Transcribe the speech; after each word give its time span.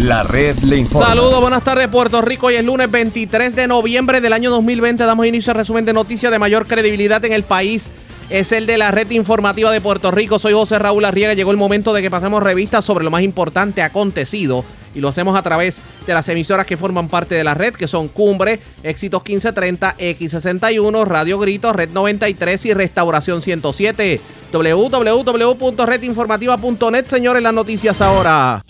La 0.00 0.22
red 0.22 0.56
le 0.60 0.78
informa. 0.78 1.08
Saludos, 1.08 1.42
buenas 1.42 1.62
tardes 1.62 1.86
Puerto 1.88 2.22
Rico. 2.22 2.46
Hoy 2.46 2.54
es 2.54 2.64
lunes 2.64 2.90
23 2.90 3.54
de 3.54 3.66
noviembre 3.66 4.22
del 4.22 4.32
año 4.32 4.50
2020. 4.50 5.04
Damos 5.04 5.26
inicio 5.26 5.50
al 5.50 5.58
resumen 5.58 5.84
de 5.84 5.92
noticias 5.92 6.32
de 6.32 6.38
mayor 6.38 6.66
credibilidad 6.66 7.22
en 7.26 7.34
el 7.34 7.42
país. 7.42 7.90
Es 8.30 8.50
el 8.52 8.64
de 8.64 8.78
la 8.78 8.92
red 8.92 9.10
informativa 9.10 9.70
de 9.70 9.82
Puerto 9.82 10.10
Rico. 10.10 10.38
Soy 10.38 10.54
José 10.54 10.78
Raúl 10.78 11.04
Arriaga. 11.04 11.34
Llegó 11.34 11.50
el 11.50 11.58
momento 11.58 11.92
de 11.92 12.00
que 12.00 12.10
pasemos 12.10 12.42
revistas 12.42 12.82
sobre 12.82 13.04
lo 13.04 13.10
más 13.10 13.20
importante 13.20 13.82
acontecido. 13.82 14.64
Y 14.94 15.00
lo 15.00 15.10
hacemos 15.10 15.38
a 15.38 15.42
través 15.42 15.82
de 16.06 16.14
las 16.14 16.26
emisoras 16.30 16.64
que 16.64 16.78
forman 16.78 17.08
parte 17.08 17.34
de 17.34 17.44
la 17.44 17.52
red, 17.52 17.74
que 17.74 17.86
son 17.86 18.08
Cumbre, 18.08 18.58
Éxitos 18.82 19.22
1530, 19.22 19.98
X61, 19.98 21.06
Radio 21.06 21.38
Grito, 21.38 21.74
Red 21.74 21.90
93 21.90 22.64
y 22.64 22.72
Restauración 22.72 23.42
107. 23.42 24.18
www.redinformativa.net, 24.50 27.04
señores, 27.04 27.42
las 27.42 27.52
noticias 27.52 28.00
ahora. 28.00 28.64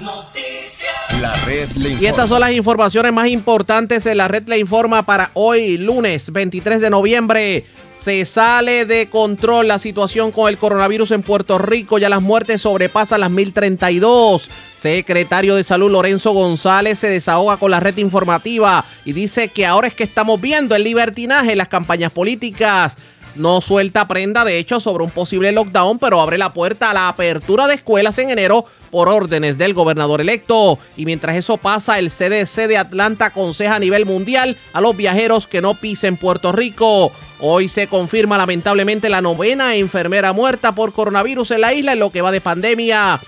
Las 0.00 0.02
noticias. 0.02 1.20
La 1.20 1.34
red 1.44 1.68
le 1.72 1.90
informa. 1.90 2.02
Y 2.02 2.06
estas 2.06 2.28
son 2.28 2.40
las 2.40 2.52
informaciones 2.52 3.12
más 3.12 3.28
importantes 3.28 4.06
en 4.06 4.16
la 4.16 4.28
red 4.28 4.46
le 4.48 4.58
informa 4.58 5.04
para 5.04 5.30
hoy, 5.34 5.76
lunes 5.76 6.32
23 6.32 6.80
de 6.80 6.90
noviembre. 6.90 7.64
Se 8.00 8.24
sale 8.24 8.86
de 8.86 9.10
control 9.10 9.68
la 9.68 9.78
situación 9.78 10.32
con 10.32 10.48
el 10.48 10.56
coronavirus 10.56 11.10
en 11.10 11.22
Puerto 11.22 11.58
Rico. 11.58 11.98
Ya 11.98 12.08
las 12.08 12.22
muertes 12.22 12.62
sobrepasan 12.62 13.20
las 13.20 13.30
1032. 13.30 14.48
Secretario 14.74 15.54
de 15.54 15.64
Salud 15.64 15.90
Lorenzo 15.90 16.32
González 16.32 16.98
se 16.98 17.10
desahoga 17.10 17.58
con 17.58 17.70
la 17.70 17.80
red 17.80 17.98
informativa 17.98 18.86
y 19.04 19.12
dice 19.12 19.48
que 19.48 19.66
ahora 19.66 19.88
es 19.88 19.94
que 19.94 20.04
estamos 20.04 20.40
viendo 20.40 20.74
el 20.74 20.84
libertinaje 20.84 21.52
en 21.52 21.58
las 21.58 21.68
campañas 21.68 22.12
políticas. 22.12 22.96
No 23.34 23.60
suelta 23.60 24.08
prenda, 24.08 24.44
de 24.44 24.58
hecho, 24.58 24.80
sobre 24.80 25.04
un 25.04 25.10
posible 25.10 25.52
lockdown, 25.52 25.98
pero 25.98 26.20
abre 26.20 26.38
la 26.38 26.50
puerta 26.50 26.90
a 26.90 26.94
la 26.94 27.08
apertura 27.08 27.68
de 27.68 27.74
escuelas 27.74 28.18
en 28.18 28.30
enero 28.30 28.64
por 28.90 29.08
órdenes 29.08 29.58
del 29.58 29.74
gobernador 29.74 30.20
electo. 30.20 30.78
Y 30.96 31.04
mientras 31.04 31.36
eso 31.36 31.56
pasa, 31.56 31.98
el 31.98 32.10
CDC 32.10 32.66
de 32.68 32.78
Atlanta 32.78 33.26
aconseja 33.26 33.76
a 33.76 33.80
nivel 33.80 34.06
mundial 34.06 34.56
a 34.72 34.80
los 34.80 34.96
viajeros 34.96 35.46
que 35.46 35.60
no 35.60 35.74
pisen 35.74 36.16
Puerto 36.16 36.52
Rico. 36.52 37.12
Hoy 37.38 37.68
se 37.68 37.86
confirma 37.86 38.36
lamentablemente 38.36 39.08
la 39.08 39.22
novena 39.22 39.74
enfermera 39.74 40.32
muerta 40.32 40.72
por 40.72 40.92
coronavirus 40.92 41.52
en 41.52 41.60
la 41.62 41.72
isla 41.72 41.92
en 41.92 41.98
lo 41.98 42.10
que 42.10 42.22
va 42.22 42.32
de 42.32 42.40
pandemia. 42.40 43.20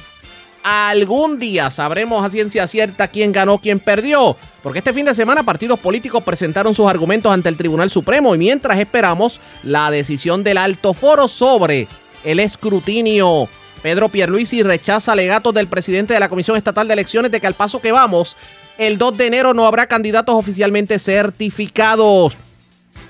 Algún 0.65 1.41
día 1.41 1.71
sabremos 1.73 2.25
a 2.25 2.31
ciencia 2.31 2.69
cierta 2.69 3.09
quién 3.09 3.33
ganó, 3.33 3.59
quién 3.59 3.81
perdió. 3.81 4.37
Porque 4.63 4.79
este 4.79 4.93
fin 4.93 5.07
de 5.07 5.15
semana 5.15 5.43
partidos 5.43 5.81
políticos 5.81 6.23
presentaron 6.23 6.75
sus 6.75 6.87
argumentos 6.87 7.33
ante 7.33 7.49
el 7.49 7.57
Tribunal 7.57 7.91
Supremo 7.91 8.35
y 8.35 8.39
mientras 8.39 8.79
esperamos 8.79 9.41
la 9.65 9.91
decisión 9.91 10.45
del 10.45 10.59
alto 10.59 10.95
foro 10.95 11.27
sobre 11.27 11.89
el 12.23 12.39
escrutinio. 12.39 13.49
Pedro 13.83 14.09
Pierluisi 14.09 14.63
rechaza 14.63 15.13
alegatos 15.13 15.53
del 15.53 15.67
presidente 15.67 16.15
de 16.15 16.21
la 16.21 16.29
Comisión 16.29 16.57
Estatal 16.57 16.87
de 16.87 16.95
Elecciones 16.95 17.33
de 17.33 17.41
que 17.41 17.47
al 17.49 17.55
paso 17.55 17.81
que 17.81 17.91
vamos, 17.91 18.37
el 18.79 18.97
2 18.97 19.19
de 19.19 19.27
enero 19.27 19.55
no 19.55 19.67
habrá 19.67 19.87
candidatos 19.87 20.35
oficialmente 20.35 20.99
certificados. 20.99 22.35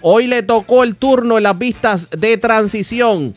Hoy 0.00 0.26
le 0.26 0.42
tocó 0.42 0.82
el 0.82 0.96
turno 0.96 1.36
en 1.36 1.44
las 1.44 1.58
vistas 1.58 2.08
de 2.10 2.38
transición. 2.38 3.34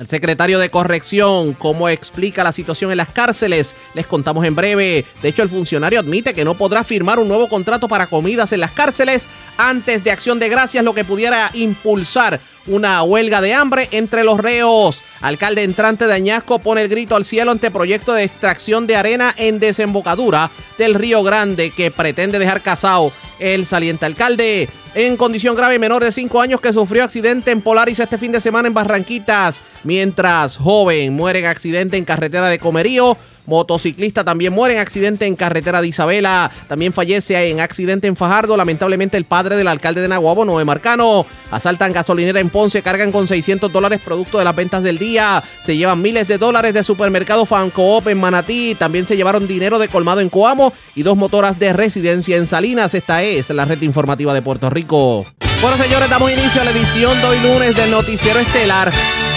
El 0.00 0.08
secretario 0.08 0.58
de 0.58 0.70
Corrección, 0.70 1.52
cómo 1.52 1.86
explica 1.90 2.42
la 2.42 2.52
situación 2.52 2.90
en 2.90 2.96
las 2.96 3.10
cárceles, 3.10 3.76
les 3.92 4.06
contamos 4.06 4.46
en 4.46 4.54
breve. 4.54 5.04
De 5.20 5.28
hecho, 5.28 5.42
el 5.42 5.50
funcionario 5.50 6.00
admite 6.00 6.32
que 6.32 6.42
no 6.42 6.54
podrá 6.54 6.84
firmar 6.84 7.18
un 7.18 7.28
nuevo 7.28 7.50
contrato 7.50 7.86
para 7.86 8.06
comidas 8.06 8.50
en 8.52 8.60
las 8.60 8.70
cárceles 8.70 9.28
antes 9.58 10.02
de 10.02 10.10
acción 10.10 10.38
de 10.38 10.48
gracias, 10.48 10.84
lo 10.84 10.94
que 10.94 11.04
pudiera 11.04 11.50
impulsar 11.52 12.40
una 12.66 13.02
huelga 13.02 13.42
de 13.42 13.52
hambre 13.52 13.88
entre 13.90 14.24
los 14.24 14.40
reos. 14.40 15.02
Alcalde 15.20 15.64
entrante 15.64 16.06
de 16.06 16.14
Añasco 16.14 16.60
pone 16.60 16.80
el 16.80 16.88
grito 16.88 17.14
al 17.14 17.26
cielo 17.26 17.50
ante 17.50 17.70
proyecto 17.70 18.14
de 18.14 18.24
extracción 18.24 18.86
de 18.86 18.96
arena 18.96 19.34
en 19.36 19.60
desembocadura 19.60 20.50
del 20.78 20.94
Río 20.94 21.22
Grande 21.22 21.72
que 21.72 21.90
pretende 21.90 22.38
dejar 22.38 22.62
casado 22.62 23.12
el 23.38 23.66
saliente 23.66 24.06
alcalde. 24.06 24.66
En 24.94 25.16
condición 25.16 25.54
grave, 25.54 25.78
menor 25.78 26.02
de 26.02 26.10
5 26.10 26.40
años 26.40 26.60
que 26.60 26.72
sufrió 26.72 27.04
accidente 27.04 27.52
en 27.52 27.60
Polaris 27.60 28.00
este 28.00 28.18
fin 28.18 28.32
de 28.32 28.40
semana 28.40 28.66
en 28.66 28.74
Barranquitas. 28.74 29.60
Mientras 29.84 30.56
joven 30.56 31.14
muere 31.14 31.38
en 31.38 31.46
accidente 31.46 31.96
en 31.96 32.04
carretera 32.04 32.48
de 32.48 32.58
Comerío. 32.58 33.16
Motociclista 33.46 34.24
también 34.24 34.52
muere 34.52 34.74
en 34.74 34.80
accidente 34.80 35.26
en 35.26 35.36
carretera 35.36 35.80
de 35.80 35.88
Isabela. 35.88 36.50
También 36.68 36.92
fallece 36.92 37.50
en 37.50 37.60
accidente 37.60 38.06
en 38.06 38.16
Fajardo. 38.16 38.56
Lamentablemente 38.56 39.16
el 39.16 39.24
padre 39.24 39.56
del 39.56 39.68
alcalde 39.68 40.00
de 40.00 40.08
Nahuabo, 40.08 40.44
Noé 40.44 40.64
Marcano. 40.64 41.26
Asaltan 41.50 41.92
gasolinera 41.92 42.40
en 42.40 42.50
Ponce, 42.50 42.82
cargan 42.82 43.12
con 43.12 43.26
600 43.26 43.72
dólares 43.72 44.00
producto 44.04 44.38
de 44.38 44.44
las 44.44 44.54
ventas 44.54 44.82
del 44.82 44.98
día. 44.98 45.42
Se 45.64 45.76
llevan 45.76 46.00
miles 46.00 46.28
de 46.28 46.38
dólares 46.38 46.74
de 46.74 46.84
supermercado 46.84 47.46
Fancoop 47.46 48.08
en 48.08 48.20
Manatí. 48.20 48.76
También 48.78 49.06
se 49.06 49.16
llevaron 49.16 49.48
dinero 49.48 49.78
de 49.78 49.88
colmado 49.88 50.20
en 50.20 50.28
Coamo 50.28 50.72
y 50.94 51.02
dos 51.02 51.16
motoras 51.16 51.58
de 51.58 51.72
residencia 51.72 52.36
en 52.36 52.46
Salinas. 52.46 52.94
Esta 52.94 53.22
es 53.22 53.50
la 53.50 53.64
red 53.64 53.80
informativa 53.82 54.34
de 54.34 54.42
Puerto 54.42 54.70
Rico. 54.70 55.26
Bueno, 55.60 55.76
señores, 55.76 56.08
damos 56.08 56.30
inicio 56.30 56.62
a 56.62 56.64
la 56.64 56.70
edición 56.70 57.20
de 57.20 57.26
hoy 57.26 57.38
lunes 57.40 57.76
del 57.76 57.90
Noticiero 57.90 58.40
Estelar 58.40 58.90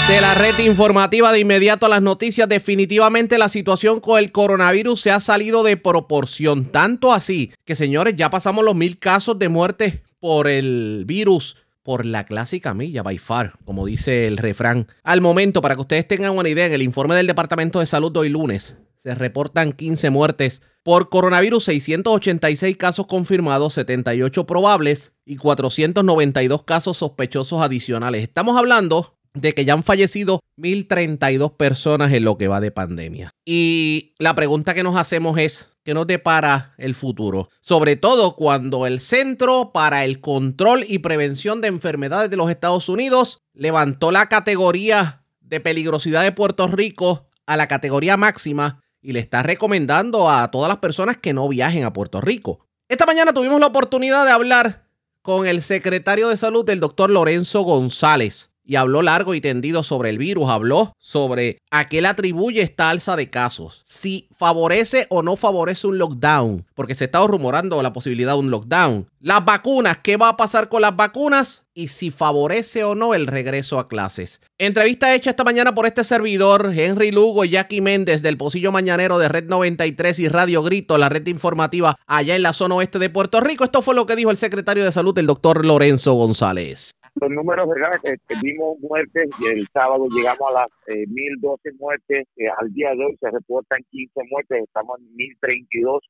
de 0.07 0.19
la 0.19 0.33
red 0.33 0.59
informativa 0.59 1.31
de 1.31 1.39
inmediato 1.39 1.85
a 1.85 1.89
las 1.89 2.01
noticias. 2.01 2.49
Definitivamente 2.49 3.37
la 3.37 3.47
situación 3.47 4.01
con 4.01 4.19
el 4.19 4.31
coronavirus 4.31 4.99
se 4.99 5.11
ha 5.11 5.19
salido 5.21 5.63
de 5.63 5.77
proporción. 5.77 6.65
Tanto 6.65 7.13
así 7.13 7.53
que, 7.63 7.75
señores, 7.75 8.15
ya 8.15 8.29
pasamos 8.29 8.65
los 8.65 8.75
mil 8.75 8.99
casos 8.99 9.39
de 9.39 9.49
muerte 9.49 10.03
por 10.19 10.47
el 10.47 11.03
virus. 11.05 11.57
Por 11.83 12.05
la 12.05 12.25
clásica 12.25 12.73
milla, 12.73 13.03
by 13.03 13.17
far, 13.17 13.55
como 13.65 13.85
dice 13.85 14.25
el 14.27 14.37
refrán. 14.37 14.87
Al 15.03 15.19
momento, 15.19 15.59
para 15.59 15.75
que 15.75 15.81
ustedes 15.81 16.07
tengan 16.07 16.37
una 16.37 16.47
idea, 16.47 16.67
en 16.67 16.71
el 16.71 16.81
informe 16.81 17.13
del 17.13 17.27
Departamento 17.27 17.81
de 17.81 17.87
Salud 17.87 18.09
de 18.09 18.19
hoy 18.19 18.29
lunes 18.29 18.77
se 19.03 19.13
reportan 19.15 19.73
15 19.73 20.09
muertes 20.11 20.61
por 20.81 21.09
coronavirus, 21.09 21.65
686 21.65 22.77
casos 22.77 23.05
confirmados, 23.05 23.73
78 23.73 24.45
probables 24.45 25.11
y 25.25 25.35
492 25.35 26.63
casos 26.63 26.97
sospechosos 26.97 27.61
adicionales. 27.61 28.23
Estamos 28.23 28.57
hablando 28.57 29.17
de 29.33 29.53
que 29.53 29.65
ya 29.65 29.73
han 29.73 29.83
fallecido 29.83 30.41
1.032 30.57 31.57
personas 31.57 32.13
en 32.13 32.23
lo 32.23 32.37
que 32.37 32.47
va 32.47 32.61
de 32.61 32.71
pandemia. 32.71 33.31
Y 33.45 34.13
la 34.19 34.35
pregunta 34.35 34.73
que 34.73 34.83
nos 34.83 34.95
hacemos 34.95 35.37
es, 35.37 35.71
¿qué 35.83 35.93
nos 35.93 36.07
depara 36.07 36.73
el 36.77 36.95
futuro? 36.95 37.49
Sobre 37.61 37.95
todo 37.95 38.35
cuando 38.35 38.85
el 38.85 38.99
Centro 38.99 39.71
para 39.73 40.05
el 40.05 40.21
Control 40.21 40.85
y 40.87 40.99
Prevención 40.99 41.61
de 41.61 41.67
Enfermedades 41.67 42.29
de 42.29 42.37
los 42.37 42.49
Estados 42.49 42.89
Unidos 42.89 43.39
levantó 43.53 44.11
la 44.11 44.29
categoría 44.29 45.23
de 45.41 45.59
peligrosidad 45.59 46.23
de 46.23 46.31
Puerto 46.31 46.67
Rico 46.67 47.27
a 47.45 47.57
la 47.57 47.67
categoría 47.67 48.17
máxima 48.17 48.81
y 49.01 49.11
le 49.11 49.19
está 49.19 49.43
recomendando 49.43 50.29
a 50.29 50.49
todas 50.51 50.69
las 50.69 50.77
personas 50.77 51.17
que 51.17 51.33
no 51.33 51.49
viajen 51.49 51.83
a 51.83 51.93
Puerto 51.93 52.21
Rico. 52.21 52.65
Esta 52.87 53.05
mañana 53.05 53.33
tuvimos 53.33 53.59
la 53.59 53.67
oportunidad 53.67 54.25
de 54.25 54.31
hablar 54.31 54.83
con 55.21 55.47
el 55.47 55.61
secretario 55.61 56.29
de 56.29 56.37
salud, 56.37 56.69
el 56.69 56.79
doctor 56.79 57.09
Lorenzo 57.09 57.61
González 57.61 58.52
y 58.65 58.75
habló 58.75 59.01
largo 59.01 59.33
y 59.35 59.41
tendido 59.41 59.83
sobre 59.83 60.09
el 60.09 60.17
virus, 60.17 60.49
habló 60.49 60.93
sobre 60.99 61.57
a 61.71 61.89
qué 61.89 62.01
le 62.01 62.07
atribuye 62.07 62.61
esta 62.61 62.89
alza 62.89 63.15
de 63.15 63.29
casos, 63.29 63.83
si 63.85 64.29
favorece 64.37 65.07
o 65.09 65.21
no 65.21 65.35
favorece 65.35 65.87
un 65.87 65.97
lockdown, 65.97 66.65
porque 66.75 66.95
se 66.95 67.05
está 67.05 67.25
rumorando 67.25 67.81
la 67.81 67.93
posibilidad 67.93 68.33
de 68.33 68.39
un 68.39 68.51
lockdown. 68.51 69.07
Las 69.19 69.45
vacunas, 69.45 69.99
¿qué 69.99 70.17
va 70.17 70.29
a 70.29 70.37
pasar 70.37 70.67
con 70.69 70.81
las 70.81 70.95
vacunas? 70.95 71.65
Y 71.73 71.87
si 71.87 72.11
favorece 72.11 72.83
o 72.83 72.93
no 72.93 73.13
el 73.13 73.25
regreso 73.25 73.79
a 73.79 73.87
clases. 73.87 74.41
Entrevista 74.57 75.15
hecha 75.15 75.29
esta 75.31 75.43
mañana 75.43 75.73
por 75.73 75.85
este 75.85 76.03
servidor, 76.03 76.71
Henry 76.75 77.11
Lugo 77.11 77.45
Jackie 77.45 77.81
Méndez 77.81 78.21
del 78.21 78.37
Pocillo 78.37 78.71
Mañanero 78.71 79.17
de 79.17 79.29
Red 79.29 79.45
93 79.45 80.19
y 80.19 80.27
Radio 80.27 80.61
Grito, 80.61 80.97
la 80.97 81.09
red 81.09 81.25
informativa 81.27 81.97
allá 82.05 82.35
en 82.35 82.43
la 82.43 82.53
zona 82.53 82.75
oeste 82.75 82.99
de 82.99 83.09
Puerto 83.09 83.39
Rico. 83.39 83.63
Esto 83.63 83.81
fue 83.81 83.95
lo 83.95 84.05
que 84.05 84.15
dijo 84.15 84.29
el 84.29 84.37
secretario 84.37 84.83
de 84.83 84.91
salud, 84.91 85.17
el 85.17 85.25
doctor 85.25 85.65
Lorenzo 85.65 86.13
González 86.13 86.93
los 87.15 87.29
números, 87.29 87.67
¿verdad? 87.69 87.99
Que 88.01 88.35
vimos 88.41 88.79
muertes 88.79 89.29
y 89.39 89.47
el 89.47 89.67
sábado 89.73 90.07
llegamos 90.09 90.41
a 90.49 90.61
las 90.61 90.69
eh, 90.87 91.05
1012 91.07 91.71
muertes, 91.79 92.27
eh, 92.37 92.47
al 92.57 92.73
día 92.73 92.91
de 92.91 93.05
hoy 93.05 93.17
se 93.19 93.29
reportan 93.29 93.81
15 93.91 94.21
muertes, 94.29 94.63
estamos 94.63 94.99
en 94.99 95.15
1032. 95.15 96.03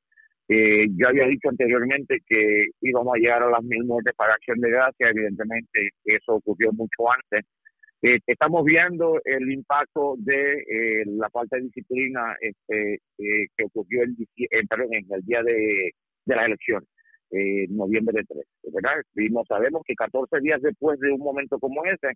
Eh, 0.50 0.88
yo 0.98 1.08
había 1.08 1.26
dicho 1.28 1.50
anteriormente 1.50 2.20
que 2.28 2.68
íbamos 2.82 3.16
a 3.16 3.18
llegar 3.18 3.44
a 3.44 3.50
las 3.50 3.64
mil 3.64 3.84
muertes 3.86 4.14
para 4.16 4.34
acción 4.34 4.60
de 4.60 4.72
gracia, 4.72 5.10
evidentemente 5.10 5.90
eso 6.06 6.36
ocurrió 6.36 6.72
mucho 6.74 7.12
antes. 7.12 7.46
Eh, 8.02 8.20
estamos 8.28 8.66
viendo 8.66 9.22
el 9.24 9.50
impacto 9.50 10.16
de 10.18 10.60
eh, 10.60 11.04
la 11.06 11.30
falta 11.30 11.56
de 11.56 11.64
disciplina 11.64 12.36
este, 12.42 12.96
eh, 13.18 13.48
que 13.56 13.64
ocurrió 13.64 14.04
el, 14.04 14.16
en 14.36 15.06
el 15.10 15.22
día 15.24 15.42
de, 15.42 15.92
de 16.26 16.36
las 16.36 16.46
elecciones 16.46 16.90
eh, 17.34 17.66
noviembre 17.70 18.24
3, 18.28 18.46
¿verdad? 18.72 19.02
Y 19.16 19.30
no 19.30 19.44
sabemos 19.48 19.82
que 19.86 19.96
14 19.96 20.40
días 20.42 20.62
después 20.62 21.00
de 21.00 21.12
un 21.12 21.20
momento 21.20 21.58
como 21.58 21.84
ese 21.86 22.14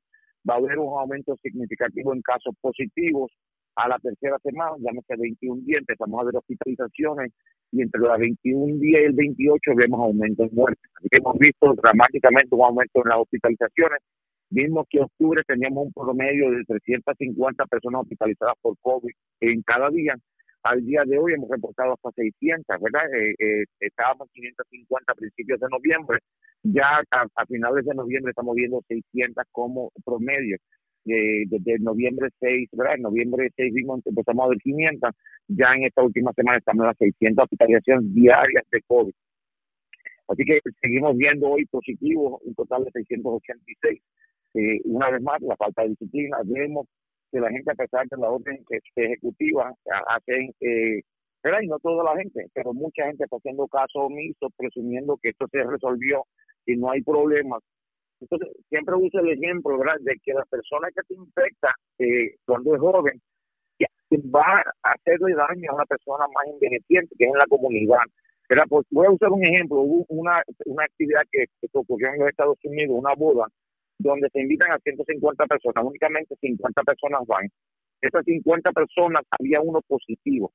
va 0.48 0.54
a 0.54 0.58
haber 0.58 0.78
un 0.78 1.00
aumento 1.00 1.36
significativo 1.42 2.14
en 2.14 2.22
casos 2.22 2.54
positivos 2.62 3.32
a 3.76 3.88
la 3.88 3.98
tercera 4.00 4.38
semana, 4.44 4.76
llámese 4.80 5.16
21 5.18 5.62
días, 5.66 5.80
empezamos 5.82 6.22
a 6.22 6.26
ver 6.26 6.36
hospitalizaciones 6.36 7.32
y 7.72 7.82
entre 7.82 8.02
los 8.02 8.18
21 8.18 8.80
días 8.80 9.02
y 9.02 9.06
el 9.06 9.14
28 9.14 9.72
vemos 9.76 10.00
aumento 10.00 10.44
en 10.44 10.50
muertes. 10.54 10.92
Así 10.96 11.08
que 11.10 11.18
hemos 11.18 11.38
visto 11.38 11.74
dramáticamente 11.74 12.56
un 12.56 12.64
aumento 12.64 13.02
en 13.04 13.10
las 13.10 13.20
hospitalizaciones. 13.20 14.00
Vimos 14.50 14.86
que 14.90 15.00
en 15.00 15.04
octubre 15.04 15.44
teníamos 15.48 15.88
un 15.88 15.94
promedio 15.94 16.52
de 16.52 16.64
350 16.64 17.66
personas 17.66 18.02
hospitalizadas 18.02 18.56
por 18.62 18.76
COVID 18.82 19.12
en 19.42 19.62
cada 19.64 19.90
día 19.90 20.16
Al 20.64 20.86
día 20.86 21.04
de 21.06 21.18
hoy 21.18 21.34
hemos 21.34 21.50
reportado 21.50 21.94
hasta 21.94 22.12
600, 22.12 22.66
¿verdad? 22.82 23.14
Eh, 23.14 23.36
eh, 23.40 23.66
estábamos 23.80 24.28
en 24.34 24.42
550 24.42 25.12
a 25.12 25.16
principios 25.16 25.60
de 25.60 25.68
noviembre, 25.70 26.20
ya 26.64 27.02
a, 27.12 27.46
finales 27.46 27.86
de 27.86 27.96
noviembre 27.96 28.32
estamos 28.32 28.56
viendo 28.56 28.84
600 28.88 29.46
como 29.52 29.92
promedio. 30.04 30.58
Eh, 31.06 31.46
desde 31.48 31.80
noviembre 31.80 32.28
6, 32.40 32.70
¿verdad? 32.74 32.96
En 32.96 33.04
noviembre 33.04 33.50
6 33.56 33.74
vimos, 33.74 34.02
empezamos 34.06 34.46
a 34.46 34.50
ver 34.50 34.58
500, 34.58 35.12
ya 35.48 35.74
en 35.74 35.86
esta 35.86 36.04
última 36.04 36.34
semana 36.34 36.58
estamos 36.58 36.84
en 36.84 36.88
las 36.88 36.98
600 36.98 37.44
hospitalizaciones 37.44 38.14
diarias 38.14 38.66
de 38.70 38.82
COVID. 38.82 39.14
Así 40.28 40.44
que 40.44 40.60
seguimos 40.82 41.16
viendo 41.16 41.48
hoy 41.48 41.66
positivos, 41.68 42.42
un 42.44 42.54
total 42.56 42.84
de 42.84 42.92
686. 42.92 44.02
Eh, 44.56 44.82
una 44.86 45.10
vez 45.12 45.22
más, 45.22 45.42
la 45.42 45.56
falta 45.56 45.84
de 45.84 45.90
disciplina. 45.90 46.38
Vemos 46.44 46.88
que 47.32 47.40
la 47.40 47.50
gente, 47.50 47.72
a 47.72 47.76
pesar 47.76 48.08
de 48.08 48.18
la 48.18 48.30
orden 48.30 48.64
ejecutiva, 48.96 49.74
hacen, 50.08 50.52
eh, 50.62 51.02
y 51.62 51.68
no 51.68 51.80
toda 51.80 52.04
la 52.04 52.18
gente, 52.18 52.48
pero 52.54 52.74
mucha 52.74 53.06
gente 53.06 53.24
está 53.24 53.38
haciendo 53.38 53.68
caso 53.68 54.00
omiso, 54.00 54.50
presumiendo 54.58 55.18
que 55.22 55.30
esto 55.30 55.48
se 55.50 55.64
resolvió 55.64 56.26
y 56.66 56.76
no 56.76 56.92
hay 56.92 57.02
problemas. 57.02 57.64
Entonces, 58.20 58.50
siempre 58.68 58.96
uso 58.96 59.20
el 59.20 59.30
ejemplo, 59.30 59.78
¿verdad?, 59.78 59.96
de 60.02 60.18
que 60.24 60.34
la 60.34 60.44
persona 60.46 60.90
que 60.94 61.02
te 61.08 61.14
infecta 61.14 61.74
eh, 62.00 62.36
cuando 62.46 62.76
es 62.76 62.82
joven 62.82 63.22
va 64.16 64.64
a 64.84 64.92
hacerle 64.94 65.36
daño 65.36 65.72
a 65.72 65.76
una 65.76 65.86
persona 65.86 66.26
más 66.28 66.54
envejeciente 66.54 67.16
que 67.18 67.26
es 67.26 67.32
en 67.32 67.38
la 67.38 67.46
comunidad. 67.48 68.00
Pues, 68.70 68.86
voy 68.92 69.06
a 69.06 69.12
usar 69.12 69.30
un 69.30 69.44
ejemplo, 69.44 69.82
hubo 69.82 70.06
una, 70.08 70.42
una 70.66 70.86
actividad 70.86 71.22
que, 71.32 71.46
que 71.60 71.68
ocurrió 71.74 72.10
en 72.14 72.20
los 72.20 72.30
Estados 72.30 72.58
Unidos, 72.64 72.96
una 72.98 73.14
boda, 73.14 73.48
donde 74.00 74.30
se 74.30 74.42
invitan 74.42 74.72
a 74.72 74.80
150 74.80 75.46
personas, 75.46 75.84
únicamente 75.84 76.36
50 76.40 76.84
personas 76.84 77.22
van. 77.28 77.50
Esas 78.02 78.24
50 78.26 78.72
personas 78.72 79.24
había 79.32 79.62
uno 79.62 79.82
positivo. 79.88 80.52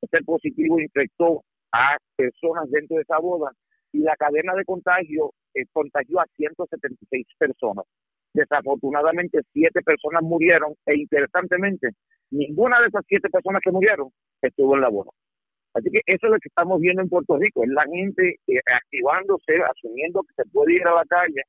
Ese 0.00 0.22
positivo 0.24 0.80
infectó 0.80 1.42
a 1.72 1.96
personas 2.16 2.70
dentro 2.70 2.96
de 2.96 3.02
esa 3.02 3.18
boda 3.18 3.52
y 3.92 4.00
la 4.00 4.16
cadena 4.16 4.54
de 4.54 4.64
contagio 4.64 5.32
eh, 5.54 5.64
contagió 5.72 6.20
a 6.20 6.26
176 6.36 7.26
personas. 7.38 7.84
Desafortunadamente, 8.32 9.40
siete 9.52 9.82
personas 9.82 10.22
murieron 10.22 10.74
e 10.86 10.96
interesantemente, 10.96 11.90
ninguna 12.30 12.80
de 12.80 12.88
esas 12.88 13.04
siete 13.08 13.28
personas 13.30 13.60
que 13.64 13.72
murieron 13.72 14.10
estuvo 14.40 14.74
en 14.74 14.82
la 14.82 14.88
boda. 14.88 15.10
Así 15.74 15.90
que 15.90 16.00
eso 16.06 16.26
es 16.26 16.32
lo 16.32 16.38
que 16.38 16.48
estamos 16.48 16.80
viendo 16.80 17.02
en 17.02 17.08
Puerto 17.08 17.36
Rico, 17.36 17.64
es 17.64 17.70
la 17.70 17.84
gente 17.84 18.36
eh, 18.46 18.60
activándose, 18.72 19.52
asumiendo 19.70 20.22
que 20.22 20.42
se 20.42 20.48
puede 20.50 20.74
ir 20.74 20.86
a 20.86 20.94
la 20.94 21.04
calle 21.04 21.42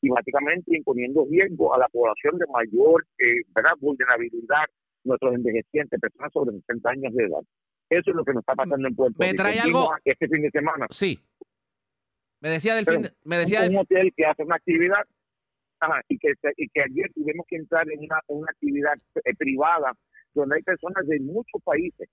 y 0.00 0.08
básicamente 0.08 0.76
imponiendo 0.76 1.26
riesgo 1.30 1.74
a 1.74 1.78
la 1.78 1.88
población 1.88 2.38
de 2.38 2.46
mayor 2.52 3.04
eh, 3.18 3.42
¿verdad? 3.54 3.72
vulnerabilidad, 3.80 4.64
nuestros 5.04 5.34
envejecientes, 5.34 6.00
personas 6.00 6.32
sobre 6.32 6.56
60 6.60 6.90
años 6.90 7.14
de 7.14 7.24
edad. 7.24 7.42
Eso 7.90 8.10
es 8.10 8.16
lo 8.16 8.24
que 8.24 8.32
nos 8.32 8.42
está 8.42 8.54
pasando 8.54 8.86
en 8.86 8.94
Puerto 8.94 9.16
Rico. 9.18 9.32
¿Me 9.32 9.34
trae 9.34 9.58
algo? 9.58 9.90
Este 10.04 10.28
fin 10.28 10.42
de 10.42 10.50
semana. 10.50 10.86
Sí. 10.90 11.18
Me 12.40 12.50
decía 12.50 12.76
del 12.76 12.86
fin 12.86 13.02
de, 13.02 13.10
me 13.24 13.38
decía 13.38 13.66
un, 13.68 13.78
hotel 13.78 14.12
que 14.16 14.24
hace 14.24 14.44
una 14.44 14.56
actividad 14.56 15.02
y, 16.08 16.18
que, 16.18 16.32
y 16.56 16.68
que 16.68 16.82
ayer 16.82 17.10
tuvimos 17.14 17.46
que 17.48 17.56
entrar 17.56 17.90
en 17.90 18.00
una, 18.00 18.20
una 18.28 18.50
actividad 18.50 18.94
eh, 19.24 19.34
privada 19.36 19.92
donde 20.34 20.56
hay 20.56 20.62
personas 20.62 21.06
de 21.06 21.18
muchos 21.20 21.60
países 21.64 22.08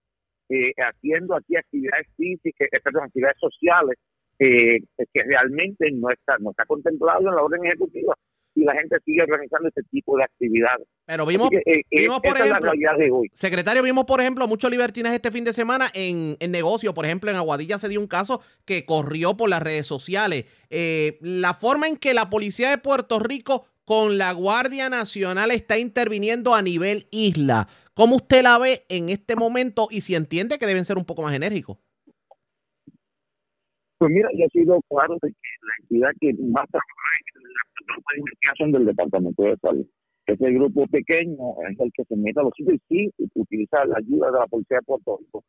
eh, 0.50 0.74
haciendo 0.78 1.36
aquí 1.36 1.56
actividades 1.56 2.08
físicas, 2.16 2.68
eh, 2.72 2.80
perdón, 2.84 3.04
actividades 3.06 3.38
sociales 3.40 3.98
eh, 4.40 4.80
que 5.14 5.24
realmente 5.24 5.90
no 5.92 6.10
está, 6.10 6.38
no 6.40 6.52
está 6.52 6.66
contemplado 6.66 7.30
en 7.30 7.36
la 7.36 7.42
orden 7.42 7.66
ejecutiva 7.66 8.16
y 8.56 8.64
la 8.64 8.74
gente 8.74 8.98
sigue 9.04 9.22
organizando 9.22 9.68
este 9.68 9.84
tipo 9.92 10.18
de 10.18 10.24
actividades. 10.24 10.88
Pero 11.06 11.26
vimos, 11.26 11.50
vimos 11.92 12.20
por 12.22 12.38
ejemplo, 12.38 12.72
secretario, 13.34 13.84
vimos 13.84 14.06
por 14.06 14.22
ejemplo 14.22 14.48
muchos 14.48 14.72
libertines 14.72 15.12
este 15.12 15.30
fin 15.30 15.44
de 15.44 15.52
semana 15.52 15.90
en, 15.94 16.38
en 16.40 16.52
negocio. 16.52 16.94
Por 16.94 17.06
ejemplo, 17.06 17.30
en 17.30 17.36
Aguadilla 17.36 17.78
se 17.80 17.90
dio 17.90 18.00
un 18.00 18.08
caso 18.08 18.42
que 18.64 18.86
corrió 18.86 19.36
por 19.36 19.50
las 19.50 19.62
redes 19.62 19.86
sociales. 19.86 20.46
la 21.20 21.54
forma 21.54 21.88
en 21.88 21.98
que 21.98 22.14
la 22.14 22.30
policía 22.30 22.70
de 22.70 22.78
Puerto 22.78 23.20
Rico 23.20 23.66
con 23.86 24.18
la 24.18 24.31
Guardia 24.34 24.90
Nacional 24.90 25.52
está 25.52 25.78
interviniendo 25.78 26.56
a 26.56 26.62
nivel 26.62 27.08
isla. 27.12 27.68
¿Cómo 27.94 28.18
usted 28.18 28.44
la 28.44 28.58
ve 28.58 28.84
en 28.90 29.10
este 29.10 29.36
momento 29.36 29.88
y 29.90 30.02
si 30.02 30.16
entiende 30.16 30.60
que 30.60 30.66
deben 30.66 30.84
ser 30.84 30.98
un 30.98 31.06
poco 31.06 31.22
más 31.22 31.34
enérgicos? 31.34 31.78
Pues 33.97 34.12
mira, 34.12 34.30
yo 34.33 34.45
he 34.45 34.50
sido 34.50 34.80
claro 34.89 35.15
de 35.21 35.30
que 35.30 35.50
la 35.62 35.74
entidad 35.81 36.09
que 36.19 36.33
más 36.44 36.68
trabaja 36.69 37.09
es 37.19 37.44
la 37.88 38.18
investigación 38.18 38.71
del 38.71 38.86
Departamento 38.86 39.44
de 39.44 39.57
Salud. 39.57 39.86
Ese 40.25 40.51
grupo 40.51 40.88
pequeño 40.88 41.38
es 41.69 41.80
el 41.80 41.92
que 41.94 42.03
se 42.03 42.15
mete 42.15 42.39
a 42.39 42.44
los 42.44 42.53
sitios 42.57 42.80
y 42.89 43.12
utiliza 43.36 43.86
la 43.86 43.97
ayuda 43.97 44.31
de 44.31 44.39
la 44.39 44.47
Policía 44.47 44.77
de 44.77 44.86
Puerto 44.86 45.18
Rico. 45.19 45.44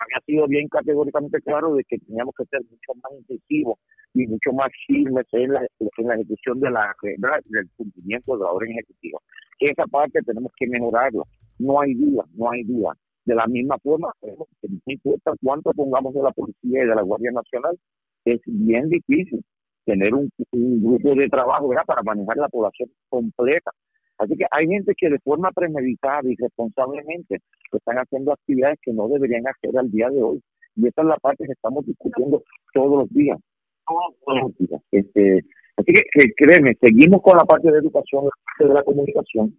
Había 0.00 0.24
sido 0.24 0.46
bien 0.46 0.68
categóricamente 0.68 1.40
claro 1.42 1.74
de 1.74 1.84
que 1.84 1.98
teníamos 1.98 2.34
que 2.38 2.44
ser 2.46 2.60
mucho 2.62 2.94
más 3.02 3.12
intensivos 3.18 3.78
y 4.14 4.26
mucho 4.26 4.52
más 4.52 4.70
firmes 4.86 5.26
en 5.32 5.52
la, 5.52 5.60
en 5.60 6.06
la 6.06 6.14
ejecución 6.14 6.60
de 6.60 6.70
la, 6.70 6.94
del 7.02 7.68
cumplimiento 7.76 8.36
de 8.36 8.44
la 8.44 8.50
orden 8.50 8.70
ejecutiva. 8.70 9.18
Esa 9.58 9.84
parte 9.86 10.20
tenemos 10.22 10.52
que 10.56 10.66
mejorarlo 10.68 11.26
no 11.60 11.80
hay 11.80 11.94
duda, 11.94 12.24
no 12.34 12.50
hay 12.50 12.64
duda. 12.64 12.96
De 13.24 13.34
la 13.34 13.46
misma 13.46 13.78
forma, 13.78 14.12
no 14.22 14.46
importa 14.86 15.32
cuánto 15.42 15.72
pongamos 15.72 16.14
de 16.14 16.22
la 16.22 16.30
policía 16.32 16.84
y 16.84 16.86
de 16.86 16.94
la 16.94 17.02
Guardia 17.02 17.30
Nacional, 17.32 17.78
es 18.24 18.40
bien 18.46 18.88
difícil 18.88 19.44
tener 19.84 20.14
un, 20.14 20.30
grupo 20.52 21.14
de 21.14 21.28
trabajo 21.28 21.70
para 21.86 22.02
manejar 22.02 22.36
la 22.36 22.48
población 22.48 22.90
completa. 23.08 23.70
Así 24.18 24.36
que 24.36 24.46
hay 24.50 24.66
gente 24.66 24.92
que 24.96 25.08
de 25.08 25.18
forma 25.20 25.50
premeditada 25.52 26.22
y 26.24 26.36
responsablemente 26.36 27.38
están 27.72 27.96
haciendo 27.96 28.32
actividades 28.32 28.78
que 28.82 28.92
no 28.92 29.08
deberían 29.08 29.46
hacer 29.46 29.78
al 29.78 29.90
día 29.90 30.08
de 30.10 30.22
hoy. 30.22 30.42
Y 30.76 30.86
esta 30.86 31.02
es 31.02 31.08
la 31.08 31.16
parte 31.16 31.46
que 31.46 31.52
estamos 31.52 31.86
discutiendo 31.86 32.42
todos 32.72 33.00
los 33.00 33.10
días. 33.10 33.38
Todos 33.86 34.42
los 34.42 34.56
días. 34.58 34.82
Este, 34.90 35.44
así 35.76 35.92
que, 35.92 36.02
que 36.12 36.32
créeme, 36.36 36.76
seguimos 36.80 37.22
con 37.22 37.36
la 37.36 37.44
parte 37.44 37.70
de 37.70 37.78
educación, 37.78 38.24
la 38.24 38.30
parte 38.44 38.68
de 38.68 38.74
la 38.74 38.82
comunicación, 38.82 39.54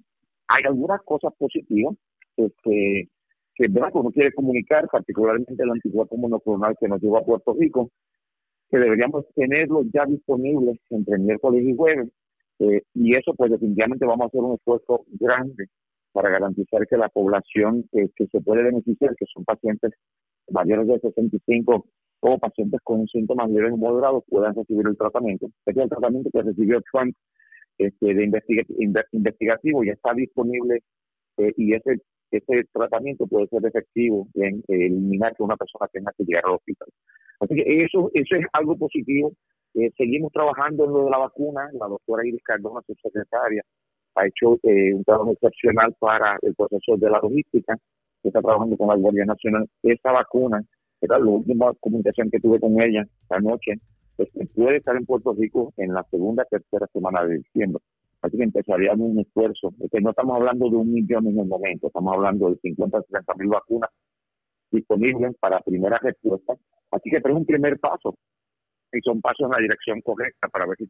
hay 0.47 0.63
algunas 0.65 1.01
cosas 1.03 1.33
positivas 1.37 1.95
este, 2.37 3.09
que 3.55 3.67
¿verdad? 3.67 3.91
uno 3.93 4.11
quiere 4.11 4.31
comunicar, 4.33 4.87
particularmente 4.91 5.61
el 5.61 5.71
antigua 5.71 6.07
monoclonal 6.11 6.75
que 6.79 6.87
nos 6.87 7.01
llevó 7.01 7.17
a 7.17 7.25
Puerto 7.25 7.53
Rico, 7.53 7.89
que 8.69 8.77
deberíamos 8.77 9.25
tenerlo 9.35 9.83
ya 9.93 10.05
disponibles 10.05 10.77
entre 10.89 11.17
miércoles 11.19 11.63
y 11.65 11.75
jueves. 11.75 12.09
Eh, 12.59 12.81
y 12.93 13.15
eso, 13.15 13.33
pues, 13.35 13.51
definitivamente 13.51 14.05
vamos 14.05 14.25
a 14.25 14.27
hacer 14.27 14.41
un 14.41 14.55
esfuerzo 14.55 15.03
grande 15.19 15.67
para 16.13 16.29
garantizar 16.29 16.85
que 16.87 16.97
la 16.97 17.09
población 17.09 17.85
que 17.91 18.27
se 18.27 18.41
puede 18.41 18.63
beneficiar, 18.63 19.15
que 19.15 19.25
son 19.33 19.45
pacientes 19.45 19.91
mayores 20.49 20.87
de 20.87 20.99
65 20.99 21.85
o 22.19 22.37
pacientes 22.37 22.79
con 22.83 23.07
síntomas 23.07 23.49
leves 23.49 23.71
o 23.73 23.77
moderados, 23.77 24.23
puedan 24.29 24.53
recibir 24.53 24.85
el 24.87 24.97
tratamiento. 24.97 25.47
Este 25.65 25.71
es 25.79 25.83
el 25.85 25.89
tratamiento 25.89 26.29
que 26.31 26.41
recibió 26.41 26.81
Trump 26.91 27.15
este, 27.77 28.13
de 28.13 28.31
investigativo 29.11 29.83
ya 29.83 29.93
está 29.93 30.13
disponible 30.13 30.83
eh, 31.37 31.53
y 31.57 31.73
ese 31.73 31.97
ese 32.37 32.63
tratamiento 32.71 33.27
puede 33.27 33.47
ser 33.47 33.65
efectivo 33.65 34.27
en 34.35 34.63
eliminar 34.67 35.35
que 35.35 35.43
una 35.43 35.57
persona 35.57 35.87
tenga 35.91 36.11
que 36.17 36.23
llegar 36.23 36.45
al 36.45 36.55
hospital. 36.55 36.87
Así 37.39 37.55
que 37.55 37.83
eso 37.83 38.09
eso 38.13 38.35
es 38.35 38.45
algo 38.53 38.77
positivo. 38.77 39.33
Eh, 39.73 39.91
seguimos 39.97 40.31
trabajando 40.31 40.85
en 40.85 40.91
lo 40.91 41.05
de 41.05 41.11
la 41.11 41.17
vacuna. 41.17 41.69
La 41.73 41.87
doctora 41.87 42.25
Iris 42.25 42.43
Cardona, 42.43 42.81
su 42.85 42.93
secretaria, 43.01 43.63
ha 44.15 44.27
hecho 44.27 44.59
eh, 44.63 44.93
un 44.93 45.03
trabajo 45.03 45.31
excepcional 45.31 45.95
para 45.99 46.37
el 46.41 46.55
proceso 46.55 46.97
de 46.97 47.09
la 47.09 47.19
logística. 47.19 47.77
Está 48.23 48.41
trabajando 48.41 48.77
con 48.77 48.87
la 48.87 48.95
Guardia 48.95 49.25
Nacional. 49.25 49.67
Esta 49.83 50.11
vacuna, 50.11 50.63
era 51.01 51.17
la 51.17 51.25
última 51.25 51.73
comunicación 51.79 52.29
que 52.29 52.39
tuve 52.39 52.59
con 52.59 52.79
ella 52.79 53.03
anoche, 53.29 53.79
pues, 54.15 54.29
puede 54.55 54.77
estar 54.77 54.95
en 54.95 55.05
Puerto 55.05 55.33
Rico 55.33 55.73
en 55.77 55.93
la 55.93 56.05
segunda, 56.11 56.45
tercera 56.45 56.87
semana 56.93 57.25
de 57.25 57.37
diciembre. 57.37 57.81
Así 58.21 58.37
que 58.37 58.43
empezaríamos 58.43 59.11
un 59.11 59.19
esfuerzo. 59.19 59.73
que 59.91 60.01
no 60.01 60.11
estamos 60.11 60.35
hablando 60.35 60.69
de 60.69 60.75
un 60.75 60.93
millón 60.93 61.27
en 61.27 61.39
el 61.39 61.47
momento, 61.47 61.87
estamos 61.87 62.13
hablando 62.13 62.49
de 62.49 62.57
50, 62.57 63.01
60 63.01 63.33
mil 63.35 63.47
vacunas 63.47 63.89
disponibles 64.71 65.35
para 65.39 65.59
primera 65.61 65.97
respuesta. 65.97 66.53
Así 66.91 67.09
que 67.09 67.17
es 67.17 67.25
un 67.25 67.45
primer 67.45 67.79
paso 67.79 68.15
y 68.93 68.99
son 69.01 69.21
pasos 69.21 69.45
en 69.45 69.51
la 69.51 69.57
dirección 69.59 70.01
correcta 70.01 70.47
para 70.49 70.65
ver 70.65 70.77
si 70.77 70.89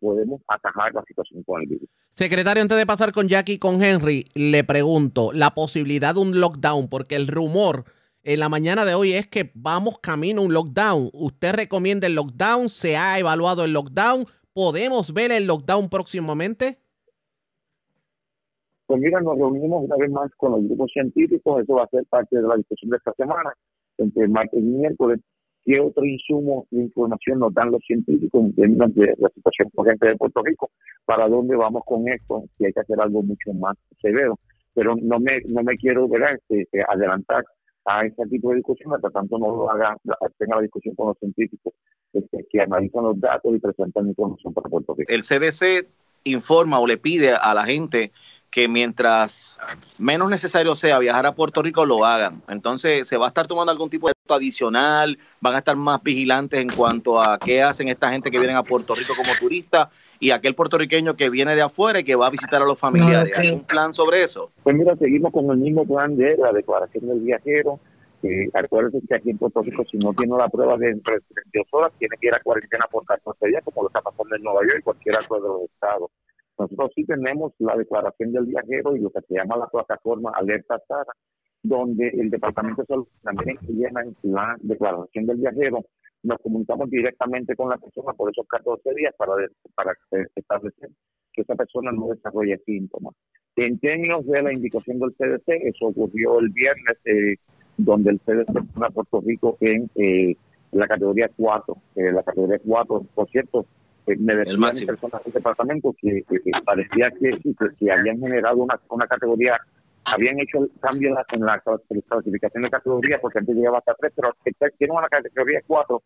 podemos 0.00 0.40
atajar 0.48 0.94
la 0.94 1.02
situación 1.06 1.42
con 1.42 1.60
el 1.60 1.68
virus. 1.68 1.88
Secretario, 2.10 2.62
antes 2.62 2.78
de 2.78 2.86
pasar 2.86 3.12
con 3.12 3.28
Jackie 3.28 3.54
y 3.54 3.58
con 3.58 3.82
Henry, 3.82 4.26
le 4.34 4.64
pregunto 4.64 5.32
la 5.32 5.54
posibilidad 5.54 6.14
de 6.14 6.20
un 6.20 6.40
lockdown, 6.40 6.88
porque 6.88 7.16
el 7.16 7.28
rumor 7.28 7.84
en 8.22 8.40
la 8.40 8.48
mañana 8.48 8.84
de 8.84 8.94
hoy 8.94 9.12
es 9.12 9.26
que 9.26 9.50
vamos 9.54 9.98
camino 10.00 10.40
a 10.40 10.44
un 10.44 10.52
lockdown. 10.52 11.10
¿Usted 11.12 11.54
recomienda 11.54 12.06
el 12.06 12.14
lockdown? 12.14 12.68
¿Se 12.68 12.96
ha 12.96 13.18
evaluado 13.18 13.64
el 13.64 13.72
lockdown? 13.72 14.26
¿Podemos 14.58 15.14
ver 15.14 15.30
el 15.30 15.46
lockdown 15.46 15.88
próximamente? 15.88 16.78
Pues 18.86 19.00
mira, 19.00 19.20
nos 19.20 19.38
reunimos 19.38 19.84
una 19.84 19.94
vez 19.94 20.10
más 20.10 20.34
con 20.34 20.50
los 20.50 20.64
grupos 20.64 20.90
científicos, 20.92 21.62
eso 21.62 21.74
va 21.74 21.84
a 21.84 21.88
ser 21.90 22.04
parte 22.06 22.34
de 22.34 22.42
la 22.42 22.56
discusión 22.56 22.90
de 22.90 22.96
esta 22.96 23.12
semana, 23.12 23.54
entre 23.98 24.26
martes 24.26 24.58
y 24.58 24.64
miércoles. 24.64 25.20
¿Qué 25.64 25.78
otro 25.78 26.04
insumo 26.04 26.66
de 26.72 26.82
información 26.82 27.38
nos 27.38 27.54
dan 27.54 27.70
los 27.70 27.80
científicos 27.86 28.46
en 28.46 28.54
términos 28.56 28.92
de 28.96 29.14
la 29.18 29.28
situación 29.28 29.70
corriente 29.76 30.08
de 30.08 30.16
Puerto 30.16 30.42
Rico? 30.42 30.72
¿Para 31.04 31.28
dónde 31.28 31.54
vamos 31.54 31.84
con 31.86 32.08
esto? 32.08 32.42
Si 32.58 32.64
hay 32.64 32.72
que 32.72 32.80
hacer 32.80 33.00
algo 33.00 33.22
mucho 33.22 33.52
más 33.52 33.76
severo. 34.02 34.40
Pero 34.74 34.96
no 35.00 35.20
me, 35.20 35.40
no 35.46 35.62
me 35.62 35.76
quiero. 35.76 36.08
Este, 36.48 36.82
adelantar 36.88 37.44
a 37.88 38.04
ese 38.04 38.26
tipo 38.26 38.50
de 38.50 38.56
discusión 38.56 38.94
hasta 38.94 39.08
tanto 39.08 39.38
no 39.38 39.48
lo 39.48 39.70
haga, 39.70 39.96
tenga 40.38 40.56
la 40.56 40.62
discusión 40.62 40.94
con 40.94 41.08
los 41.08 41.18
científicos 41.18 41.72
este, 42.12 42.46
que 42.50 42.60
analizan 42.60 43.04
los 43.04 43.18
datos 43.18 43.54
y 43.54 43.58
presentan 43.58 44.08
información 44.08 44.52
para 44.52 44.68
Puerto 44.68 44.94
Rico. 44.94 45.12
El 45.12 45.22
CDC 45.22 45.88
informa 46.24 46.78
o 46.80 46.86
le 46.86 46.98
pide 46.98 47.32
a 47.34 47.54
la 47.54 47.64
gente 47.64 48.12
que 48.50 48.68
mientras 48.68 49.58
menos 49.98 50.30
necesario 50.30 50.74
sea 50.74 50.98
viajar 50.98 51.26
a 51.26 51.34
Puerto 51.34 51.62
Rico, 51.62 51.86
lo 51.86 52.04
hagan. 52.04 52.42
Entonces, 52.48 53.08
¿se 53.08 53.16
va 53.16 53.26
a 53.26 53.28
estar 53.28 53.46
tomando 53.46 53.72
algún 53.72 53.90
tipo 53.90 54.08
de 54.08 54.14
adicional? 54.28 55.18
¿Van 55.40 55.54
a 55.54 55.58
estar 55.58 55.76
más 55.76 56.02
vigilantes 56.02 56.60
en 56.60 56.68
cuanto 56.70 57.20
a 57.20 57.38
qué 57.38 57.62
hacen 57.62 57.88
esta 57.88 58.10
gente 58.10 58.30
que 58.30 58.38
viene 58.38 58.54
a 58.54 58.62
Puerto 58.62 58.94
Rico 58.94 59.14
como 59.16 59.32
turista 59.38 59.90
y 60.20 60.30
aquel 60.30 60.54
puertorriqueño 60.54 61.14
que 61.14 61.30
viene 61.30 61.54
de 61.54 61.62
afuera 61.62 62.00
y 62.00 62.04
que 62.04 62.16
va 62.16 62.26
a 62.26 62.30
visitar 62.30 62.62
a 62.62 62.64
los 62.64 62.78
familiares? 62.78 63.36
¿Hay 63.36 63.50
un 63.50 63.64
plan 63.64 63.92
sobre 63.92 64.22
eso? 64.22 64.50
Pues 64.62 64.76
mira, 64.76 64.96
seguimos 64.96 65.32
con 65.32 65.50
el 65.50 65.58
mismo 65.58 65.86
plan 65.86 66.16
de 66.16 66.36
la 66.36 66.52
declaración 66.52 67.06
del 67.06 67.20
viajero. 67.20 67.80
Eh, 68.22 68.48
acuérdense 68.52 69.06
que 69.06 69.14
aquí 69.14 69.30
en 69.30 69.38
Puerto 69.38 69.62
Rico, 69.62 69.84
si 69.90 69.96
no 69.98 70.12
tiene 70.12 70.36
la 70.36 70.48
prueba 70.48 70.76
de 70.76 70.90
entre 70.90 71.20
32 71.20 71.66
horas, 71.70 71.92
tiene 71.98 72.16
que 72.20 72.26
ir 72.26 72.34
a 72.34 72.40
cuarentena 72.40 72.86
por 72.90 73.04
14 73.04 73.46
días, 73.46 73.62
como 73.64 73.82
lo 73.82 73.88
está 73.88 74.00
pasando 74.00 74.34
en 74.34 74.42
Nueva 74.42 74.60
York 74.62 74.78
y 74.80 74.82
cualquier 74.82 75.18
otro 75.20 75.36
de 75.40 75.48
los 75.48 75.62
estados. 75.62 76.10
Nosotros 76.58 76.90
sí 76.96 77.04
tenemos 77.04 77.52
la 77.58 77.76
declaración 77.76 78.32
del 78.32 78.46
viajero 78.46 78.96
y 78.96 79.00
lo 79.00 79.10
que 79.10 79.20
se 79.20 79.34
llama 79.34 79.56
la 79.56 79.68
plataforma 79.68 80.32
Alerta 80.34 80.80
SARA, 80.88 81.12
donde 81.62 82.08
el 82.08 82.30
Departamento 82.30 82.82
de 82.82 82.86
Salud 82.86 83.06
también 83.22 83.58
llena 83.68 84.02
la 84.22 84.56
declaración 84.60 85.26
del 85.26 85.36
viajero. 85.36 85.84
Nos 86.22 86.40
comunicamos 86.40 86.90
directamente 86.90 87.54
con 87.54 87.68
la 87.68 87.78
persona 87.78 88.12
por 88.12 88.30
esos 88.30 88.46
14 88.48 88.94
días 88.94 89.14
para, 89.16 89.32
para 89.74 89.92
establecer 90.34 90.90
que 91.32 91.42
esa 91.42 91.54
persona 91.54 91.92
no 91.92 92.08
desarrolle 92.08 92.58
síntomas. 92.66 93.14
En 93.56 93.78
términos 93.78 94.26
de 94.26 94.42
la 94.42 94.52
indicación 94.52 94.98
del 94.98 95.14
CDC, 95.14 95.48
eso 95.64 95.86
ocurrió 95.86 96.38
el 96.38 96.48
viernes, 96.50 96.96
eh, 97.04 97.36
donde 97.76 98.10
el 98.10 98.20
CDC 98.20 98.52
pone 98.72 98.86
a 98.86 98.90
Puerto 98.90 99.20
Rico 99.20 99.56
en 99.60 99.90
eh, 99.96 100.36
la 100.72 100.86
categoría 100.86 101.28
4. 101.36 101.76
Eh, 101.96 102.12
la 102.12 102.22
categoría 102.22 102.60
4, 102.64 103.06
por 103.14 103.28
cierto, 103.30 103.66
me 104.06 104.36
decían 104.36 104.86
personas 104.86 105.24
del 105.24 105.32
departamento 105.32 105.94
que, 106.00 106.24
parecía 106.64 107.10
que, 107.10 107.38
que, 107.78 107.92
habían 107.92 108.20
generado 108.20 108.58
una, 108.58 108.80
una 108.88 109.06
categoría, 109.06 109.58
habían 110.04 110.40
hecho 110.40 110.58
el 110.58 110.70
cambio 110.80 111.14
en 111.32 111.40
la, 111.44 111.60
clasificación 111.60 112.62
de 112.62 112.70
categoría, 112.70 113.20
porque 113.20 113.38
antes 113.38 113.56
llegaba 113.56 113.78
hasta 113.78 113.94
tres, 113.94 114.12
pero 114.14 114.34
tiene 114.78 114.92
una 114.92 115.08
categoría 115.08 115.60
cuatro 115.66 116.02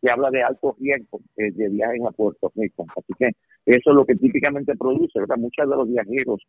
que 0.00 0.10
habla 0.10 0.30
de 0.30 0.42
alto 0.42 0.76
riesgo 0.78 1.20
de 1.36 1.68
viajes 1.68 2.00
a 2.06 2.10
Puerto 2.10 2.52
Rico. 2.56 2.86
Así 2.96 3.12
que 3.18 3.28
eso 3.66 3.90
es 3.90 3.96
lo 3.96 4.04
que 4.04 4.16
típicamente 4.16 4.76
produce, 4.76 5.18
¿verdad? 5.18 5.36
Muchos 5.36 5.68
de 5.68 5.76
los 5.76 5.88
viajeros 5.88 6.40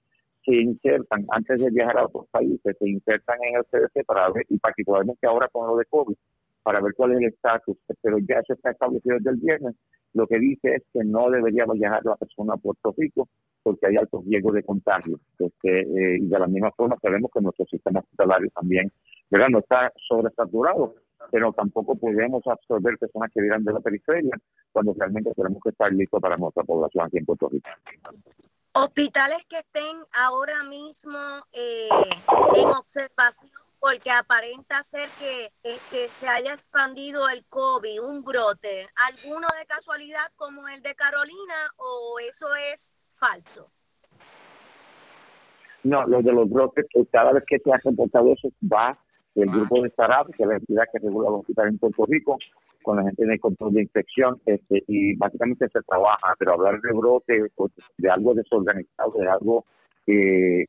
se 0.43 0.55
insertan 0.55 1.25
antes 1.29 1.63
de 1.63 1.69
viajar 1.71 1.97
a 1.97 2.05
otros 2.05 2.27
países, 2.31 2.75
se 2.77 2.89
insertan 2.89 3.37
en 3.43 3.55
el 3.55 3.63
CDC 3.65 4.05
para 4.05 4.29
ver, 4.31 4.45
y 4.49 4.57
particularmente 4.57 5.25
ahora 5.25 5.47
con 5.47 5.67
lo 5.67 5.77
de 5.77 5.85
COVID, 5.85 6.15
para 6.63 6.81
ver 6.81 6.93
cuál 6.95 7.13
es 7.13 7.19
el 7.19 7.25
estatus, 7.25 7.77
pero 8.01 8.17
ya 8.19 8.41
se 8.43 8.53
está 8.53 8.71
establecido 8.71 9.17
desde 9.17 9.29
el 9.31 9.37
viernes 9.37 9.75
lo 10.15 10.27
que 10.27 10.39
dice 10.39 10.75
es 10.75 10.83
que 10.93 11.03
no 11.03 11.29
debería 11.29 11.65
viajar 11.65 12.03
la 12.05 12.15
persona 12.15 12.53
a 12.53 12.57
Puerto 12.57 12.95
Rico 12.97 13.27
porque 13.65 13.87
hay 13.87 13.97
alto 13.97 14.23
riesgo 14.23 14.51
de 14.51 14.61
contagio. 14.61 15.19
Este, 15.39 15.81
eh, 15.81 16.19
de 16.21 16.39
la 16.39 16.45
misma 16.45 16.71
forma 16.71 16.95
sabemos 17.01 17.31
que 17.33 17.41
nuestro 17.41 17.65
sistema 17.65 17.99
hospitalario 17.99 18.47
también 18.51 18.91
¿verdad? 19.31 19.47
no 19.49 19.57
está 19.57 19.91
sobresaturado, 20.07 20.93
pero 21.31 21.51
tampoco 21.51 21.95
podemos 21.95 22.45
absorber 22.45 22.95
personas 22.99 23.31
que 23.33 23.41
vivan 23.41 23.63
de 23.63 23.73
la 23.73 23.79
periferia 23.79 24.37
cuando 24.71 24.93
realmente 24.93 25.31
tenemos 25.35 25.63
que 25.63 25.69
estar 25.69 25.91
listos 25.91 26.21
para 26.21 26.37
nuestra 26.37 26.63
población 26.63 27.05
aquí 27.05 27.17
en 27.17 27.25
Puerto 27.25 27.49
Rico. 27.49 27.67
Hospitales 28.73 29.43
que 29.49 29.57
estén 29.57 29.97
ahora 30.13 30.63
mismo 30.63 31.17
eh, 31.51 31.89
en 32.55 32.67
observación 32.67 33.49
porque 33.79 34.11
aparenta 34.11 34.83
ser 34.91 35.09
que, 35.19 35.51
se 36.19 36.27
haya 36.27 36.53
expandido 36.53 37.27
el 37.29 37.45
COVID, 37.45 38.01
un 38.01 38.23
brote, 38.23 38.89
alguno 38.95 39.47
de 39.59 39.65
casualidad 39.65 40.31
como 40.35 40.67
el 40.67 40.81
de 40.81 40.95
Carolina 40.95 41.71
o 41.77 42.19
eso 42.19 42.47
es 42.73 42.94
falso. 43.19 43.69
No, 45.83 46.05
lo 46.07 46.21
de 46.21 46.31
los 46.31 46.49
brotes, 46.49 46.85
cada 47.11 47.31
vez 47.31 47.43
que 47.47 47.59
se 47.59 47.71
ha 47.71 47.77
reportado 47.77 48.33
eso, 48.33 48.49
va 48.61 48.97
el 49.35 49.49
grupo 49.49 49.81
de 49.81 49.89
SARAP, 49.89 50.27
que 50.35 50.43
es 50.43 50.49
la 50.49 50.55
entidad 50.55 50.85
que 50.91 50.99
regula 50.99 51.29
los 51.29 51.41
hospitales 51.41 51.73
en 51.73 51.79
Puerto 51.79 52.05
Rico, 52.05 52.37
con 52.81 52.97
la 52.97 53.03
gente 53.03 53.23
en 53.23 53.31
el 53.31 53.39
control 53.39 53.73
de 53.73 53.81
infección, 53.81 54.41
este, 54.45 54.83
y 54.87 55.15
básicamente 55.15 55.67
se 55.69 55.81
trabaja, 55.81 56.35
pero 56.39 56.53
hablar 56.53 56.79
de 56.81 56.93
brote, 56.93 57.43
de 57.97 58.09
algo 58.09 58.33
desorganizado, 58.33 59.13
de 59.19 59.27
algo 59.27 59.65
eh, 60.07 60.65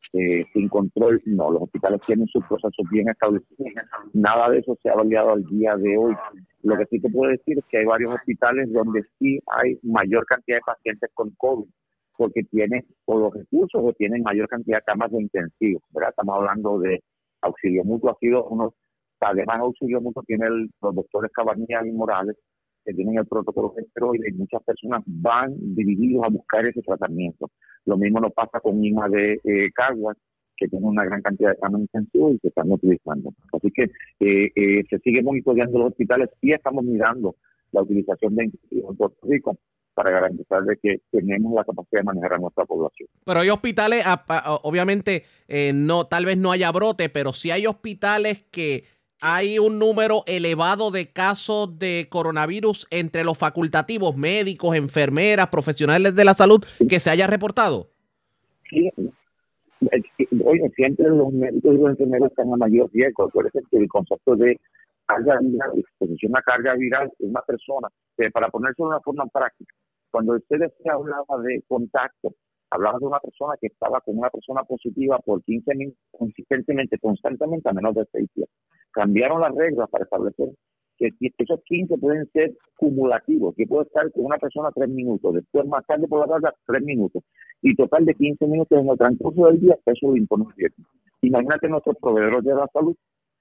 sin 0.52 0.68
control, 0.68 1.22
no, 1.26 1.50
los 1.50 1.62
hospitales 1.64 2.00
tienen 2.06 2.26
sus 2.28 2.44
procesos 2.46 2.86
bien 2.90 3.08
establecidos, 3.08 3.72
nada 4.14 4.48
de 4.50 4.60
eso 4.60 4.76
se 4.82 4.88
ha 4.88 4.94
validado 4.94 5.32
al 5.32 5.44
día 5.44 5.76
de 5.76 5.96
hoy. 5.96 6.16
Lo 6.62 6.76
que 6.78 6.86
sí 6.86 7.00
te 7.00 7.10
puedo 7.10 7.30
decir 7.30 7.58
es 7.58 7.64
que 7.66 7.78
hay 7.78 7.84
varios 7.84 8.14
hospitales 8.14 8.72
donde 8.72 9.04
sí 9.18 9.38
hay 9.46 9.78
mayor 9.82 10.24
cantidad 10.24 10.56
de 10.56 10.62
pacientes 10.62 11.10
con 11.14 11.30
COVID, 11.36 11.68
porque 12.16 12.42
tienen 12.44 12.84
o 13.04 13.18
los 13.18 13.34
recursos 13.34 13.80
o 13.82 13.92
tienen 13.92 14.22
mayor 14.22 14.48
cantidad 14.48 14.78
de 14.78 14.84
camas 14.84 15.10
de 15.10 15.22
intensivos, 15.22 15.82
¿verdad? 15.90 16.10
Estamos 16.10 16.36
hablando 16.36 16.78
de 16.78 17.02
auxilio 17.42 17.84
mutuo, 17.84 18.10
ha 18.10 18.18
sido 18.18 18.44
uno, 18.46 18.74
además 19.20 19.60
auxilio 19.60 20.00
mutuo 20.00 20.22
tiene 20.26 20.48
los 20.48 20.94
doctores 20.94 21.30
Cabanillas 21.32 21.86
y 21.86 21.92
Morales, 21.92 22.36
que 22.84 22.94
tienen 22.94 23.18
el 23.18 23.26
protocolo 23.26 23.74
de 23.76 23.82
esteroides 23.82 24.32
y 24.32 24.38
muchas 24.38 24.62
personas 24.62 25.02
van 25.06 25.54
divididos 25.74 26.24
a 26.24 26.28
buscar 26.28 26.64
ese 26.66 26.80
tratamiento. 26.82 27.50
Lo 27.84 27.96
mismo 27.96 28.20
nos 28.20 28.32
pasa 28.32 28.60
con 28.60 28.82
IMA 28.82 29.08
de 29.08 29.40
eh, 29.42 29.70
Caguas, 29.74 30.16
que 30.56 30.68
tiene 30.68 30.86
una 30.86 31.04
gran 31.04 31.20
cantidad 31.20 31.50
de 31.50 31.58
camas 31.58 31.82
intensivos 31.82 32.34
y 32.34 32.38
se 32.38 32.48
están 32.48 32.70
utilizando. 32.70 33.34
Así 33.52 33.70
que 33.72 33.82
eh, 34.20 34.50
eh, 34.54 34.84
se 34.88 34.98
sigue 35.00 35.22
monitoreando 35.22 35.78
los 35.78 35.88
hospitales 35.88 36.30
y 36.40 36.52
estamos 36.52 36.84
mirando 36.84 37.34
la 37.72 37.82
utilización 37.82 38.36
de 38.36 38.44
intensivos 38.44 38.90
en 38.90 38.96
Puerto 38.96 39.26
Rico 39.28 39.58
para 39.96 40.10
garantizar 40.10 40.62
de 40.62 40.76
que 40.76 41.00
tenemos 41.10 41.54
la 41.54 41.64
capacidad 41.64 42.00
de 42.00 42.04
manejar 42.04 42.34
a 42.34 42.38
nuestra 42.38 42.66
población. 42.66 43.08
Pero 43.24 43.40
hay 43.40 43.48
hospitales, 43.48 44.04
obviamente, 44.62 45.24
eh, 45.48 45.72
no, 45.74 46.06
tal 46.06 46.26
vez 46.26 46.36
no 46.36 46.52
haya 46.52 46.70
brote, 46.70 47.08
pero 47.08 47.32
sí 47.32 47.50
hay 47.50 47.66
hospitales 47.66 48.44
que 48.50 48.84
hay 49.22 49.58
un 49.58 49.78
número 49.78 50.22
elevado 50.26 50.90
de 50.90 51.10
casos 51.10 51.78
de 51.78 52.08
coronavirus 52.10 52.86
entre 52.90 53.24
los 53.24 53.38
facultativos, 53.38 54.18
médicos, 54.18 54.76
enfermeras, 54.76 55.48
profesionales 55.48 56.14
de 56.14 56.24
la 56.26 56.34
salud 56.34 56.62
que 56.86 57.00
se 57.00 57.08
haya 57.08 57.26
reportado? 57.26 57.88
Sí. 58.68 58.90
Oye, 60.44 60.70
siempre 60.76 61.08
los 61.08 61.32
médicos 61.32 61.74
y 61.74 61.78
los 61.78 61.90
enfermeros 61.90 62.28
están 62.28 62.52
a 62.52 62.56
mayor 62.58 62.90
riesgo. 62.92 63.24
Acuérdense 63.24 63.60
que 63.70 63.78
el 63.78 63.88
concepto 63.88 64.36
de 64.36 64.60
carga 65.06 65.38
viral, 65.40 65.70
exposición 65.78 66.36
a 66.36 66.42
carga 66.42 66.74
viral 66.74 67.10
es 67.18 67.28
una 67.28 67.40
persona, 67.42 67.88
que 68.18 68.30
para 68.30 68.48
ponerse 68.48 68.82
de 68.82 68.88
una 68.88 69.00
forma 69.00 69.26
práctica, 69.26 69.72
cuando 70.16 70.34
ustedes 70.34 70.72
se 70.82 70.88
hablaba 70.88 71.42
de 71.42 71.62
contacto, 71.68 72.34
hablaba 72.70 72.98
de 72.98 73.04
una 73.04 73.20
persona 73.20 73.52
que 73.60 73.66
estaba 73.66 74.00
con 74.00 74.16
una 74.16 74.30
persona 74.30 74.62
positiva 74.64 75.18
por 75.18 75.44
15 75.44 75.74
minutos 75.74 76.00
consistentemente, 76.10 76.98
constantemente, 76.98 77.68
a 77.68 77.74
menos 77.74 77.94
de 77.94 78.06
6 78.10 78.30
días. 78.34 78.48
Cambiaron 78.92 79.42
las 79.42 79.54
reglas 79.54 79.90
para 79.90 80.04
establecer 80.04 80.48
que 80.96 81.12
esos 81.20 81.60
15 81.64 81.98
pueden 81.98 82.26
ser 82.30 82.56
cumulativos, 82.78 83.54
que 83.56 83.66
puede 83.66 83.82
estar 83.82 84.10
con 84.10 84.24
una 84.24 84.38
persona 84.38 84.70
tres 84.74 84.88
minutos, 84.88 85.34
después 85.34 85.66
más 85.66 85.84
tarde 85.84 86.08
por 86.08 86.20
la 86.20 86.26
tarde 86.26 86.56
tres 86.66 86.82
minutos, 86.82 87.22
y 87.60 87.76
total 87.76 88.06
de 88.06 88.14
15 88.14 88.46
minutos 88.46 88.78
en 88.78 88.88
el 88.88 88.96
transcurso 88.96 89.48
del 89.48 89.60
día, 89.60 89.76
eso 89.84 90.08
lo 90.08 90.16
impone 90.16 90.46
Imagínate 91.20 91.68
nuestros 91.68 91.98
proveedores 91.98 92.42
de 92.42 92.54
la 92.54 92.66
salud 92.72 92.96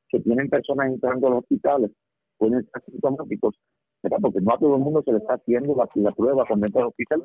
que 0.10 0.20
tienen 0.20 0.50
personas 0.50 0.91
entrando 0.91 1.27
a 1.27 1.29
los 1.29 1.39
hospitales, 1.39 1.91
pueden 2.38 2.60
estar 2.60 2.84
sintomáticos, 2.84 3.55
porque 4.21 4.41
no 4.41 4.53
a 4.53 4.57
todo 4.57 4.75
el 4.75 4.81
mundo 4.81 5.01
se 5.03 5.12
le 5.12 5.17
está 5.17 5.35
haciendo 5.35 5.75
la, 5.75 6.12
prueba 6.12 6.45
con 6.45 6.62
del 6.62 6.83
hospital. 6.83 7.24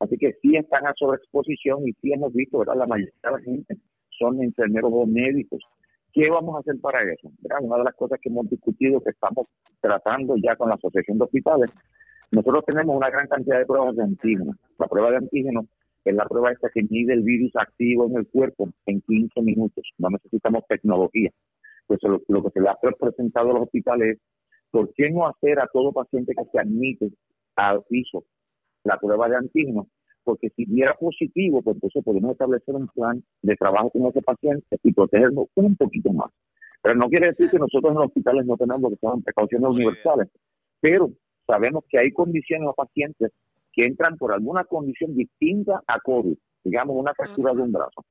Así 0.00 0.16
que 0.18 0.34
sí 0.42 0.56
están 0.56 0.86
a 0.86 0.94
sobreexposición 0.96 1.86
y 1.86 1.92
sí 2.00 2.12
hemos 2.12 2.32
visto, 2.32 2.58
¿verdad? 2.58 2.76
La 2.76 2.86
mayoría 2.86 3.14
de 3.22 3.30
la 3.30 3.40
gente 3.40 3.76
son 4.10 4.42
enfermeros 4.42 4.90
o 4.92 5.06
médicos 5.06 5.60
¿Qué 6.12 6.28
vamos 6.28 6.54
a 6.54 6.58
hacer 6.58 6.78
para 6.80 7.02
eso? 7.10 7.30
Una 7.60 7.78
de 7.78 7.84
las 7.84 7.94
cosas 7.94 8.18
que 8.20 8.28
hemos 8.28 8.48
discutido, 8.48 9.00
que 9.00 9.10
estamos 9.10 9.46
tratando 9.80 10.34
ya 10.36 10.56
con 10.56 10.68
la 10.68 10.74
Asociación 10.74 11.16
de 11.16 11.24
Hospitales, 11.24 11.70
nosotros 12.30 12.64
tenemos 12.66 12.94
una 12.94 13.08
gran 13.08 13.26
cantidad 13.28 13.58
de 13.58 13.64
pruebas 13.66 13.96
de 13.96 14.02
antígenos. 14.02 14.56
La 14.78 14.88
prueba 14.88 15.10
de 15.10 15.16
antígenos 15.16 15.66
es 16.04 16.14
la 16.14 16.26
prueba 16.26 16.52
esta 16.52 16.68
que 16.68 16.82
mide 16.82 17.14
el 17.14 17.22
virus 17.22 17.52
activo 17.56 18.06
en 18.06 18.16
el 18.16 18.26
cuerpo 18.26 18.68
en 18.84 19.00
15 19.00 19.40
minutos. 19.40 19.84
No 19.96 20.10
necesitamos 20.10 20.64
tecnología. 20.68 21.30
Pues 21.86 22.00
lo, 22.02 22.20
lo 22.28 22.42
que 22.42 22.50
se 22.50 22.60
le 22.60 22.68
ha 22.68 22.76
presentado 22.76 23.50
a 23.50 23.54
los 23.54 23.62
hospitales 23.62 24.18
es, 24.18 24.22
¿por 24.72 24.92
qué 24.94 25.10
no 25.10 25.28
hacer 25.28 25.60
a 25.60 25.68
todo 25.72 25.92
paciente 25.92 26.34
que 26.34 26.44
se 26.50 26.58
admite 26.58 27.10
al 27.54 27.84
piso 27.84 28.24
la 28.82 28.98
prueba 28.98 29.28
de 29.28 29.36
antígenos 29.36 29.86
porque 30.24 30.50
si 30.50 30.64
diera 30.66 30.94
positivo, 30.94 31.62
pues 31.62 31.76
entonces 31.76 32.04
podemos 32.04 32.32
establecer 32.32 32.74
un 32.74 32.88
plan 32.88 33.22
de 33.42 33.56
trabajo 33.56 33.90
con 33.90 34.06
ese 34.06 34.22
paciente 34.22 34.78
y 34.82 34.92
protegerlo 34.92 35.48
un 35.54 35.76
poquito 35.76 36.12
más. 36.12 36.30
Pero 36.82 36.96
no 36.96 37.08
quiere 37.08 37.26
decir 37.26 37.50
que 37.50 37.58
nosotros 37.58 37.92
en 37.92 37.98
los 37.98 38.06
hospitales 38.06 38.46
no 38.46 38.56
tenemos 38.56 38.82
lo 38.82 38.90
que 38.90 38.96
son 39.00 39.22
precauciones 39.22 39.68
universales, 39.68 40.28
pero 40.80 41.10
sabemos 41.46 41.84
que 41.88 41.98
hay 41.98 42.10
condiciones 42.10 42.68
o 42.68 42.74
pacientes 42.74 43.32
que 43.72 43.86
entran 43.86 44.16
por 44.16 44.32
alguna 44.32 44.64
condición 44.64 45.14
distinta 45.14 45.82
a 45.86 45.98
COVID, 46.00 46.36
digamos 46.64 46.96
una 46.96 47.14
fractura 47.14 47.54
de 47.54 47.62
un 47.62 47.72
brazo, 47.72 48.04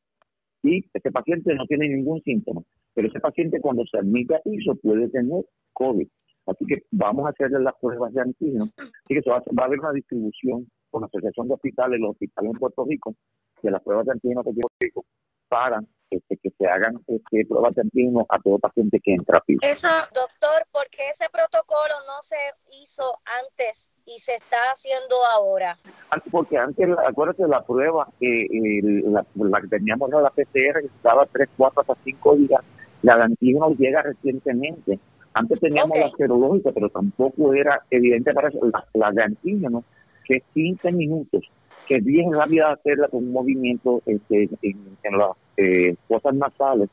y 0.63 0.85
este 0.93 1.11
paciente 1.11 1.53
no 1.55 1.65
tiene 1.65 1.89
ningún 1.89 2.21
síntoma, 2.21 2.61
Pero 2.93 3.07
ese 3.07 3.19
paciente 3.19 3.59
cuando 3.59 3.83
se 3.85 3.97
admite 3.97 4.35
a 4.35 4.41
piso 4.41 4.75
puede 4.75 5.09
tener 5.09 5.43
COVID. 5.73 6.07
Así 6.51 6.65
que 6.65 6.84
vamos 6.91 7.25
a 7.25 7.29
hacerle 7.29 7.60
las 7.60 7.75
pruebas 7.79 8.13
de 8.13 8.22
antígenos. 8.22 8.70
Así 8.77 9.13
que 9.15 9.22
se 9.22 9.29
va, 9.29 9.38
a- 9.38 9.43
va 9.58 9.63
a 9.63 9.65
haber 9.65 9.79
una 9.79 9.91
distribución 9.93 10.67
con 10.89 11.01
la 11.01 11.08
Asociación 11.08 11.48
de 11.48 11.53
Hospitales, 11.55 12.00
los 12.00 12.12
hospitales 12.12 12.51
en 12.53 12.60
Puerto 12.60 12.86
Rico, 12.86 13.15
de 13.62 13.72
las 13.72 13.81
pruebas 13.84 14.05
de 14.05 14.12
antígenos 14.13 14.43
de 14.46 14.51
Puerto 14.53 14.75
Rico, 14.79 15.05
para 15.48 15.79
este, 16.10 16.36
que 16.38 16.50
se 16.58 16.67
hagan 16.67 16.96
este, 17.08 17.46
pruebas 17.46 17.74
de 17.75 17.81
antígenos 17.84 18.25
a 18.27 18.38
todo 18.39 18.60
paciente 18.60 19.00
que 19.01 19.13
entra 19.13 19.38
a 19.38 19.41
piso. 19.41 19.60
Eso, 19.63 19.88
doctor, 20.13 20.65
porque 20.74 21.08
ese 21.10 21.25
protocolo 21.31 21.93
no 22.05 22.22
se 22.22 22.36
hizo 22.84 23.03
antes 23.48 23.93
y 24.05 24.20
se 24.20 24.36
está 24.36 24.58
haciendo 24.74 25.15
ahora. 25.34 25.77
Antes- 26.10 26.31
Porque 26.31 26.58
antes, 26.58 26.89
acuérdate, 27.08 27.48
la 27.48 27.63
prueba, 27.65 28.08
eh, 28.20 28.43
eh, 28.43 28.81
la, 29.05 29.25
la 29.36 29.62
que 29.62 29.67
teníamos 29.70 30.10
era 30.10 30.22
la 30.22 30.31
PCR, 30.31 30.81
que 30.81 30.88
estaba 30.88 31.25
3, 31.27 31.48
4 31.55 31.79
hasta 31.81 31.96
5 32.03 32.36
días, 32.36 32.62
la 33.03 33.15
de 33.15 33.24
antígenos 33.24 33.77
llega 33.77 34.01
recientemente. 34.01 35.00
Antes 35.33 35.59
teníamos 35.59 35.97
la 35.97 36.09
serológica, 36.17 36.71
pero 36.73 36.89
tampoco 36.89 37.53
era 37.53 37.81
evidente 37.89 38.33
para 38.33 38.50
eso. 38.50 38.59
La, 38.71 38.85
la 38.93 39.11
de 39.11 39.23
antígenos, 39.23 39.83
que 40.25 40.38
es 40.38 40.43
15 40.53 40.91
minutos, 40.91 41.43
que 41.88 41.95
es 41.97 42.03
bien 42.05 42.31
rápida 42.33 42.71
hacerla 42.73 43.07
con 43.07 43.23
un 43.25 43.31
movimiento 43.31 44.01
este, 44.05 44.50
en, 44.61 44.77
en 45.03 45.17
las 45.17 45.31
eh, 45.57 45.95
nasales, 46.33 46.89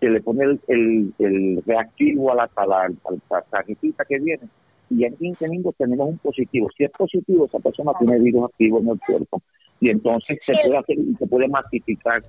se 0.00 0.08
le 0.08 0.20
pone 0.20 0.44
el, 0.44 0.60
el, 0.68 1.12
el 1.18 1.62
reactivo 1.66 2.32
a 2.32 2.36
la, 2.36 2.50
a 2.54 2.66
la, 2.66 2.82
a 2.84 3.44
la 3.52 3.64
que 3.64 4.18
viene 4.20 4.48
y 4.90 5.04
en 5.04 5.16
15 5.16 5.48
minutos 5.48 5.74
tenemos 5.76 6.08
un 6.08 6.18
positivo. 6.18 6.68
Si 6.76 6.84
es 6.84 6.90
positivo, 6.92 7.46
esa 7.46 7.58
persona 7.58 7.92
tiene 7.98 8.18
virus 8.20 8.44
activo 8.46 8.80
en 8.80 8.88
el 8.88 9.00
cuerpo 9.06 9.42
y 9.80 9.90
entonces 9.90 10.38
se 10.40 10.52
puede 10.66 10.78
hacer 10.78 10.98
y 10.98 11.14
se 11.16 11.26
puede 11.26 11.48
masificar. 11.48 12.22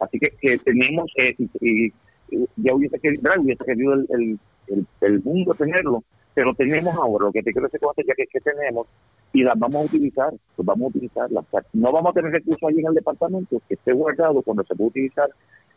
Así 0.00 0.18
que, 0.18 0.30
que 0.40 0.58
tenemos, 0.58 1.10
eh, 1.16 1.34
y, 1.38 1.48
y- 1.60 1.92
y 2.30 2.46
ya 2.56 2.74
hubiese 2.74 2.98
querido, 3.00 3.30
hubiese 3.40 3.64
querido 3.64 3.94
el, 3.94 4.06
el, 4.10 4.38
el, 4.68 4.86
el 5.00 5.22
mundo 5.22 5.54
tenerlo, 5.54 6.02
pero 6.34 6.54
tenemos 6.54 6.96
ahora, 6.96 7.26
lo 7.26 7.32
que 7.32 7.42
te 7.42 7.52
quiero 7.52 7.66
decir 7.68 7.80
con 7.80 7.90
esto 7.90 8.02
ya 8.06 8.14
que, 8.14 8.26
que 8.26 8.40
tenemos 8.40 8.86
y 9.32 9.42
las 9.42 9.58
vamos 9.58 9.82
a 9.82 9.84
utilizar, 9.86 10.32
pues 10.56 10.66
vamos 10.66 10.86
a 10.86 10.88
utilizarlas. 10.88 11.44
O 11.44 11.50
sea, 11.50 11.62
no 11.72 11.92
vamos 11.92 12.10
a 12.10 12.14
tener 12.14 12.32
recursos 12.32 12.68
allí 12.68 12.80
en 12.80 12.86
el 12.86 12.94
departamento 12.94 13.60
que 13.68 13.74
esté 13.74 13.92
guardado 13.92 14.42
cuando 14.42 14.64
se 14.64 14.74
puede 14.74 14.88
utilizar 14.90 15.28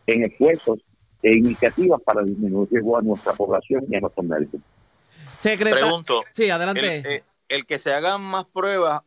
en 0.05 0.23
esfuerzos 0.23 0.79
e 1.23 1.35
iniciativas 1.35 2.01
para 2.01 2.23
disminuir 2.23 2.67
el 2.69 2.75
riesgo 2.75 2.97
a 2.97 3.01
nuestra 3.01 3.33
población 3.33 3.85
y 3.89 3.95
a 3.95 3.99
nuestros 3.99 4.25
médicos. 4.25 4.61
Secretario. 5.39 5.85
Pregunto, 5.85 6.21
Sí, 6.33 6.43
el, 6.45 6.51
adelante. 6.51 7.15
eh, 7.15 7.23
el 7.49 7.65
que 7.65 7.79
se 7.79 7.93
hagan 7.93 8.21
más 8.21 8.45
pruebas, 8.45 9.01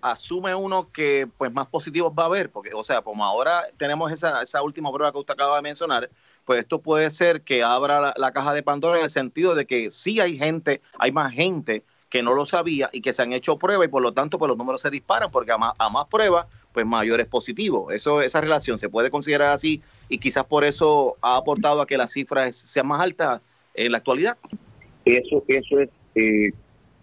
asume 0.00 0.54
uno 0.54 0.90
que 0.92 1.28
pues 1.36 1.52
más 1.52 1.66
positivos 1.66 2.12
va 2.16 2.24
a 2.24 2.26
haber, 2.26 2.50
porque, 2.50 2.70
o 2.74 2.84
sea, 2.84 3.02
como 3.02 3.24
ahora 3.24 3.64
tenemos 3.76 4.12
esa, 4.12 4.42
esa 4.42 4.62
última 4.62 4.92
prueba 4.92 5.12
que 5.12 5.18
usted 5.18 5.34
acaba 5.34 5.56
de 5.56 5.62
mencionar, 5.62 6.08
pues 6.48 6.60
esto 6.60 6.80
puede 6.80 7.10
ser 7.10 7.42
que 7.42 7.62
abra 7.62 8.14
la, 8.16 8.32
caja 8.32 8.54
de 8.54 8.62
Pandora 8.62 8.96
en 8.96 9.04
el 9.04 9.10
sentido 9.10 9.54
de 9.54 9.66
que 9.66 9.90
sí 9.90 10.18
hay 10.18 10.38
gente, 10.38 10.80
hay 10.98 11.12
más 11.12 11.30
gente 11.30 11.82
que 12.08 12.22
no 12.22 12.32
lo 12.32 12.46
sabía 12.46 12.88
y 12.90 13.02
que 13.02 13.12
se 13.12 13.20
han 13.20 13.34
hecho 13.34 13.58
pruebas 13.58 13.86
y 13.86 13.90
por 13.90 14.00
lo 14.00 14.12
tanto 14.12 14.38
pues 14.38 14.48
los 14.48 14.56
números 14.56 14.80
se 14.80 14.88
disparan 14.88 15.30
porque 15.30 15.52
a 15.52 15.58
más, 15.58 15.74
a 15.76 15.90
más 15.90 16.06
pruebas 16.06 16.46
pues 16.72 16.86
mayor 16.86 17.20
es 17.20 17.26
positivo. 17.26 17.90
Eso, 17.90 18.22
esa 18.22 18.40
relación 18.40 18.78
se 18.78 18.88
puede 18.88 19.10
considerar 19.10 19.52
así 19.52 19.82
y 20.08 20.16
quizás 20.16 20.46
por 20.46 20.64
eso 20.64 21.18
ha 21.20 21.36
aportado 21.36 21.82
a 21.82 21.86
que 21.86 21.98
las 21.98 22.12
cifras 22.14 22.56
sean 22.56 22.86
más 22.86 23.02
altas 23.02 23.42
en 23.74 23.92
la 23.92 23.98
actualidad. 23.98 24.38
Eso, 25.04 25.44
eso 25.48 25.80
es 25.80 25.90
eh, 26.14 26.54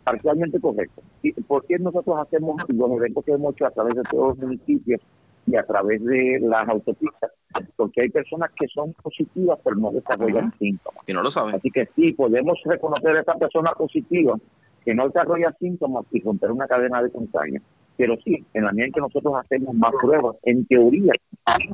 parcialmente 0.04 0.60
correcto. 0.60 1.04
¿Y 1.22 1.34
¿Por 1.34 1.64
qué 1.68 1.78
nosotros 1.78 2.18
hacemos 2.18 2.64
los 2.68 2.92
eventos 2.94 3.24
que 3.24 3.34
hemos 3.34 3.54
hecho 3.54 3.68
a 3.68 3.70
través 3.70 3.94
de 3.94 4.02
todos 4.10 4.30
los 4.30 4.38
municipios 4.40 5.00
y 5.48 5.56
a 5.56 5.64
través 5.64 6.04
de 6.04 6.40
las 6.42 6.68
autopistas? 6.68 7.32
Porque 7.75 8.02
hay 8.02 8.10
personas 8.10 8.52
que 8.56 8.68
son 8.68 8.94
positivas 8.94 9.60
pero 9.64 9.75
no 9.75 9.92
desarrollan 9.92 10.54
síntomas. 10.58 11.04
Y 11.08 11.14
no 11.14 11.22
lo 11.22 11.32
saben. 11.32 11.56
Así 11.56 11.72
que 11.72 11.88
sí, 11.96 12.14
podemos 12.14 12.60
reconocer 12.66 13.16
a 13.16 13.22
esa 13.22 13.36
persona 13.36 13.72
positiva 13.72 14.36
que 14.84 14.94
no 14.94 15.08
desarrolla 15.08 15.56
síntomas 15.60 16.06
y 16.12 16.22
romper 16.22 16.52
una 16.52 16.68
cadena 16.68 17.01
de 17.01 17.12
contagio. 17.12 17.62
Pero 17.98 18.16
sí, 18.24 18.46
en 18.53 18.64
la 18.64 18.72
medida 18.72 18.88
en 18.88 18.92
que 18.92 19.00
nosotros 19.00 19.34
hacemos 19.38 19.74
más 19.74 19.94
pruebas, 20.01 20.36
en 20.44 20.66
teoría, 20.66 21.14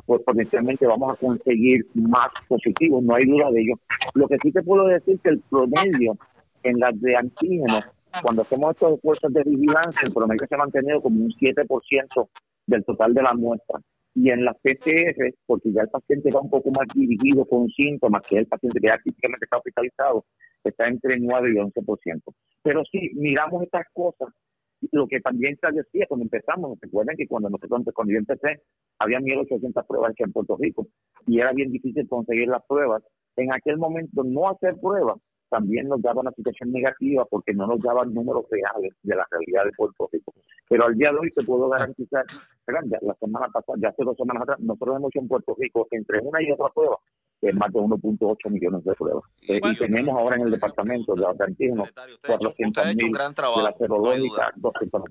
pues 0.06 0.22
potencialmente 0.22 0.86
vamos 0.86 1.12
a 1.12 1.16
conseguir 1.16 1.84
más 1.94 2.30
positivos, 2.48 3.02
no 3.02 3.14
hay 3.14 3.26
duda 3.26 3.50
de 3.50 3.60
ello. 3.60 3.74
Lo 4.14 4.28
que 4.28 4.38
sí 4.42 4.52
te 4.52 4.62
puedo 4.62 4.86
decir 4.86 5.18
que 5.22 5.30
el 5.30 5.40
promedio 5.40 6.16
en 6.62 6.78
las 6.78 6.98
de 7.00 7.16
antígenos, 7.16 7.84
cuando 8.22 8.42
hacemos 8.42 8.70
estos 8.70 8.94
esfuerzos 8.94 9.32
de 9.32 9.42
vigilancia, 9.42 10.06
el 10.06 10.14
promedio 10.14 10.46
se 10.48 10.54
ha 10.54 10.58
mantenido 10.58 11.00
como 11.00 11.24
un 11.24 11.30
7% 11.32 12.28
del 12.66 12.84
total 12.84 13.14
de 13.14 13.22
la 13.22 13.34
muestra. 13.34 13.80
Y 14.14 14.30
en 14.30 14.44
las 14.44 14.56
PCR, 14.60 15.34
porque 15.46 15.72
ya 15.72 15.82
el 15.82 15.88
paciente 15.88 16.30
va 16.30 16.40
un 16.40 16.50
poco 16.50 16.70
más 16.70 16.86
dirigido 16.94 17.46
con 17.46 17.68
síntomas, 17.68 18.22
que 18.28 18.36
es 18.36 18.40
el 18.42 18.46
paciente 18.46 18.78
que 18.78 18.88
ya 18.88 18.98
típicamente 19.02 19.46
está 19.46 19.56
hospitalizado, 19.56 20.26
está 20.62 20.86
entre 20.86 21.16
9 21.18 21.50
y 21.50 21.54
11%. 21.54 22.22
Pero 22.62 22.82
sí, 22.90 23.10
miramos 23.14 23.62
estas 23.62 23.86
cosas. 23.92 24.28
Lo 24.90 25.06
que 25.06 25.20
también 25.20 25.56
se 25.60 25.72
decía 25.72 26.06
cuando 26.08 26.24
empezamos, 26.24 26.78
recuerden 26.80 27.16
que 27.16 27.26
cuando 27.26 27.48
nosotros 27.48 27.82
cuando 27.94 28.12
yo 28.12 28.18
empecé, 28.18 28.62
había 28.98 29.20
1.800 29.20 29.86
pruebas 29.86 30.10
aquí 30.10 30.24
en 30.24 30.32
Puerto 30.32 30.56
Rico 30.60 30.88
y 31.26 31.38
era 31.38 31.52
bien 31.52 31.70
difícil 31.70 32.08
conseguir 32.08 32.48
las 32.48 32.64
pruebas. 32.66 33.02
En 33.36 33.52
aquel 33.52 33.78
momento, 33.78 34.24
no 34.24 34.48
hacer 34.48 34.74
pruebas 34.80 35.18
también 35.52 35.86
nos 35.86 36.00
daba 36.00 36.22
una 36.22 36.32
situación 36.32 36.72
negativa 36.72 37.26
porque 37.26 37.52
no 37.52 37.66
nos 37.66 37.78
daban 37.80 38.12
números 38.14 38.46
reales 38.50 38.94
de 39.02 39.14
la 39.14 39.26
realidad 39.30 39.64
de 39.66 39.72
Puerto 39.72 40.08
Rico. 40.10 40.32
Pero 40.66 40.86
al 40.86 40.96
día 40.96 41.10
de 41.12 41.18
hoy 41.18 41.30
te 41.30 41.44
puedo 41.44 41.68
garantizar. 41.68 42.24
Ya 42.86 42.98
la 43.02 43.14
semana 43.20 43.48
pasada, 43.48 43.76
ya 43.82 43.88
hace 43.90 44.02
dos 44.02 44.16
semanas 44.16 44.44
atrás, 44.44 44.60
nosotros 44.60 44.96
hemos 44.96 45.10
hecho 45.10 45.18
en 45.20 45.28
Puerto 45.28 45.54
Rico 45.58 45.88
entre 45.90 46.20
una 46.20 46.42
y 46.42 46.50
otra 46.50 46.70
prueba 46.70 46.96
eh, 47.42 47.52
más 47.52 47.70
de 47.70 47.80
1.8 47.80 48.50
millones 48.50 48.82
de 48.84 48.94
pruebas. 48.94 49.24
Eh, 49.42 49.60
y 49.62 49.76
tenemos 49.76 50.18
ahora 50.18 50.36
en 50.36 50.42
el 50.42 50.50
departamento 50.52 51.14
de 51.14 51.20
usted 51.22 51.44
ha 51.44 51.48
hecho, 51.50 51.74
usted 52.14 52.32
ha 52.32 52.38
400 52.38 52.84
hecho 52.86 52.90
un 52.90 52.96
mil 52.96 53.12
gran 53.12 53.30
de 53.32 53.34
trabajo. 53.34 53.62
la 53.62 53.70
no 53.70 53.76
serológica. 53.76 54.52
200 54.56 55.02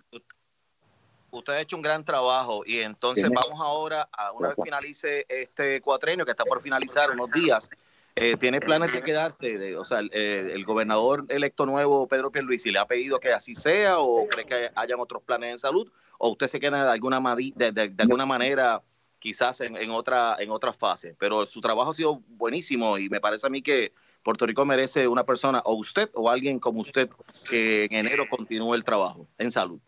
Usted 1.34 1.54
ha 1.54 1.62
hecho 1.62 1.76
un 1.78 1.82
gran 1.82 2.04
trabajo 2.04 2.64
y 2.66 2.80
entonces 2.80 3.24
Tiene- 3.26 3.40
vamos 3.42 3.62
ahora, 3.62 4.10
a 4.12 4.32
una 4.34 4.50
vez 4.50 4.58
finalice 4.62 5.26
este 5.30 5.80
cuatrenio 5.82 6.26
que 6.26 6.32
está 6.32 6.44
por 6.44 6.62
finalizar 6.62 7.12
unos 7.12 7.32
días, 7.32 7.70
eh, 8.16 8.36
¿tiene 8.38 8.60
planes 8.62 8.94
de 8.94 9.02
quedarte? 9.02 9.58
De- 9.58 9.78
o 9.78 9.86
sea, 9.86 10.00
el, 10.00 10.10
eh, 10.14 10.52
el 10.54 10.66
gobernador 10.66 11.26
electo 11.30 11.66
nuevo, 11.66 12.08
Pedro 12.08 12.32
Pierluisi, 12.32 12.72
¿le 12.72 12.80
ha 12.80 12.86
pedido 12.88 13.20
que 13.20 13.32
así 13.34 13.56
sea 13.56 14.00
o 14.00 14.28
cree 14.28 14.46
que 14.46 14.72
hayan 14.76 15.00
otros 15.00 15.24
planes 15.24 15.52
en 15.52 15.58
salud? 15.58 15.92
¿O 16.18 16.30
usted 16.30 16.48
se 16.48 16.60
queda 16.60 16.86
de 16.86 16.92
alguna, 16.92 17.20
de, 17.36 17.72
de- 17.72 17.96
alguna 17.98 18.26
manera 18.26 18.82
quizás 19.20 19.62
en, 19.62 19.78
en 19.78 19.92
otra 19.92 20.36
en 20.40 20.52
otra 20.52 20.74
fase? 20.74 21.16
Pero 21.18 21.46
su 21.48 21.62
trabajo 21.62 21.92
ha 21.92 21.94
sido 21.94 22.22
buenísimo 22.28 22.98
y 22.98 23.10
me 23.10 23.22
parece 23.22 23.48
a 23.48 23.50
mí 23.50 23.62
que 23.62 23.94
Puerto 24.24 24.46
Rico 24.46 24.66
merece 24.66 25.08
una 25.08 25.24
persona, 25.26 25.62
o 25.66 25.74
usted 25.74 26.10
o 26.14 26.30
alguien 26.30 26.60
como 26.60 26.82
usted, 26.82 27.10
que 27.50 27.86
en 27.86 27.94
enero 27.94 28.28
continúe 28.30 28.76
el 28.76 28.84
trabajo 28.84 29.28
en 29.38 29.50
salud. 29.52 29.80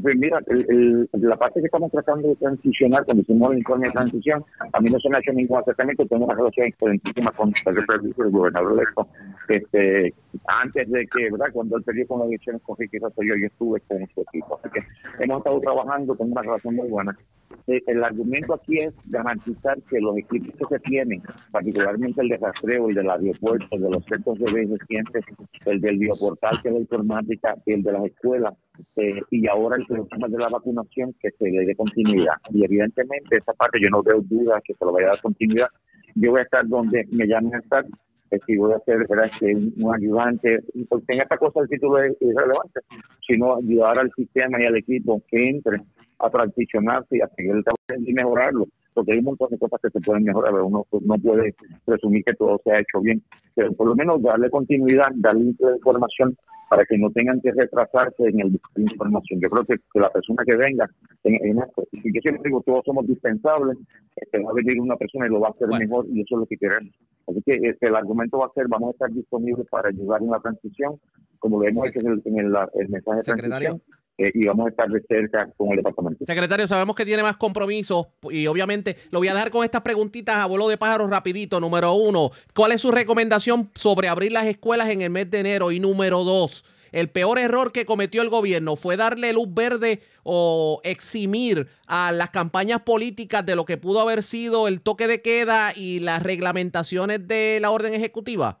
Pues 0.00 0.16
mira, 0.16 0.38
el- 0.46 0.66
el- 0.68 1.08
la 1.28 1.36
parte 1.36 1.58
que 1.60 1.66
estamos 1.66 1.90
tratando 1.90 2.28
de 2.28 2.36
transicionar, 2.36 3.04
cuando 3.04 3.22
hicimos 3.22 3.50
el 3.52 3.58
informe 3.58 3.86
de 3.88 3.92
transición, 3.92 4.44
a 4.72 4.80
mí 4.80 4.88
no 4.90 4.98
se 5.00 5.08
me 5.08 5.16
ha 5.16 5.20
hecho 5.20 5.32
ningún 5.32 5.58
acercamiento, 5.58 6.06
tengo 6.06 6.24
una 6.26 6.34
relación 6.36 6.68
excelentísima 6.68 7.32
con 7.32 7.52
el 7.52 8.30
gobernador 8.30 8.72
electo, 8.74 9.08
este, 9.48 10.14
antes 10.46 10.88
de 10.88 11.06
que, 11.08 11.30
¿verdad? 11.32 11.46
Cuando 11.52 11.76
él 11.76 11.82
perdió 11.82 12.06
con 12.06 12.20
las 12.20 12.28
elecciones 12.28 12.62
con 12.62 12.76
Ricky 12.76 12.98
Rosselló, 12.98 13.34
yo 13.36 13.46
estuve 13.46 13.80
con 13.80 13.98
su 14.14 14.20
equipo, 14.20 14.60
así 14.62 14.68
que 14.72 15.24
hemos 15.24 15.38
estado 15.38 15.60
trabajando 15.60 16.14
con 16.14 16.30
una 16.30 16.42
relación 16.42 16.76
muy 16.76 16.88
buena. 16.88 17.18
Eh, 17.66 17.82
El 17.86 18.02
argumento 18.02 18.54
aquí 18.54 18.78
es 18.78 18.92
garantizar 19.06 19.80
que 19.82 20.00
los 20.00 20.16
equipos 20.16 20.54
que 20.56 20.76
se 20.76 20.80
tienen, 20.80 21.20
particularmente 21.50 22.20
el 22.22 22.28
de 22.28 22.36
rastreo, 22.36 22.88
el 22.88 22.94
del 22.94 23.10
aeropuerto, 23.10 23.66
el 23.72 23.82
de 23.82 23.90
los 23.90 24.04
centros 24.04 24.38
de 24.38 24.46
envejecientes, 24.46 25.24
el 25.66 25.80
del 25.80 25.98
bioportal, 25.98 26.60
que 26.62 26.68
es 26.68 26.74
la 26.74 26.80
informática, 26.80 27.54
el 27.66 27.82
de 27.82 27.92
las 27.92 28.04
escuelas, 28.04 28.54
eh, 28.96 29.20
y 29.30 29.46
ahora 29.46 29.76
el 29.76 29.86
programa 29.86 30.28
de 30.28 30.38
la 30.38 30.48
vacunación, 30.48 31.14
que 31.20 31.30
se 31.30 31.50
le 31.50 31.64
dé 31.64 31.74
continuidad. 31.76 32.34
Y 32.50 32.64
evidentemente 32.64 33.36
esa 33.36 33.52
parte 33.52 33.80
yo 33.80 33.88
no 33.90 34.02
veo 34.02 34.20
duda 34.22 34.60
que 34.64 34.74
se 34.74 34.84
lo 34.84 34.92
vaya 34.92 35.08
a 35.08 35.10
dar 35.10 35.22
continuidad. 35.22 35.68
Yo 36.14 36.30
voy 36.30 36.40
a 36.40 36.44
estar 36.44 36.66
donde 36.66 37.06
me 37.10 37.26
llamen 37.26 37.54
a 37.54 37.58
estar, 37.58 37.86
eh, 38.32 38.40
si 38.46 38.56
voy 38.56 38.72
a 38.72 38.78
ser 38.80 39.06
este, 39.24 39.54
un, 39.54 39.72
un 39.82 39.94
ayudante, 39.94 40.60
porque 40.88 41.14
en 41.14 41.22
esta 41.22 41.36
cosa 41.36 41.60
el 41.60 41.68
título 41.68 42.02
es 42.02 42.16
irrelevante, 42.20 42.80
sino 43.26 43.56
ayudar 43.56 43.98
al 43.98 44.10
sistema 44.16 44.60
y 44.60 44.66
al 44.66 44.76
equipo 44.76 45.22
que 45.28 45.50
entre 45.50 45.80
a 46.18 46.30
transicionarse 46.30 47.16
y 47.16 47.20
a 47.20 47.28
seguir 47.36 47.52
el 47.52 47.64
trabajo 47.64 48.04
y 48.06 48.12
mejorarlo, 48.12 48.66
porque 48.94 49.12
hay 49.12 49.18
un 49.18 49.24
montón 49.24 49.50
de 49.50 49.58
cosas 49.58 49.80
que 49.82 49.90
se 49.90 50.00
pueden 50.00 50.24
mejorar, 50.24 50.52
pero 50.52 50.66
uno 50.66 50.86
pues, 50.90 51.02
no 51.04 51.16
puede 51.16 51.54
presumir 51.84 52.24
que 52.24 52.34
todo 52.34 52.60
se 52.64 52.72
ha 52.72 52.80
hecho 52.80 53.00
bien, 53.00 53.22
pero 53.54 53.72
por 53.72 53.88
lo 53.88 53.94
menos 53.94 54.22
darle 54.22 54.50
continuidad, 54.50 55.08
darle 55.14 55.54
información 55.76 56.36
para 56.72 56.86
que 56.86 56.96
no 56.96 57.10
tengan 57.10 57.38
que 57.42 57.52
retrasarse 57.52 58.28
en 58.28 58.40
el 58.40 58.60
información. 58.76 59.40
Yo 59.40 59.50
creo 59.50 59.64
que, 59.66 59.76
que 59.92 60.00
la 60.00 60.08
persona 60.08 60.42
que 60.42 60.56
venga 60.56 60.88
en, 61.22 61.34
en 61.34 61.58
esto, 61.58 61.86
yo 61.92 62.20
siempre 62.22 62.44
digo, 62.46 62.62
todos 62.64 62.82
somos 62.86 63.06
dispensables, 63.06 63.76
este, 64.16 64.42
va 64.42 64.52
a 64.52 64.54
venir 64.54 64.80
una 64.80 64.96
persona 64.96 65.26
y 65.26 65.28
lo 65.28 65.40
va 65.40 65.48
a 65.48 65.50
hacer 65.50 65.68
Bueno. 65.68 65.84
mejor 65.84 66.06
y 66.08 66.22
eso 66.22 66.36
es 66.36 66.40
lo 66.40 66.46
que 66.46 66.56
queremos. 66.56 66.94
Así 67.28 67.42
que 67.44 67.60
este, 67.62 67.88
el 67.88 67.94
argumento 67.94 68.38
va 68.38 68.46
a 68.46 68.52
ser, 68.54 68.68
vamos 68.68 68.88
a 68.88 68.92
estar 68.92 69.10
disponibles 69.10 69.66
para 69.68 69.90
ayudar 69.90 70.22
en 70.22 70.30
la 70.30 70.40
transición, 70.40 70.98
como 71.40 71.60
lo 71.60 71.68
hemos 71.68 71.88
hecho 71.88 72.00
en 72.00 72.12
el, 72.12 72.22
en 72.24 72.38
el, 72.38 72.56
el 72.74 72.88
mensaje 72.88 73.18
de 73.18 73.22
transición, 73.22 73.82
eh, 74.18 74.30
y 74.34 74.44
vamos 74.44 74.66
a 74.66 74.70
estar 74.70 74.88
de 74.88 75.02
cerca 75.08 75.50
con 75.56 75.70
el 75.70 75.76
departamento. 75.76 76.24
Secretario, 76.26 76.66
sabemos 76.66 76.94
que 76.94 77.04
tiene 77.04 77.22
más 77.22 77.36
compromisos 77.36 78.08
y 78.30 78.46
obviamente 78.46 78.96
lo 79.10 79.20
voy 79.20 79.28
a 79.28 79.34
dejar 79.34 79.50
con 79.50 79.64
estas 79.64 79.82
preguntitas 79.82 80.36
a 80.36 80.46
vuelo 80.46 80.68
de 80.68 80.76
pájaros 80.76 81.10
rapidito. 81.10 81.60
Número 81.60 81.94
uno, 81.94 82.30
¿cuál 82.54 82.72
es 82.72 82.82
su 82.82 82.90
recomendación 82.90 83.70
sobre 83.74 84.08
abrir 84.08 84.32
las 84.32 84.46
escuelas 84.46 84.90
en 84.90 85.02
el 85.02 85.10
mes 85.10 85.30
de 85.30 85.40
enero? 85.40 85.72
Y 85.72 85.80
número 85.80 86.24
dos, 86.24 86.64
el 86.92 87.08
peor 87.08 87.38
error 87.38 87.72
que 87.72 87.86
cometió 87.86 88.20
el 88.20 88.28
gobierno 88.28 88.76
fue 88.76 88.98
darle 88.98 89.32
luz 89.32 89.48
verde 89.52 90.02
o 90.24 90.80
eximir 90.84 91.66
a 91.86 92.12
las 92.12 92.30
campañas 92.30 92.82
políticas 92.82 93.44
de 93.46 93.56
lo 93.56 93.64
que 93.64 93.78
pudo 93.78 94.00
haber 94.00 94.22
sido 94.22 94.68
el 94.68 94.82
toque 94.82 95.06
de 95.06 95.22
queda 95.22 95.72
y 95.74 96.00
las 96.00 96.22
reglamentaciones 96.22 97.26
de 97.26 97.58
la 97.60 97.70
orden 97.70 97.94
ejecutiva. 97.94 98.60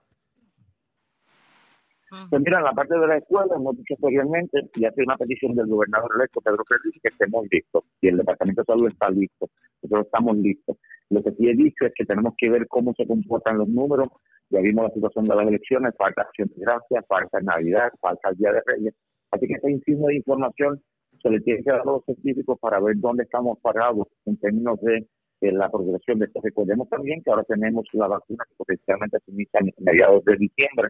Pues 2.28 2.42
mira, 2.42 2.58
en 2.58 2.64
la 2.64 2.72
parte 2.72 2.98
de 2.98 3.06
la 3.06 3.16
escuela, 3.16 3.54
hemos 3.56 3.74
dicho 3.74 3.94
anteriormente, 3.94 4.68
y 4.74 4.84
hace 4.84 5.02
una 5.02 5.16
petición 5.16 5.54
del 5.54 5.66
gobernador 5.66 6.10
electo, 6.14 6.42
Pedro 6.42 6.62
Pérez, 6.68 7.00
que 7.02 7.08
estemos 7.08 7.46
listos. 7.50 7.84
Y 8.02 8.08
el 8.08 8.18
Departamento 8.18 8.60
de 8.60 8.66
Salud 8.66 8.88
está 8.88 9.08
listo. 9.08 9.48
Nosotros 9.82 10.06
estamos 10.06 10.36
listos. 10.36 10.76
Lo 11.08 11.22
que 11.22 11.30
sí 11.32 11.48
he 11.48 11.54
dicho 11.54 11.86
es 11.86 11.92
que 11.94 12.04
tenemos 12.04 12.34
que 12.36 12.50
ver 12.50 12.66
cómo 12.68 12.92
se 12.98 13.06
comportan 13.06 13.56
los 13.56 13.68
números. 13.68 14.08
Ya 14.50 14.60
vimos 14.60 14.84
la 14.84 14.94
situación 14.94 15.24
de 15.24 15.36
las 15.36 15.46
elecciones, 15.46 15.94
falta 15.96 16.20
acción 16.20 16.48
de 16.54 16.60
gracia, 16.62 17.02
falta 17.08 17.40
Navidad, 17.40 17.90
falta 17.98 18.28
el 18.28 18.36
Día 18.36 18.50
de 18.50 18.62
Reyes. 18.66 18.94
Así 19.30 19.46
que 19.46 19.54
este 19.54 19.70
insigne 19.70 20.08
de 20.08 20.16
información 20.16 20.82
se 21.22 21.30
le 21.30 21.40
tiene 21.40 21.62
que 21.62 21.70
dar 21.70 21.80
a 21.80 21.84
los 21.84 22.04
científicos 22.04 22.58
para 22.60 22.78
ver 22.78 22.96
dónde 22.98 23.22
estamos 23.22 23.58
parados 23.60 24.06
en 24.26 24.36
términos 24.36 24.78
de 24.82 25.06
eh, 25.40 25.52
la 25.52 25.70
progresión 25.70 26.18
de 26.18 26.26
esto. 26.26 26.40
Recordemos 26.42 26.90
también 26.90 27.22
que 27.22 27.30
ahora 27.30 27.44
tenemos 27.44 27.86
la 27.92 28.08
vacuna 28.08 28.44
que 28.46 28.54
potencialmente 28.54 29.18
se 29.24 29.32
inicia 29.32 29.60
a 29.60 29.64
mediados 29.78 30.22
de 30.26 30.36
diciembre 30.36 30.88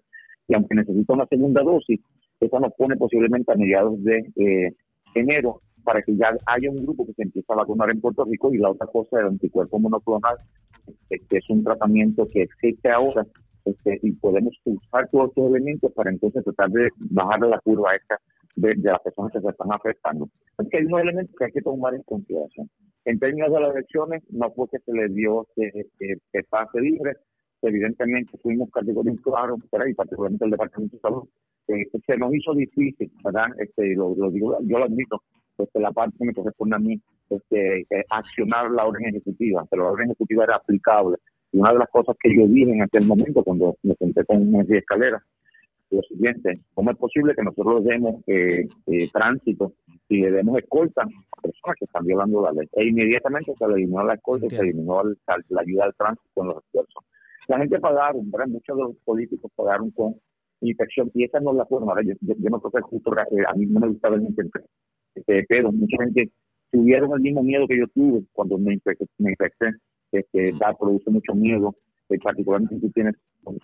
y 0.52 0.54
aunque 0.54 0.74
necesita 0.74 1.14
una 1.14 1.26
segunda 1.26 1.62
dosis, 1.62 1.98
eso 2.38 2.60
nos 2.60 2.74
pone 2.74 2.94
posiblemente 2.96 3.50
a 3.50 3.56
mediados 3.56 4.02
de 4.04 4.18
eh, 4.36 4.74
enero 5.14 5.62
para 5.82 6.02
que 6.02 6.14
ya 6.14 6.36
haya 6.44 6.70
un 6.70 6.84
grupo 6.84 7.06
que 7.06 7.14
se 7.14 7.22
empiece 7.22 7.50
a 7.50 7.56
vacunar 7.56 7.90
en 7.90 8.02
Puerto 8.02 8.24
Rico 8.24 8.52
y 8.52 8.58
la 8.58 8.70
otra 8.70 8.86
cosa 8.86 9.16
del 9.16 9.28
anticuerpo 9.28 9.78
monoclonal, 9.78 10.36
este, 10.86 11.26
que 11.26 11.38
es 11.38 11.48
un 11.48 11.64
tratamiento 11.64 12.28
que 12.30 12.42
existe 12.42 12.90
ahora 12.90 13.26
este, 13.64 13.98
y 14.02 14.12
podemos 14.12 14.54
usar 14.64 15.08
todos 15.10 15.30
estos 15.30 15.50
elementos 15.50 15.90
para 15.92 16.10
entonces 16.10 16.44
tratar 16.44 16.68
de 16.68 16.90
bajar 17.12 17.40
la 17.40 17.58
curva 17.60 17.94
esta 17.94 18.18
de, 18.56 18.74
las 18.76 19.00
personas 19.00 19.32
que 19.32 19.40
se 19.40 19.48
están 19.48 19.72
afectando. 19.72 20.28
Es 20.58 20.68
que 20.68 20.78
hay 20.78 20.84
unos 20.84 21.00
elementos 21.00 21.34
que 21.38 21.46
hay 21.46 21.52
que 21.52 21.62
tomar 21.62 21.94
en 21.94 22.02
consideración. 22.02 22.68
En 23.06 23.18
términos 23.18 23.50
de 23.52 23.60
las 23.60 23.74
elecciones, 23.74 24.22
no 24.30 24.50
fue 24.52 24.68
que 24.68 24.80
se 24.80 24.92
le 24.92 25.08
dio 25.08 25.46
que, 25.56 25.70
que, 25.98 26.42
pase 26.50 26.78
libre, 26.78 27.14
evidentemente 27.62 28.38
fuimos 28.38 28.70
categóricos 28.70 29.20
claros, 29.22 29.60
y 29.88 29.94
particularmente 29.94 30.44
el 30.44 30.50
Departamento 30.50 30.96
de 30.96 31.00
Salud, 31.00 31.28
eh, 31.68 31.86
se 32.06 32.16
nos 32.16 32.34
hizo 32.34 32.54
difícil, 32.54 33.10
¿verdad? 33.24 33.46
Este, 33.58 33.94
lo, 33.94 34.14
digo, 34.30 34.58
yo 34.62 34.78
lo 34.78 34.84
admito, 34.84 35.22
pues 35.56 35.68
la 35.74 35.92
parte 35.92 36.16
que 36.18 36.24
me 36.24 36.34
corresponde 36.34 36.76
a 36.76 36.78
mí, 36.78 37.00
este, 37.30 37.86
accionar 38.10 38.70
la 38.70 38.86
orden 38.86 39.06
ejecutiva, 39.06 39.64
pero 39.70 39.84
la 39.84 39.90
orden 39.90 40.10
ejecutiva 40.10 40.44
era 40.44 40.56
aplicable. 40.56 41.16
Y 41.52 41.58
una 41.58 41.72
de 41.72 41.78
las 41.78 41.88
cosas 41.90 42.16
que 42.20 42.34
yo 42.34 42.46
dije 42.46 42.72
en 42.72 42.82
aquel 42.82 43.06
momento, 43.06 43.42
cuando 43.44 43.76
me 43.82 43.94
senté 43.94 44.24
con 44.24 44.38
Henry 44.38 44.78
Escalera, 44.78 45.22
lo 45.92 46.02
siguiente, 46.02 46.60
¿cómo 46.74 46.90
es 46.90 46.96
posible 46.96 47.34
que 47.34 47.42
nosotros 47.42 47.84
demos 47.84 48.22
eh, 48.26 48.66
eh, 48.86 49.08
tránsito 49.12 49.74
y 50.08 50.22
le 50.22 50.30
demos 50.30 50.58
escolta 50.58 51.02
a 51.02 51.40
personas 51.42 51.76
que 51.78 51.84
están 51.84 52.06
violando 52.06 52.42
la 52.42 52.52
ley? 52.52 52.68
E 52.72 52.88
inmediatamente 52.88 53.54
se 53.54 53.68
le 53.68 53.74
eliminó 53.74 54.02
la 54.04 54.14
escolta 54.14 54.46
y 54.46 54.50
se 54.50 54.62
eliminó 54.62 55.02
la 55.04 55.60
ayuda 55.60 55.84
al 55.84 55.94
tránsito 55.94 56.30
con 56.34 56.48
los 56.48 56.64
esfuerzos. 56.64 57.04
La 57.48 57.58
gente 57.58 57.78
pagaron, 57.80 58.30
¿verdad? 58.30 58.46
muchos 58.48 58.76
de 58.76 58.82
los 58.82 58.96
políticos 59.04 59.50
pagaron 59.56 59.90
con 59.90 60.14
infección 60.60 61.10
y 61.14 61.24
esa 61.24 61.40
no 61.40 61.50
es 61.52 61.56
la 61.56 61.66
forma. 61.66 61.94
Yo, 62.04 62.14
yo, 62.20 62.50
no 62.50 62.60
creo 62.60 62.70
que 62.70 62.78
es 62.78 62.84
justo, 62.84 63.12
eh, 63.12 63.44
a 63.46 63.54
mí 63.54 63.66
no 63.66 63.80
me 63.80 63.88
gustaba 63.88 64.16
el 64.16 64.26
este, 65.14 65.44
pero 65.48 65.72
mucha 65.72 65.96
gente 66.02 66.30
tuvieron 66.70 67.12
el 67.12 67.20
mismo 67.20 67.42
miedo 67.42 67.66
que 67.66 67.78
yo 67.78 67.86
tuve 67.88 68.24
cuando 68.32 68.58
me 68.58 68.74
infecté. 68.74 69.06
Me 69.18 69.30
infecté 69.30 69.72
este, 70.12 70.52
da, 70.58 70.74
produce 70.74 71.10
mucho 71.10 71.34
miedo, 71.34 71.74
eh, 72.08 72.18
particularmente 72.22 72.76
si 72.76 72.80
tú 72.80 72.90
tienes, 72.92 73.14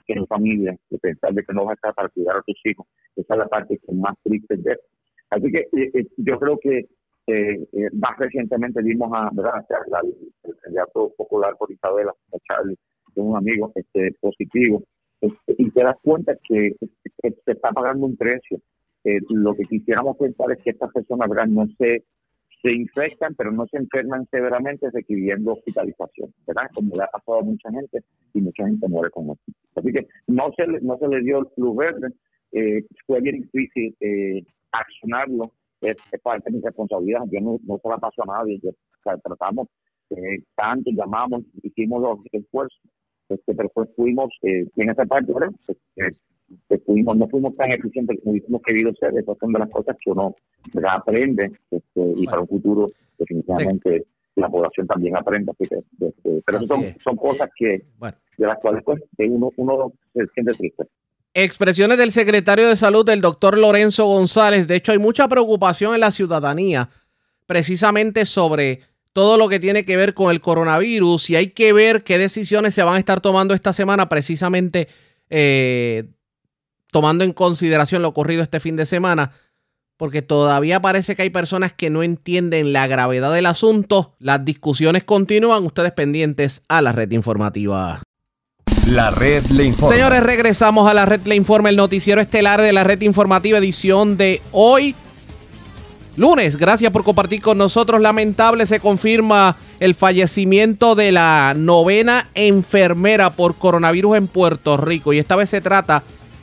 tienes 0.06 0.26
familia, 0.28 0.76
de 0.90 0.98
pensar 0.98 1.32
de 1.32 1.42
que 1.44 1.52
no 1.52 1.64
vas 1.64 1.72
a 1.72 1.74
estar 1.74 1.94
para 1.94 2.08
cuidar 2.08 2.36
a 2.36 2.42
tus 2.42 2.60
hijos. 2.64 2.86
Esa 3.16 3.34
es 3.34 3.38
la 3.38 3.48
parte 3.48 3.78
que 3.78 3.92
más 3.94 4.14
triste 4.22 4.56
ver. 4.56 4.80
Así 5.30 5.50
que 5.50 5.68
eh, 5.72 6.06
yo 6.16 6.38
creo 6.38 6.58
que 6.58 6.88
más 7.92 8.16
recientemente 8.18 8.80
vimos 8.82 9.10
a, 9.12 9.28
¿verdad? 9.34 9.62
el 10.44 10.56
candidato 10.62 11.12
popular 11.14 11.54
por 11.58 11.70
Isabela, 11.70 12.10
a 12.10 12.36
Charlie, 12.48 12.78
un 13.22 13.36
amigo 13.36 13.72
este, 13.74 14.12
positivo, 14.20 14.82
este, 15.20 15.54
y 15.58 15.70
te 15.70 15.82
das 15.82 15.96
cuenta 16.02 16.36
que, 16.42 16.74
se 17.20 17.52
está 17.52 17.72
pagando 17.72 18.06
un 18.06 18.16
precio. 18.16 18.60
Eh, 19.04 19.20
lo 19.30 19.54
que 19.54 19.64
quisiéramos 19.64 20.16
pensar 20.16 20.50
es 20.52 20.58
que 20.62 20.70
estas 20.70 20.92
personas 20.92 21.28
no 21.48 21.66
se, 21.78 22.04
se 22.62 22.72
infectan, 22.72 23.34
pero 23.34 23.52
no 23.52 23.66
se 23.66 23.78
enferman 23.78 24.26
severamente 24.30 24.90
requiriendo 24.90 25.52
hospitalización, 25.52 26.32
¿verdad? 26.46 26.70
Como 26.74 26.94
le 26.96 27.04
ha 27.04 27.08
pasado 27.08 27.38
a 27.38 27.42
mucha 27.42 27.70
gente 27.70 28.02
y 28.34 28.40
mucha 28.40 28.66
gente 28.66 28.88
muere 28.88 29.10
con 29.10 29.30
esto. 29.30 29.52
Así 29.76 29.92
que 29.92 30.06
no 30.26 30.50
se 30.56 30.66
no 30.66 30.98
se 30.98 31.08
le 31.08 31.20
dio 31.22 31.50
luz 31.56 31.76
verde, 31.76 32.08
eh, 32.52 32.84
fue 33.06 33.20
bien 33.20 33.42
difícil 33.42 33.96
eh, 34.00 34.42
accionarlo, 34.72 35.52
es, 35.80 35.96
parte 36.22 36.50
de 36.50 36.56
mi 36.56 36.62
responsabilidad, 36.62 37.20
yo 37.30 37.40
no, 37.40 37.58
no 37.64 37.78
se 37.78 37.88
la 37.88 37.98
paso 37.98 38.22
a 38.22 38.38
nadie, 38.38 38.58
yo, 38.62 38.70
tratamos 39.02 39.68
eh, 40.10 40.42
tanto, 40.56 40.90
llamamos, 40.90 41.44
hicimos 41.62 42.02
los 42.02 42.18
esfuerzos, 42.32 42.80
este, 43.28 43.54
pero 43.54 43.68
pues 43.70 43.88
fuimos 43.96 44.30
eh, 44.42 44.66
en 44.76 44.90
esa 44.90 45.04
parte, 45.04 45.32
¿verdad? 45.32 45.50
Pues, 46.66 46.80
fuimos, 46.86 47.16
no 47.16 47.28
fuimos 47.28 47.54
tan 47.56 47.72
eficientes 47.72 48.18
como 48.20 48.32
hubiésemos 48.32 48.62
querido 48.62 48.92
ser. 48.94 49.16
Esas 49.16 49.36
son 49.38 49.52
de 49.52 49.58
las 49.58 49.70
cosas 49.70 49.96
que 50.02 50.10
uno 50.10 50.34
aprende 50.88 51.52
este, 51.70 52.12
y 52.16 52.26
para 52.26 52.40
un 52.40 52.48
futuro 52.48 52.90
definitivamente 53.18 54.06
la 54.34 54.48
población 54.48 54.86
también 54.86 55.16
aprende. 55.16 55.52
Así 55.52 55.68
que, 55.68 56.06
este, 56.06 56.42
pero 56.46 56.60
son, 56.64 56.84
son 57.04 57.16
cosas 57.16 57.50
que 57.56 57.82
de 58.38 58.46
las 58.46 58.58
cuales 58.60 58.82
pues, 58.84 59.02
uno, 59.18 59.50
uno 59.56 59.92
se 60.14 60.26
siente 60.28 60.54
triste. 60.54 60.84
Expresiones 61.34 61.98
del 61.98 62.12
secretario 62.12 62.68
de 62.68 62.76
salud, 62.76 63.04
del 63.04 63.20
doctor 63.20 63.58
Lorenzo 63.58 64.06
González. 64.06 64.66
De 64.66 64.76
hecho, 64.76 64.92
hay 64.92 64.98
mucha 64.98 65.28
preocupación 65.28 65.94
en 65.94 66.00
la 66.00 66.12
ciudadanía 66.12 66.88
precisamente 67.46 68.26
sobre 68.26 68.80
todo 69.18 69.36
lo 69.36 69.48
que 69.48 69.58
tiene 69.58 69.84
que 69.84 69.96
ver 69.96 70.14
con 70.14 70.30
el 70.30 70.40
coronavirus 70.40 71.30
y 71.30 71.34
hay 71.34 71.48
que 71.48 71.72
ver 71.72 72.04
qué 72.04 72.18
decisiones 72.18 72.72
se 72.72 72.84
van 72.84 72.94
a 72.94 72.98
estar 73.00 73.20
tomando 73.20 73.52
esta 73.52 73.72
semana 73.72 74.08
precisamente 74.08 74.86
eh, 75.28 76.04
tomando 76.92 77.24
en 77.24 77.32
consideración 77.32 78.02
lo 78.02 78.10
ocurrido 78.10 78.44
este 78.44 78.60
fin 78.60 78.76
de 78.76 78.86
semana, 78.86 79.32
porque 79.96 80.22
todavía 80.22 80.80
parece 80.80 81.16
que 81.16 81.22
hay 81.22 81.30
personas 81.30 81.72
que 81.72 81.90
no 81.90 82.04
entienden 82.04 82.72
la 82.72 82.86
gravedad 82.86 83.34
del 83.34 83.46
asunto. 83.46 84.14
Las 84.20 84.44
discusiones 84.44 85.02
continúan, 85.02 85.64
ustedes 85.64 85.90
pendientes 85.90 86.62
a 86.68 86.80
la 86.80 86.92
red 86.92 87.10
informativa. 87.10 88.00
La 88.86 89.10
red 89.10 89.44
le 89.46 89.64
informa. 89.64 89.96
Señores, 89.96 90.22
regresamos 90.22 90.88
a 90.88 90.94
la 90.94 91.06
red 91.06 91.22
le 91.26 91.34
informa, 91.34 91.70
el 91.70 91.76
noticiero 91.76 92.20
estelar 92.20 92.62
de 92.62 92.72
la 92.72 92.84
red 92.84 93.02
informativa 93.02 93.58
edición 93.58 94.16
de 94.16 94.40
hoy 94.52 94.94
lunes. 96.18 96.56
Gracias 96.56 96.92
por 96.92 97.04
compartir 97.04 97.40
con 97.40 97.56
nosotros. 97.56 98.00
Lamentable 98.00 98.66
se 98.66 98.80
confirma 98.80 99.56
el 99.80 99.94
fallecimiento 99.94 100.94
de 100.94 101.12
la 101.12 101.54
novena 101.56 102.26
enfermera 102.34 103.30
por 103.30 103.56
coronavirus 103.56 104.16
en 104.16 104.26
Puerto 104.26 104.76
Rico. 104.76 105.12
Y 105.12 105.18
esta 105.18 105.36
vez 105.36 105.50
se 105.50 105.60
trata 105.60 106.02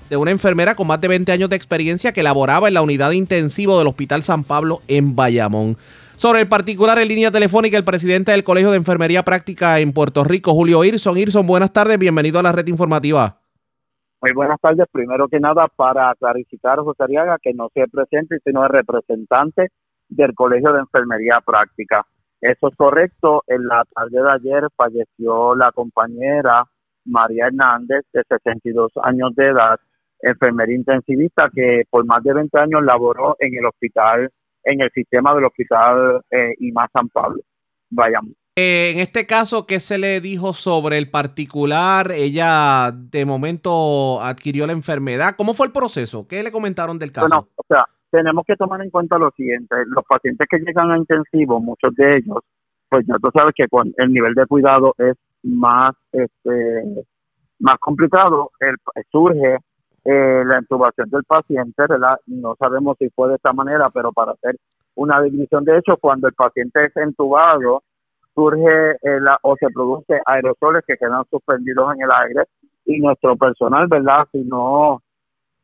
de 0.09 0.17
una 0.17 0.31
enfermera 0.31 0.75
con 0.75 0.87
más 0.87 1.01
de 1.01 1.07
20 1.07 1.31
años 1.31 1.49
de 1.49 1.55
experiencia 1.55 2.13
que 2.13 2.23
laboraba 2.23 2.67
en 2.67 2.73
la 2.73 2.81
unidad 2.81 3.11
intensivo 3.11 3.77
del 3.77 3.87
Hospital 3.87 4.23
San 4.23 4.43
Pablo 4.43 4.81
en 4.87 5.15
Bayamón. 5.15 5.77
Sobre 6.15 6.41
el 6.41 6.47
particular 6.47 6.97
en 6.97 7.09
línea 7.09 7.29
telefónica, 7.29 7.77
el 7.77 7.83
presidente 7.83 8.31
del 8.31 8.45
Colegio 8.45 8.71
de 8.71 8.77
Enfermería 8.77 9.23
Práctica 9.25 9.79
en 9.79 9.91
Puerto 9.91 10.23
Rico, 10.23 10.53
Julio 10.53 10.83
Irson. 10.83 11.17
Irson, 11.17 11.45
buenas 11.45 11.73
tardes, 11.73 11.99
bienvenido 11.99 12.39
a 12.39 12.43
la 12.43 12.53
red 12.53 12.67
informativa. 12.67 13.44
Muy 14.21 14.33
buenas 14.33 14.59
tardes. 14.59 14.87
Primero 14.91 15.27
que 15.27 15.39
nada, 15.39 15.67
para 15.75 16.13
clarificar, 16.15 16.79
José 16.79 17.03
Ariaga, 17.03 17.37
que 17.41 17.53
no 17.53 17.69
sea 17.73 17.85
presente, 17.87 18.37
sino 18.43 18.63
el 18.63 18.69
representante 18.69 19.69
del 20.09 20.33
Colegio 20.33 20.71
de 20.73 20.79
Enfermería 20.79 21.41
Práctica. 21.45 22.05
Eso 22.41 22.67
es 22.67 22.75
correcto. 22.75 23.43
En 23.47 23.67
la 23.67 23.83
tarde 23.93 24.21
de 24.21 24.31
ayer 24.31 24.67
falleció 24.75 25.55
la 25.55 25.71
compañera 25.71 26.65
María 27.05 27.47
Hernández, 27.47 28.05
de 28.13 28.23
62 28.27 28.91
años 29.03 29.35
de 29.35 29.47
edad, 29.47 29.79
enfermera 30.21 30.73
intensivista, 30.73 31.49
que 31.53 31.83
por 31.89 32.05
más 32.05 32.23
de 32.23 32.33
20 32.33 32.59
años 32.59 32.83
laboró 32.83 33.35
en 33.39 33.55
el 33.55 33.65
hospital, 33.65 34.31
en 34.63 34.81
el 34.81 34.91
sistema 34.91 35.33
del 35.35 35.45
hospital 35.45 36.21
eh, 36.31 36.53
IMA 36.59 36.87
San 36.91 37.09
Pablo. 37.09 37.41
Vayamos. 37.89 38.33
Eh, 38.57 38.91
en 38.91 38.99
este 38.99 39.27
caso, 39.27 39.67
¿qué 39.67 39.81
se 39.81 39.97
le 39.97 40.21
dijo 40.21 40.53
sobre 40.53 40.97
el 40.97 41.11
particular? 41.11 42.11
Ella 42.11 42.89
de 42.93 43.25
momento 43.25 44.21
adquirió 44.21 44.65
la 44.65 44.71
enfermedad. 44.71 45.35
¿Cómo 45.35 45.53
fue 45.53 45.65
el 45.65 45.73
proceso? 45.73 46.25
¿Qué 46.25 46.41
le 46.41 46.53
comentaron 46.53 46.97
del 46.97 47.11
caso? 47.11 47.27
Bueno, 47.27 47.47
o 47.57 47.63
sea, 47.67 47.85
tenemos 48.09 48.45
que 48.47 48.55
tomar 48.55 48.81
en 48.81 48.89
cuenta 48.89 49.17
lo 49.17 49.29
siguiente. 49.31 49.75
Los 49.87 50.05
pacientes 50.05 50.47
que 50.49 50.59
llegan 50.59 50.89
a 50.89 50.97
intensivo, 50.97 51.59
muchos 51.59 51.93
de 51.95 52.17
ellos, 52.17 52.37
pues 52.87 53.05
ya 53.05 53.15
tú 53.21 53.29
sabes 53.33 53.53
que 53.53 53.67
con 53.67 53.93
el 53.97 54.13
nivel 54.13 54.33
de 54.33 54.45
cuidado 54.45 54.95
es 54.99 55.15
más, 55.43 55.93
este, 56.13 57.05
más 57.59 57.77
complicado. 57.79 58.51
El, 58.61 58.77
surge 59.11 59.57
eh, 60.05 60.43
la 60.45 60.59
intubación 60.59 61.09
del 61.09 61.25
paciente, 61.25 61.83
¿verdad? 61.89 62.17
No 62.27 62.55
sabemos 62.57 62.95
si 62.99 63.09
fue 63.09 63.27
de 63.27 63.35
esta 63.35 63.51
manera, 63.51 63.89
pero 63.89 64.13
para 64.13 64.31
hacer 64.31 64.55
una 64.95 65.21
división 65.21 65.65
de 65.65 65.77
hecho, 65.77 65.97
cuando 65.97 66.29
el 66.29 66.33
paciente 66.35 66.85
es 66.85 66.95
entubado, 66.95 67.83
surge 68.35 68.91
eh, 69.01 69.19
la- 69.21 69.39
o 69.43 69.55
se 69.57 69.67
produce 69.69 70.19
aerosoles 70.25 70.83
que 70.87 70.97
quedan 70.97 71.23
suspendidos 71.31 71.95
en 71.95 72.03
el 72.03 72.09
aire 72.11 72.43
y 72.85 72.99
nuestro 72.99 73.35
personal, 73.37 73.87
¿verdad? 73.87 74.27
Si 74.31 74.39
no, 74.43 75.01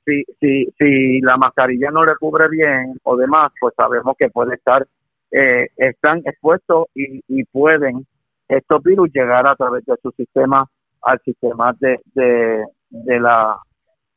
si, 0.05 0.23
si, 0.39 0.65
si 0.79 1.21
la 1.21 1.37
mascarilla 1.37 1.91
no 1.91 2.03
le 2.05 2.13
cubre 2.19 2.47
bien 2.49 2.95
o 3.03 3.15
demás, 3.17 3.51
pues 3.59 3.73
sabemos 3.75 4.15
que 4.17 4.29
puede 4.29 4.55
estar, 4.55 4.85
eh, 5.31 5.67
están 5.77 6.19
expuestos 6.25 6.87
y, 6.95 7.21
y 7.27 7.43
pueden 7.45 8.05
estos 8.47 8.83
virus 8.83 9.09
llegar 9.13 9.47
a 9.47 9.55
través 9.55 9.85
de 9.85 9.95
su 10.01 10.11
sistema 10.11 10.65
al 11.03 11.19
sistema 11.21 11.73
de, 11.79 11.99
de, 12.13 12.65
de 12.89 13.19
la 13.19 13.57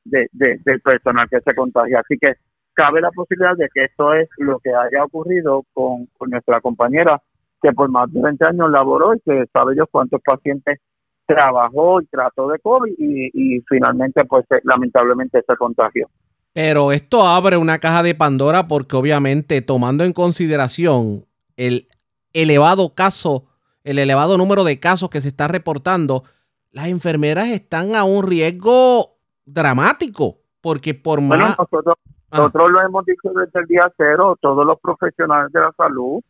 de, 0.05 0.29
de- 0.33 0.59
del 0.65 0.81
personal 0.81 1.29
que 1.31 1.41
se 1.41 1.55
contagia. 1.55 2.01
Así 2.01 2.19
que 2.19 2.35
cabe 2.75 3.01
la 3.01 3.11
posibilidad 3.11 3.57
de 3.57 3.69
que 3.73 3.85
esto 3.85 4.13
es 4.15 4.29
lo 4.39 4.59
que 4.61 4.71
haya 4.71 5.05
ocurrido 5.05 5.65
con, 5.73 6.07
con 6.19 6.31
nuestra 6.31 6.61
compañera 6.61 7.21
que 7.65 7.73
por 7.73 7.91
más 7.91 8.13
de 8.13 8.21
20 8.21 8.45
años 8.45 8.71
laboró 8.71 9.15
y 9.15 9.21
que 9.21 9.45
sabe 9.51 9.73
Dios 9.73 9.89
cuántos 9.91 10.21
pacientes 10.23 10.81
trabajó 11.27 12.03
y 12.03 12.07
trató 12.07 12.49
de 12.49 12.59
COVID 12.59 12.93
y, 12.99 13.31
y 13.33 13.61
finalmente 13.67 14.23
pues 14.27 14.45
eh, 14.51 14.61
lamentablemente 14.65 15.43
se 15.49 15.57
contagió. 15.57 16.09
Pero 16.53 16.93
esto 16.93 17.27
abre 17.27 17.57
una 17.57 17.79
caja 17.79 18.03
de 18.03 18.15
Pandora 18.15 18.69
porque 18.69 18.97
obviamente 18.97 19.63
tomando 19.63 20.05
en 20.05 20.13
consideración 20.13 21.25
el 21.57 21.89
elevado 22.35 22.95
caso, 22.95 23.47
el 23.83 23.99
elevado 23.99 24.37
número 24.37 24.63
de 24.63 24.79
casos 24.79 25.09
que 25.09 25.23
se 25.23 25.29
está 25.29 25.49
reportando, 25.49 26.25
las 26.71 26.89
enfermeras 26.89 27.49
están 27.49 27.95
a 27.95 28.05
un 28.05 28.27
riesgo 28.27 29.17
dramático 29.47 30.41
porque 30.61 30.93
por 30.93 31.21
Bueno, 31.23 31.45
más... 31.45 31.59
nosotros, 31.59 31.97
Ah. 32.35 32.39
nosotros 32.39 32.73
lo 32.73 32.81
hemos 32.83 33.07
dicho 33.07 33.31
desde 33.33 33.61
el 33.61 33.67
día 33.67 33.93
cero, 33.97 34.37
todos 34.41 34.67
los 34.67 34.81
profesionales 34.81 35.53
de 35.53 35.61
la 35.61 35.71
salud, 35.77 36.21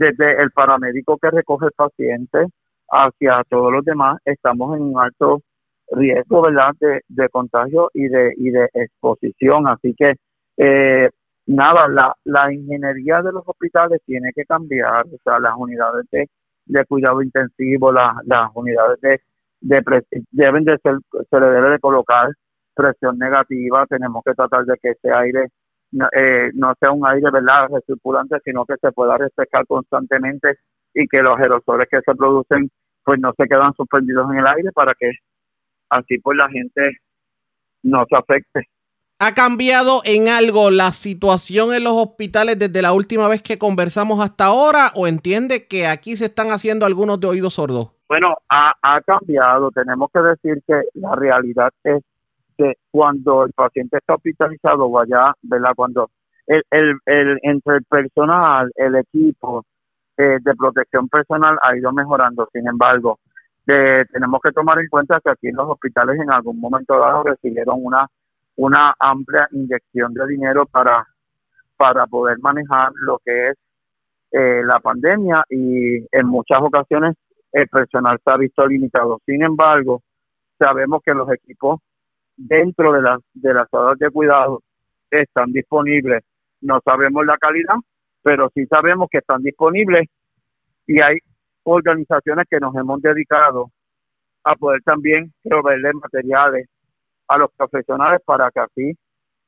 desde 0.00 0.42
el 0.42 0.50
paramédico 0.50 1.18
que 1.18 1.30
recoge 1.30 1.66
el 1.66 1.72
paciente 1.72 2.46
hacia 2.90 3.44
todos 3.50 3.70
los 3.70 3.84
demás, 3.84 4.18
estamos 4.24 4.74
en 4.76 4.82
un 4.82 4.98
alto 4.98 5.42
riesgo, 5.90 6.40
¿verdad?, 6.40 6.72
de, 6.80 7.28
contagio 7.28 7.90
y 7.92 8.08
de, 8.08 8.32
y 8.36 8.50
de 8.50 8.68
exposición. 8.72 9.68
Así 9.68 9.94
que, 9.94 10.14
eh, 10.56 11.10
nada, 11.46 11.86
la, 11.88 12.14
la 12.24 12.50
ingeniería 12.50 13.20
de 13.20 13.32
los 13.32 13.42
hospitales 13.46 14.00
tiene 14.06 14.30
que 14.34 14.44
cambiar, 14.46 15.04
o 15.04 15.18
sea, 15.22 15.38
las 15.38 15.52
unidades 15.56 16.06
de, 16.10 16.26
cuidado 16.86 17.20
intensivo, 17.20 17.92
las, 17.92 18.14
las 18.24 18.50
unidades 18.54 18.98
de, 19.02 19.20
deben 19.60 20.64
de 20.64 20.78
ser, 20.78 20.94
se 21.28 21.40
le 21.40 21.46
debe 21.46 21.70
de 21.72 21.78
colocar 21.78 22.30
presión 22.74 23.18
negativa, 23.18 23.84
tenemos 23.86 24.22
que 24.24 24.32
tratar 24.32 24.64
de 24.64 24.76
que 24.80 24.90
ese 24.90 25.10
aire 25.14 25.48
no, 25.92 26.06
eh, 26.12 26.50
no 26.54 26.74
sea 26.80 26.92
un 26.92 27.06
aire 27.06 27.30
verdad 27.30 27.68
recirculante, 27.70 28.36
sino 28.44 28.64
que 28.64 28.74
se 28.80 28.92
pueda 28.92 29.16
refrescar 29.18 29.66
constantemente 29.66 30.58
y 30.94 31.06
que 31.06 31.22
los 31.22 31.38
aerosoles 31.38 31.88
que 31.90 32.00
se 32.00 32.14
producen 32.14 32.70
pues 33.04 33.18
no 33.20 33.32
se 33.36 33.46
quedan 33.46 33.72
suspendidos 33.74 34.30
en 34.30 34.38
el 34.38 34.46
aire 34.46 34.70
para 34.72 34.94
que 34.94 35.10
así 35.88 36.18
pues 36.18 36.36
la 36.36 36.48
gente 36.48 36.98
no 37.82 38.04
se 38.08 38.16
afecte. 38.16 38.68
¿Ha 39.18 39.34
cambiado 39.34 40.00
en 40.04 40.28
algo 40.28 40.70
la 40.70 40.92
situación 40.92 41.74
en 41.74 41.84
los 41.84 41.92
hospitales 41.92 42.58
desde 42.58 42.80
la 42.80 42.92
última 42.92 43.28
vez 43.28 43.42
que 43.42 43.58
conversamos 43.58 44.18
hasta 44.18 44.46
ahora 44.46 44.92
o 44.94 45.06
entiende 45.06 45.66
que 45.66 45.86
aquí 45.86 46.16
se 46.16 46.26
están 46.26 46.52
haciendo 46.52 46.86
algunos 46.86 47.20
de 47.20 47.26
oídos 47.26 47.54
sordos? 47.54 47.90
Bueno, 48.08 48.34
ha, 48.48 48.72
ha 48.80 49.00
cambiado. 49.02 49.70
Tenemos 49.72 50.10
que 50.12 50.20
decir 50.20 50.62
que 50.66 50.80
la 50.94 51.14
realidad 51.16 51.70
es 51.84 52.02
que 52.60 52.74
cuando 52.90 53.44
el 53.44 53.52
paciente 53.52 53.96
está 53.96 54.14
hospitalizado 54.14 54.98
allá, 54.98 55.32
¿verdad? 55.42 55.72
Cuando 55.74 56.10
el, 56.46 56.62
el, 56.70 56.98
el, 57.06 57.38
entre 57.42 57.76
el 57.76 57.84
personal, 57.84 58.70
el 58.74 58.96
equipo 58.96 59.64
eh, 60.18 60.38
de 60.42 60.54
protección 60.54 61.08
personal 61.08 61.58
ha 61.62 61.74
ido 61.74 61.90
mejorando. 61.92 62.46
Sin 62.52 62.68
embargo, 62.68 63.18
eh, 63.66 64.04
tenemos 64.12 64.40
que 64.42 64.52
tomar 64.52 64.78
en 64.78 64.88
cuenta 64.88 65.20
que 65.24 65.30
aquí 65.30 65.48
en 65.48 65.56
los 65.56 65.70
hospitales 65.70 66.20
en 66.20 66.30
algún 66.30 66.60
momento 66.60 66.98
dado 66.98 67.22
recibieron 67.22 67.78
una 67.82 68.06
una 68.56 68.94
amplia 68.98 69.48
inyección 69.52 70.12
de 70.12 70.26
dinero 70.26 70.66
para 70.66 71.06
para 71.78 72.06
poder 72.06 72.38
manejar 72.40 72.90
lo 72.94 73.18
que 73.24 73.48
es 73.50 73.56
eh, 74.32 74.62
la 74.64 74.80
pandemia 74.80 75.44
y 75.48 75.96
en 76.12 76.26
muchas 76.26 76.58
ocasiones 76.60 77.16
el 77.52 77.68
personal 77.68 78.18
se 78.22 78.30
ha 78.30 78.36
visto 78.36 78.66
limitado. 78.66 79.18
Sin 79.24 79.42
embargo, 79.42 80.02
sabemos 80.58 81.00
que 81.02 81.14
los 81.14 81.30
equipos 81.32 81.80
dentro 82.40 82.92
de 82.92 83.02
las 83.02 83.20
de 83.34 83.54
las 83.54 83.68
salas 83.70 83.98
de 83.98 84.10
cuidado 84.10 84.62
están 85.10 85.52
disponibles. 85.52 86.22
No 86.60 86.80
sabemos 86.84 87.24
la 87.26 87.36
calidad, 87.38 87.76
pero 88.22 88.50
sí 88.54 88.66
sabemos 88.66 89.08
que 89.10 89.18
están 89.18 89.42
disponibles 89.42 90.08
y 90.86 91.00
hay 91.02 91.18
organizaciones 91.64 92.46
que 92.48 92.58
nos 92.58 92.74
hemos 92.74 93.00
dedicado 93.02 93.70
a 94.44 94.54
poder 94.56 94.82
también 94.82 95.32
proveerle 95.42 95.92
materiales 95.94 96.68
a 97.28 97.36
los 97.38 97.50
profesionales 97.56 98.20
para 98.24 98.50
que 98.50 98.60
así 98.60 98.98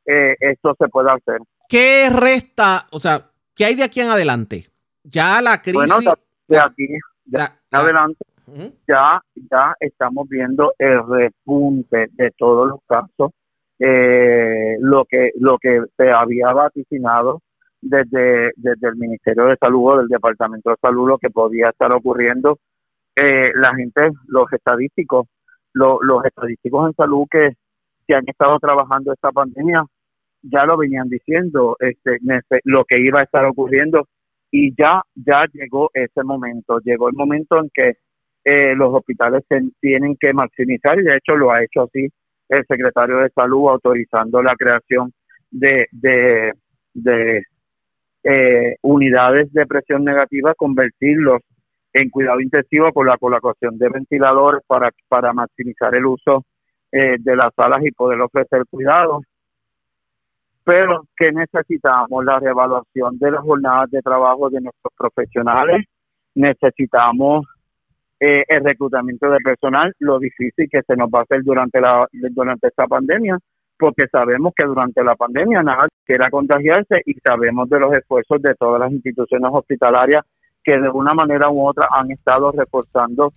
eh, 0.06 0.36
esto 0.40 0.74
se 0.78 0.88
pueda 0.88 1.14
hacer. 1.14 1.38
¿Qué 1.68 2.10
resta? 2.10 2.86
O 2.90 3.00
sea, 3.00 3.30
¿qué 3.54 3.64
hay 3.64 3.74
de 3.74 3.84
aquí 3.84 4.00
en 4.00 4.10
adelante? 4.10 4.68
Ya 5.04 5.40
la 5.40 5.60
crisis... 5.60 5.74
Bueno, 5.74 5.98
de 6.48 6.58
aquí 6.58 6.86
de 7.24 7.38
la- 7.38 7.44
aquí 7.44 8.14
ya 8.86 9.20
ya 9.50 9.74
estamos 9.80 10.28
viendo 10.28 10.72
el 10.78 11.06
repunte 11.06 12.08
de 12.12 12.30
todos 12.38 12.68
los 12.68 12.80
casos. 12.86 13.32
Eh, 13.78 14.76
lo 14.80 15.04
que 15.06 15.30
lo 15.40 15.58
que 15.58 15.82
se 15.96 16.10
había 16.10 16.52
vaticinado 16.52 17.40
desde 17.80 18.52
desde 18.56 18.88
el 18.88 18.96
Ministerio 18.96 19.46
de 19.46 19.56
Salud 19.56 19.92
o 19.94 19.98
del 19.98 20.08
Departamento 20.08 20.70
de 20.70 20.76
Salud 20.80 21.08
lo 21.08 21.18
que 21.18 21.30
podía 21.30 21.70
estar 21.70 21.92
ocurriendo 21.92 22.58
eh, 23.16 23.50
la 23.54 23.74
gente 23.74 24.10
los 24.28 24.52
estadísticos 24.52 25.26
lo- 25.74 25.98
los 26.02 26.24
estadísticos 26.24 26.88
en 26.88 26.94
salud 26.94 27.26
que, 27.30 27.50
que 28.06 28.14
han 28.14 28.28
estado 28.28 28.58
trabajando 28.60 29.12
esta 29.12 29.32
pandemia 29.32 29.84
ya 30.42 30.64
lo 30.66 30.76
venían 30.76 31.08
diciendo 31.08 31.76
este 31.80 32.18
lo 32.64 32.84
que 32.84 33.00
iba 33.00 33.20
a 33.20 33.24
estar 33.24 33.44
ocurriendo. 33.46 34.06
Y 34.50 34.74
ya 34.76 35.02
ya 35.14 35.46
llegó 35.52 35.90
ese 35.94 36.22
momento 36.24 36.78
llegó 36.84 37.08
el 37.08 37.14
momento 37.14 37.58
en 37.58 37.70
que 37.74 37.94
eh, 38.44 38.74
los 38.74 38.94
hospitales 38.94 39.44
se 39.48 39.60
tienen 39.80 40.16
que 40.18 40.32
maximizar 40.32 40.98
y 40.98 41.04
de 41.04 41.16
hecho 41.16 41.36
lo 41.36 41.52
ha 41.52 41.62
hecho 41.62 41.82
así 41.82 42.08
el 42.48 42.64
secretario 42.66 43.18
de 43.18 43.30
salud 43.30 43.68
autorizando 43.70 44.42
la 44.42 44.54
creación 44.56 45.12
de 45.50 45.86
eh, 48.24 48.76
unidades 48.82 49.52
de 49.52 49.66
presión 49.66 50.04
negativa 50.04 50.54
convertirlos 50.54 51.40
en 51.92 52.08
cuidado 52.10 52.40
intensivo 52.40 52.92
con 52.92 53.06
la 53.06 53.18
colocación 53.18 53.78
de 53.78 53.88
ventiladores 53.88 54.62
para 54.66 55.32
maximizar 55.32 55.94
el 55.94 56.06
uso 56.06 56.44
eh, 56.90 57.16
de 57.18 57.36
las 57.36 57.54
salas 57.54 57.84
y 57.84 57.90
poder 57.90 58.20
ofrecer 58.20 58.64
cuidados 58.70 59.22
pero 60.64 61.04
que 61.16 61.32
necesitamos 61.32 62.24
la 62.24 62.38
reevaluación 62.38 63.18
de 63.18 63.30
las 63.30 63.42
jornadas 63.42 63.90
de 63.90 64.00
trabajo 64.00 64.48
de 64.48 64.60
nuestros 64.60 64.92
profesionales, 64.96 65.84
necesitamos 66.34 67.46
eh, 68.24 68.44
el 68.46 68.62
reclutamiento 68.62 69.28
de 69.28 69.40
personal, 69.40 69.92
lo 69.98 70.20
difícil 70.20 70.68
que 70.70 70.82
se 70.86 70.94
nos 70.94 71.08
va 71.08 71.18
a 71.18 71.22
hacer 71.22 71.42
durante 71.42 71.80
la 71.80 72.06
durante 72.30 72.68
esta 72.68 72.86
pandemia, 72.86 73.36
porque 73.76 74.06
sabemos 74.12 74.52
que 74.56 74.64
durante 74.64 75.02
la 75.02 75.16
pandemia 75.16 75.64
nadie 75.64 75.88
quiera 76.06 76.30
contagiarse 76.30 77.02
y 77.04 77.14
sabemos 77.14 77.68
de 77.68 77.80
los 77.80 77.92
esfuerzos 77.92 78.40
de 78.40 78.54
todas 78.54 78.78
las 78.78 78.92
instituciones 78.92 79.50
hospitalarias 79.52 80.24
que 80.62 80.78
de 80.78 80.88
una 80.90 81.14
manera 81.14 81.50
u 81.50 81.66
otra 81.66 81.88
han 81.90 82.12
estado 82.12 82.52
reforzando 82.52 83.32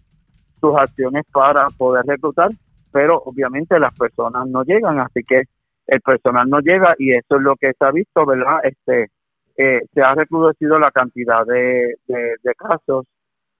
sus 0.61 0.75
acciones 0.77 1.23
para 1.33 1.65
poder 1.75 2.05
reclutar, 2.05 2.51
pero 2.91 3.17
obviamente 3.25 3.79
las 3.79 3.97
personas 3.97 4.47
no 4.47 4.63
llegan, 4.63 4.99
así 4.99 5.23
que 5.23 5.45
el 5.87 6.01
personal 6.01 6.47
no 6.47 6.59
llega 6.59 6.93
y 6.99 7.11
eso 7.11 7.37
es 7.37 7.41
lo 7.41 7.55
que 7.55 7.73
se 7.73 7.85
ha 7.85 7.91
visto, 7.91 8.23
¿verdad? 8.23 8.59
Este, 8.63 9.07
eh, 9.57 9.81
se 9.91 10.01
ha 10.03 10.13
recrudecido 10.13 10.77
la 10.77 10.91
cantidad 10.91 11.43
de, 11.43 11.95
de 12.07 12.53
casos 12.55 13.05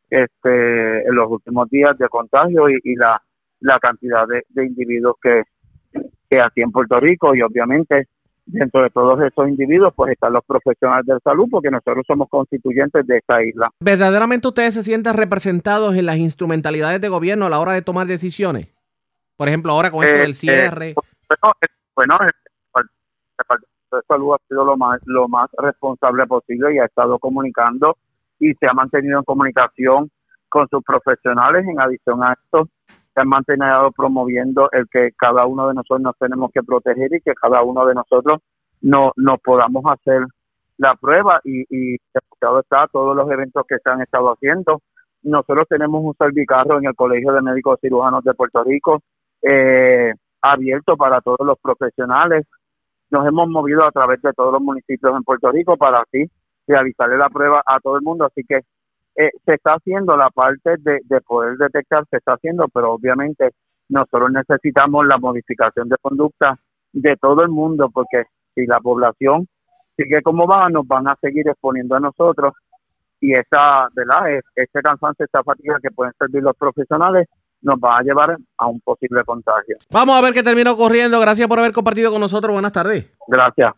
este, 0.10 1.08
en 1.08 1.16
los 1.16 1.30
últimos 1.30 1.70
días 1.70 1.98
de 1.98 2.08
contagio 2.10 2.70
y, 2.70 2.80
y 2.84 2.96
la, 2.96 3.22
la 3.62 3.80
cantidad 3.80 4.28
de, 4.28 4.44
de 4.50 4.66
individuos 4.66 5.16
que, 5.22 5.44
que 6.30 6.40
aquí 6.42 6.62
en 6.62 6.72
Puerto 6.72 7.00
Rico 7.00 7.36
y 7.36 7.42
obviamente 7.42 8.08
dentro 8.48 8.84
de 8.84 8.92
todos 8.92 9.20
esos 9.22 9.48
individuos 9.50 9.92
pues 9.96 10.12
están 10.12 10.32
los 10.34 10.46
profesionales 10.46 11.06
de 11.08 11.18
salud 11.24 11.48
porque 11.50 11.72
nosotros 11.72 12.06
somos 12.06 12.30
constituyentes 12.30 13.08
de 13.08 13.18
esta 13.18 13.44
isla. 13.44 13.72
¿Verdaderamente 13.80 14.48
ustedes 14.48 14.76
se 14.76 14.84
sienten 14.84 15.16
representados 15.18 15.96
en 15.96 16.06
las 16.06 16.18
instrumentalidades 16.18 17.02
de 17.02 17.10
gobierno 17.10 17.48
a 17.48 17.50
la 17.50 17.60
hora 17.60 17.74
de 17.74 17.82
tomar 17.82 18.06
decisiones? 18.06 18.68
Por 19.36 19.48
ejemplo, 19.48 19.72
ahora 19.72 19.90
con 19.90 20.04
esto 20.04 20.18
Eh, 20.18 20.22
del 20.22 20.36
cierre. 20.36 20.90
eh, 20.92 20.96
bueno, 21.96 22.16
eh, 22.22 22.30
bueno, 22.72 22.88
el 22.88 22.88
Departamento 23.40 23.96
de 23.98 24.02
Salud 24.08 24.34
ha 24.36 24.48
sido 24.48 24.64
lo 24.64 24.78
más, 24.78 25.02
lo 25.06 25.28
más 25.28 25.50
responsable 25.58 26.28
posible 26.28 26.76
y 26.76 26.78
ha 26.78 26.86
estado 26.86 27.18
comunicando 27.18 27.98
y 28.40 28.54
se 28.54 28.68
ha 28.68 28.74
mantenido 28.74 29.20
en 29.20 29.24
comunicación 29.24 30.10
con 30.50 30.68
sus 30.70 30.84
profesionales. 30.84 31.66
En 31.68 31.80
adición 31.80 32.24
a 32.24 32.34
esto, 32.34 32.70
se 32.88 33.22
han 33.22 33.28
mantenido 33.28 33.92
promoviendo 33.92 34.70
el 34.72 34.88
que 34.90 35.12
cada 35.18 35.46
uno 35.46 35.68
de 35.68 35.74
nosotros 35.74 36.02
nos 36.02 36.18
tenemos 36.18 36.52
que 36.54 36.64
proteger 36.64 37.14
y 37.14 37.22
que 37.22 37.34
cada 37.34 37.62
uno 37.64 37.86
de 37.86 37.96
nosotros 37.96 38.40
no 38.82 39.12
nos 39.16 39.40
podamos 39.42 39.84
hacer 39.86 40.26
la 40.78 40.96
prueba 40.96 41.40
y, 41.44 41.62
y 41.70 41.96
está 41.96 42.88
todos 42.92 43.16
los 43.16 43.32
eventos 43.32 43.64
que 43.68 43.78
se 43.84 43.90
han 43.90 44.02
estado 44.02 44.34
haciendo. 44.34 44.82
Nosotros 45.24 45.66
tenemos 45.70 46.04
un 46.04 46.14
servicarro 46.16 46.78
en 46.78 46.86
el 46.86 46.96
Colegio 46.96 47.32
de 47.32 47.42
Médicos 47.42 47.80
Cirujanos 47.82 48.24
de 48.24 48.34
Puerto 48.34 48.64
Rico 48.64 49.02
eh, 49.42 50.14
abierto 50.42 50.96
para 50.98 51.22
todos 51.22 51.40
los 51.46 51.58
profesionales. 51.60 52.46
Nos 53.10 53.26
hemos 53.28 53.48
movido 53.50 53.86
a 53.86 53.92
través 53.92 54.22
de 54.22 54.34
todos 54.34 54.54
los 54.54 54.62
municipios 54.62 55.16
en 55.16 55.24
Puerto 55.24 55.52
Rico 55.52 55.78
para 55.78 56.02
así 56.02 56.30
realizarle 56.68 57.18
la 57.18 57.30
prueba 57.30 57.62
a 57.66 57.80
todo 57.80 57.98
el 57.98 58.04
mundo. 58.04 58.26
Así 58.26 58.44
que 58.48 58.62
eh, 59.16 59.32
se 59.46 59.54
está 59.54 59.76
haciendo 59.76 60.18
la 60.18 60.30
parte 60.30 60.76
de, 60.80 61.00
de 61.04 61.22
poder 61.22 61.58
detectar, 61.58 62.06
se 62.10 62.18
está 62.18 62.34
haciendo, 62.34 62.68
pero 62.68 62.94
obviamente 62.94 63.52
nosotros 63.90 64.32
necesitamos 64.32 65.06
la 65.06 65.18
modificación 65.18 65.90
de 65.90 65.98
conducta 66.02 66.58
de 66.92 67.16
todo 67.18 67.44
el 67.44 67.50
mundo 67.50 67.90
porque 67.94 68.24
si 68.54 68.66
la 68.66 68.80
población 68.80 69.48
sigue 69.96 70.22
como 70.22 70.48
va, 70.48 70.70
nos 70.70 70.88
van 70.88 71.08
a 71.08 71.16
seguir 71.22 71.48
exponiendo 71.48 71.96
a 71.96 72.00
nosotros 72.00 72.54
y 73.20 73.34
esa, 73.34 73.88
¿verdad? 73.94 74.42
Este 74.56 74.82
cansancio, 74.82 75.26
esta 75.26 75.44
fatiga 75.44 75.78
que 75.82 75.92
pueden 75.92 76.14
servir 76.18 76.44
los 76.44 76.56
profesionales 76.58 77.28
nos 77.62 77.78
va 77.80 77.98
a 77.98 78.02
llevar 78.04 78.38
a 78.58 78.68
un 78.68 78.80
posible 78.82 79.24
contagio. 79.26 79.78
Vamos 79.90 80.16
a 80.16 80.22
ver 80.22 80.34
qué 80.34 80.44
termina 80.44 80.72
ocurriendo. 80.72 81.20
Gracias 81.20 81.48
por 81.48 81.60
haber 81.60 81.72
compartido 81.72 82.12
con 82.12 82.22
nosotros. 82.22 82.54
Buenas 82.54 82.72
tardes. 82.72 83.10
Gracias. 83.28 83.74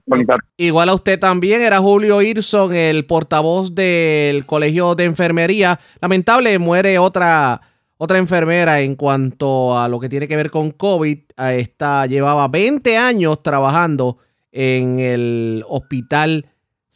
Igual 0.58 0.90
a 0.90 0.94
usted 0.94 1.20
también. 1.20 1.62
Era 1.62 1.80
Julio 1.80 2.22
Irson, 2.22 2.76
el 2.76 3.06
portavoz 3.06 3.74
del 3.74 4.46
Colegio 4.46 4.96
de 4.96 5.06
Enfermería. 5.06 5.80
Lamentable, 6.02 6.60
muere 6.60 7.00
otra, 7.00 7.62
otra 7.98 8.18
enfermera 8.18 8.82
en 8.82 8.96
cuanto 8.96 9.78
a 9.78 9.88
lo 9.88 10.00
que 10.00 10.10
tiene 10.10 10.28
que 10.28 10.36
ver 10.36 10.52
con 10.52 10.72
COVID. 10.72 11.20
Esta 11.38 12.06
llevaba 12.08 12.48
20 12.48 12.98
años 12.98 13.42
trabajando 13.42 14.18
en 14.52 15.00
el 15.00 15.64
hospital 15.68 16.46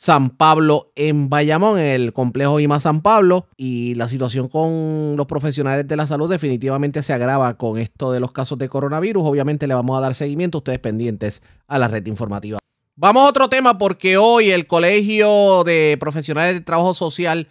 San 0.02 0.32
Pablo 0.32 0.92
en 0.96 1.30
Bayamón, 1.30 1.78
en 1.78 1.86
el 1.86 2.12
complejo 2.12 2.60
IMA 2.60 2.80
San 2.80 3.02
Pablo. 3.02 3.46
Y 3.56 3.94
la 3.94 4.10
situación 4.10 4.48
con 4.48 5.16
los 5.16 5.28
profesionales 5.28 5.88
de 5.88 5.96
la 5.96 6.08
salud 6.08 6.28
definitivamente 6.28 7.04
se 7.04 7.14
agrava 7.14 7.56
con 7.56 7.78
esto 7.78 8.12
de 8.12 8.20
los 8.20 8.32
casos 8.32 8.58
de 8.58 8.68
coronavirus. 8.68 9.24
Obviamente 9.24 9.68
le 9.68 9.76
vamos 9.76 9.96
a 9.96 10.02
dar 10.02 10.16
seguimiento, 10.16 10.58
ustedes 10.58 10.80
pendientes 10.80 11.44
a 11.68 11.78
la 11.78 11.88
red 11.88 12.04
informativa. 12.08 12.58
Vamos 12.96 13.22
a 13.22 13.30
otro 13.30 13.48
tema 13.48 13.78
porque 13.78 14.18
hoy 14.18 14.50
el 14.50 14.66
Colegio 14.66 15.64
de 15.66 15.98
Profesionales 16.00 16.56
de 16.56 16.62
Trabajo 16.62 16.96
Social, 16.96 17.50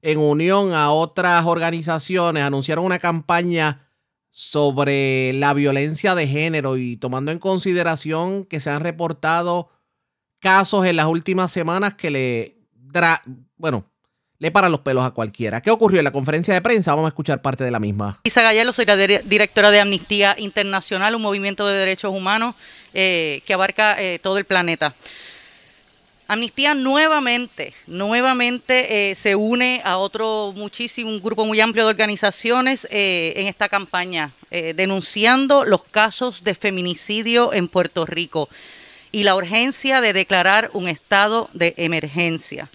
en 0.00 0.20
unión 0.20 0.74
a 0.74 0.92
otras 0.92 1.46
organizaciones, 1.46 2.44
anunciaron 2.44 2.84
una 2.84 3.00
campaña 3.00 3.88
sobre 4.30 5.32
la 5.32 5.52
violencia 5.52 6.14
de 6.14 6.28
género 6.28 6.76
y 6.76 6.96
tomando 6.96 7.32
en 7.32 7.40
consideración 7.40 8.44
que 8.44 8.60
se 8.60 8.70
han 8.70 8.82
reportado 8.82 9.70
casos 10.40 10.86
en 10.86 10.96
las 10.96 11.06
últimas 11.06 11.50
semanas 11.52 11.94
que 11.94 12.10
le, 12.10 12.56
bueno, 13.56 13.84
le 14.38 14.50
paran 14.50 14.70
los 14.70 14.80
pelos 14.80 15.04
a 15.04 15.10
cualquiera. 15.10 15.60
¿Qué 15.60 15.70
ocurrió 15.70 15.98
en 15.98 16.04
la 16.04 16.12
conferencia 16.12 16.54
de 16.54 16.62
prensa? 16.62 16.92
Vamos 16.92 17.06
a 17.06 17.08
escuchar 17.08 17.42
parte 17.42 17.64
de 17.64 17.70
la 17.70 17.80
misma. 17.80 18.20
Isa 18.24 18.42
Gallelo, 18.42 18.72
soy 18.72 18.86
la 18.86 18.96
directora 18.96 19.70
de 19.70 19.80
Amnistía 19.80 20.36
Internacional, 20.38 21.14
un 21.14 21.22
movimiento 21.22 21.66
de 21.66 21.76
derechos 21.76 22.12
humanos 22.12 22.54
eh, 22.94 23.42
que 23.46 23.54
abarca 23.54 24.00
eh, 24.00 24.18
todo 24.22 24.38
el 24.38 24.44
planeta. 24.44 24.94
Amnistía 26.30 26.74
nuevamente, 26.74 27.72
nuevamente 27.86 29.10
eh, 29.10 29.14
se 29.14 29.34
une 29.34 29.80
a 29.82 29.96
otro 29.96 30.52
muchísimo, 30.54 31.10
un 31.10 31.22
grupo 31.22 31.46
muy 31.46 31.58
amplio 31.58 31.84
de 31.84 31.90
organizaciones 31.90 32.86
en 32.90 33.46
esta 33.46 33.70
campaña, 33.70 34.30
denunciando 34.50 35.64
los 35.64 35.84
casos 35.84 36.44
de 36.44 36.54
feminicidio 36.54 37.54
en 37.54 37.66
Puerto 37.66 38.04
Rico 38.04 38.50
y 39.12 39.24
la 39.24 39.34
urgencia 39.34 40.00
de 40.00 40.12
declarar 40.12 40.70
un 40.72 40.88
estado 40.88 41.48
de 41.52 41.74
emergencia. 41.76 42.68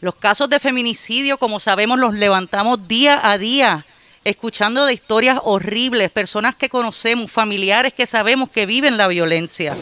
Los 0.00 0.14
casos 0.14 0.48
de 0.48 0.60
feminicidio, 0.60 1.38
como 1.38 1.58
sabemos, 1.58 1.98
los 1.98 2.14
levantamos 2.14 2.86
día 2.86 3.20
a 3.22 3.36
día, 3.38 3.84
escuchando 4.24 4.86
de 4.86 4.94
historias 4.94 5.40
horribles, 5.42 6.10
personas 6.10 6.54
que 6.54 6.68
conocemos, 6.68 7.32
familiares 7.32 7.94
que 7.94 8.06
sabemos 8.06 8.50
que 8.50 8.66
viven 8.66 8.96
la 8.96 9.08
violencia. 9.08 9.74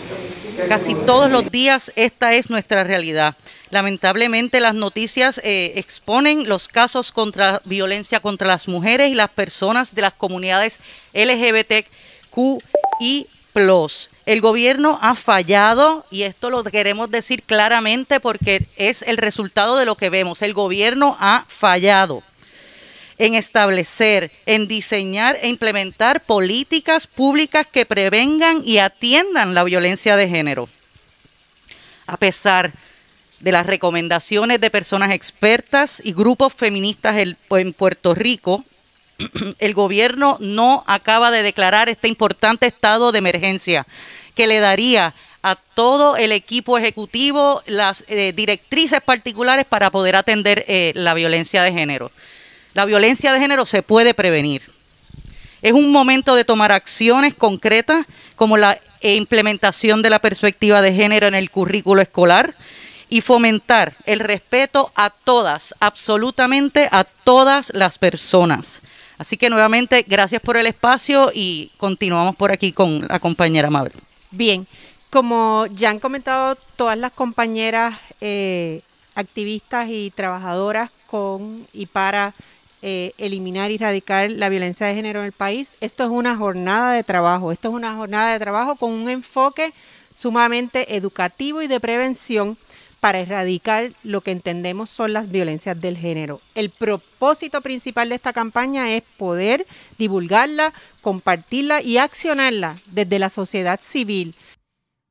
Casi 0.69 0.95
todos 0.95 1.31
los 1.31 1.51
días 1.51 1.93
esta 1.97 2.33
es 2.33 2.49
nuestra 2.49 2.83
realidad. 2.83 3.37
Lamentablemente 3.71 4.61
las 4.61 4.75
noticias 4.75 5.39
eh, 5.45 5.73
exponen 5.77 6.49
los 6.49 6.69
casos 6.69 7.13
contra 7.13 7.61
violencia 7.65 8.21
contra 8.21 8.47
las 8.47 8.69
mujeres 8.69 9.11
y 9.11 9.15
las 9.15 9.31
personas 9.31 9.95
de 9.95 10.03
las 10.03 10.15
comunidades 10.15 10.81
LGBTQ 11.13 12.63
y 13.01 13.27
el 14.27 14.41
gobierno 14.41 14.99
ha 15.03 15.15
fallado 15.15 16.05
y 16.11 16.23
esto 16.25 16.51
lo 16.51 16.65
queremos 16.65 17.11
decir 17.11 17.45
claramente 17.45 18.19
porque 18.19 18.67
es 18.77 19.03
el 19.03 19.19
resultado 19.19 19.77
de 19.77 19.87
lo 19.87 19.95
que 19.95 20.11
vemos. 20.11 20.43
El 20.43 20.53
gobierno 20.53 21.17
ha 21.21 21.45
fallado 21.49 22.25
en 23.19 23.35
establecer, 23.35 24.33
en 24.45 24.67
diseñar 24.67 25.39
e 25.41 25.49
implementar 25.49 26.23
políticas 26.25 27.07
públicas 27.07 27.69
que 27.71 27.87
prevengan 27.87 28.63
y 28.65 28.79
atiendan 28.79 29.55
la 29.55 29.63
violencia 29.63 30.17
de 30.17 30.29
género. 30.29 30.69
A 32.09 32.17
pesar 32.17 32.73
de 33.39 33.53
las 33.53 33.65
recomendaciones 33.65 34.61
de 34.61 34.71
personas 34.71 35.13
expertas 35.13 36.03
y 36.05 36.13
grupos 36.13 36.53
feministas 36.53 37.17
en 37.17 37.73
Puerto 37.73 38.13
Rico, 38.13 38.65
el 39.59 39.75
gobierno 39.75 40.37
no 40.41 40.85
acaba 40.87 41.31
de 41.31 41.43
declarar 41.43 41.89
este 41.89 42.09
importante 42.09 42.67
estado 42.67 43.13
de 43.13 43.19
emergencia 43.19 43.87
que 44.35 44.47
le 44.47 44.61
daría 44.61 45.15
a 45.43 45.55
todo 45.55 46.17
el 46.17 46.33
equipo 46.33 46.77
ejecutivo 46.77 47.63
las 47.67 48.05
eh, 48.09 48.33
directrices 48.35 49.01
particulares 49.01 49.65
para 49.65 49.91
poder 49.91 50.17
atender 50.17 50.65
eh, 50.67 50.93
la 50.97 51.15
violencia 51.15 51.63
de 51.63 51.73
género. 51.73 52.11
La 52.75 52.85
violencia 52.85 53.33
de 53.33 53.39
género 53.39 53.65
se 53.65 53.83
puede 53.83 54.13
prevenir. 54.13 54.63
Es 55.63 55.73
un 55.73 55.93
momento 55.93 56.35
de 56.35 56.45
tomar 56.45 56.73
acciones 56.73 57.33
concretas 57.33 58.07
como 58.35 58.57
la 58.57 58.79
implementación 59.01 60.03
de 60.03 60.11
la 60.11 60.19
perspectiva 60.19 60.83
de 60.83 60.93
género 60.93 61.27
en 61.27 61.35
el 61.35 61.51
currículo 61.51 62.03
escolar 62.03 62.55
y 63.09 63.21
fomentar 63.21 63.95
el 64.05 64.21
respeto 64.21 64.93
a 64.97 65.11
todas, 65.11 65.75
absolutamente 65.81 66.89
a 66.91 67.05
todas 67.05 67.71
las 67.75 67.99
personas. 67.99 68.83
Así 69.19 69.37
que 69.37 69.51
nuevamente, 69.51 70.05
gracias 70.07 70.43
por 70.43 70.57
el 70.57 70.67
espacio 70.67 71.31
y 71.35 71.71
continuamos 71.79 72.37
por 72.37 72.53
aquí 72.53 72.73
con 72.73 73.07
la 73.09 73.19
compañera 73.19 73.71
Mabel. 73.71 73.93
Bien, 74.31 74.67
como 75.11 75.67
ya 75.73 75.91
han 75.91 76.01
comentado 76.01 76.57
todas 76.77 76.99
las 76.99 77.13
compañeras 77.13 77.99
eh, 78.21 78.83
activistas 79.15 79.89
y 79.89 80.11
trabajadoras 80.11 80.91
con 81.07 81.67
y 81.73 81.87
para 81.87 82.35
eh, 82.83 83.13
eliminar 83.17 83.71
y 83.71 83.77
erradicar 83.77 84.31
la 84.31 84.51
violencia 84.51 84.87
de 84.87 84.95
género 84.95 85.21
en 85.21 85.27
el 85.27 85.33
país, 85.33 85.73
esto 85.81 86.05
es 86.05 86.11
una 86.11 86.37
jornada 86.37 86.93
de 86.93 87.03
trabajo, 87.03 87.53
esto 87.53 87.69
es 87.69 87.75
una 87.75 87.95
jornada 87.97 88.33
de 88.33 88.39
trabajo 88.39 88.77
con 88.77 88.91
un 88.91 89.09
enfoque 89.09 89.73
sumamente 90.15 90.97
educativo 90.97 91.63
y 91.63 91.67
de 91.67 91.81
prevención 91.81 92.59
para 93.01 93.21
erradicar 93.21 93.91
lo 94.03 94.21
que 94.21 94.31
entendemos 94.31 94.91
son 94.91 95.13
las 95.13 95.31
violencias 95.31 95.81
del 95.81 95.97
género. 95.97 96.41
El 96.55 96.71
propósito 96.71 97.61
principal 97.61 98.09
de 98.09 98.17
esta 98.17 98.33
campaña 98.33 98.95
es 98.95 99.03
poder 99.17 99.67
divulgarla, 99.99 100.73
compartirla 101.03 101.83
y 101.83 101.99
accionarla 101.99 102.77
desde 102.87 103.19
la 103.19 103.31
sociedad 103.31 103.81
civil. 103.81 104.35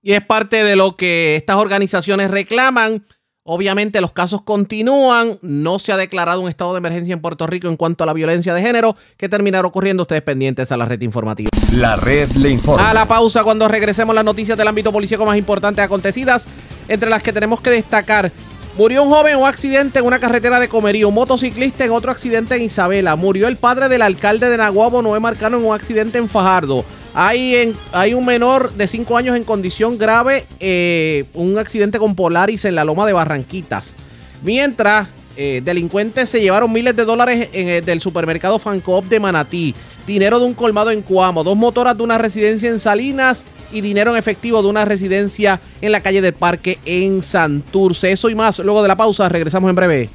Y 0.02 0.13
es 0.13 0.26
parte 0.26 0.63
de 0.63 0.76
lo 0.76 0.95
que 0.95 1.36
estas 1.36 1.58
organizaciones 1.58 2.30
reclaman. 2.30 3.06
Obviamente 3.48 4.02
los 4.02 4.12
casos 4.12 4.41
continúan, 4.41 5.38
no 5.43 5.78
se 5.78 5.91
ha 5.91 5.98
declarado 5.98 6.41
un 6.41 6.50
estado 6.50 6.74
de 6.74 6.80
emergencia 6.80 7.13
en 7.13 7.21
Puerto 7.21 7.45
Rico 7.45 7.67
en 7.67 7.76
cuanto 7.76 8.04
a 8.04 8.08
la 8.08 8.13
violencia 8.13 8.56
de 8.56 8.62
género, 8.62 8.95
que 9.17 9.30
terminará 9.30 9.67
ocurriendo 9.67 10.04
ustedes 10.04 10.24
pendientes 10.24 10.71
a 10.71 10.78
la 10.78 10.86
red 10.86 11.00
informativa. 11.02 11.50
La 11.71 11.95
red 11.95 12.30
le 12.32 12.50
informa. 12.50 12.89
A 12.89 12.93
la 12.93 13.08
pausa 13.08 13.43
cuando 13.43 13.67
regresemos 13.67 14.15
las 14.15 14.26
noticias 14.26 14.58
del 14.58 14.67
ámbito 14.67 14.91
policíaco 14.91 15.28
más 15.28 15.38
importantes 15.38 15.84
acontecidas 15.84 16.48
entre 16.88 17.10
las 17.10 17.24
que 17.24 17.34
tenemos 17.34 17.62
que 17.62 17.69
destacar. 17.69 18.32
Murió 18.78 19.04
un 19.04 19.10
joven 19.10 19.34
en 19.34 19.39
un 19.39 19.48
accidente 19.48 20.00
en 20.00 20.06
una 20.06 20.19
carretera 20.19 20.60
de 20.60 20.67
Comerío, 20.67 21.08
un 21.08 21.15
motociclista 21.15 21.86
en 21.86 21.91
otro 21.91 22.12
accidente 22.12 22.55
en 22.55 22.64
Isabela, 22.64 23.16
murió 23.16 23.47
el 23.47 23.55
padre 23.55 23.88
del 23.88 24.01
alcalde 24.01 24.49
de 24.49 24.57
Naguabo, 24.57 25.01
Noé 25.01 25.22
Marcano, 25.22 25.57
en 25.57 25.66
un 25.66 25.74
accidente 25.74 26.18
en 26.18 26.28
Fajardo. 26.28 26.84
Hay, 27.14 27.74
un 28.14 28.26
menor 28.26 28.74
de 28.74 28.89
5 28.89 29.16
años 29.16 29.38
en 29.38 29.45
condición 29.45 29.97
grave, 29.97 30.45
eh, 30.60 31.24
un 31.34 31.57
accidente 31.57 31.97
con 31.97 32.14
Polaris 32.16 32.66
en 32.66 32.76
la 32.76 32.84
loma 32.84 33.05
de 33.05 33.14
Barranquitas. 33.14 33.95
Mientras, 34.43 35.07
eh, 35.38 35.62
delincuentes 35.64 36.30
se 36.30 36.41
llevaron 36.41 36.74
miles 36.74 36.93
de 36.93 37.05
dólares 37.05 37.47
en 37.53 37.70
el, 37.70 37.86
del 37.86 38.01
supermercado 38.01 38.60
Fancoop 38.60 39.05
de 39.05 39.22
Manatí, 39.22 39.74
dinero 40.05 40.39
de 40.39 40.45
un 40.45 40.53
colmado 40.53 40.91
en 40.91 41.01
Cuamo, 41.01 41.45
dos 41.45 41.55
motoras 41.55 41.95
de 41.95 42.03
una 42.03 42.18
residencia 42.18 42.70
en 42.70 42.82
Salinas 42.82 43.45
y 43.76 43.82
dinero 43.82 44.11
en 44.11 44.17
efectivo 44.17 44.61
de 44.61 44.69
una 44.69 44.86
residencia 44.86 45.59
en 45.82 45.91
la 45.91 45.99
calle 45.99 46.21
del 46.21 46.34
Parque 46.34 46.80
en 46.86 47.21
Santurce. 47.21 48.11
Eso 48.11 48.30
y 48.30 48.36
más 48.36 48.59
luego 48.59 48.82
de 48.82 48.88
la 48.88 48.95
pausa. 48.95 49.28
Regresamos 49.30 49.69
en 49.69 49.76
breve. 49.76 50.09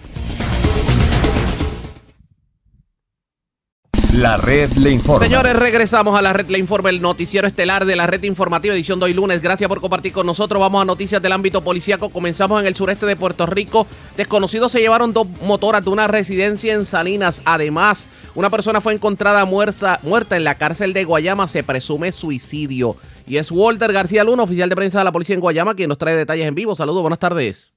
La 4.15 4.37
red 4.37 4.73
le 4.73 4.91
informa. 4.91 5.25
Señores, 5.25 5.55
regresamos 5.55 6.19
a 6.19 6.21
la 6.21 6.33
red 6.33 6.49
le 6.49 6.59
informa, 6.59 6.91
el 6.91 7.01
noticiero 7.01 7.47
estelar 7.47 7.85
de 7.85 7.95
la 7.95 8.09
red 8.09 8.25
informativa 8.25 8.75
edición 8.75 8.99
de 8.99 9.05
hoy 9.05 9.15
lunes. 9.15 9.41
Gracias 9.41 9.69
por 9.69 9.81
compartir 9.81 10.13
con 10.13 10.27
nosotros. 10.27 10.61
Vamos 10.61 10.83
a 10.83 10.85
noticias 10.85 11.23
del 11.23 11.31
ámbito 11.31 11.63
policíaco. 11.63 12.11
Comenzamos 12.11 12.61
en 12.61 12.67
el 12.67 12.75
sureste 12.75 13.07
de 13.07 13.15
Puerto 13.15 13.47
Rico. 13.47 13.87
Desconocidos 14.17 14.73
se 14.73 14.81
llevaron 14.81 15.13
dos 15.13 15.29
motoras 15.43 15.85
de 15.85 15.91
una 15.91 16.09
residencia 16.09 16.75
en 16.75 16.87
Salinas. 16.87 17.41
Además, 17.45 18.09
una 18.35 18.51
persona 18.51 18.81
fue 18.81 18.95
encontrada 18.95 19.45
muerta, 19.45 20.01
muerta 20.03 20.37
en 20.37 20.43
la 20.43 20.57
cárcel 20.57 20.93
de 20.93 21.05
Guayama. 21.05 21.47
Se 21.47 21.63
presume 21.63 22.11
suicidio. 22.11 22.97
Y 23.27 23.37
es 23.37 23.51
Walter 23.51 23.93
García 23.93 24.25
Luna, 24.25 24.43
oficial 24.43 24.69
de 24.69 24.77
prensa 24.77 24.99
de 24.99 25.05
la 25.05 25.13
policía 25.13 25.35
en 25.35 25.41
Guayama, 25.41 25.75
quien 25.75 25.89
nos 25.89 25.99
trae 25.99 26.15
detalles 26.15 26.47
en 26.47 26.55
vivo. 26.55 26.75
Saludos, 26.75 27.03
buenas 27.03 27.19
tardes. 27.19 27.73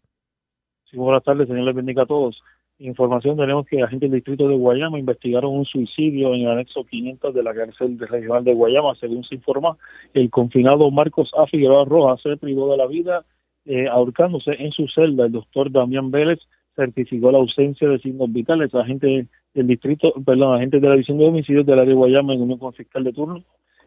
Sí, 0.89 0.97
buenas 0.97 1.23
tardes, 1.23 1.47
señor. 1.47 1.63
Les 1.63 1.75
bendiga 1.75 2.03
a 2.03 2.05
todos. 2.05 2.41
Información 2.79 3.37
tenemos 3.37 3.65
que 3.65 3.81
agentes 3.81 4.09
del 4.09 4.19
distrito 4.19 4.47
de 4.47 4.55
Guayama 4.55 4.99
investigaron 4.99 5.55
un 5.55 5.65
suicidio 5.65 6.33
en 6.33 6.41
el 6.41 6.47
anexo 6.49 6.83
500 6.83 7.33
de 7.33 7.43
la 7.43 7.53
cárcel 7.53 7.97
regional 7.99 8.43
de 8.43 8.53
Guayama. 8.53 8.95
Según 8.95 9.23
se 9.23 9.35
informa, 9.35 9.77
el 10.13 10.29
confinado 10.29 10.89
Marcos 10.89 11.31
A. 11.37 11.45
Figueroa 11.45 11.85
Rojas 11.85 12.21
se 12.21 12.35
privó 12.37 12.71
de 12.71 12.77
la 12.77 12.87
vida 12.87 13.25
eh, 13.65 13.87
ahorcándose 13.87 14.51
en 14.53 14.71
su 14.71 14.87
celda. 14.87 15.25
El 15.25 15.31
doctor 15.33 15.71
Damián 15.71 16.09
Vélez 16.11 16.39
certificó 16.75 17.31
la 17.31 17.37
ausencia 17.37 17.87
de 17.87 17.99
signos 17.99 18.33
vitales. 18.33 18.73
Agentes 18.73 19.27
del 19.53 19.67
distrito, 19.67 20.13
perdón, 20.25 20.57
agentes 20.57 20.81
de 20.81 20.87
la 20.87 20.95
división 20.95 21.19
de 21.19 21.27
homicidios 21.27 21.65
del 21.65 21.79
área 21.79 21.89
de 21.89 21.95
Guayama 21.95 22.33
en 22.33 22.41
unión 22.41 22.59
con 22.59 22.73
fiscal 22.73 23.03
de 23.03 23.13
turno 23.13 23.43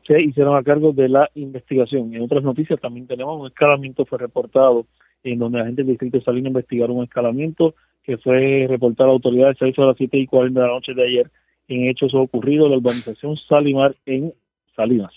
se 0.06 0.20
hicieron 0.20 0.56
a 0.56 0.62
cargo 0.62 0.92
de 0.92 1.08
la 1.08 1.30
investigación. 1.34 2.14
En 2.14 2.22
otras 2.22 2.42
noticias 2.42 2.80
también 2.80 3.06
tenemos 3.06 3.40
un 3.40 3.46
escalamiento 3.46 4.04
fue 4.04 4.18
reportado 4.18 4.86
en 5.24 5.38
donde 5.38 5.60
agentes 5.60 5.86
del 5.86 5.94
distrito 5.94 6.18
de 6.18 6.24
Salinas 6.24 6.48
investigaron 6.48 6.98
un 6.98 7.04
escalamiento 7.04 7.74
que 8.02 8.16
fue 8.18 8.66
reportado 8.68 9.10
a 9.10 9.12
autoridades 9.14 9.60
a 9.60 9.80
las 9.82 9.96
7 9.96 10.16
y 10.16 10.26
40 10.26 10.60
de 10.60 10.66
la 10.66 10.72
noche 10.72 10.94
de 10.94 11.04
ayer 11.04 11.30
en 11.68 11.88
hechos 11.88 12.14
ocurridos 12.14 12.66
en 12.66 12.72
la 12.72 12.78
urbanización 12.78 13.36
Salimar 13.36 13.96
en 14.06 14.32
Salinas. 14.76 15.12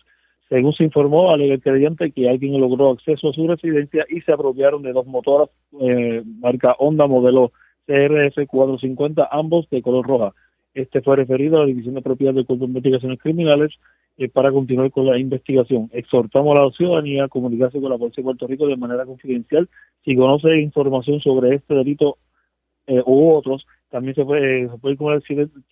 Según 0.50 0.74
se 0.74 0.84
informó, 0.84 1.32
alega 1.32 1.54
el 1.54 2.14
que 2.14 2.28
alguien 2.28 2.60
logró 2.60 2.90
acceso 2.90 3.30
a 3.30 3.34
su 3.34 3.48
residencia 3.48 4.06
y 4.10 4.22
se 4.22 4.32
apropiaron 4.32 4.82
de 4.82 4.94
dos 4.94 5.06
motoras 5.06 5.50
eh, 5.80 6.24
marca 6.26 6.76
Honda 6.80 7.06
modelo 7.06 7.52
CRF 7.86 8.48
450, 8.48 9.30
ambos 9.32 9.70
de 9.70 9.84
color 9.84 10.08
roja. 10.08 10.34
Este 10.80 11.02
fue 11.02 11.18
referido 11.18 11.58
a 11.58 11.62
la 11.62 11.66
División 11.66 11.96
de 11.96 12.02
Propiedad 12.02 12.34
del 12.34 12.46
Cuerpo 12.46 12.64
de 12.64 12.70
Investigaciones 12.70 13.20
Criminales 13.20 13.78
eh, 14.18 14.30
para 14.30 14.50
continuar 14.50 14.90
con 14.92 15.06
la 15.06 15.18
investigación. 15.18 15.90
Exhortamos 15.92 16.56
a 16.56 16.64
la 16.64 16.72
ciudadanía 16.72 17.26
a 17.26 17.28
comunicarse 17.28 17.82
con 17.82 17.90
la 17.90 17.98
Policía 17.98 18.22
de 18.22 18.26
Puerto 18.26 18.48
Rico 18.48 18.66
de 18.66 18.78
manera 18.78 19.06
confidencial. 19.06 19.68
Si 20.06 20.16
conoce 20.16 20.62
información 20.62 21.20
sobre 21.20 21.56
este 21.56 21.74
delito 21.74 22.18
eh, 22.88 23.04
u 23.06 23.30
otros, 23.30 23.68
también 23.90 24.16
se 24.16 24.24
puede, 24.24 24.70
se 24.70 24.78
puede 24.78 24.96
comunicar 24.96 25.22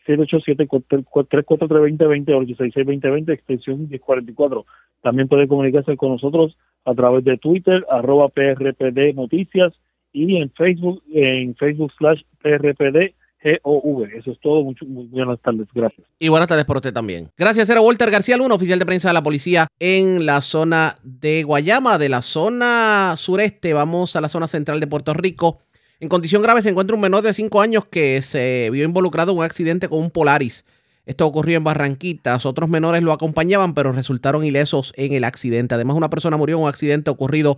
787-343-2020 0.05 2.33
o 2.33 2.41
866-2020, 2.41 3.31
extensión 3.31 3.87
1044. 3.87 4.65
También 5.01 5.29
puede 5.29 5.47
comunicarse 5.47 5.95
con 5.95 6.11
nosotros 6.11 6.57
a 6.83 6.93
través 6.95 7.23
de 7.23 7.37
Twitter, 7.37 7.85
arroba 7.89 8.27
PRPD 8.27 9.15
Noticias 9.15 9.71
y 10.11 10.35
en 10.35 10.51
Facebook, 10.51 11.01
en 11.13 11.55
Facebook 11.55 11.93
slash 11.97 12.23
PRPD 12.41 13.15
GOV. 13.43 14.03
Eso 14.15 14.31
es 14.31 14.39
todo. 14.39 14.63
Mucho, 14.63 14.85
muy 14.85 15.05
buenas 15.05 15.39
tardes. 15.39 15.67
Gracias. 15.73 16.07
Y 16.19 16.29
buenas 16.29 16.47
tardes 16.47 16.65
por 16.65 16.77
usted 16.77 16.93
también. 16.93 17.29
Gracias, 17.37 17.69
era 17.69 17.81
Walter 17.81 18.09
García 18.09 18.37
Luna, 18.37 18.55
oficial 18.55 18.79
de 18.79 18.85
prensa 18.85 19.09
de 19.09 19.13
la 19.13 19.23
policía 19.23 19.67
en 19.79 20.25
la 20.25 20.41
zona 20.41 20.97
de 21.03 21.43
Guayama, 21.43 21.97
de 21.97 22.09
la 22.09 22.21
zona 22.21 23.13
sureste. 23.17 23.73
Vamos 23.73 24.15
a 24.15 24.21
la 24.21 24.29
zona 24.29 24.47
central 24.47 24.79
de 24.79 24.87
Puerto 24.87 25.13
Rico. 25.13 25.59
En 25.99 26.09
condición 26.09 26.41
grave 26.41 26.61
se 26.61 26.69
encuentra 26.69 26.95
un 26.95 27.01
menor 27.01 27.23
de 27.23 27.33
5 27.33 27.59
años 27.61 27.85
que 27.85 28.21
se 28.21 28.69
vio 28.71 28.85
involucrado 28.85 29.31
en 29.31 29.39
un 29.39 29.43
accidente 29.43 29.87
con 29.87 29.99
un 29.99 30.11
Polaris. 30.11 30.63
Esto 31.07 31.25
ocurrió 31.25 31.57
en 31.57 31.63
Barranquitas. 31.63 32.45
Otros 32.45 32.69
menores 32.69 33.01
lo 33.01 33.13
acompañaban, 33.13 33.73
pero 33.73 33.93
resultaron 33.93 34.43
ilesos 34.43 34.93
en 34.95 35.13
el 35.13 35.23
accidente. 35.23 35.73
Además, 35.73 35.95
una 35.95 36.09
persona 36.09 36.37
murió 36.37 36.57
en 36.57 36.63
un 36.63 36.69
accidente 36.69 37.09
ocurrido 37.09 37.57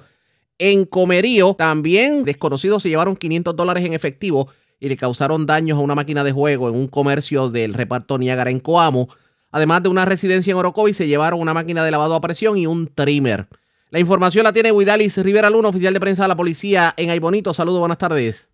en 0.59 0.85
Comerío. 0.85 1.55
También 1.55 2.23
desconocidos 2.25 2.83
se 2.83 2.89
llevaron 2.89 3.15
500 3.15 3.55
dólares 3.55 3.83
en 3.83 3.93
efectivo 3.93 4.49
y 4.79 4.89
le 4.89 4.97
causaron 4.97 5.45
daños 5.45 5.77
a 5.77 5.81
una 5.81 5.95
máquina 5.95 6.23
de 6.23 6.31
juego 6.31 6.69
en 6.69 6.75
un 6.75 6.87
comercio 6.87 7.49
del 7.49 7.73
reparto 7.73 8.17
Niágara 8.17 8.49
en 8.49 8.59
Coamo. 8.59 9.09
Además 9.51 9.83
de 9.83 9.89
una 9.89 10.05
residencia 10.05 10.51
en 10.51 10.57
Orocovi, 10.57 10.93
se 10.93 11.07
llevaron 11.07 11.41
una 11.41 11.53
máquina 11.53 11.83
de 11.83 11.91
lavado 11.91 12.15
a 12.15 12.21
presión 12.21 12.57
y 12.57 12.67
un 12.67 12.87
trimmer. 12.93 13.47
La 13.89 13.99
información 13.99 14.43
la 14.43 14.53
tiene 14.53 14.71
Huidalis 14.71 15.17
Rivera 15.17 15.49
Luna, 15.49 15.69
oficial 15.69 15.93
de 15.93 15.99
prensa 15.99 16.23
de 16.23 16.29
la 16.29 16.35
policía 16.35 16.93
en 16.95 17.09
Aybonito. 17.09 17.53
Saludos, 17.53 17.79
buenas 17.79 17.97
tardes. 17.97 18.49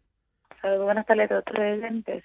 Saludos, 0.62 0.86
buenas 0.86 1.06
tardes 1.06 1.30
a 1.30 1.42
todos 1.42 1.60
los 1.60 2.24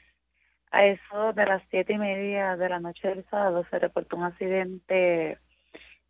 A 0.70 0.86
eso 0.86 1.32
de 1.34 1.46
las 1.46 1.62
siete 1.70 1.94
y 1.94 1.98
media 1.98 2.56
de 2.56 2.68
la 2.68 2.78
noche 2.78 3.08
del 3.08 3.24
sábado 3.28 3.66
se 3.68 3.78
reportó 3.80 4.16
un 4.16 4.22
accidente 4.22 5.38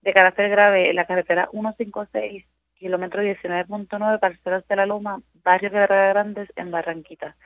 de 0.03 0.13
carácter 0.13 0.51
grave 0.51 0.91
en 0.91 0.97
la 0.97 1.07
carretera 1.07 1.49
156, 1.51 2.45
kilómetro 2.79 3.23
19.9, 3.23 4.21
parcelas 4.21 4.69
de 4.69 4.77
la 4.77 4.87
Loma, 4.87 5.23
barrio 5.43 5.71
de 5.71 5.87
Grandes, 5.87 6.53
en 6.57 6.71
Barranquita. 6.71 7.37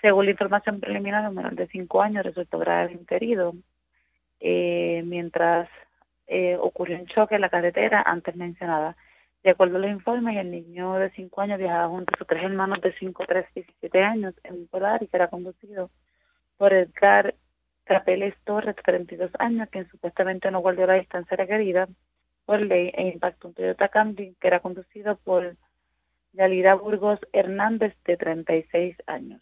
Según 0.00 0.24
la 0.24 0.30
información 0.32 0.80
preliminar, 0.80 1.28
un 1.28 1.34
menor 1.34 1.54
de 1.54 1.66
5 1.68 2.02
años 2.02 2.24
resultó 2.24 2.58
gravemente 2.58 3.16
herido, 3.16 3.54
eh, 4.40 5.02
mientras 5.04 5.68
eh, 6.26 6.56
ocurrió 6.56 6.98
un 6.98 7.06
choque 7.06 7.34
en 7.34 7.42
la 7.42 7.50
carretera 7.50 8.02
antes 8.06 8.34
mencionada. 8.36 8.96
De 9.42 9.50
acuerdo 9.50 9.76
a 9.76 9.80
los 9.80 9.90
informes, 9.90 10.36
el 10.36 10.50
niño 10.50 10.94
de 10.94 11.10
5 11.10 11.40
años 11.40 11.58
viajaba 11.58 11.88
junto 11.88 12.14
a 12.14 12.18
sus 12.18 12.26
tres 12.26 12.44
hermanos 12.44 12.80
de 12.80 12.92
5, 12.92 13.24
3 13.26 13.46
y 13.54 13.62
17 13.62 14.02
años 14.02 14.34
en 14.44 14.54
un 14.54 14.66
Polar 14.68 15.02
y 15.02 15.08
que 15.08 15.16
era 15.16 15.28
conducido 15.28 15.90
por 16.56 16.72
Edgar 16.72 17.34
Capeles 17.84 18.34
Torres, 18.44 18.76
32 18.84 19.30
años, 19.38 19.68
quien 19.70 19.88
supuestamente 19.90 20.50
no 20.50 20.60
guardó 20.60 20.86
la 20.86 20.94
distancia 20.94 21.36
requerida 21.36 21.88
por 22.46 22.60
ley 22.62 22.90
e 22.94 23.08
impactó 23.08 23.48
un 23.48 23.54
Toyota 23.54 23.88
Camry 23.88 24.36
que 24.40 24.46
era 24.46 24.60
conducido 24.60 25.16
por 25.16 25.56
Yalida 26.32 26.74
Burgos 26.74 27.18
Hernández, 27.32 27.96
de 28.04 28.16
36 28.16 28.96
años. 29.06 29.40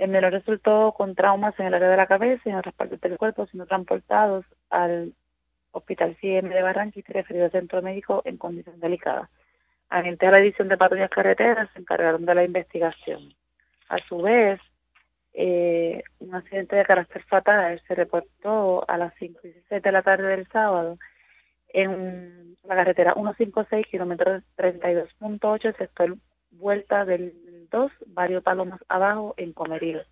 El 0.00 0.08
menor 0.08 0.32
resultó 0.32 0.94
con 0.96 1.14
traumas 1.14 1.60
en 1.60 1.66
el 1.66 1.74
área 1.74 1.90
de 1.90 1.96
la 1.98 2.06
cabeza 2.06 2.40
y 2.46 2.48
en 2.48 2.56
otras 2.56 2.74
partes 2.74 2.98
del 3.02 3.18
cuerpo, 3.18 3.44
siendo 3.44 3.66
transportados 3.66 4.46
al 4.70 5.12
Hospital 5.72 6.16
CIEM 6.18 6.48
de 6.48 6.62
Barranquilla 6.62 7.04
y 7.06 7.12
referido 7.12 7.44
al 7.44 7.50
centro 7.50 7.82
médico 7.82 8.22
en 8.24 8.38
condición 8.38 8.80
delicada. 8.80 9.28
Agentes 9.90 10.26
de 10.26 10.32
la 10.32 10.38
edición 10.38 10.68
de 10.68 10.78
patrullas 10.78 11.10
carreteras 11.10 11.68
se 11.74 11.80
encargaron 11.80 12.24
de 12.24 12.34
la 12.34 12.44
investigación. 12.44 13.34
A 13.90 13.98
su 13.98 14.22
vez, 14.22 14.58
eh, 15.34 16.02
un 16.20 16.34
accidente 16.34 16.76
de 16.76 16.84
carácter 16.86 17.22
fatal 17.24 17.82
se 17.86 17.94
reportó 17.94 18.88
a 18.88 18.96
las 18.96 19.12
5 19.18 19.40
y 19.44 19.48
17 19.48 19.86
de 19.86 19.92
la 19.92 20.00
tarde 20.00 20.28
del 20.28 20.48
sábado 20.48 20.98
en 21.68 22.56
la 22.64 22.74
carretera 22.74 23.12
156, 23.12 23.86
kilómetro 23.86 24.40
32.8, 24.56 25.76
sector 25.76 26.16
vuelta 26.52 27.04
del 27.04 27.34
2, 27.70 27.92
varios 28.06 28.42
palomas 28.42 28.80
abajo 28.88 29.34
en 29.36 29.52
Comerío. 29.52 30.02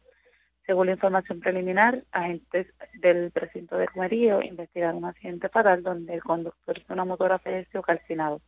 Según 0.67 0.87
la 0.87 0.93
información 0.93 1.41
preliminar, 1.41 2.05
agentes 2.13 2.67
del 3.01 3.31
precinto 3.31 3.77
de 3.79 3.89
Comerío 3.89 4.43
investigaron 4.43 4.99
un 4.99 5.07
accidente 5.07 5.49
fatal 5.49 5.83
donde 5.83 6.15
el 6.15 6.23
conductor 6.23 6.77
de 6.77 6.93
una 6.93 7.07
motora 7.07 7.39
falleció 7.39 7.81
calcinado. 7.83 8.41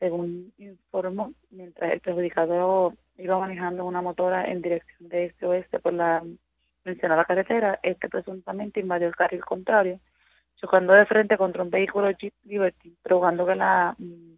Según 0.00 0.52
informó, 0.56 1.34
mientras 1.50 1.92
el 1.92 2.00
perjudicado 2.00 2.94
iba 3.18 3.38
manejando 3.38 3.84
una 3.84 4.00
motora 4.00 4.46
en 4.46 4.62
dirección 4.62 5.08
de 5.08 5.26
este-oeste 5.26 5.78
por 5.78 5.92
la 5.92 6.24
mencionada 6.84 7.24
carretera, 7.24 7.78
este 7.82 8.08
presuntamente 8.08 8.80
invadió 8.80 9.08
el 9.08 9.14
carril 9.14 9.44
contrario, 9.44 10.00
chocando 10.56 10.94
de 10.94 11.06
frente 11.06 11.36
contra 11.36 11.62
un 11.62 11.70
vehículo 11.70 12.10
Jeep 12.10 12.34
Liberty, 12.44 12.96
provocando 13.02 13.46
que 13.46 13.54
la, 13.54 13.94
mm, 13.98 14.34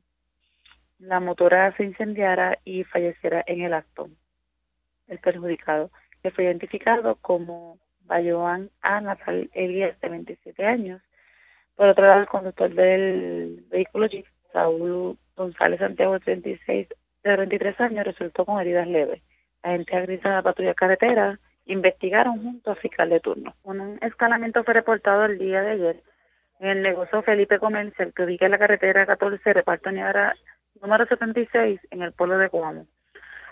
la 1.07 1.21
motora 1.21 1.75
se 1.77 1.85
incendiara 1.85 2.59
y 2.65 2.85
falleciera 2.85 3.45
en 3.47 3.61
el 3.61 3.75
acto. 3.75 4.09
El 5.07 5.19
perjudicado 5.19 5.91
que 6.23 6.31
fue 6.31 6.45
identificado 6.45 7.17
como 7.17 7.79
Bayoán 8.07 8.71
A. 8.81 9.01
Natal 9.01 9.51
Elías, 9.53 10.01
de 10.01 10.09
27 10.09 10.67
años. 10.67 11.03
Por 11.77 11.89
otro 11.89 12.07
lado, 12.07 12.21
el 12.21 12.27
conductor 12.27 12.73
del 12.73 13.65
vehículo 13.69 14.07
Jeep, 14.07 14.27
Saúl 14.53 15.19
González 15.37 15.81
Santiago, 15.81 16.15
de 16.15 16.21
36, 16.21 16.89
de 17.23 17.37
23 17.37 17.81
años, 17.81 18.07
resultó 18.07 18.47
con 18.47 18.61
heridas 18.61 18.87
leves. 18.87 19.23
La 19.63 19.73
gente 19.73 19.97
agrisa 19.97 20.29
de 20.31 20.35
la 20.37 20.43
patrulla 20.43 20.75
carretera 20.75 21.39
investigaron 21.67 22.43
junto 22.43 22.71
al 22.71 22.77
fiscal 22.77 23.11
de 23.11 23.21
turno. 23.21 23.55
Un 23.63 23.99
escalamiento 24.01 24.65
fue 24.65 24.75
reportado 24.75 25.27
el 25.27 25.39
día 25.39 25.63
de 25.63 25.71
ayer 25.73 26.03
en 26.61 26.69
el 26.69 26.83
negocio 26.83 27.23
Felipe 27.23 27.59
Comercial 27.59 28.13
que 28.15 28.23
ubica 28.23 28.47
en 28.47 28.53
la 28.53 28.59
carretera 28.59 29.07
14 29.07 29.53
reparto 29.53 29.91
Niagara 29.91 30.35
número 30.85 31.07
76 31.07 31.81
en 31.91 32.03
el 32.03 32.13
pueblo 32.13 32.37
de 32.37 32.49
Guamo. 32.49 32.87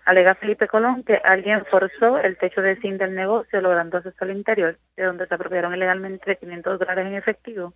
Alega 0.05 0.35
Felipe 0.35 0.69
Colón 0.69 1.03
que 1.03 1.21
alguien 1.25 1.65
forzó 1.65 2.19
el 2.19 2.37
techo 2.37 2.61
de 2.61 2.77
zinc 2.77 2.99
del 2.99 3.15
negocio 3.15 3.61
logrando 3.63 3.97
acceso 3.97 4.17
al 4.21 4.33
interior, 4.33 4.79
de 4.97 5.05
donde 5.05 5.27
se 5.27 5.35
apropiaron 5.35 5.75
ilegalmente 5.75 6.37
500 6.37 6.79
dólares 6.79 7.07
en 7.07 7.15
efectivo. 7.15 7.73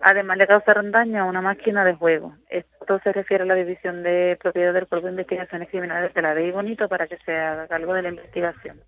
Además 0.00 0.38
le 0.38 0.46
causaron 0.46 0.90
daño 0.90 1.22
a 1.22 1.26
una 1.26 1.42
máquina 1.42 1.84
de 1.84 1.94
juego. 1.94 2.34
Esto 2.48 2.98
se 3.04 3.12
refiere 3.12 3.44
a 3.44 3.46
la 3.46 3.54
División 3.54 4.02
de 4.02 4.38
Propiedad 4.40 4.72
del 4.72 4.86
Cuerpo 4.86 5.06
de 5.06 5.12
Investigaciones 5.12 5.68
Criminales 5.68 6.14
de 6.14 6.22
la 6.22 6.34
Ley 6.34 6.50
Bonito 6.50 6.88
para 6.88 7.06
que 7.06 7.18
se 7.18 7.36
haga 7.36 7.68
cargo 7.68 7.92
de 7.92 8.02
la 8.02 8.08
investigación. 8.08 8.80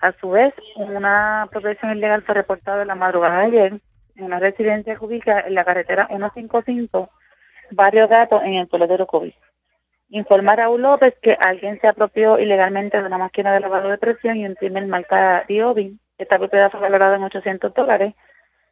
A 0.00 0.12
su 0.12 0.30
vez, 0.30 0.54
una 0.76 1.48
protección 1.50 1.96
ilegal 1.96 2.22
fue 2.22 2.34
reportada 2.34 2.82
en 2.82 2.88
la 2.88 2.94
madrugada 2.94 3.40
de 3.40 3.46
ayer 3.46 3.80
en 4.16 4.24
una 4.24 4.38
residencia 4.38 4.96
que 4.96 5.22
en 5.46 5.54
la 5.54 5.64
carretera 5.64 6.06
155, 6.06 7.10
Barrio 7.70 8.08
Gato, 8.08 8.42
en 8.42 8.54
el 8.54 8.68
pueblo 8.68 8.86
de 8.86 8.94
Orocovis. 8.94 9.34
Informa 10.08 10.52
a 10.52 10.56
Raúl 10.56 10.82
López 10.82 11.14
que 11.20 11.36
alguien 11.38 11.80
se 11.80 11.88
apropió 11.88 12.38
ilegalmente 12.38 12.98
de 13.00 13.06
una 13.06 13.18
máquina 13.18 13.52
de 13.52 13.60
lavado 13.60 13.88
de 13.88 13.98
presión 13.98 14.36
y 14.36 14.46
un 14.46 14.54
primer 14.54 14.86
marca 14.86 15.44
Diobin. 15.48 15.98
Esta 16.16 16.38
propiedad 16.38 16.70
fue 16.70 16.80
valorada 16.80 17.16
en 17.16 17.24
800 17.24 17.74
dólares 17.74 18.14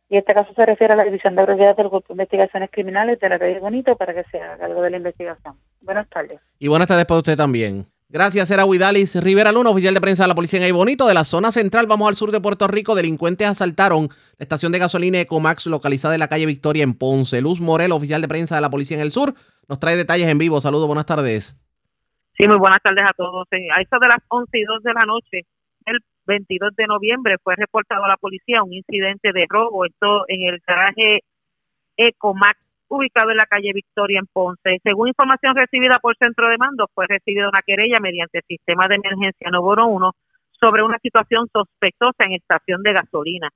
y 0.08 0.16
este 0.16 0.34
caso 0.34 0.52
se 0.54 0.66
refiere 0.66 0.92
a 0.92 0.96
la 0.96 1.04
División 1.04 1.34
de 1.34 1.44
Propiedad 1.44 1.76
del 1.76 1.88
Grupo 1.88 2.06
de 2.08 2.14
Investigaciones 2.14 2.70
Criminales 2.70 3.18
de 3.18 3.28
la 3.28 3.60
Bonito 3.60 3.96
para 3.96 4.14
que 4.14 4.24
se 4.30 4.40
haga 4.40 4.58
cargo 4.58 4.82
de 4.82 4.90
la 4.90 4.96
investigación. 4.98 5.58
Buenas 5.80 6.08
tardes. 6.08 6.40
Y 6.58 6.68
buenas 6.68 6.88
tardes 6.88 7.06
para 7.06 7.18
usted 7.18 7.36
también. 7.36 7.86
Gracias, 8.14 8.48
era 8.52 8.64
Huidalis 8.64 9.20
Rivera 9.20 9.50
Luna, 9.50 9.70
oficial 9.70 9.92
de 9.92 10.00
prensa 10.00 10.22
de 10.22 10.28
la 10.28 10.36
policía 10.36 10.60
en 10.60 10.66
Ay 10.66 10.70
Bonito. 10.70 11.08
De 11.08 11.14
la 11.14 11.24
zona 11.24 11.50
central, 11.50 11.88
vamos 11.88 12.06
al 12.06 12.14
sur 12.14 12.30
de 12.30 12.40
Puerto 12.40 12.68
Rico. 12.68 12.94
Delincuentes 12.94 13.48
asaltaron 13.48 14.02
la 14.38 14.44
estación 14.44 14.70
de 14.70 14.78
gasolina 14.78 15.18
Ecomax 15.18 15.66
localizada 15.66 16.14
en 16.14 16.20
la 16.20 16.28
calle 16.28 16.46
Victoria 16.46 16.84
en 16.84 16.94
Ponce. 16.94 17.40
Luz 17.40 17.60
Morel, 17.60 17.90
oficial 17.90 18.22
de 18.22 18.28
prensa 18.28 18.54
de 18.54 18.60
la 18.60 18.70
policía 18.70 18.98
en 18.98 19.02
el 19.02 19.10
sur, 19.10 19.34
nos 19.68 19.80
trae 19.80 19.96
detalles 19.96 20.28
en 20.28 20.38
vivo. 20.38 20.60
Saludos, 20.60 20.86
buenas 20.86 21.06
tardes. 21.06 21.58
Sí, 22.38 22.46
muy 22.46 22.56
buenas 22.56 22.80
tardes 22.84 23.04
a 23.04 23.12
todos. 23.14 23.48
A 23.50 23.80
eso 23.80 23.98
de 23.98 24.06
las 24.06 24.20
11 24.28 24.58
y 24.58 24.62
2 24.62 24.82
de 24.84 24.94
la 24.94 25.06
noche, 25.06 25.40
el 25.84 25.98
22 26.26 26.76
de 26.76 26.86
noviembre, 26.86 27.34
fue 27.42 27.56
reportado 27.56 28.04
a 28.04 28.08
la 28.08 28.16
policía 28.16 28.62
un 28.62 28.74
incidente 28.74 29.32
de 29.32 29.44
robo. 29.48 29.86
Esto 29.86 30.22
en 30.28 30.54
el 30.54 30.62
garaje 30.64 31.24
Ecomax, 31.96 32.60
ubicado 32.94 33.30
en 33.30 33.36
la 33.36 33.46
calle 33.46 33.72
Victoria 33.72 34.18
en 34.18 34.26
Ponce. 34.32 34.78
Según 34.82 35.08
información 35.08 35.54
recibida 35.54 35.98
por 35.98 36.16
centro 36.16 36.48
de 36.48 36.58
mando, 36.58 36.88
fue 36.94 37.06
recibida 37.06 37.48
una 37.48 37.62
querella 37.62 38.00
mediante 38.00 38.42
sistema 38.46 38.88
de 38.88 38.96
emergencia 38.96 39.50
número 39.50 39.86
1 39.86 40.12
sobre 40.60 40.82
una 40.82 40.98
situación 40.98 41.48
sospechosa 41.52 42.24
en 42.24 42.32
estación 42.32 42.82
de 42.82 42.92
gasolina. 42.92 43.50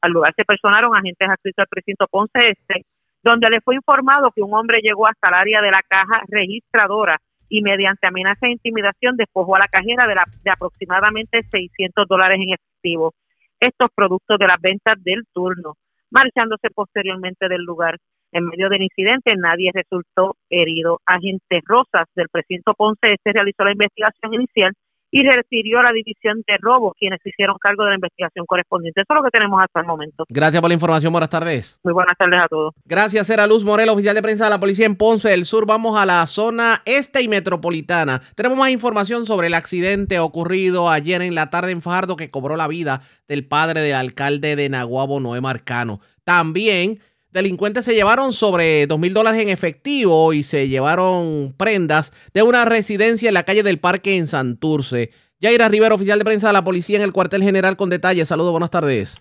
Al 0.00 0.12
lugar 0.12 0.34
se 0.34 0.44
personaron 0.44 0.96
agentes 0.96 1.28
adscritos 1.28 1.62
al 1.62 1.68
precinto 1.68 2.06
Ponce 2.10 2.38
Este, 2.50 2.84
donde 3.22 3.50
le 3.50 3.60
fue 3.60 3.74
informado 3.74 4.30
que 4.30 4.42
un 4.42 4.54
hombre 4.54 4.80
llegó 4.82 5.06
hasta 5.06 5.28
el 5.28 5.34
área 5.34 5.60
de 5.60 5.70
la 5.70 5.82
caja 5.86 6.22
registradora 6.28 7.18
y 7.48 7.62
mediante 7.62 8.06
amenaza 8.06 8.46
e 8.46 8.52
intimidación 8.52 9.16
despojó 9.16 9.56
a 9.56 9.58
la 9.58 9.68
cajera 9.68 10.06
de, 10.06 10.14
la, 10.14 10.24
de 10.42 10.50
aproximadamente 10.50 11.42
600 11.50 12.06
dólares 12.08 12.38
en 12.40 12.54
efectivo. 12.54 13.12
Estos 13.58 13.90
productos 13.94 14.38
de 14.38 14.46
las 14.46 14.60
ventas 14.60 14.94
del 15.02 15.24
turno, 15.34 15.74
marchándose 16.10 16.70
posteriormente 16.70 17.48
del 17.48 17.62
lugar. 17.62 17.98
En 18.32 18.46
medio 18.46 18.68
del 18.68 18.82
incidente 18.82 19.32
nadie 19.36 19.70
resultó 19.74 20.36
herido. 20.48 21.00
Agentes 21.06 21.62
Rosas 21.66 22.06
del 22.14 22.28
precinto 22.30 22.74
Ponce 22.74 23.12
Este 23.12 23.32
realizó 23.32 23.64
la 23.64 23.72
investigación 23.72 24.34
inicial 24.34 24.72
y 25.10 25.22
refirió 25.22 25.80
a 25.80 25.82
la 25.82 25.92
división 25.92 26.42
de 26.46 26.56
robo, 26.60 26.94
quienes 26.98 27.20
se 27.22 27.30
hicieron 27.30 27.56
cargo 27.60 27.82
de 27.84 27.90
la 27.90 27.94
investigación 27.96 28.46
correspondiente. 28.46 29.00
Eso 29.00 29.12
es 29.12 29.16
lo 29.16 29.24
que 29.24 29.30
tenemos 29.30 29.60
hasta 29.60 29.80
el 29.80 29.86
momento. 29.86 30.24
Gracias 30.28 30.60
por 30.60 30.70
la 30.70 30.74
información, 30.74 31.12
buenas 31.12 31.30
tardes. 31.30 31.80
Muy 31.82 31.92
buenas 31.92 32.16
tardes 32.16 32.40
a 32.40 32.48
todos. 32.48 32.74
Gracias, 32.84 33.28
era 33.28 33.46
Luz 33.46 33.64
Morel, 33.64 33.88
oficial 33.88 34.14
de 34.14 34.22
prensa 34.22 34.44
de 34.44 34.50
la 34.50 34.60
policía 34.60 34.86
en 34.86 34.96
Ponce 34.96 35.30
del 35.30 35.44
Sur. 35.44 35.66
Vamos 35.66 35.98
a 35.98 36.06
la 36.06 36.26
zona 36.26 36.82
este 36.84 37.22
y 37.22 37.28
metropolitana. 37.28 38.22
Tenemos 38.36 38.56
más 38.56 38.70
información 38.70 39.26
sobre 39.26 39.48
el 39.48 39.54
accidente 39.54 40.18
ocurrido 40.20 40.88
ayer 40.88 41.22
en 41.22 41.34
la 41.34 41.50
tarde 41.50 41.72
en 41.72 41.82
Fajardo 41.82 42.16
que 42.16 42.30
cobró 42.30 42.56
la 42.56 42.68
vida 42.68 43.02
del 43.26 43.46
padre 43.46 43.80
del 43.80 43.94
alcalde 43.94 44.54
de 44.54 44.68
Naguabo, 44.68 45.18
Noé 45.18 45.40
Marcano. 45.40 46.00
También 46.24 47.00
delincuentes 47.32 47.84
se 47.84 47.94
llevaron 47.94 48.32
sobre 48.32 48.86
dos 48.86 48.98
mil 48.98 49.14
dólares 49.14 49.40
en 49.40 49.48
efectivo 49.48 50.32
y 50.32 50.42
se 50.42 50.68
llevaron 50.68 51.54
prendas 51.56 52.12
de 52.34 52.42
una 52.42 52.64
residencia 52.64 53.28
en 53.28 53.34
la 53.34 53.44
calle 53.44 53.62
del 53.62 53.78
Parque 53.78 54.16
en 54.16 54.26
Santurce. 54.26 55.10
Yaira 55.40 55.68
Rivera, 55.68 55.94
oficial 55.94 56.18
de 56.18 56.24
prensa 56.24 56.48
de 56.48 56.52
la 56.52 56.64
policía 56.64 56.96
en 56.96 57.02
el 57.02 57.12
cuartel 57.12 57.42
general 57.42 57.76
con 57.76 57.88
detalles. 57.88 58.28
Saludos, 58.28 58.52
buenas 58.52 58.70
tardes. 58.70 59.20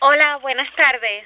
Hola, 0.00 0.38
buenas 0.42 0.68
tardes. 0.76 1.24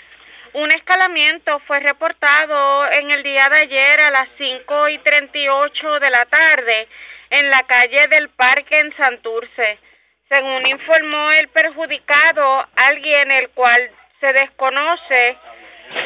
Un 0.53 0.71
escalamiento 0.71 1.61
fue 1.67 1.81
reportado 1.81 2.91
en 2.93 3.11
el 3.11 3.23
día 3.23 3.49
de 3.51 3.57
ayer 3.57 4.01
a 4.01 4.11
las 4.11 4.29
5 4.39 4.89
y 4.91 4.99
38 4.99 6.01
de 6.01 6.11
la 6.11 6.25
tarde 6.27 6.89
en 7.31 7.51
la 7.51 7.63
calle 7.65 8.07
del 8.09 8.29
Parque 8.31 8.79
en 8.79 8.97
Santurce. 8.97 9.79
Según 10.29 10.67
informó 10.67 11.31
el 11.33 11.49
perjudicado, 11.49 12.67
alguien 12.77 13.31
el 13.31 13.51
cual 13.51 13.91
se 14.21 14.33
desconoce 14.33 15.37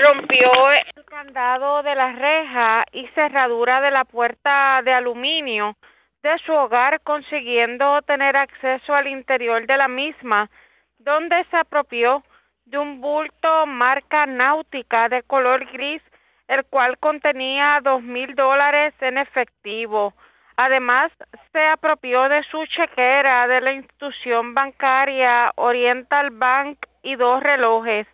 rompió 0.03 0.51
el 0.73 1.05
candado 1.05 1.83
de 1.83 1.95
la 1.95 2.13
reja 2.13 2.85
y 2.93 3.07
cerradura 3.09 3.81
de 3.81 3.91
la 3.91 4.05
puerta 4.05 4.81
de 4.85 4.93
aluminio 4.93 5.77
de 6.23 6.39
su 6.45 6.53
hogar 6.53 7.01
consiguiendo 7.01 8.03
tener 8.03 8.37
acceso 8.37 8.95
al 8.95 9.09
interior 9.09 9.67
de 9.67 9.77
la 9.77 9.89
misma, 9.89 10.51
donde 10.99 11.45
se 11.51 11.57
apropió 11.57 12.23
de 12.67 12.79
un 12.79 13.01
bulto 13.01 13.67
marca 13.67 14.27
náutica 14.27 15.09
de 15.09 15.23
color 15.23 15.65
gris, 15.73 16.03
el 16.47 16.65
cual 16.65 16.99
contenía 16.99 17.81
dos 17.83 18.03
mil 18.03 18.35
dólares 18.35 18.95
en 19.01 19.19
efectivo. 19.19 20.15
Además, 20.57 21.11
se 21.53 21.67
apropió 21.67 22.29
de 22.29 22.43
su 22.45 22.67
chequera 22.67 23.47
de 23.47 23.61
la 23.63 23.73
institución 23.73 24.55
bancaria 24.55 25.53
Oriental 25.57 26.31
Bank 26.31 26.79
y 27.03 27.17
dos 27.17 27.43
relojes. 27.43 28.07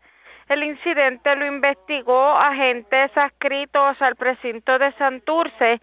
El 0.49 0.63
incidente 0.63 1.35
lo 1.35 1.45
investigó 1.45 2.37
agentes 2.37 3.11
adscritos 3.17 4.01
al 4.01 4.15
precinto 4.15 4.79
de 4.79 4.93
Santurce 4.93 5.81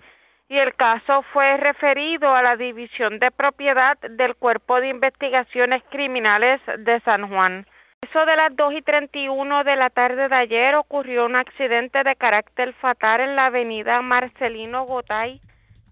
y 0.48 0.58
el 0.58 0.74
caso 0.76 1.22
fue 1.34 1.58
referido 1.58 2.34
a 2.34 2.42
la 2.42 2.56
División 2.56 3.20
de 3.20 3.32
Propiedad 3.32 3.98
del 4.00 4.36
Cuerpo 4.36 4.80
de 4.80 4.88
Investigaciones 4.88 5.84
Criminales 5.90 6.62
de 6.78 7.02
San 7.02 7.28
Juan. 7.28 7.68
Eso 8.10 8.26
de 8.26 8.38
las 8.38 8.56
2 8.56 8.74
y 8.76 8.82
31 8.82 9.66
de 9.66 9.76
la 9.76 9.90
tarde 9.90 10.30
de 10.30 10.36
ayer 10.36 10.76
ocurrió 10.76 11.26
un 11.26 11.36
accidente 11.36 12.04
de 12.04 12.16
carácter 12.16 12.74
fatal 12.74 13.20
en 13.20 13.36
la 13.36 13.48
avenida 13.48 14.02
Marcelino 14.02 14.86
Gotay, 14.86 15.42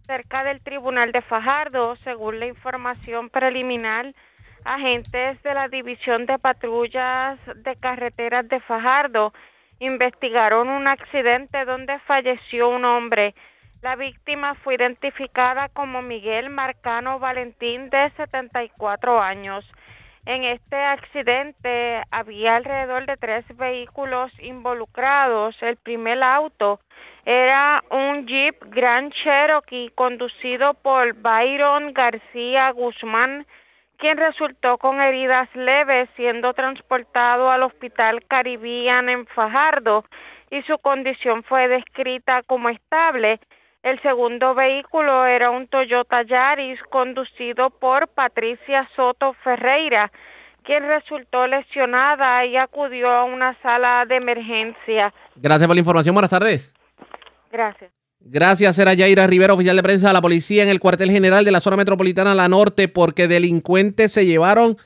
cerca 0.06 0.46
del 0.46 0.62
Tribunal 0.62 1.12
de 1.12 1.22
Fajardo, 1.22 1.98
según 2.04 2.40
la 2.40 2.48
información 2.48 3.30
preliminar 3.30 4.14
agentes 4.66 5.42
de 5.44 5.54
la 5.54 5.68
División 5.68 6.26
de 6.26 6.40
Patrullas 6.40 7.40
de 7.56 7.76
Carreteras 7.76 8.48
de 8.48 8.60
Fajardo 8.60 9.34
investigaron 9.80 10.70
un 10.70 10.88
accidente 10.88 11.66
donde 11.66 12.00
falleció 12.00 12.70
un 12.70 12.86
hombre. 12.86 13.34
La 13.82 13.96
víctima 13.96 14.54
fue 14.56 14.76
identificada 14.76 15.70
como 15.70 16.02
Miguel 16.02 16.50
Marcano 16.50 17.18
Valentín 17.18 17.90
de 17.90 18.12
74 18.16 19.20
años. 19.20 19.66
En 20.26 20.44
este 20.44 20.76
accidente 20.76 22.04
había 22.12 22.58
alrededor 22.58 23.08
de 23.08 23.18
tres 23.18 23.44
vehículos 23.58 24.32
involucrados. 24.40 25.56
El 25.62 25.78
primer 25.78 26.22
auto 26.22 26.80
era 27.26 27.84
un 27.90 28.28
Jeep 28.28 28.56
Grand 28.68 29.12
Cherokee 29.12 29.92
conducido 29.96 30.76
por 30.76 31.14
Byron 31.14 31.94
García 31.94 32.70
Guzmán, 32.70 33.48
quien 34.02 34.18
resultó 34.18 34.80
con 34.80 35.00
heridas 35.00 35.48
leves 35.56 36.10
siendo 36.16 36.56
transportado 36.56 37.52
al 37.52 37.62
Hospital 37.62 38.26
Caribbean 38.28 39.10
en 39.10 39.28
Fajardo 39.28 40.06
y 40.50 40.64
su 40.64 40.80
condición 40.80 41.44
fue 41.44 41.68
descrita 41.68 42.42
como 42.42 42.70
estable. 42.70 43.40
El 43.84 44.02
segundo 44.02 44.56
vehículo 44.56 45.28
era 45.28 45.52
un 45.52 45.68
Toyota 45.68 46.24
Yaris 46.24 46.82
conducido 46.90 47.70
por 47.70 48.08
Patricia 48.08 48.90
Soto 48.96 49.34
Ferreira, 49.44 50.12
quien 50.64 50.88
resultó 50.88 51.46
lesionada 51.46 52.44
y 52.44 52.58
acudió 52.58 53.08
a 53.12 53.24
una 53.26 53.56
sala 53.62 54.06
de 54.08 54.16
emergencia. 54.16 55.14
Gracias 55.36 55.68
por 55.68 55.76
la 55.76 55.80
información, 55.80 56.16
buenas 56.16 56.32
tardes. 56.32 56.74
Gracias. 57.52 58.01
Gracias, 58.24 58.78
era 58.78 58.94
Yaira 58.94 59.26
Rivera, 59.28 59.54
oficial 59.54 59.76
de 59.76 59.84
prensa 59.84 60.08
de 60.08 60.14
la 60.14 60.22
policía 60.22 60.64
en 60.64 60.70
el 60.70 60.80
cuartel 60.80 61.12
general 61.12 61.44
de 61.44 61.52
la 61.52 61.60
zona 61.60 61.76
metropolitana 61.76 62.36
La 62.36 62.48
Norte, 62.48 62.88
porque 62.88 63.28
delincuentes 63.28 64.12
se 64.12 64.26
llevaron 64.26 64.78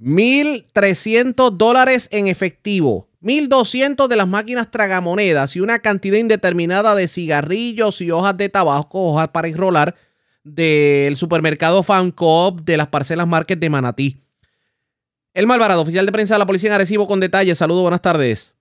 1.300 0.00 1.56
dólares 1.56 2.08
en 2.12 2.28
efectivo, 2.28 3.08
1.200 3.22 4.06
de 4.06 4.16
las 4.16 4.28
máquinas 4.28 4.70
tragamonedas 4.70 5.56
y 5.56 5.60
una 5.60 5.80
cantidad 5.80 6.16
indeterminada 6.16 6.94
de 6.94 7.08
cigarrillos 7.08 8.00
y 8.00 8.10
hojas 8.10 8.36
de 8.36 8.48
tabaco, 8.48 9.12
hojas 9.12 9.28
para 9.28 9.48
enrolar, 9.48 9.96
del 10.42 11.16
supermercado 11.16 11.82
Fancoop 11.82 12.62
de 12.62 12.76
las 12.76 12.86
parcelas 12.86 13.26
Market 13.26 13.58
de 13.58 13.68
Manatí. 13.68 14.22
El 15.34 15.46
Malvarado, 15.46 15.82
oficial 15.82 16.06
de 16.06 16.12
prensa 16.12 16.34
de 16.34 16.38
la 16.38 16.46
policía 16.46 16.68
en 16.68 16.74
Arecibo, 16.74 17.06
con 17.06 17.20
detalles. 17.20 17.58
Saludos, 17.58 17.82
buenas 17.82 18.00
tardes. 18.00 18.54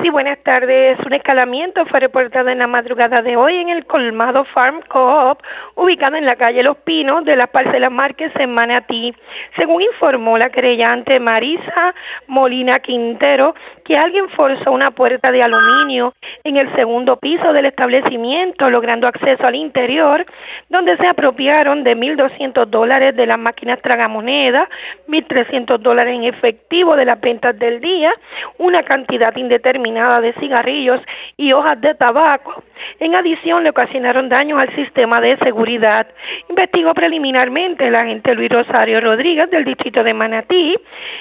Sí, 0.00 0.10
buenas 0.10 0.38
tardes. 0.38 0.98
Un 1.06 1.14
escalamiento 1.14 1.84
fue 1.86 2.00
reportado 2.00 2.50
en 2.50 2.58
la 2.58 2.66
madrugada 2.66 3.22
de 3.22 3.36
hoy 3.36 3.56
en 3.56 3.70
el 3.70 3.86
Colmado 3.86 4.44
Farm 4.44 4.82
Co-op, 4.88 5.40
ubicado 5.74 6.16
en 6.16 6.26
la 6.26 6.36
calle 6.36 6.62
Los 6.62 6.76
Pinos 6.78 7.24
de 7.24 7.34
las 7.34 7.48
Parcelas 7.48 7.90
Márquez 7.90 8.30
en 8.38 8.52
Manatí. 8.52 9.14
Según 9.56 9.82
informó 9.82 10.38
la 10.38 10.50
querellante 10.50 11.18
Marisa 11.18 11.94
Molina 12.26 12.78
Quintero, 12.78 13.54
que 13.84 13.96
alguien 13.96 14.28
forzó 14.30 14.72
una 14.72 14.90
puerta 14.90 15.32
de 15.32 15.42
aluminio 15.42 16.14
en 16.44 16.56
el 16.56 16.74
segundo 16.76 17.16
piso 17.16 17.52
del 17.52 17.66
establecimiento, 17.66 18.68
logrando 18.70 19.08
acceso 19.08 19.46
al 19.46 19.54
interior, 19.54 20.26
donde 20.68 20.96
se 20.98 21.06
apropiaron 21.06 21.84
de 21.84 21.96
1.200 21.96 22.66
dólares 22.66 23.16
de 23.16 23.26
las 23.26 23.38
máquinas 23.38 23.80
tragamonedas, 23.80 24.68
1.300 25.08 25.78
dólares 25.78 26.14
en 26.14 26.24
efectivo 26.24 26.96
de 26.96 27.04
las 27.04 27.20
ventas 27.20 27.58
del 27.58 27.80
día, 27.80 28.12
una 28.58 28.82
cantidad 28.82 29.34
indeterminada 29.36 29.55
de 29.58 30.34
cigarrillos 30.38 31.00
y 31.36 31.52
hojas 31.52 31.80
de 31.80 31.94
tabaco. 31.94 32.62
En 33.00 33.14
adición, 33.14 33.64
le 33.64 33.70
ocasionaron 33.70 34.28
daños 34.28 34.60
al 34.60 34.74
sistema 34.74 35.20
de 35.20 35.36
seguridad. 35.38 36.06
Investigó 36.48 36.94
preliminarmente 36.94 37.86
el 37.86 37.94
agente 37.94 38.34
Luis 38.34 38.50
Rosario 38.50 39.00
Rodríguez 39.00 39.50
del 39.50 39.64
distrito 39.64 40.02
de 40.02 40.14
Manatí 40.14 40.76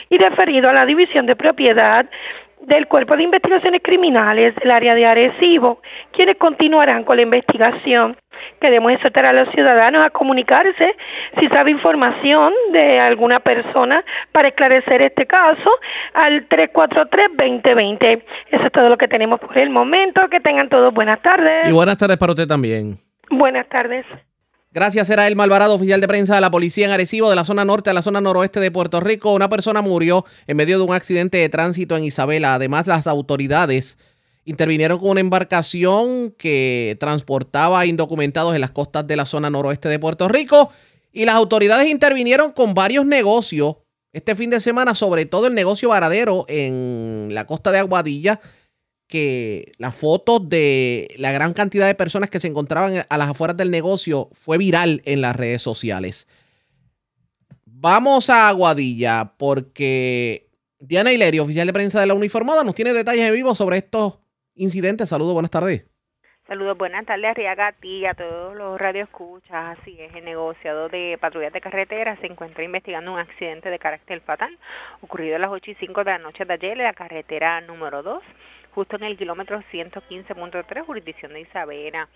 y 0.09 0.17
referido 0.17 0.69
a 0.69 0.73
la 0.73 0.85
división 0.85 1.25
de 1.25 1.35
propiedad 1.35 2.05
del 2.67 2.87
Cuerpo 2.87 3.15
de 3.15 3.23
Investigaciones 3.23 3.81
Criminales 3.83 4.55
del 4.55 4.71
área 4.71 4.95
de 4.95 5.05
Arecibo, 5.05 5.81
quienes 6.11 6.37
continuarán 6.37 7.03
con 7.03 7.17
la 7.17 7.23
investigación. 7.23 8.17
Queremos 8.59 8.91
exhortar 8.91 9.25
a 9.25 9.33
los 9.33 9.49
ciudadanos 9.53 10.05
a 10.05 10.09
comunicarse 10.09 10.95
si 11.39 11.47
sabe 11.47 11.71
información 11.71 12.53
de 12.71 12.99
alguna 12.99 13.39
persona 13.39 14.03
para 14.31 14.49
esclarecer 14.49 15.01
este 15.01 15.25
caso 15.25 15.69
al 16.13 16.47
343-2020. 16.49 18.23
Eso 18.51 18.63
es 18.65 18.71
todo 18.71 18.89
lo 18.89 18.97
que 18.97 19.07
tenemos 19.07 19.39
por 19.39 19.57
el 19.57 19.69
momento. 19.69 20.27
Que 20.29 20.39
tengan 20.39 20.69
todos 20.69 20.93
buenas 20.93 21.21
tardes. 21.21 21.69
Y 21.69 21.71
buenas 21.71 21.97
tardes 21.97 22.17
para 22.17 22.33
usted 22.33 22.47
también. 22.47 22.97
Buenas 23.29 23.67
tardes. 23.69 24.05
Gracias, 24.75 25.09
era 25.09 25.25
el 25.25 25.37
Malvarado, 25.37 25.75
oficial 25.75 26.01
de 26.01 26.07
prensa 26.09 26.35
de 26.35 26.41
la 26.41 26.51
policía 26.51 26.85
en 26.85 26.91
Arecibo, 26.91 27.29
de 27.29 27.37
la 27.37 27.45
zona 27.45 27.63
norte 27.63 27.91
a 27.91 27.93
la 27.93 28.01
zona 28.01 28.19
noroeste 28.19 28.59
de 28.59 28.71
Puerto 28.71 28.99
Rico. 28.99 29.31
Una 29.31 29.47
persona 29.47 29.81
murió 29.81 30.25
en 30.47 30.57
medio 30.57 30.77
de 30.77 30.83
un 30.83 30.93
accidente 30.93 31.37
de 31.37 31.47
tránsito 31.47 31.95
en 31.95 32.03
Isabela. 32.03 32.55
Además, 32.55 32.85
las 32.85 33.07
autoridades 33.07 33.97
intervinieron 34.43 34.99
con 34.99 35.11
una 35.11 35.21
embarcación 35.21 36.35
que 36.37 36.97
transportaba 36.99 37.85
indocumentados 37.85 38.53
en 38.53 38.59
las 38.59 38.71
costas 38.71 39.07
de 39.07 39.15
la 39.15 39.25
zona 39.25 39.49
noroeste 39.49 39.87
de 39.87 39.97
Puerto 39.97 40.27
Rico. 40.27 40.71
Y 41.13 41.23
las 41.23 41.35
autoridades 41.35 41.87
intervinieron 41.87 42.51
con 42.51 42.73
varios 42.73 43.05
negocios 43.05 43.77
este 44.11 44.35
fin 44.35 44.49
de 44.49 44.59
semana, 44.59 44.93
sobre 44.93 45.25
todo 45.25 45.47
el 45.47 45.53
negocio 45.53 45.87
varadero 45.87 46.43
en 46.49 47.29
la 47.31 47.47
costa 47.47 47.71
de 47.71 47.79
Aguadilla 47.79 48.41
que 49.07 49.71
las 49.77 49.95
fotos 49.95 50.49
de 50.49 51.13
la 51.17 51.31
gran 51.31 51.53
cantidad 51.53 51.87
de 51.87 51.95
personas 51.95 52.29
que 52.29 52.39
se 52.39 52.47
encontraban 52.47 53.05
a 53.07 53.17
las 53.17 53.29
afueras 53.29 53.57
del 53.57 53.71
negocio 53.71 54.29
fue 54.33 54.57
viral 54.57 55.01
en 55.05 55.21
las 55.21 55.35
redes 55.35 55.61
sociales. 55.61 56.27
Vamos 57.65 58.29
a 58.29 58.49
Aguadilla 58.49 59.33
porque 59.37 60.47
Diana 60.79 61.11
Hilerio, 61.11 61.43
oficial 61.43 61.67
de 61.67 61.73
prensa 61.73 61.99
de 61.99 62.07
la 62.07 62.13
Uniformada, 62.13 62.63
nos 62.63 62.75
tiene 62.75 62.93
detalles 62.93 63.27
en 63.27 63.33
vivo 63.33 63.53
sobre 63.53 63.77
estos 63.77 64.19
incidentes. 64.55 65.09
Saludos, 65.09 65.33
buenas 65.33 65.51
tardes. 65.51 65.85
Saludos, 66.47 66.77
buenas 66.77 67.07
tardes, 67.07 67.25
Arriaga, 67.25 67.69
a 67.69 68.09
a 68.09 68.13
todos 68.13 68.55
los 68.55 68.79
radioescuchas. 68.79 69.79
Así 69.79 69.99
es, 69.99 70.13
el 70.13 70.25
negociado 70.25 70.89
de 70.89 71.17
patrullas 71.19 71.51
de 71.51 71.59
carretera 71.59 72.15
se 72.21 72.27
encuentra 72.27 72.63
investigando 72.63 73.13
un 73.13 73.19
accidente 73.19 73.71
de 73.71 73.79
carácter 73.79 74.21
fatal 74.21 74.55
ocurrido 75.01 75.37
a 75.37 75.39
las 75.39 75.49
8 75.49 75.71
y 75.71 75.75
5 75.75 76.03
de 76.03 76.11
la 76.11 76.19
noche 76.19 76.45
de 76.45 76.53
ayer 76.53 76.73
en 76.73 76.83
la 76.83 76.93
carretera 76.93 77.61
número 77.61 78.03
2 78.03 78.21
justo 78.75 78.97
en 78.97 79.03
el 79.03 79.17
kilómetro 79.17 79.63
115.3, 79.71 80.85
jurisdicción 80.85 81.31
de 81.33 81.39
Isabela. 81.39 82.09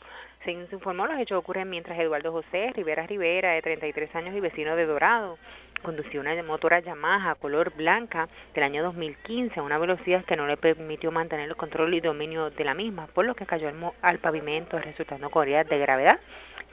Se 0.44 0.52
informó, 0.52 1.08
los 1.08 1.18
hechos 1.18 1.40
ocurren 1.40 1.70
mientras 1.70 1.98
Eduardo 1.98 2.34
José 2.34 2.74
Rivera 2.76 3.08
Rivera, 3.08 3.54
de 3.54 3.62
33 3.62 4.14
años 4.16 4.36
y 4.36 4.42
vecino 4.42 4.76
de 4.76 4.86
Dorado, 4.86 5.38
conducía 5.82 6.20
una 6.20 6.44
motora 6.44 6.82
Yamaha 6.82 7.36
color 7.36 7.74
blanca 7.74 8.28
del 8.54 8.66
año 8.66 8.84
2015 8.84 9.58
a 9.58 9.64
una 9.64 9.78
velocidad 9.78 10.26
que 10.26 10.36
no 10.36 10.48
le 10.48 10.58
permitió 10.58 11.12
mantener 11.14 11.48
el 11.48 11.56
control 11.56 11.94
y 11.94 12.02
dominio 12.02 12.50
de 12.50 12.66
la 12.66 12.74
misma, 12.74 13.08
por 13.08 13.26
lo 13.26 13.36
que 13.36 13.46
cayó 13.46 13.70
al, 13.70 13.94
al 14.02 14.20
pavimento 14.20 14.78
resultando 14.78 15.30
con 15.30 15.44
heridas 15.44 15.70
de 15.70 15.80
gravedad 15.80 16.20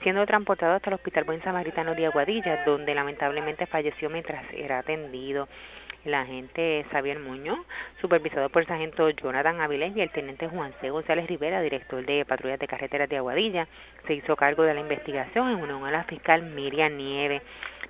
siendo 0.03 0.23
transportado 0.27 0.75
hasta 0.75 0.91
el 0.91 0.95
Hospital 0.95 1.23
Buen 1.23 1.41
Samaritano 1.41 1.95
de 1.95 2.05
Aguadilla, 2.05 2.63
donde 2.65 2.93
lamentablemente 2.93 3.65
falleció 3.65 4.11
mientras 4.11 4.45
era 4.53 4.77
atendido 4.77 5.47
el 6.07 6.13
agente 6.15 6.85
Xavier 6.91 7.19
Muñoz, 7.19 7.59
supervisado 8.01 8.49
por 8.49 8.61
el 8.61 8.67
sargento 8.67 9.09
Jonathan 9.09 9.61
Avilés 9.61 9.95
y 9.95 10.01
el 10.01 10.09
teniente 10.09 10.47
Juan 10.47 10.73
C. 10.81 10.89
González 10.89 11.27
Rivera, 11.27 11.61
director 11.61 12.05
de 12.05 12.25
patrullas 12.25 12.59
de 12.59 12.67
carreteras 12.67 13.09
de 13.09 13.17
Aguadilla, 13.17 13.67
se 14.07 14.13
hizo 14.13 14.35
cargo 14.35 14.63
de 14.63 14.73
la 14.73 14.79
investigación 14.79 15.49
en 15.49 15.61
unión 15.61 15.85
a 15.85 15.91
la 15.91 16.03
fiscal 16.05 16.41
Miriam 16.43 16.95
Nieve. 16.95 17.41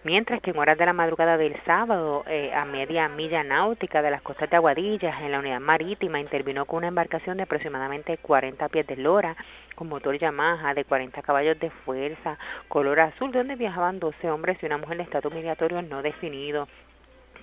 Mientras 0.04 0.42
que 0.42 0.52
en 0.52 0.58
horas 0.58 0.78
de 0.78 0.86
la 0.86 0.94
madrugada 0.94 1.38
del 1.38 1.56
sábado, 1.66 2.24
eh, 2.28 2.54
a 2.54 2.66
media 2.66 3.10
milla 3.10 3.44
náutica 3.44 4.02
de 4.02 4.12
las 4.12 4.22
costas 4.22 4.50
de 4.50 4.56
Aguadilla, 4.56 5.20
en 5.22 5.32
la 5.32 5.40
unidad 5.40 5.60
marítima, 5.60 6.20
intervino 6.20 6.66
con 6.66 6.78
una 6.78 6.88
embarcación 6.88 7.38
de 7.38 7.44
aproximadamente 7.44 8.18
40 8.18 8.70
pies 8.70 8.88
de 8.88 8.96
lora, 8.96 9.36
con 9.76 9.90
motor 9.90 10.18
Yamaha 10.18 10.74
de 10.74 10.86
40 10.86 11.22
caballos 11.22 11.60
de 11.60 11.70
fuerza, 11.70 12.38
color 12.68 13.00
azul, 13.00 13.32
donde 13.32 13.56
viajaban 13.56 14.00
12 14.00 14.30
hombres 14.32 14.58
y 14.62 14.66
una 14.66 14.78
mujer 14.78 14.98
de 14.98 15.04
estatus 15.04 15.34
migratorio 15.34 15.82
no 15.82 16.02
definido 16.02 16.68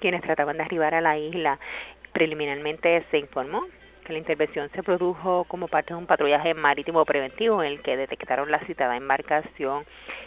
quienes 0.00 0.22
trataban 0.22 0.56
de 0.56 0.64
arribar 0.64 0.94
a 0.94 1.00
la 1.00 1.18
isla. 1.18 1.58
Preliminarmente 2.12 3.04
se 3.10 3.18
informó 3.18 3.66
que 4.04 4.12
la 4.12 4.18
intervención 4.18 4.70
se 4.74 4.82
produjo 4.82 5.44
como 5.44 5.68
parte 5.68 5.94
de 5.94 5.98
un 5.98 6.06
patrullaje 6.06 6.54
marítimo 6.54 7.04
preventivo 7.04 7.62
en 7.62 7.72
el 7.72 7.82
que 7.82 7.96
detectaron 7.96 8.50
la 8.50 8.60
citada 8.60 8.96
embarcación. 8.96 9.84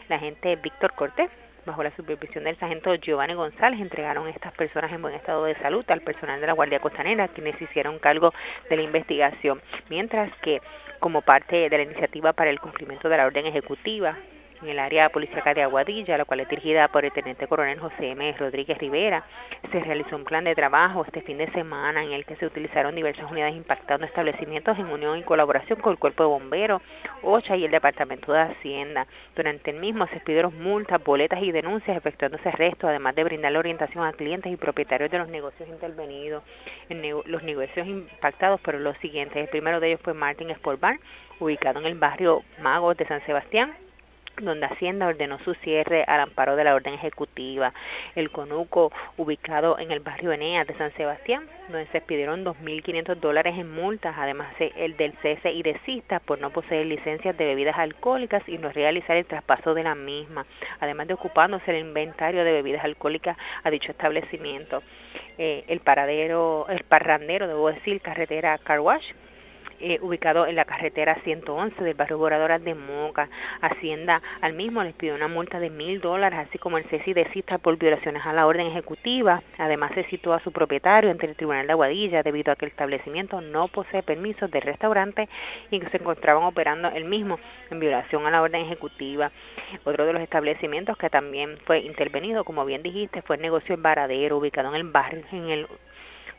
La 0.10 0.18
agente 0.18 0.56
Víctor 0.56 0.94
Cortés, 0.94 1.30
bajo 1.66 1.84
la 1.84 1.96
supervisión 1.96 2.44
del 2.44 2.58
sargento 2.58 2.96
Giovanni 2.96 3.36
González, 3.36 3.80
entregaron 3.80 4.28
estas 4.28 4.54
personas 4.54 4.92
en 4.92 5.02
buen 5.02 5.14
estado 5.14 5.46
de 5.46 5.56
salud 5.56 5.86
al 5.90 6.02
personal 6.02 6.42
de 6.42 6.48
la 6.48 6.54
Guardia 6.54 6.80
Costanera, 6.80 7.28
quienes 7.28 7.62
hicieron 7.62 8.00
cargo 8.00 8.34
de 8.70 8.78
la 8.78 8.82
investigación, 8.82 9.62
mientras 9.90 10.36
que 10.42 10.62
como 11.00 11.22
parte 11.22 11.70
de 11.70 11.78
la 11.78 11.84
iniciativa 11.84 12.34
para 12.34 12.50
el 12.50 12.60
cumplimiento 12.60 13.08
de 13.10 13.18
la 13.18 13.28
orden 13.28 13.46
ejecutiva 13.46 14.18
en 14.62 14.70
el 14.70 14.80
área 14.80 15.10
policíaca 15.10 15.54
de 15.54 15.64
Aguadilla, 15.64 16.18
la 16.18 16.26
cual 16.26 16.42
es 16.42 16.50
dirigida 16.50 16.88
por 16.88 17.06
el 17.06 17.12
teniente 17.12 17.48
coronel 17.48 17.80
José 17.80 18.12
M. 18.12 18.36
Rodríguez 18.38 18.78
Rivera. 18.78 19.24
Se 19.72 19.80
realizó 19.80 20.16
un 20.16 20.24
plan 20.24 20.44
de 20.44 20.56
trabajo 20.56 21.04
este 21.06 21.22
fin 21.22 21.38
de 21.38 21.52
semana 21.52 22.04
en 22.04 22.12
el 22.12 22.26
que 22.26 22.36
se 22.36 22.46
utilizaron 22.46 22.96
diversas 22.96 23.30
unidades 23.30 23.56
impactando 23.56 24.06
establecimientos 24.06 24.78
en 24.80 24.88
unión 24.88 25.18
y 25.18 25.24
colaboración 25.24 25.80
con 25.80 25.92
el 25.92 26.00
Cuerpo 26.00 26.24
de 26.24 26.30
Bomberos, 26.30 26.82
OCHA 27.22 27.58
y 27.58 27.66
el 27.66 27.72
Departamento 27.72 28.34
de 28.34 28.42
Hacienda. 28.42 29.08
Durante 29.36 29.72
el 29.72 29.80
mismo 29.80 30.08
se 30.08 30.16
expidieron 30.16 30.62
multas, 30.62 31.04
boletas 31.04 31.42
y 31.42 31.52
denuncias 31.52 31.98
efectuándose 31.98 32.50
arrestos, 32.50 32.90
además 32.90 33.16
de 33.16 33.24
brindarle 33.24 33.60
orientación 33.60 34.06
a 34.06 34.14
clientes 34.14 34.52
y 34.52 34.58
propietarios 34.58 35.12
de 35.12 35.20
los 35.20 35.28
negocios 35.28 35.68
intervenidos. 35.70 36.44
En 36.90 37.02
los 37.26 37.44
negocios 37.44 37.88
impactados 37.88 38.62
fueron 38.62 38.84
los 38.84 38.98
siguientes. 38.98 39.38
El 39.38 39.50
primero 39.50 39.80
de 39.80 39.90
ellos 39.90 40.02
fue 40.04 40.14
Martin 40.14 40.50
Sport 40.52 40.80
Bar, 40.80 41.00
ubicado 41.40 41.80
en 41.80 41.86
el 41.86 41.96
barrio 41.96 42.44
Magos 42.60 42.98
de 42.98 43.08
San 43.08 43.26
Sebastián 43.26 43.74
donde 44.42 44.66
Hacienda 44.66 45.08
ordenó 45.08 45.40
su 45.40 45.54
cierre 45.56 46.04
al 46.08 46.22
amparo 46.22 46.56
de 46.56 46.64
la 46.64 46.76
orden 46.76 46.94
ejecutiva. 46.94 47.74
El 48.16 48.32
Conuco, 48.32 48.92
ubicado 49.18 49.80
en 49.80 49.92
el 49.92 50.00
barrio 50.00 50.32
Eneas 50.32 50.68
de 50.68 50.78
San 50.78 50.94
Sebastián, 50.94 51.48
donde 51.70 51.88
se 51.88 51.98
expidieron 51.98 52.46
2.500 52.46 53.16
dólares 53.16 53.56
en 53.58 53.70
multas, 53.70 54.16
además 54.18 54.54
el 54.60 54.96
del 54.98 55.14
cese 55.22 55.52
y 55.52 55.64
de 55.64 55.80
cista 55.86 56.20
por 56.20 56.40
no 56.40 56.52
poseer 56.52 56.86
licencias 56.86 57.38
de 57.38 57.46
bebidas 57.46 57.78
alcohólicas 57.78 58.44
y 58.48 58.58
no 58.58 58.72
realizar 58.72 59.18
el 59.18 59.26
traspaso 59.26 59.74
de 59.74 59.84
la 59.84 59.96
misma, 59.96 60.46
además 60.80 61.08
de 61.08 61.14
ocupándose 61.14 61.72
el 61.72 61.86
inventario 61.86 62.44
de 62.44 62.52
bebidas 62.52 62.84
alcohólicas 62.84 63.38
a 63.64 63.70
dicho 63.70 63.92
establecimiento. 63.92 64.84
Eh, 65.38 65.66
el 65.68 65.80
paradero, 65.80 66.68
el 66.70 66.84
parrandero, 66.84 67.48
debo 67.48 67.72
decir, 67.72 68.02
carretera 68.02 68.58
Carwash, 68.58 69.12
eh, 69.80 70.00
ubicado 70.02 70.48
en 70.48 70.56
la 70.56 70.66
carretera 70.66 71.16
111 71.24 71.84
del 71.84 71.94
barrio 71.94 72.18
Boradoras 72.18 72.64
de 72.64 72.74
Moca. 72.74 73.30
Hacienda 73.62 74.22
al 74.42 74.54
mismo 74.54 74.84
les 74.84 74.94
pidió 74.94 75.16
una 75.16 75.28
multa 75.28 75.60
de 75.60 75.70
mil 75.70 76.02
dólares, 76.02 76.40
así 76.48 76.58
como 76.58 76.78
el 76.78 76.86
cese 76.86 77.14
de 77.14 77.30
cista 77.32 77.58
por 77.58 77.78
violaciones 77.78 78.26
a 78.26 78.34
la 78.34 78.48
orden 78.48 78.68
ejecutiva. 78.68 79.44
Además 79.58 79.92
se 79.94 80.04
citó 80.06 80.34
a 80.34 80.40
su 80.40 80.52
propietario 80.52 81.12
ante 81.12 81.26
el 81.26 81.36
Tribunal 81.36 81.68
de 81.68 81.74
Aguadilla 81.74 82.24
debido 82.24 82.52
a 82.52 82.56
que 82.56 82.66
el 82.66 82.72
establecimiento 82.72 83.42
no 83.42 83.68
posee 83.68 84.04
permisos 84.04 84.50
de 84.50 84.60
restaurante 84.60 85.30
y 85.70 85.80
que 85.80 85.90
se 85.90 85.98
encontraban 85.98 86.44
operando 86.44 86.90
el 86.90 87.06
mismo 87.06 87.40
en 87.70 87.80
violación 87.80 88.26
a 88.26 88.32
la 88.32 88.42
orden 88.42 88.62
ejecutiva. 88.62 89.32
Otro 89.84 90.06
de 90.06 90.14
los 90.14 90.22
establecimientos 90.22 90.98
que 90.98 91.10
también 91.10 91.58
fue 91.66 91.80
intervenido, 91.80 92.44
como 92.44 92.66
bien 92.66 92.84
dijiste, 92.84 93.22
fue 93.22 93.36
el 93.36 93.42
negocio 93.42 93.76
El 93.76 93.82
Varadero, 93.82 94.38
ubicado 94.38 94.70
en 94.70 94.76
el 94.76 94.90
barrio, 94.90 95.24
en 95.32 95.50
el 95.50 95.68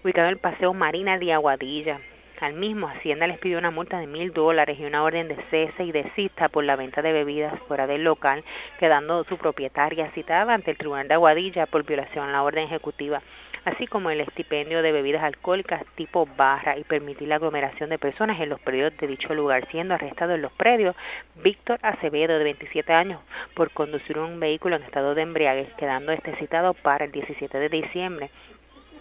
ubicado 0.03 0.28
en 0.28 0.34
el 0.34 0.39
Paseo 0.39 0.72
Marina 0.74 1.18
de 1.18 1.32
Aguadilla. 1.32 2.01
Al 2.41 2.55
mismo, 2.55 2.86
Hacienda 2.86 3.26
les 3.26 3.39
pidió 3.39 3.59
una 3.59 3.72
multa 3.72 3.99
de 3.99 4.07
mil 4.07 4.32
dólares 4.32 4.78
y 4.78 4.84
una 4.84 5.03
orden 5.03 5.26
de 5.26 5.36
cese 5.51 5.82
y 5.82 5.91
desista 5.91 6.49
por 6.49 6.62
la 6.62 6.76
venta 6.76 7.03
de 7.03 7.12
bebidas 7.12 7.59
fuera 7.66 7.89
del 7.89 8.05
local, 8.05 8.45
quedando 8.78 9.24
su 9.24 9.36
propietaria 9.36 10.12
citada 10.12 10.55
ante 10.55 10.70
el 10.70 10.76
Tribunal 10.76 11.09
de 11.09 11.14
Aguadilla 11.14 11.66
por 11.66 11.84
violación 11.84 12.28
a 12.28 12.32
la 12.32 12.43
orden 12.45 12.64
ejecutiva. 12.64 13.22
así 13.64 13.86
como 13.89 14.09
el 14.09 14.20
estipendio 14.20 14.82
de 14.82 14.93
bebidas 14.93 15.24
alcohólicas 15.24 15.84
tipo 15.97 16.26
barra 16.36 16.78
y 16.78 16.84
permitir 16.84 17.28
la 17.28 17.34
aglomeración 17.34 17.91
de 17.91 17.99
personas 17.99 18.41
en 18.41 18.49
los 18.49 18.61
predios 18.61 18.97
de 18.97 19.09
dicho 19.09 19.34
lugar, 19.34 19.68
siendo 19.70 19.95
arrestado 19.95 20.36
en 20.36 20.43
los 20.43 20.53
predios 20.53 20.95
Víctor 21.43 21.78
Acevedo, 21.82 22.39
de 22.39 22.45
27 22.45 22.93
años, 22.93 23.20
por 23.55 23.70
conducir 23.72 24.16
un 24.16 24.39
vehículo 24.39 24.76
en 24.76 24.84
estado 24.84 25.14
de 25.14 25.22
embriaguez, 25.22 25.68
quedando 25.76 26.12
este 26.12 26.36
citado 26.36 26.72
para 26.72 27.05
el 27.05 27.12
17 27.12 27.59
de 27.59 27.68
diciembre 27.68 28.30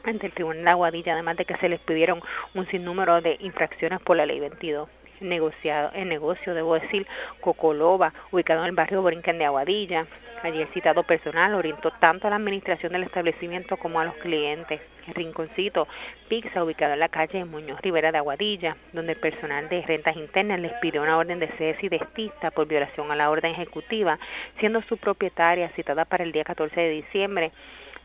ante 0.10 0.28
el 0.28 0.34
Tribunal 0.34 0.64
de 0.64 0.70
Aguadilla, 0.72 1.14
además 1.14 1.38
de 1.38 1.46
que 1.46 1.58
se 1.58 1.70
les 1.70 1.80
pidieron 1.82 2.22
un 2.54 2.68
sinnúmero 2.68 3.22
de 3.22 3.38
infracciones 3.40 4.00
por 4.02 4.18
la 4.18 4.26
Ley 4.26 4.40
22 4.40 4.90
negociado, 5.22 5.92
el 5.94 6.10
negocio, 6.10 6.54
debo 6.54 6.76
decir, 6.76 7.08
Cocoloba, 7.42 8.14
ubicado 8.32 8.62
en 8.62 8.68
el 8.68 8.76
barrio 8.76 9.02
Borinquen 9.02 9.38
de 9.38 9.46
Aguadilla. 9.46 10.06
Allí 10.44 10.62
el 10.62 10.68
citado 10.68 11.02
personal 11.02 11.56
orientó 11.56 11.90
tanto 12.00 12.28
a 12.28 12.30
la 12.30 12.36
administración 12.36 12.94
del 12.94 13.04
establecimiento 13.04 13.78
como 13.78 14.00
a 14.00 14.06
los 14.06 14.14
clientes. 14.16 14.80
El 15.08 15.16
rinconcito 15.16 15.88
Pizza, 16.30 16.64
ubicado 16.64 16.94
en 16.94 17.00
la 17.00 17.10
calle 17.10 17.44
Muñoz 17.46 17.82
Rivera 17.82 18.12
de 18.12 18.20
Aguadilla, 18.20 18.78
donde 18.94 19.14
el 19.14 19.20
personal 19.20 19.68
de 19.70 19.82
rentas 19.82 20.16
internas 20.16 20.60
les 20.60 20.74
pidió 20.74 21.02
una 21.02 21.18
orden 21.18 21.40
de 21.40 21.48
cese 21.58 21.88
y 21.88 21.90
destista 21.90 22.52
por 22.52 22.68
violación 22.68 23.12
a 23.12 23.16
la 23.16 23.32
orden 23.32 23.54
ejecutiva, 23.54 24.20
siendo 24.60 24.82
su 24.84 24.98
propietaria 24.98 25.70
citada 25.70 26.06
para 26.06 26.24
el 26.24 26.32
día 26.32 26.44
14 26.44 26.80
de 26.80 26.90
diciembre 26.92 27.52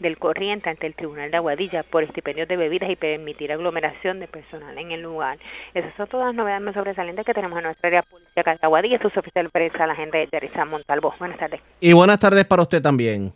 del 0.02 0.18
corriente 0.18 0.68
ante 0.68 0.86
el 0.86 0.94
Tribunal 0.94 1.30
de 1.30 1.36
Aguadilla 1.36 1.82
por 1.84 2.02
estipendios 2.02 2.48
de 2.48 2.56
bebidas 2.56 2.90
y 2.90 2.96
permitir 2.96 3.52
aglomeración 3.52 4.20
de 4.20 4.28
personal 4.28 4.76
en 4.76 4.92
el 4.92 5.00
lugar. 5.00 5.38
Esas 5.72 5.94
son 5.96 6.08
todas 6.08 6.26
las 6.26 6.34
novedades 6.34 6.62
más 6.62 6.74
sobresalientes 6.74 7.24
que 7.24 7.32
tenemos 7.32 7.56
en 7.58 7.64
nuestra 7.64 7.88
área 7.88 8.02
política 8.02 8.52
de 8.52 8.58
Aguadilla. 8.62 8.96
Esto 8.96 9.08
es 9.08 9.16
oficial 9.16 9.46
de 9.46 9.50
prensa, 9.50 9.86
la 9.86 9.94
gente 9.94 10.18
de 10.18 10.28
Yarisa 10.30 10.64
Montalvo. 10.64 11.14
Buenas 11.18 11.38
tardes. 11.38 11.60
Y 11.80 11.92
buenas 11.92 12.18
tardes 12.18 12.44
para 12.44 12.62
usted 12.62 12.82
también. 12.82 13.32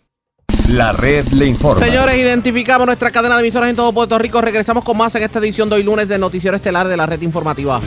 La 0.69 0.93
red 0.93 1.27
le 1.29 1.47
informa. 1.47 1.85
Señores, 1.85 2.17
identificamos 2.17 2.87
nuestra 2.87 3.13
cadena 3.13 3.37
de 3.37 3.43
emisoras 3.43 3.71
en 3.71 3.77
todo 3.77 3.93
Puerto 3.93 4.19
Rico. 4.19 4.41
Regresamos 4.41 4.85
con 4.85 4.97
más 4.97 5.15
en 5.15 5.23
esta 5.23 5.39
edición 5.39 5.69
de 5.69 5.77
hoy 5.77 5.85
lunes 5.85 6.09
del 6.09 6.21
Noticiero 6.21 6.57
Estelar 6.57 6.89
de 6.89 6.97
la 6.97 7.07
Red 7.07 7.23
Informativa. 7.23 7.81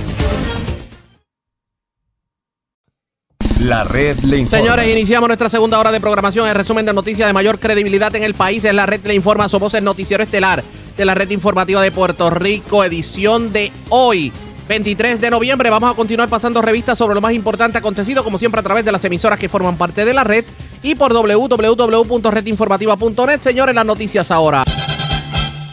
La 3.60 3.84
red 3.84 4.18
le 4.20 4.38
informa. 4.38 4.64
Señores, 4.64 4.88
iniciamos 4.88 5.28
nuestra 5.28 5.49
segunda 5.49 5.78
hora 5.80 5.91
de 5.91 5.99
programación. 5.99 6.47
El 6.47 6.55
resumen 6.55 6.86
de 6.86 6.93
noticias 6.93 7.28
de 7.28 7.34
mayor 7.34 7.60
credibilidad 7.60 8.16
en 8.16 8.24
el 8.24 8.34
país 8.34 8.64
es 8.64 8.74
la 8.74 8.86
red 8.86 9.05
le 9.05 9.14
informa. 9.14 9.49
Somos 9.49 9.74
el 9.74 9.84
noticiero 9.84 10.24
estelar 10.24 10.64
de 10.95 11.05
la 11.05 11.14
red 11.14 11.30
informativa 11.30 11.82
de 11.82 11.91
Puerto 11.91 12.30
Rico, 12.30 12.86
edición 12.86 13.51
de 13.51 13.74
hoy. 13.89 14.32
23 14.70 15.20
de 15.20 15.30
noviembre 15.32 15.70
vamos 15.70 15.91
a 15.91 15.95
continuar 15.95 16.30
pasando 16.30 16.62
revistas 16.62 16.97
sobre 16.97 17.16
lo 17.16 17.22
más 17.22 17.34
importante 17.34 17.78
acontecido, 17.78 18.24
como 18.24 18.38
siempre 18.38 18.60
a 18.60 18.64
través 18.64 18.86
de 18.86 18.93
las 18.93 19.03
emisoras 19.03 19.39
que 19.39 19.49
forman 19.49 19.76
parte 19.78 20.05
de 20.05 20.14
la 20.14 20.24
red 20.24 20.45
y 20.82 20.95
por 20.95 21.12
www.redinformativa.net. 21.12 23.41
Señores, 23.41 23.76
las 23.76 23.86
noticias 23.86 24.32
ahora. 24.32 24.64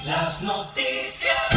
Las 0.04 0.42
noticias. 0.42 1.05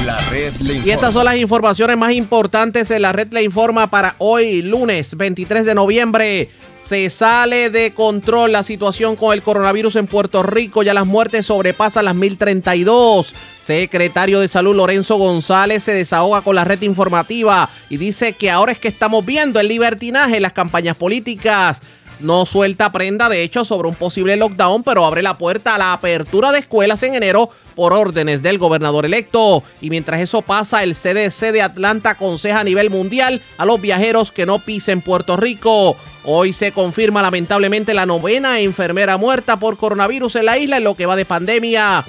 La 0.06 0.20
red 0.30 0.54
le 0.62 0.74
informa. 0.76 0.88
Y 0.88 0.91
estas 0.91 1.14
son 1.14 1.26
las 1.26 1.38
informaciones 1.38 1.97
más 1.97 2.12
importantes 2.12 2.89
en 2.91 3.02
la 3.02 3.12
red 3.12 3.32
le 3.32 3.43
informa 3.43 3.89
para 3.89 4.16
hoy, 4.20 4.62
lunes 4.62 5.16
23 5.16 5.66
de 5.66 5.76
noviembre. 5.76 6.50
Se 6.86 7.10
sale 7.12 7.70
de 7.70 7.91
control 7.91 8.52
la 8.52 8.64
situación 8.64 9.16
con 9.16 9.34
el 9.34 9.43
coronavirus 9.43 9.97
en 9.97 10.08
Puerto 10.08 10.41
Rico. 10.41 10.82
Ya 10.82 10.93
las 10.95 11.06
muertes 11.06 11.45
sobrepasan 11.45 12.06
las 12.06 12.16
1032. 12.16 13.36
Secretario 13.62 14.39
de 14.39 14.47
Salud 14.47 14.76
Lorenzo 14.76 15.18
González 15.18 15.84
se 15.84 15.93
desahoga 15.93 16.41
con 16.41 16.56
la 16.56 16.66
red 16.66 16.82
informativa 16.82 17.70
y 17.91 17.97
dice 17.97 18.34
que 18.34 18.50
ahora 18.50 18.72
es 18.72 18.80
que 18.80 18.88
estamos 18.88 19.24
viendo 19.24 19.60
el 19.60 19.68
libertinaje 19.68 20.38
en 20.38 20.41
las 20.41 20.54
campañas 20.54 20.97
políticas. 20.97 21.82
No 22.20 22.45
suelta 22.45 22.91
prenda, 22.91 23.30
de 23.30 23.43
hecho, 23.43 23.64
sobre 23.64 23.88
un 23.88 23.95
posible 23.95 24.36
lockdown, 24.36 24.84
pero 24.84 25.06
abre 25.06 25.22
la 25.22 25.36
puerta 25.36 25.76
a 25.76 25.78
la 25.78 25.93
apertura 25.93 26.52
de 26.52 26.60
escuelas 26.60 27.04
en 27.04 27.16
enero 27.16 27.52
por 27.80 27.93
órdenes 27.93 28.41
del 28.41 28.57
gobernador 28.57 29.05
electo. 29.05 29.63
Y 29.80 29.89
mientras 29.89 30.19
eso 30.19 30.41
pasa, 30.41 30.84
el 30.84 30.95
CDC 30.95 31.53
de 31.53 31.61
Atlanta 31.61 32.09
aconseja 32.09 32.59
a 32.59 32.63
nivel 32.65 32.89
mundial 32.89 33.41
a 33.57 33.63
los 33.63 33.80
viajeros 33.80 34.34
que 34.34 34.45
no 34.45 34.59
pisen 34.59 34.99
Puerto 34.99 35.38
Rico. 35.38 35.95
Hoy 36.25 36.51
se 36.51 36.73
confirma 36.73 37.21
lamentablemente 37.21 37.93
la 37.93 38.05
novena 38.05 38.59
enfermera 38.59 39.15
muerta 39.15 39.55
por 39.55 39.77
coronavirus 39.77 40.36
en 40.36 40.45
la 40.47 40.57
isla 40.57 40.75
en 40.75 40.84
lo 40.84 40.93
que 40.93 41.05
va 41.05 41.15
de 41.15 41.23
pandemia. 41.23 42.03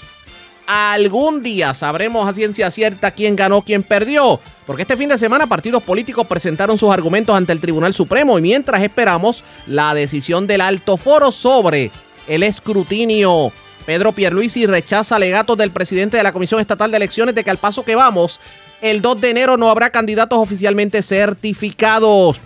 Algún 0.66 1.40
día 1.40 1.72
sabremos 1.72 2.28
a 2.28 2.34
ciencia 2.34 2.68
cierta 2.72 3.12
quién 3.12 3.36
ganó, 3.36 3.62
quién 3.62 3.84
perdió. 3.84 4.40
Porque 4.66 4.82
este 4.82 4.96
fin 4.96 5.10
de 5.10 5.18
semana 5.18 5.46
partidos 5.46 5.84
políticos 5.84 6.26
presentaron 6.26 6.78
sus 6.78 6.90
argumentos 6.90 7.36
ante 7.36 7.52
el 7.52 7.60
Tribunal 7.60 7.94
Supremo 7.94 8.40
y 8.40 8.42
mientras 8.42 8.82
esperamos 8.82 9.44
la 9.68 9.94
decisión 9.94 10.48
del 10.48 10.62
alto 10.62 10.96
foro 10.96 11.30
sobre 11.30 11.92
el 12.26 12.42
escrutinio. 12.42 13.52
Pedro 13.86 14.12
Pierluisi 14.12 14.66
rechaza 14.66 15.16
alegatos 15.16 15.56
del 15.58 15.70
presidente 15.70 16.16
de 16.16 16.22
la 16.22 16.32
Comisión 16.32 16.60
Estatal 16.60 16.90
de 16.90 16.98
Elecciones 16.98 17.34
de 17.34 17.44
que 17.44 17.50
al 17.50 17.58
paso 17.58 17.84
que 17.84 17.94
vamos, 17.94 18.40
el 18.80 19.02
2 19.02 19.20
de 19.20 19.30
enero 19.30 19.56
no 19.56 19.70
habrá 19.70 19.90
candidatos 19.90 20.38
oficialmente 20.38 21.02
certificados. 21.02 22.38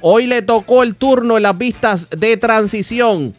Hoy 0.00 0.26
le 0.26 0.42
tocó 0.42 0.82
el 0.82 0.94
turno 0.94 1.36
en 1.36 1.42
las 1.42 1.56
vistas 1.56 2.10
de 2.10 2.36
transición. 2.36 3.32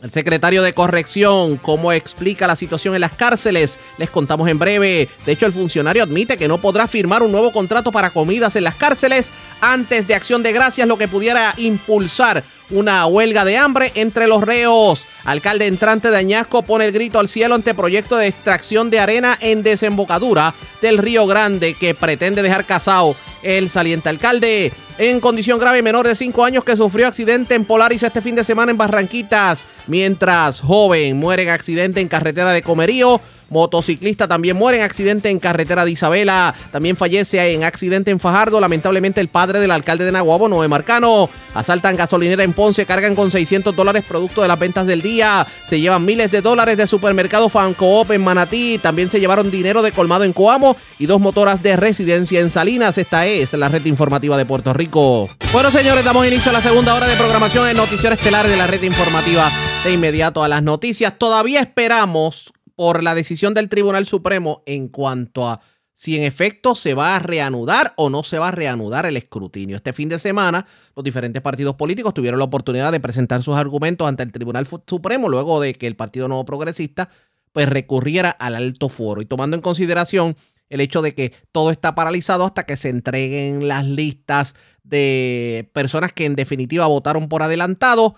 El 0.00 0.12
secretario 0.12 0.62
de 0.62 0.74
Corrección, 0.74 1.56
cómo 1.56 1.92
explica 1.92 2.46
la 2.46 2.54
situación 2.54 2.94
en 2.94 3.00
las 3.00 3.16
cárceles, 3.16 3.80
les 3.98 4.08
contamos 4.08 4.48
en 4.48 4.58
breve. 4.58 5.08
De 5.26 5.32
hecho, 5.32 5.44
el 5.44 5.52
funcionario 5.52 6.04
admite 6.04 6.36
que 6.36 6.46
no 6.46 6.58
podrá 6.58 6.86
firmar 6.86 7.24
un 7.24 7.32
nuevo 7.32 7.50
contrato 7.50 7.90
para 7.90 8.10
comidas 8.10 8.54
en 8.54 8.62
las 8.62 8.76
cárceles 8.76 9.32
antes 9.60 10.06
de 10.06 10.14
acción 10.14 10.44
de 10.44 10.52
gracias, 10.52 10.86
lo 10.86 10.98
que 10.98 11.08
pudiera 11.08 11.52
impulsar 11.56 12.44
una 12.70 13.06
huelga 13.06 13.44
de 13.44 13.56
hambre 13.56 13.90
entre 13.96 14.28
los 14.28 14.42
reos. 14.42 15.04
Alcalde 15.24 15.66
entrante 15.66 16.10
de 16.10 16.16
Añasco 16.16 16.62
pone 16.62 16.84
el 16.84 16.92
grito 16.92 17.18
al 17.18 17.28
cielo 17.28 17.56
ante 17.56 17.74
proyecto 17.74 18.16
de 18.16 18.28
extracción 18.28 18.90
de 18.90 19.00
arena 19.00 19.36
en 19.40 19.64
desembocadura 19.64 20.54
del 20.80 20.98
Río 20.98 21.26
Grande 21.26 21.74
que 21.74 21.94
pretende 21.94 22.42
dejar 22.42 22.64
casado 22.66 23.16
el 23.42 23.68
saliente 23.68 24.08
alcalde. 24.08 24.72
En 24.98 25.20
condición 25.20 25.58
grave, 25.58 25.82
menor 25.82 26.06
de 26.06 26.14
5 26.14 26.44
años 26.44 26.64
que 26.64 26.76
sufrió 26.76 27.08
accidente 27.08 27.54
en 27.54 27.64
Polaris 27.64 28.02
este 28.02 28.20
fin 28.20 28.34
de 28.34 28.44
semana 28.44 28.70
en 28.70 28.78
Barranquitas. 28.78 29.64
Mientras 29.88 30.60
joven 30.60 31.16
muere 31.16 31.42
en 31.42 31.48
accidente 31.48 32.00
en 32.00 32.08
carretera 32.08 32.52
de 32.52 32.62
Comerío. 32.62 33.20
Motociclista 33.50 34.28
también 34.28 34.56
muere 34.56 34.78
en 34.78 34.84
accidente 34.84 35.30
en 35.30 35.38
carretera 35.38 35.84
de 35.84 35.92
Isabela. 35.92 36.54
También 36.70 36.96
fallece 36.96 37.52
en 37.52 37.64
accidente 37.64 38.10
en 38.10 38.20
Fajardo. 38.20 38.60
Lamentablemente 38.60 39.20
el 39.20 39.28
padre 39.28 39.60
del 39.60 39.70
alcalde 39.70 40.04
de 40.04 40.12
Nahuabo, 40.12 40.48
Noé 40.48 40.68
Marcano. 40.68 41.28
Asaltan 41.54 41.96
gasolinera 41.96 42.44
en 42.44 42.52
Ponce, 42.52 42.86
cargan 42.86 43.14
con 43.14 43.30
600 43.30 43.74
dólares 43.74 44.04
producto 44.06 44.42
de 44.42 44.48
las 44.48 44.58
ventas 44.58 44.86
del 44.86 45.02
día. 45.02 45.46
Se 45.68 45.80
llevan 45.80 46.04
miles 46.04 46.30
de 46.30 46.40
dólares 46.40 46.76
de 46.76 46.86
supermercado 46.86 47.48
Fancoop 47.48 48.10
en 48.12 48.22
Manatí. 48.22 48.78
También 48.78 49.10
se 49.10 49.20
llevaron 49.20 49.50
dinero 49.50 49.82
de 49.82 49.92
colmado 49.92 50.24
en 50.24 50.32
Coamo 50.32 50.76
y 50.98 51.06
dos 51.06 51.20
motoras 51.20 51.62
de 51.62 51.76
residencia 51.76 52.40
en 52.40 52.50
Salinas. 52.50 52.98
Esta 52.98 53.26
es 53.26 53.52
la 53.54 53.68
red 53.68 53.84
informativa 53.86 54.36
de 54.36 54.46
Puerto 54.46 54.72
Rico. 54.72 55.28
Bueno, 55.52 55.70
señores, 55.70 56.04
damos 56.04 56.26
inicio 56.26 56.50
a 56.50 56.54
la 56.54 56.60
segunda 56.60 56.94
hora 56.94 57.06
de 57.06 57.16
programación 57.16 57.68
en 57.68 57.76
Noticiero 57.76 58.14
Estelar 58.14 58.46
de 58.46 58.56
la 58.56 58.66
red 58.66 58.82
informativa. 58.82 59.50
De 59.84 59.92
inmediato 59.92 60.42
a 60.42 60.48
las 60.48 60.62
noticias. 60.62 61.18
Todavía 61.18 61.60
esperamos 61.60 62.52
por 62.78 63.02
la 63.02 63.16
decisión 63.16 63.54
del 63.54 63.68
Tribunal 63.68 64.06
Supremo 64.06 64.62
en 64.64 64.86
cuanto 64.86 65.48
a 65.48 65.60
si 65.94 66.16
en 66.16 66.22
efecto 66.22 66.76
se 66.76 66.94
va 66.94 67.16
a 67.16 67.18
reanudar 67.18 67.92
o 67.96 68.08
no 68.08 68.22
se 68.22 68.38
va 68.38 68.48
a 68.48 68.52
reanudar 68.52 69.04
el 69.04 69.16
escrutinio. 69.16 69.74
Este 69.74 69.92
fin 69.92 70.08
de 70.08 70.20
semana, 70.20 70.64
los 70.94 71.02
diferentes 71.02 71.42
partidos 71.42 71.74
políticos 71.74 72.14
tuvieron 72.14 72.38
la 72.38 72.44
oportunidad 72.44 72.92
de 72.92 73.00
presentar 73.00 73.42
sus 73.42 73.56
argumentos 73.56 74.06
ante 74.06 74.22
el 74.22 74.30
Tribunal 74.30 74.68
Supremo 74.86 75.28
luego 75.28 75.60
de 75.60 75.74
que 75.74 75.88
el 75.88 75.96
Partido 75.96 76.28
Nuevo 76.28 76.44
Progresista 76.44 77.08
pues 77.50 77.68
recurriera 77.68 78.30
al 78.30 78.54
alto 78.54 78.88
foro 78.88 79.22
y 79.22 79.26
tomando 79.26 79.56
en 79.56 79.60
consideración 79.60 80.36
el 80.68 80.80
hecho 80.80 81.02
de 81.02 81.14
que 81.14 81.32
todo 81.50 81.72
está 81.72 81.96
paralizado 81.96 82.44
hasta 82.44 82.64
que 82.64 82.76
se 82.76 82.90
entreguen 82.90 83.66
las 83.66 83.84
listas 83.84 84.54
de 84.84 85.68
personas 85.72 86.12
que 86.12 86.26
en 86.26 86.36
definitiva 86.36 86.86
votaron 86.86 87.28
por 87.28 87.42
adelantado, 87.42 88.14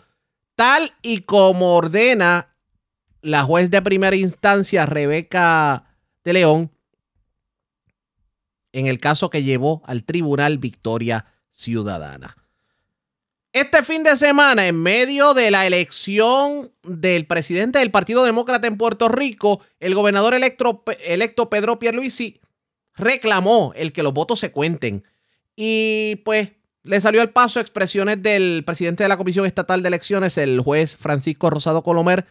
tal 0.55 0.93
y 1.01 1.23
como 1.23 1.77
ordena 1.77 2.50
la 3.23 3.43
juez 3.45 3.71
de 3.71 3.83
primera 3.83 4.17
instancia, 4.17 4.87
Rebeca 4.87 5.85
de 6.25 6.33
León, 6.33 6.71
en 8.73 8.87
el 8.87 9.01
caso 9.01 9.31
que 9.31 9.43
llevó 9.43 9.83
al 9.85 10.05
tribunal 10.05 10.59
Victoria 10.59 11.27
Ciudadana. 11.51 12.37
Este 13.53 13.83
fin 13.83 14.05
de 14.05 14.17
semana, 14.17 14.69
en 14.69 14.81
medio 14.81 15.35
de 15.35 15.51
la 15.51 15.67
elección 15.67 16.71
del 16.85 17.27
presidente 17.27 17.81
del 17.81 17.91
Partido 17.91 18.23
Demócrata 18.23 18.69
en 18.69 18.77
Puerto 18.77 19.09
Rico, 19.09 19.61
el 19.81 19.97
gobernador 19.97 20.35
electo, 20.35 20.85
electo 21.05 21.51
Pedro 21.51 21.81
Pierluisi 21.81 22.41
reclamó 22.95 23.73
el 23.75 23.93
que 23.93 24.05
los 24.05 24.15
votos 24.15 24.39
se 24.39 24.53
cuenten. 24.53 25.05
Y 25.57 26.17
pues 26.25 26.51
le 26.85 27.01
salió 27.01 27.21
al 27.21 27.31
paso 27.31 27.59
expresiones 27.59 28.23
del 28.23 28.63
presidente 28.65 29.03
de 29.03 29.09
la 29.09 29.17
Comisión 29.17 29.47
Estatal 29.47 29.83
de 29.83 29.89
Elecciones, 29.89 30.39
el 30.39 30.61
juez 30.61 30.97
Francisco 30.97 31.51
Rosado 31.51 31.83
Colomer, 31.83 32.27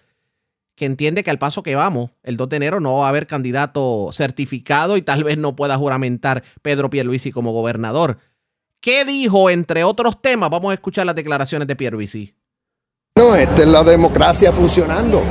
que 0.79 0.85
entiende 0.85 1.23
que 1.23 1.29
al 1.29 1.37
paso 1.37 1.61
que 1.61 1.75
vamos, 1.75 2.11
el 2.23 2.37
2 2.37 2.49
de 2.49 2.55
enero 2.55 2.79
no 2.79 2.99
va 2.99 3.07
a 3.07 3.09
haber 3.09 3.27
candidato 3.27 4.09
certificado 4.13 4.95
y 4.95 5.01
tal 5.01 5.25
vez 5.25 5.37
no 5.37 5.55
pueda 5.55 5.77
juramentar 5.77 6.41
Pedro 6.61 6.89
Pierluisi 6.89 7.31
como 7.31 7.51
gobernador. 7.51 8.17
¿Qué 8.79 9.03
dijo, 9.03 9.49
entre 9.49 9.83
otros 9.83 10.21
temas? 10.21 10.49
Vamos 10.49 10.71
a 10.71 10.73
escuchar 10.75 11.05
las 11.05 11.15
declaraciones 11.15 11.67
de 11.67 11.75
Pierluisi. 11.75 12.33
No, 13.15 13.35
esta 13.35 13.61
es 13.61 13.67
la 13.67 13.83
democracia 13.83 14.53
funcionando. 14.53 15.21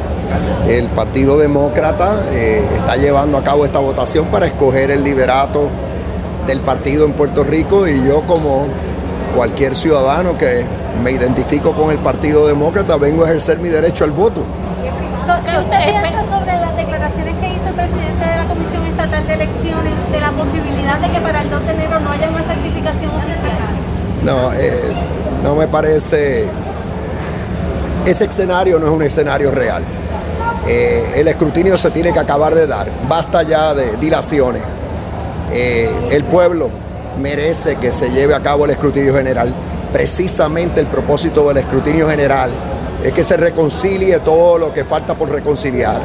el 0.69 0.87
Partido 0.89 1.39
Demócrata 1.39 2.23
eh, 2.31 2.63
está 2.75 2.97
llevando 2.97 3.39
a 3.39 3.43
cabo 3.43 3.65
esta 3.65 3.79
votación 3.79 4.27
para 4.27 4.47
escoger 4.47 4.91
el 4.91 5.03
liderato 5.03 5.71
del 6.47 6.61
partido 6.61 7.07
en 7.07 7.15
Puerto 7.15 7.43
Rico 7.43 7.89
y 7.89 8.07
yo 8.07 8.23
como 8.27 8.69
cualquier 9.35 9.75
ciudadano 9.75 10.37
que 10.37 10.67
me 11.03 11.13
identifico 11.13 11.73
con 11.73 11.91
el 11.91 11.99
Partido 11.99 12.47
Demócrata 12.47 12.99
vengo 12.99 13.25
a 13.25 13.29
ejercer 13.29 13.59
mi 13.61 13.71
derecho 13.71 14.05
al 14.05 14.11
voto. 14.11 14.45
¿Qué 15.29 15.35
usted 15.35 15.79
piensa 15.85 16.24
sobre 16.24 16.59
las 16.59 16.74
declaraciones 16.74 17.35
que 17.39 17.53
hizo 17.53 17.68
el 17.68 17.74
presidente 17.74 18.24
de 18.24 18.37
la 18.39 18.45
Comisión 18.47 18.87
Estatal 18.87 19.26
de 19.26 19.35
Elecciones 19.35 19.93
de 20.11 20.20
la 20.20 20.31
posibilidad 20.31 20.99
de 21.01 21.11
que 21.11 21.20
para 21.20 21.43
el 21.43 21.51
2 21.51 21.66
de 21.66 21.72
enero 21.72 22.01
no 22.01 22.11
haya 22.12 22.31
una 22.31 22.43
certificación 22.43 23.11
oficial? 23.11 23.53
No, 24.24 24.55
eh, 24.55 24.95
no 25.45 25.55
me 25.55 25.68
parece. 25.68 26.47
Ese 28.07 28.24
escenario 28.24 28.79
no 28.79 28.87
es 28.87 28.93
un 28.93 29.03
escenario 29.03 29.51
real. 29.51 29.83
Eh, 30.66 31.12
el 31.16 31.29
escrutinio 31.29 31.76
se 31.76 31.91
tiene 31.91 32.11
que 32.11 32.20
acabar 32.20 32.55
de 32.55 32.66
dar. 32.66 32.89
Basta 33.07 33.43
ya 33.43 33.74
de 33.74 33.99
dilaciones. 33.99 34.62
Eh, 35.53 35.91
el 36.11 36.24
pueblo 36.24 36.70
merece 37.20 37.76
que 37.76 37.93
se 37.93 38.09
lleve 38.09 38.35
a 38.35 38.41
cabo 38.41 38.64
el 38.64 38.70
escrutinio 38.70 39.14
general. 39.14 39.53
Precisamente 39.93 40.81
el 40.81 40.87
propósito 40.87 41.47
del 41.49 41.59
escrutinio 41.59 42.09
general 42.09 42.51
es 43.03 43.13
que 43.13 43.25
se 43.25 43.37
reconcilie 43.37 44.19
todo 44.21 44.59
lo 44.59 44.73
que 44.73 44.85
falta 44.85 45.15
por 45.15 45.31
reconciliar, 45.31 46.01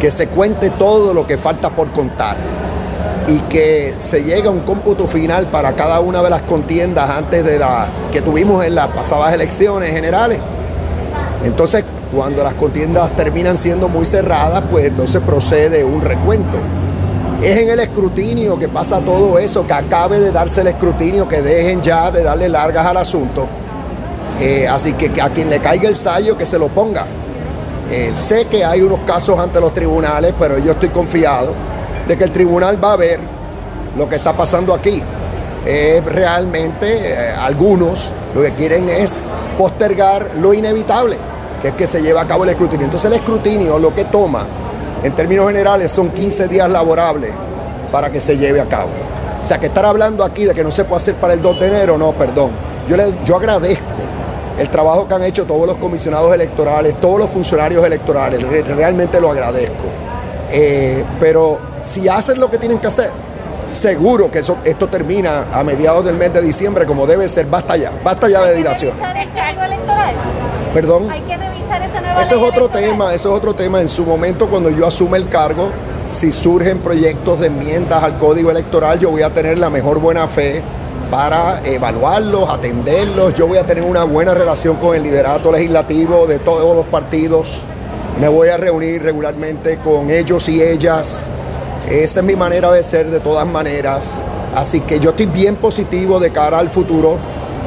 que 0.00 0.10
se 0.10 0.28
cuente 0.28 0.70
todo 0.70 1.14
lo 1.14 1.26
que 1.26 1.38
falta 1.38 1.70
por 1.70 1.90
contar 1.92 2.36
y 3.26 3.38
que 3.40 3.94
se 3.96 4.22
llegue 4.22 4.48
a 4.48 4.50
un 4.50 4.60
cómputo 4.60 5.06
final 5.06 5.46
para 5.46 5.72
cada 5.74 6.00
una 6.00 6.22
de 6.22 6.30
las 6.30 6.42
contiendas 6.42 7.08
antes 7.08 7.44
de 7.44 7.58
la 7.58 7.86
que 8.12 8.20
tuvimos 8.20 8.64
en 8.64 8.74
las 8.74 8.88
pasadas 8.88 9.32
elecciones 9.32 9.90
generales. 9.90 10.40
Entonces, 11.44 11.84
cuando 12.14 12.42
las 12.42 12.54
contiendas 12.54 13.14
terminan 13.16 13.56
siendo 13.56 13.88
muy 13.88 14.04
cerradas, 14.04 14.62
pues 14.70 14.86
entonces 14.86 15.20
procede 15.20 15.84
un 15.84 16.02
recuento. 16.02 16.58
Es 17.42 17.58
en 17.58 17.68
el 17.68 17.80
escrutinio 17.80 18.58
que 18.58 18.68
pasa 18.68 19.00
todo 19.00 19.38
eso, 19.38 19.66
que 19.66 19.74
acabe 19.74 20.20
de 20.20 20.30
darse 20.30 20.62
el 20.62 20.68
escrutinio, 20.68 21.28
que 21.28 21.42
dejen 21.42 21.82
ya 21.82 22.10
de 22.10 22.22
darle 22.22 22.48
largas 22.48 22.86
al 22.86 22.96
asunto. 22.96 23.46
Eh, 24.40 24.66
así 24.66 24.94
que 24.94 25.20
a 25.20 25.30
quien 25.30 25.48
le 25.48 25.60
caiga 25.60 25.88
el 25.88 25.94
sallo, 25.94 26.36
que 26.36 26.46
se 26.46 26.58
lo 26.58 26.68
ponga. 26.68 27.06
Eh, 27.90 28.12
sé 28.14 28.46
que 28.46 28.64
hay 28.64 28.82
unos 28.82 29.00
casos 29.00 29.38
ante 29.38 29.60
los 29.60 29.72
tribunales, 29.72 30.34
pero 30.38 30.58
yo 30.58 30.72
estoy 30.72 30.88
confiado 30.88 31.54
de 32.08 32.16
que 32.16 32.24
el 32.24 32.30
tribunal 32.30 32.82
va 32.82 32.92
a 32.92 32.96
ver 32.96 33.20
lo 33.96 34.08
que 34.08 34.16
está 34.16 34.36
pasando 34.36 34.74
aquí. 34.74 35.02
Eh, 35.66 36.02
realmente 36.04 37.32
algunos 37.38 38.10
lo 38.34 38.42
que 38.42 38.52
quieren 38.52 38.88
es 38.88 39.22
postergar 39.56 40.32
lo 40.36 40.52
inevitable, 40.52 41.16
que 41.62 41.68
es 41.68 41.74
que 41.74 41.86
se 41.86 42.02
lleve 42.02 42.18
a 42.18 42.26
cabo 42.26 42.44
el 42.44 42.50
escrutinio. 42.50 42.86
Entonces 42.86 43.10
el 43.10 43.16
escrutinio 43.16 43.78
lo 43.78 43.94
que 43.94 44.04
toma, 44.06 44.44
en 45.02 45.14
términos 45.14 45.46
generales, 45.46 45.92
son 45.92 46.10
15 46.10 46.48
días 46.48 46.68
laborables 46.70 47.30
para 47.92 48.10
que 48.10 48.18
se 48.18 48.36
lleve 48.36 48.60
a 48.60 48.66
cabo. 48.66 48.90
O 49.42 49.46
sea, 49.46 49.60
que 49.60 49.66
estar 49.66 49.84
hablando 49.84 50.24
aquí 50.24 50.44
de 50.46 50.54
que 50.54 50.64
no 50.64 50.70
se 50.70 50.84
puede 50.84 50.96
hacer 50.96 51.14
para 51.16 51.34
el 51.34 51.42
2 51.42 51.60
de 51.60 51.66
enero, 51.66 51.98
no, 51.98 52.12
perdón. 52.12 52.50
Yo, 52.88 52.96
le, 52.96 53.14
yo 53.24 53.36
agradezco 53.36 53.84
el 54.58 54.68
trabajo 54.68 55.08
que 55.08 55.14
han 55.14 55.24
hecho 55.24 55.44
todos 55.44 55.66
los 55.66 55.76
comisionados 55.76 56.32
electorales, 56.32 57.00
todos 57.00 57.18
los 57.18 57.30
funcionarios 57.30 57.84
electorales, 57.84 58.40
realmente 58.68 59.20
lo 59.20 59.30
agradezco. 59.30 59.84
Eh, 60.50 61.04
pero 61.18 61.58
si 61.80 62.08
hacen 62.08 62.38
lo 62.38 62.50
que 62.50 62.58
tienen 62.58 62.78
que 62.78 62.86
hacer, 62.86 63.10
seguro 63.66 64.30
que 64.30 64.40
eso, 64.40 64.58
esto 64.64 64.88
termina 64.88 65.48
a 65.52 65.64
mediados 65.64 66.04
del 66.04 66.16
mes 66.16 66.32
de 66.32 66.40
diciembre 66.40 66.86
como 66.86 67.06
debe 67.06 67.28
ser. 67.28 67.46
Basta 67.46 67.76
ya, 67.76 67.92
basta 68.04 68.28
ya 68.28 68.42
de 68.42 68.54
dilación. 68.54 68.92
¿Hay 69.02 69.26
que 69.26 69.40
revisar 69.40 69.64
electoral? 69.66 70.14
Perdón. 70.72 71.10
Hay 71.10 71.20
que 71.22 71.36
revisar 71.36 71.82
esa 71.82 72.00
nueva 72.00 72.20
Ese 72.22 72.34
es 72.34 72.40
otro 72.40 72.66
electoral? 72.66 72.90
tema, 72.90 73.06
ese 73.14 73.28
es 73.28 73.34
otro 73.34 73.54
tema. 73.54 73.80
En 73.80 73.88
su 73.88 74.04
momento, 74.04 74.48
cuando 74.48 74.70
yo 74.70 74.86
asume 74.86 75.18
el 75.18 75.28
cargo, 75.28 75.70
si 76.08 76.30
surgen 76.30 76.78
proyectos 76.80 77.40
de 77.40 77.48
enmiendas 77.48 78.02
al 78.04 78.18
código 78.18 78.50
electoral, 78.50 78.98
yo 78.98 79.10
voy 79.10 79.22
a 79.22 79.30
tener 79.30 79.58
la 79.58 79.70
mejor 79.70 79.98
buena 79.98 80.28
fe 80.28 80.62
para 81.14 81.60
evaluarlos, 81.64 82.50
atenderlos. 82.50 83.34
Yo 83.34 83.46
voy 83.46 83.58
a 83.58 83.64
tener 83.64 83.84
una 83.84 84.02
buena 84.02 84.34
relación 84.34 84.78
con 84.78 84.96
el 84.96 85.04
liderato 85.04 85.52
legislativo 85.52 86.26
de 86.26 86.40
todos 86.40 86.74
los 86.74 86.86
partidos. 86.86 87.62
Me 88.20 88.26
voy 88.26 88.48
a 88.48 88.56
reunir 88.56 89.00
regularmente 89.00 89.78
con 89.78 90.10
ellos 90.10 90.48
y 90.48 90.60
ellas. 90.60 91.30
Esa 91.88 92.18
es 92.18 92.26
mi 92.26 92.34
manera 92.34 92.72
de 92.72 92.82
ser 92.82 93.12
de 93.12 93.20
todas 93.20 93.46
maneras. 93.46 94.24
Así 94.56 94.80
que 94.80 94.98
yo 94.98 95.10
estoy 95.10 95.26
bien 95.26 95.54
positivo 95.54 96.18
de 96.18 96.32
cara 96.32 96.58
al 96.58 96.68
futuro. 96.68 97.16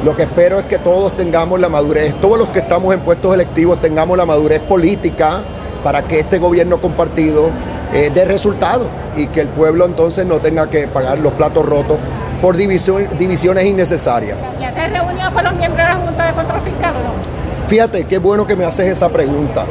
Lo 0.04 0.14
que 0.14 0.24
espero 0.24 0.58
es 0.58 0.66
que 0.66 0.76
todos 0.76 1.16
tengamos 1.16 1.58
la 1.58 1.70
madurez, 1.70 2.20
todos 2.20 2.38
los 2.38 2.48
que 2.50 2.58
estamos 2.58 2.92
en 2.92 3.00
puestos 3.00 3.32
electivos 3.32 3.80
tengamos 3.80 4.18
la 4.18 4.26
madurez 4.26 4.60
política 4.60 5.42
para 5.82 6.02
que 6.02 6.20
este 6.20 6.36
gobierno 6.36 6.82
compartido 6.82 7.48
eh, 7.94 8.10
dé 8.14 8.26
resultados 8.26 8.88
y 9.16 9.26
que 9.28 9.40
el 9.40 9.48
pueblo 9.48 9.86
entonces 9.86 10.26
no 10.26 10.38
tenga 10.38 10.68
que 10.68 10.86
pagar 10.86 11.18
los 11.20 11.32
platos 11.32 11.64
rotos 11.64 11.98
por 12.40 12.56
división- 12.56 13.08
divisiones 13.18 13.64
innecesarias. 13.64 14.36
¿Ya 14.60 14.72
se 14.72 14.86
reunió 14.88 15.32
con 15.32 15.44
los 15.44 15.54
miembros 15.54 15.86
de 15.86 15.92
la 15.94 15.96
Junta 15.96 16.26
de 16.26 16.32
Control 16.32 16.60
Fiscal 16.62 16.94
o 16.96 16.98
no? 16.98 17.68
Fíjate, 17.68 18.04
qué 18.04 18.18
bueno 18.18 18.46
que 18.46 18.56
me 18.56 18.64
haces 18.64 18.86
esa 18.86 19.08
pregunta. 19.08 19.64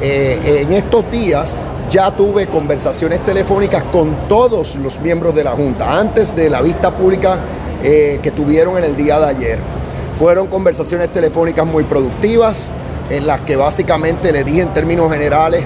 Eh, 0.00 0.60
en 0.62 0.72
estos 0.72 1.10
días 1.10 1.60
ya 1.88 2.10
tuve 2.10 2.46
conversaciones 2.46 3.24
telefónicas 3.24 3.82
con 3.84 4.14
todos 4.28 4.76
los 4.76 5.00
miembros 5.00 5.34
de 5.34 5.44
la 5.44 5.52
Junta, 5.52 5.98
antes 5.98 6.36
de 6.36 6.50
la 6.50 6.60
vista 6.60 6.90
pública 6.90 7.38
eh, 7.82 8.20
que 8.22 8.30
tuvieron 8.30 8.76
en 8.78 8.84
el 8.84 8.96
día 8.96 9.18
de 9.18 9.26
ayer. 9.26 9.58
Fueron 10.18 10.48
conversaciones 10.48 11.08
telefónicas 11.12 11.64
muy 11.64 11.84
productivas, 11.84 12.72
en 13.10 13.26
las 13.26 13.40
que 13.40 13.56
básicamente 13.56 14.32
le 14.32 14.44
dije 14.44 14.60
en 14.60 14.74
términos 14.74 15.10
generales 15.10 15.62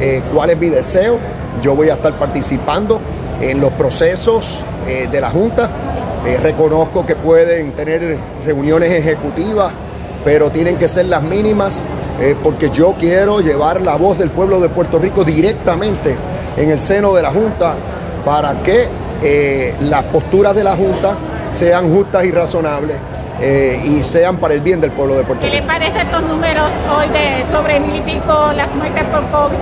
eh, 0.00 0.22
cuál 0.32 0.50
es 0.50 0.56
mi 0.58 0.68
deseo. 0.68 1.18
Yo 1.60 1.74
voy 1.74 1.90
a 1.90 1.94
estar 1.94 2.12
participando 2.12 3.00
en 3.40 3.60
los 3.60 3.72
procesos 3.72 4.64
eh, 4.88 5.08
de 5.10 5.20
la 5.20 5.28
Junta. 5.30 5.68
Eh, 6.26 6.36
reconozco 6.42 7.06
que 7.06 7.14
pueden 7.14 7.72
tener 7.72 8.18
reuniones 8.44 8.90
ejecutivas, 8.90 9.72
pero 10.24 10.50
tienen 10.50 10.76
que 10.76 10.88
ser 10.88 11.06
las 11.06 11.22
mínimas 11.22 11.86
eh, 12.20 12.34
porque 12.42 12.70
yo 12.70 12.94
quiero 12.98 13.40
llevar 13.40 13.80
la 13.80 13.96
voz 13.96 14.18
del 14.18 14.30
pueblo 14.30 14.58
de 14.58 14.68
Puerto 14.68 14.98
Rico 14.98 15.22
directamente 15.22 16.16
en 16.56 16.70
el 16.70 16.80
seno 16.80 17.12
de 17.14 17.22
la 17.22 17.30
Junta 17.30 17.76
para 18.24 18.54
que 18.62 18.88
eh, 19.22 19.74
las 19.80 20.02
posturas 20.04 20.54
de 20.54 20.64
la 20.64 20.74
Junta 20.74 21.14
sean 21.50 21.92
justas 21.92 22.24
y 22.24 22.32
razonables 22.32 22.96
eh, 23.40 23.80
y 23.84 24.02
sean 24.02 24.38
para 24.38 24.54
el 24.54 24.62
bien 24.62 24.80
del 24.80 24.90
pueblo 24.92 25.14
de 25.14 25.24
Puerto 25.24 25.44
¿Qué 25.44 25.50
le 25.50 25.60
Rico. 25.60 25.66
parece 25.68 26.00
estos 26.00 26.22
números 26.22 26.72
hoy 26.96 27.08
de 27.10 27.44
sobre 27.52 27.78
mil 27.80 27.96
y 27.96 28.00
pico 28.00 28.50
las 28.56 28.74
muertes 28.74 29.04
por 29.04 29.22
COVID? 29.28 29.56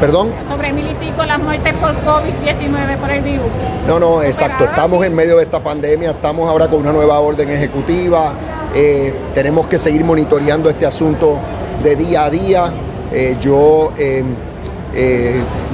Perdón. 0.00 0.30
Sobre 0.48 0.72
mil 0.72 0.90
y 0.90 0.94
pico 0.94 1.24
las 1.26 1.38
muertes 1.38 1.74
por 1.74 1.90
COVID-19 1.90 2.96
por 2.98 3.10
el 3.10 3.22
virus. 3.22 3.46
No, 3.86 4.00
no, 4.00 4.22
exacto. 4.22 4.64
Estamos 4.64 5.04
en 5.04 5.14
medio 5.14 5.36
de 5.36 5.42
esta 5.42 5.62
pandemia, 5.62 6.12
estamos 6.12 6.48
ahora 6.48 6.68
con 6.68 6.80
una 6.80 6.90
nueva 6.90 7.20
orden 7.20 7.50
ejecutiva, 7.50 8.32
eh, 8.74 9.14
tenemos 9.34 9.66
que 9.66 9.78
seguir 9.78 10.02
monitoreando 10.02 10.70
este 10.70 10.86
asunto 10.86 11.38
de 11.82 11.96
día 11.96 12.24
a 12.24 12.30
día. 12.30 12.72
Eh, 13.12 13.36
yo 13.42 13.92
eh, 13.98 14.24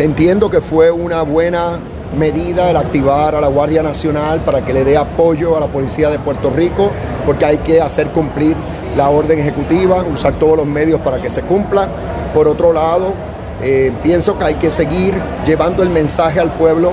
entiendo 0.01 0.51
que 0.51 0.61
fue 0.61 0.91
una 0.91 1.23
buena 1.23 1.79
medida 2.19 2.69
el 2.69 2.77
activar 2.77 3.37
a 3.37 3.41
la 3.41 3.47
Guardia 3.47 3.83
Nacional 3.83 4.41
para 4.41 4.65
que 4.65 4.73
le 4.73 4.85
dé 4.85 4.97
apoyo 4.97 5.57
a 5.57 5.61
la 5.61 5.69
Policía 5.69 6.11
de 6.11 6.19
Puerto 6.19 6.51
Rico, 6.51 6.91
porque 7.25 7.45
hay 7.45 7.59
que 7.59 7.81
hacer 7.81 8.09
cumplir 8.09 8.57
la 8.97 9.09
orden 9.09 9.39
ejecutiva, 9.39 10.03
usar 10.03 10.35
todos 10.35 10.57
los 10.57 10.67
medios 10.67 11.01
para 11.01 11.23
que 11.23 11.31
se 11.31 11.43
cumpla. 11.43 11.89
Por 12.35 12.49
otro 12.49 12.73
lado, 12.73 13.13
eh, 13.63 13.93
pienso 14.03 14.39
que 14.39 14.45
hay 14.45 14.55
que 14.55 14.71
seguir 14.71 15.15
llevando 15.47 15.83
el 15.83 15.91
mensaje 15.91 16.41
al 16.41 16.53
pueblo, 16.53 16.93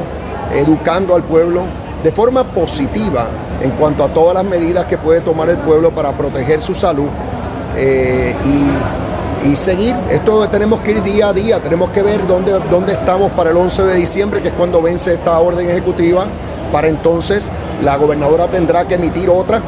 educando 0.56 1.16
al 1.16 1.24
pueblo 1.24 1.64
de 2.04 2.12
forma 2.12 2.44
positiva 2.44 3.28
en 3.62 3.72
cuanto 3.72 4.04
a 4.04 4.10
todas 4.10 4.36
las 4.36 4.44
medidas 4.44 4.86
que 4.86 4.98
puede 4.98 5.22
tomar 5.22 5.50
el 5.50 5.58
pueblo 5.58 5.94
para 5.94 6.12
proteger 6.18 6.62
su 6.62 6.74
salud 6.74 7.08
eh, 7.78 8.36
y, 8.46 9.56
seguir. 9.56 9.94
Esto 10.10 10.48
tenemos 10.50 10.80
que 10.80 10.92
ir 10.92 11.04
día 11.04 11.28
a 11.28 11.34
día, 11.34 11.60
tenemos 11.60 11.90
que 11.90 12.02
ver 12.02 12.26
dónde, 12.26 12.54
dónde 12.72 12.94
estamos 12.94 13.30
para 13.34 13.52
el 13.52 13.58
11 13.58 13.84
de 13.84 13.96
diciembre, 13.96 14.42
que 14.42 14.48
es 14.48 14.54
cuando 14.54 14.82
vence 14.82 15.14
esta 15.14 15.38
orden 15.38 15.70
ejecutiva. 15.70 16.26
Para 16.72 16.88
entonces 16.88 17.52
la 17.84 17.98
gobernadora 17.98 18.48
tendrá 18.48 18.88
que 18.88 18.96
emitir 18.96 19.30
otra 19.30 19.62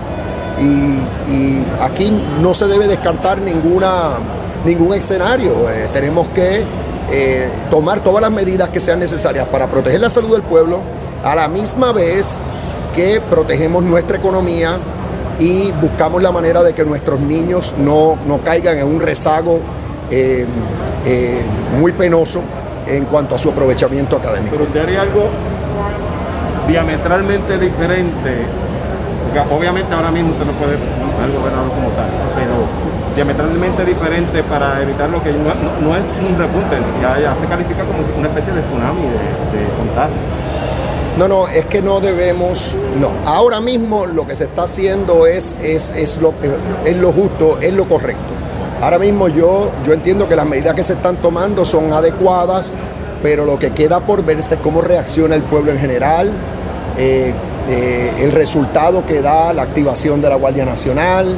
y, 0.59 1.31
y 1.31 1.65
aquí 1.81 2.09
no 2.41 2.53
se 2.53 2.67
debe 2.67 2.87
descartar 2.87 3.41
ninguna, 3.41 4.17
ningún 4.65 4.93
escenario. 4.93 5.69
Eh, 5.69 5.89
tenemos 5.93 6.29
que 6.29 6.63
eh, 7.11 7.49
tomar 7.69 8.01
todas 8.01 8.21
las 8.21 8.31
medidas 8.31 8.69
que 8.69 8.79
sean 8.79 8.99
necesarias 8.99 9.47
para 9.47 9.67
proteger 9.67 10.01
la 10.01 10.09
salud 10.09 10.31
del 10.31 10.43
pueblo, 10.43 10.81
a 11.23 11.35
la 11.35 11.47
misma 11.47 11.91
vez 11.91 12.43
que 12.95 13.21
protegemos 13.29 13.83
nuestra 13.83 14.17
economía 14.17 14.77
y 15.39 15.71
buscamos 15.73 16.21
la 16.21 16.31
manera 16.31 16.63
de 16.63 16.73
que 16.73 16.85
nuestros 16.85 17.19
niños 17.19 17.75
no, 17.77 18.17
no 18.25 18.39
caigan 18.39 18.77
en 18.77 18.87
un 18.87 19.01
rezago 19.01 19.59
eh, 20.09 20.45
eh, 21.05 21.41
muy 21.79 21.91
penoso 21.91 22.41
en 22.87 23.05
cuanto 23.05 23.35
a 23.35 23.37
su 23.37 23.49
aprovechamiento 23.49 24.15
académico. 24.17 24.51
Pero 24.51 24.63
usted 24.63 24.81
haría 24.81 25.01
algo 25.01 25.29
diametralmente 26.67 27.57
diferente. 27.57 28.45
Porque 29.23 29.53
obviamente 29.53 29.93
ahora 29.93 30.11
mismo 30.11 30.31
usted 30.31 30.45
no 30.45 30.53
puede 30.53 30.77
ser 30.77 31.37
gobernador 31.37 31.69
como 31.69 31.89
tal, 31.89 32.07
pero 32.35 32.94
diametralmente 33.15 33.85
diferente 33.85 34.43
para 34.43 34.81
evitar 34.81 35.09
lo 35.09 35.23
que 35.23 35.31
no, 35.31 35.53
no- 35.81 35.95
es 35.95 36.03
un 36.27 36.37
repunte, 36.37 36.75
ya, 37.01 37.35
se 37.39 37.47
califica 37.47 37.83
como 37.83 37.99
una 38.17 38.27
especie 38.27 38.53
de 38.53 38.61
tsunami 38.61 39.01
de, 39.01 39.57
de 39.57 39.67
contagio. 39.77 40.15
No, 41.17 41.27
no, 41.29 41.47
es 41.47 41.65
que 41.67 41.81
no 41.81 42.01
debemos, 42.01 42.75
no. 42.99 43.09
Ahora 43.25 43.61
mismo 43.61 44.05
lo 44.05 44.27
que 44.27 44.35
se 44.35 44.43
está 44.43 44.63
haciendo 44.63 45.25
es, 45.27 45.55
es, 45.63 45.91
es, 45.91 46.17
lo, 46.17 46.33
es 46.83 46.97
lo 46.97 47.13
justo, 47.13 47.57
es 47.61 47.71
lo 47.73 47.87
correcto. 47.87 48.33
Ahora 48.81 48.99
mismo 48.99 49.29
yo, 49.29 49.71
yo 49.85 49.93
entiendo 49.93 50.27
que 50.27 50.35
las 50.35 50.45
medidas 50.45 50.73
que 50.75 50.83
se 50.83 50.93
están 50.93 51.15
tomando 51.17 51.65
son 51.65 51.93
adecuadas, 51.93 52.75
pero 53.23 53.45
lo 53.45 53.57
que 53.57 53.71
queda 53.71 54.01
por 54.01 54.25
verse 54.25 54.55
es 54.55 54.59
cómo 54.61 54.81
reacciona 54.81 55.35
el 55.35 55.43
pueblo 55.43 55.71
en 55.71 55.79
general, 55.79 56.33
eh, 56.97 57.33
eh, 57.69 58.11
el 58.19 58.33
resultado 58.33 59.05
que 59.05 59.21
da 59.21 59.53
la 59.53 59.61
activación 59.61 60.21
de 60.21 60.27
la 60.27 60.35
Guardia 60.35 60.65
Nacional 60.65 61.37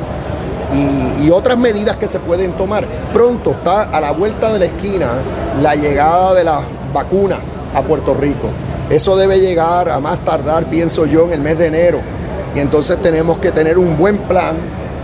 y, 0.74 1.30
otras 1.30 1.58
medidas 1.58 1.98
que 1.98 2.08
se 2.08 2.20
pueden 2.20 2.54
tomar. 2.54 2.86
Pronto 3.14 3.52
está 3.52 3.84
a 3.84 4.00
la 4.00 4.12
vuelta 4.12 4.52
de 4.52 4.60
la 4.60 4.66
esquina 4.66 5.22
la 5.62 5.76
llegada 5.76 6.34
de 6.34 6.44
las 6.44 6.62
vacunas 6.94 7.40
a 7.76 7.82
Puerto 7.82 8.14
Rico. 8.14 8.50
Eso 8.90 9.18
debe 9.18 9.40
llegar 9.40 9.90
a 9.90 10.00
más 10.00 10.20
tardar, 10.20 10.66
pienso 10.66 11.06
yo, 11.06 11.26
en 11.26 11.34
el 11.34 11.42
mes 11.42 11.58
de 11.58 11.68
enero. 11.68 12.00
Y 12.56 12.60
entonces 12.60 13.02
tenemos 13.02 13.40
que 13.40 13.52
tener 13.52 13.78
un 13.78 13.98
buen 13.98 14.20
plan 14.20 14.56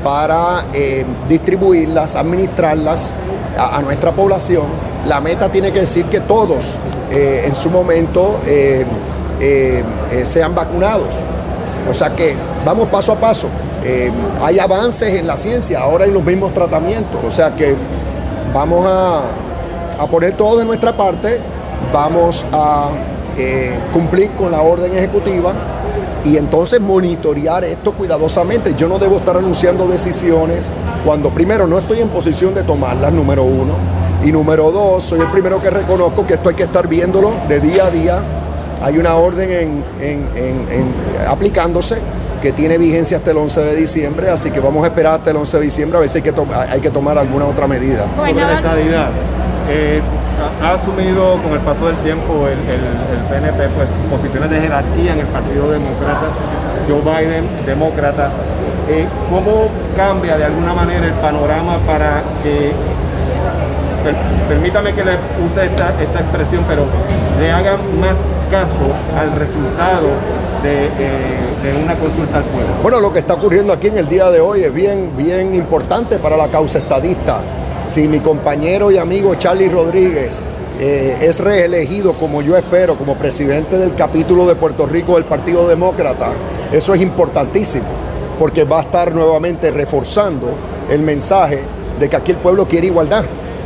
para 0.04 0.66
eh, 0.74 1.06
distribuirlas, 1.28 2.16
administrarlas 2.16 3.14
a, 3.58 3.82
nuestra 3.82 4.12
población. 4.14 4.66
La 5.06 5.20
meta 5.20 5.52
tiene 5.52 5.72
que 5.72 5.82
decir 5.82 6.06
que 6.06 6.22
todos 6.22 6.76
eh, 7.12 7.44
en 7.46 7.54
su 7.54 7.70
momento 7.70 8.40
eh, 8.46 8.86
sean 10.24 10.56
vacunados. 10.56 11.16
O 11.90 11.94
sea 11.94 12.16
que 12.16 12.36
vamos 12.66 12.88
paso 12.88 13.12
a 13.12 13.16
paso. 13.20 13.50
Eh, 13.86 14.12
hay 14.42 14.60
avances 14.60 15.20
en 15.20 15.28
la 15.28 15.36
ciencia, 15.36 15.82
ahora 15.82 16.06
hay 16.06 16.12
los 16.12 16.24
mismos 16.24 16.54
tratamientos. 16.54 17.20
O 17.28 17.32
sea 17.32 17.56
que 17.56 17.76
vamos 18.54 18.86
a, 18.88 19.24
poner 20.10 20.34
todo 20.34 20.58
de 20.60 20.66
nuestra 20.66 20.96
parte, 20.96 21.40
vamos 21.94 22.46
a 22.52 22.90
eh, 23.38 23.80
cumplir 23.92 24.32
con 24.32 24.52
la 24.52 24.62
orden 24.62 24.96
ejecutiva 24.96 25.54
y 26.26 26.38
entonces 26.38 26.80
monitorear 26.80 27.64
esto 27.64 27.94
cuidadosamente. 27.94 28.74
Yo 28.76 28.88
no 28.88 29.00
debo 29.00 29.18
estar 29.18 29.36
anunciando 29.38 29.88
decisiones 29.88 30.72
cuando 31.06 31.30
primero 31.30 31.68
no 31.68 31.78
estoy 31.80 32.00
en 32.00 32.10
posición 32.10 32.54
de 32.54 32.64
tomarlas, 32.64 33.12
número 33.12 33.44
uno, 33.44 33.74
y 34.24 34.32
número 34.32 34.72
dos, 34.72 35.04
soy 35.04 35.20
el 35.20 35.28
primero 35.32 35.62
que 35.62 35.70
reconozco 35.70 36.26
que 36.26 36.36
esto 36.36 36.50
hay 36.50 36.56
que 36.56 36.64
estar 36.64 36.88
viéndolo 36.88 37.34
de 37.50 37.60
día 37.60 37.88
a 37.88 37.90
día. 37.90 38.24
Hay 38.82 38.98
una 38.98 39.16
orden 39.16 39.52
en- 39.52 39.84
en- 40.02 40.30
en- 40.36 40.68
en- 40.72 40.94
aplicándose 41.28 41.98
que 42.44 42.52
tiene 42.52 42.78
vigencia 42.78 43.16
hasta 43.18 43.32
el 43.32 43.38
11 43.38 43.62
de 43.62 43.76
diciembre, 43.78 44.30
así 44.30 44.52
que 44.52 44.60
vamos 44.60 44.84
a 44.84 44.88
esperar 44.88 45.14
hasta 45.14 45.32
el 45.32 45.38
11 45.38 45.58
de 45.60 45.64
diciembre 45.64 45.98
a 45.98 46.02
ver 46.02 46.10
si 46.10 46.18
hay 46.18 46.24
que, 46.24 46.34
to- 46.34 46.46
hay 46.70 46.82
que 46.82 46.90
tomar 46.90 47.18
alguna 47.18 47.46
otra 47.46 47.68
medida. 47.68 48.06
Sobre 48.18 48.34
la 48.34 48.56
estadidad, 48.56 49.08
eh, 49.72 50.02
ha, 50.62 50.68
ha 50.68 50.74
asumido 50.74 51.42
con 51.42 51.54
el 51.54 51.60
paso 51.60 51.88
del 51.88 51.96
tiempo 52.04 52.46
el, 52.48 52.60
el- 52.68 52.84
el 53.16 53.24
PNP 53.32 53.70
pues, 53.78 53.88
posiciones 54.12 54.50
de 54.50 54.60
jerarquía 54.60 55.14
en 55.14 55.20
el 55.22 55.28
Partido 55.28 55.72
Demócrata, 55.72 56.28
Joe 56.86 57.00
Biden, 57.00 57.48
demócrata. 57.66 58.30
Eh, 58.90 59.08
¿Cómo 59.30 59.70
cambia 59.96 60.38
de 60.38 60.44
alguna 60.44 60.74
manera 60.74 61.06
el 61.06 61.14
panorama 61.14 61.78
para 61.88 62.24
que, 62.44 62.74
per- 64.04 64.16
permítame 64.50 64.94
que 64.94 65.06
le 65.06 65.14
use 65.48 65.64
esta, 65.66 65.94
esta 66.02 66.20
expresión, 66.20 66.66
pero 66.68 66.84
le 67.40 67.50
hagan 67.54 67.80
más 68.02 68.18
caso 68.52 68.92
al 69.18 69.32
resultado 69.40 70.10
de, 70.64 70.86
eh, 70.86 70.90
de 71.62 71.84
una 71.84 71.96
consulta 71.96 72.38
al 72.38 72.44
pueblo? 72.46 72.74
Bueno, 72.82 73.00
lo 73.00 73.14
que 73.14 73.20
está 73.20 73.36
ocurriendo 73.36 73.74
aquí 73.74 73.88
en 73.88 73.98
el 73.98 74.08
día 74.08 74.32
de 74.32 74.40
hoy 74.40 74.64
es 74.64 74.74
bien, 74.74 75.12
bien 75.16 75.54
importante 75.54 76.18
para 76.18 76.38
la 76.38 76.48
causa 76.48 76.80
estadista. 76.80 77.42
Si 77.84 78.08
mi 78.08 78.22
compañero 78.22 78.90
y 78.92 78.98
amigo 78.98 79.36
Charlie 79.36 79.70
Rodríguez 79.70 80.44
eh, 80.80 81.18
es 81.22 81.40
reelegido, 81.40 82.14
como 82.14 82.42
yo 82.42 82.58
espero, 82.58 82.96
como 82.96 83.16
presidente 83.16 83.78
del 83.78 83.94
capítulo 83.94 84.48
de 84.48 84.56
Puerto 84.56 84.86
Rico 84.86 85.16
del 85.16 85.26
Partido 85.26 85.68
Demócrata, 85.68 86.32
eso 86.72 86.94
es 86.94 87.02
importantísimo, 87.02 87.86
porque 88.40 88.64
va 88.64 88.80
a 88.80 88.82
estar 88.84 89.14
nuevamente 89.14 89.70
reforzando 89.70 90.56
el 90.90 91.04
mensaje 91.04 91.62
de 92.00 92.10
que 92.10 92.16
aquí 92.16 92.32
el 92.32 92.38
pueblo 92.38 92.68
quiere 92.68 92.88
igualdad, 92.88 93.26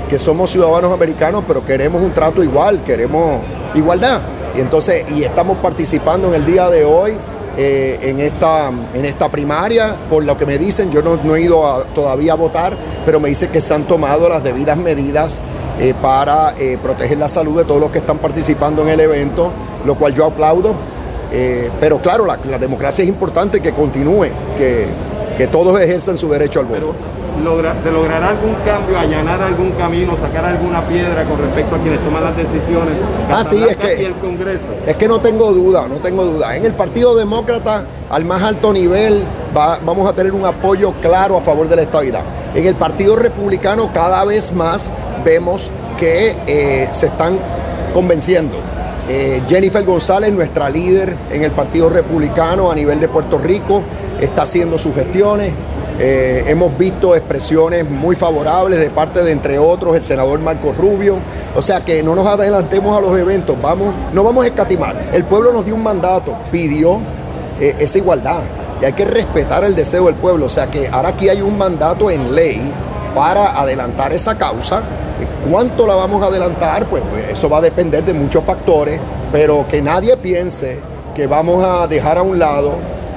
que 0.09 0.19
somos 0.19 0.49
ciudadanos 0.49 0.91
americanos, 0.91 1.43
pero 1.47 1.63
queremos 1.63 2.01
un 2.01 2.13
trato 2.13 2.43
igual, 2.43 2.83
queremos 2.83 3.41
igualdad. 3.75 4.21
Y 4.57 4.61
entonces, 4.61 5.05
y 5.15 5.23
estamos 5.23 5.57
participando 5.59 6.29
en 6.29 6.33
el 6.33 6.45
día 6.45 6.67
de 6.71 6.83
hoy 6.83 7.13
eh, 7.57 7.99
en, 8.01 8.19
esta, 8.19 8.69
en 8.69 9.05
esta 9.05 9.29
primaria, 9.29 9.95
por 10.09 10.23
lo 10.23 10.35
que 10.35 10.47
me 10.47 10.57
dicen, 10.57 10.89
yo 10.91 11.03
no, 11.03 11.15
no 11.23 11.35
he 11.35 11.41
ido 11.41 11.85
todavía 11.93 12.33
a 12.33 12.35
votar, 12.35 12.75
pero 13.05 13.19
me 13.19 13.29
dicen 13.29 13.51
que 13.51 13.61
se 13.61 13.75
han 13.75 13.87
tomado 13.87 14.27
las 14.27 14.43
debidas 14.43 14.75
medidas 14.75 15.43
eh, 15.79 15.93
para 16.01 16.55
eh, 16.57 16.79
proteger 16.81 17.19
la 17.19 17.27
salud 17.27 17.55
de 17.55 17.65
todos 17.65 17.79
los 17.79 17.91
que 17.91 17.99
están 17.99 18.17
participando 18.17 18.81
en 18.81 18.89
el 18.89 18.99
evento, 18.99 19.51
lo 19.85 19.93
cual 19.95 20.15
yo 20.15 20.25
aplaudo. 20.25 20.75
Pero 21.79 22.01
claro, 22.01 22.25
la, 22.25 22.39
la 22.49 22.57
democracia 22.57 23.03
es 23.03 23.09
importante 23.09 23.59
que 23.59 23.73
continúe, 23.73 24.27
que, 24.57 24.87
que 25.37 25.47
todos 25.47 25.79
ejerzan 25.79 26.17
su 26.17 26.29
derecho 26.29 26.61
al 26.61 26.65
voto. 26.65 26.95
Logra- 27.43 27.75
¿Se 27.83 27.91
logrará 27.91 28.29
algún 28.29 28.53
cambio, 28.65 28.99
allanar 28.99 29.41
algún 29.41 29.71
camino, 29.71 30.15
sacar 30.17 30.45
alguna 30.45 30.81
piedra 30.87 31.23
con 31.25 31.39
respecto 31.39 31.75
a 31.75 31.79
quienes 31.79 31.99
toman 32.03 32.23
las 32.23 32.35
decisiones? 32.37 32.93
Ah, 33.31 33.43
sí, 33.43 33.63
es 33.69 33.77
que- 33.77 34.01
y 34.01 34.05
el 34.05 34.13
Congreso. 34.15 34.63
Es 34.85 34.95
que 34.95 35.07
no 35.07 35.19
tengo 35.19 35.51
duda, 35.53 35.87
no 35.87 35.95
tengo 35.97 36.25
duda. 36.25 36.55
En 36.55 36.65
el 36.65 36.73
Partido 36.73 37.15
Demócrata, 37.15 37.85
al 38.09 38.25
más 38.25 38.41
alto 38.43 38.73
nivel, 38.73 39.23
va- 39.55 39.79
vamos 39.85 40.09
a 40.09 40.13
tener 40.13 40.33
un 40.33 40.45
apoyo 40.45 40.93
claro 41.01 41.37
a 41.37 41.41
favor 41.41 41.67
de 41.67 41.75
la 41.75 41.81
estabilidad. 41.83 42.21
En 42.55 42.65
el 42.65 42.75
Partido 42.75 43.15
Republicano, 43.15 43.91
cada 43.93 44.23
vez 44.25 44.51
más 44.53 44.89
vemos 45.23 45.71
que 45.97 46.35
eh, 46.47 46.87
se 46.91 47.07
están 47.07 47.37
convenciendo. 47.93 48.55
Eh, 49.09 49.41
Jennifer 49.47 49.83
González, 49.85 50.31
nuestra 50.33 50.69
líder 50.69 51.15
en 51.31 51.41
el 51.41 51.51
Partido 51.51 51.89
Republicano 51.89 52.69
a 52.71 52.75
nivel 52.75 52.99
de 52.99 53.07
Puerto 53.07 53.37
Rico, 53.37 53.81
está 54.19 54.41
haciendo 54.43 54.77
sus 54.77 54.93
gestiones. 54.93 55.53
Eh, 55.99 56.43
hemos 56.47 56.77
visto 56.77 57.15
expresiones 57.15 57.89
muy 57.89 58.15
favorables 58.15 58.79
de 58.79 58.89
parte 58.91 59.23
de, 59.23 59.31
entre 59.31 59.57
otros, 59.57 59.95
el 59.95 60.03
senador 60.03 60.39
Marco 60.39 60.73
Rubio. 60.73 61.17
O 61.55 61.61
sea 61.61 61.81
que 61.81 62.03
no 62.03 62.15
nos 62.15 62.27
adelantemos 62.27 62.95
a 62.95 63.01
los 63.01 63.17
eventos, 63.17 63.59
vamos, 63.61 63.93
no 64.13 64.23
vamos 64.23 64.45
a 64.45 64.47
escatimar. 64.47 65.09
El 65.11 65.25
pueblo 65.25 65.51
nos 65.51 65.65
dio 65.65 65.73
un 65.73 65.83
mandato, 65.83 66.35
pidió 66.51 66.99
eh, 67.59 67.75
esa 67.79 67.97
igualdad 67.97 68.41
y 68.81 68.85
hay 68.85 68.93
que 68.93 69.05
respetar 69.05 69.63
el 69.63 69.75
deseo 69.75 70.05
del 70.05 70.15
pueblo. 70.15 70.45
O 70.45 70.49
sea 70.49 70.67
que 70.67 70.87
ahora 70.87 71.09
aquí 71.09 71.29
hay 71.29 71.41
un 71.41 71.57
mandato 71.57 72.11
en 72.11 72.33
ley 72.35 72.71
para 73.15 73.59
adelantar 73.59 74.13
esa 74.13 74.37
causa. 74.37 74.83
¿Cuánto 75.49 75.87
la 75.87 75.95
vamos 75.95 76.21
a 76.21 76.27
adelantar? 76.27 76.87
Pues, 76.87 77.03
pues, 77.09 77.31
eso 77.31 77.49
va 77.49 77.57
a 77.57 77.61
depender 77.61 78.03
de 78.03 78.13
muchos 78.13 78.43
factores, 78.43 78.99
pero 79.31 79.65
que 79.67 79.81
nadie 79.81 80.15
piense 80.17 80.79
que 81.15 81.25
vamos 81.25 81.63
a 81.63 81.87
dejar 81.87 82.19
a 82.19 82.21
un 82.21 82.37
lado 82.37 82.75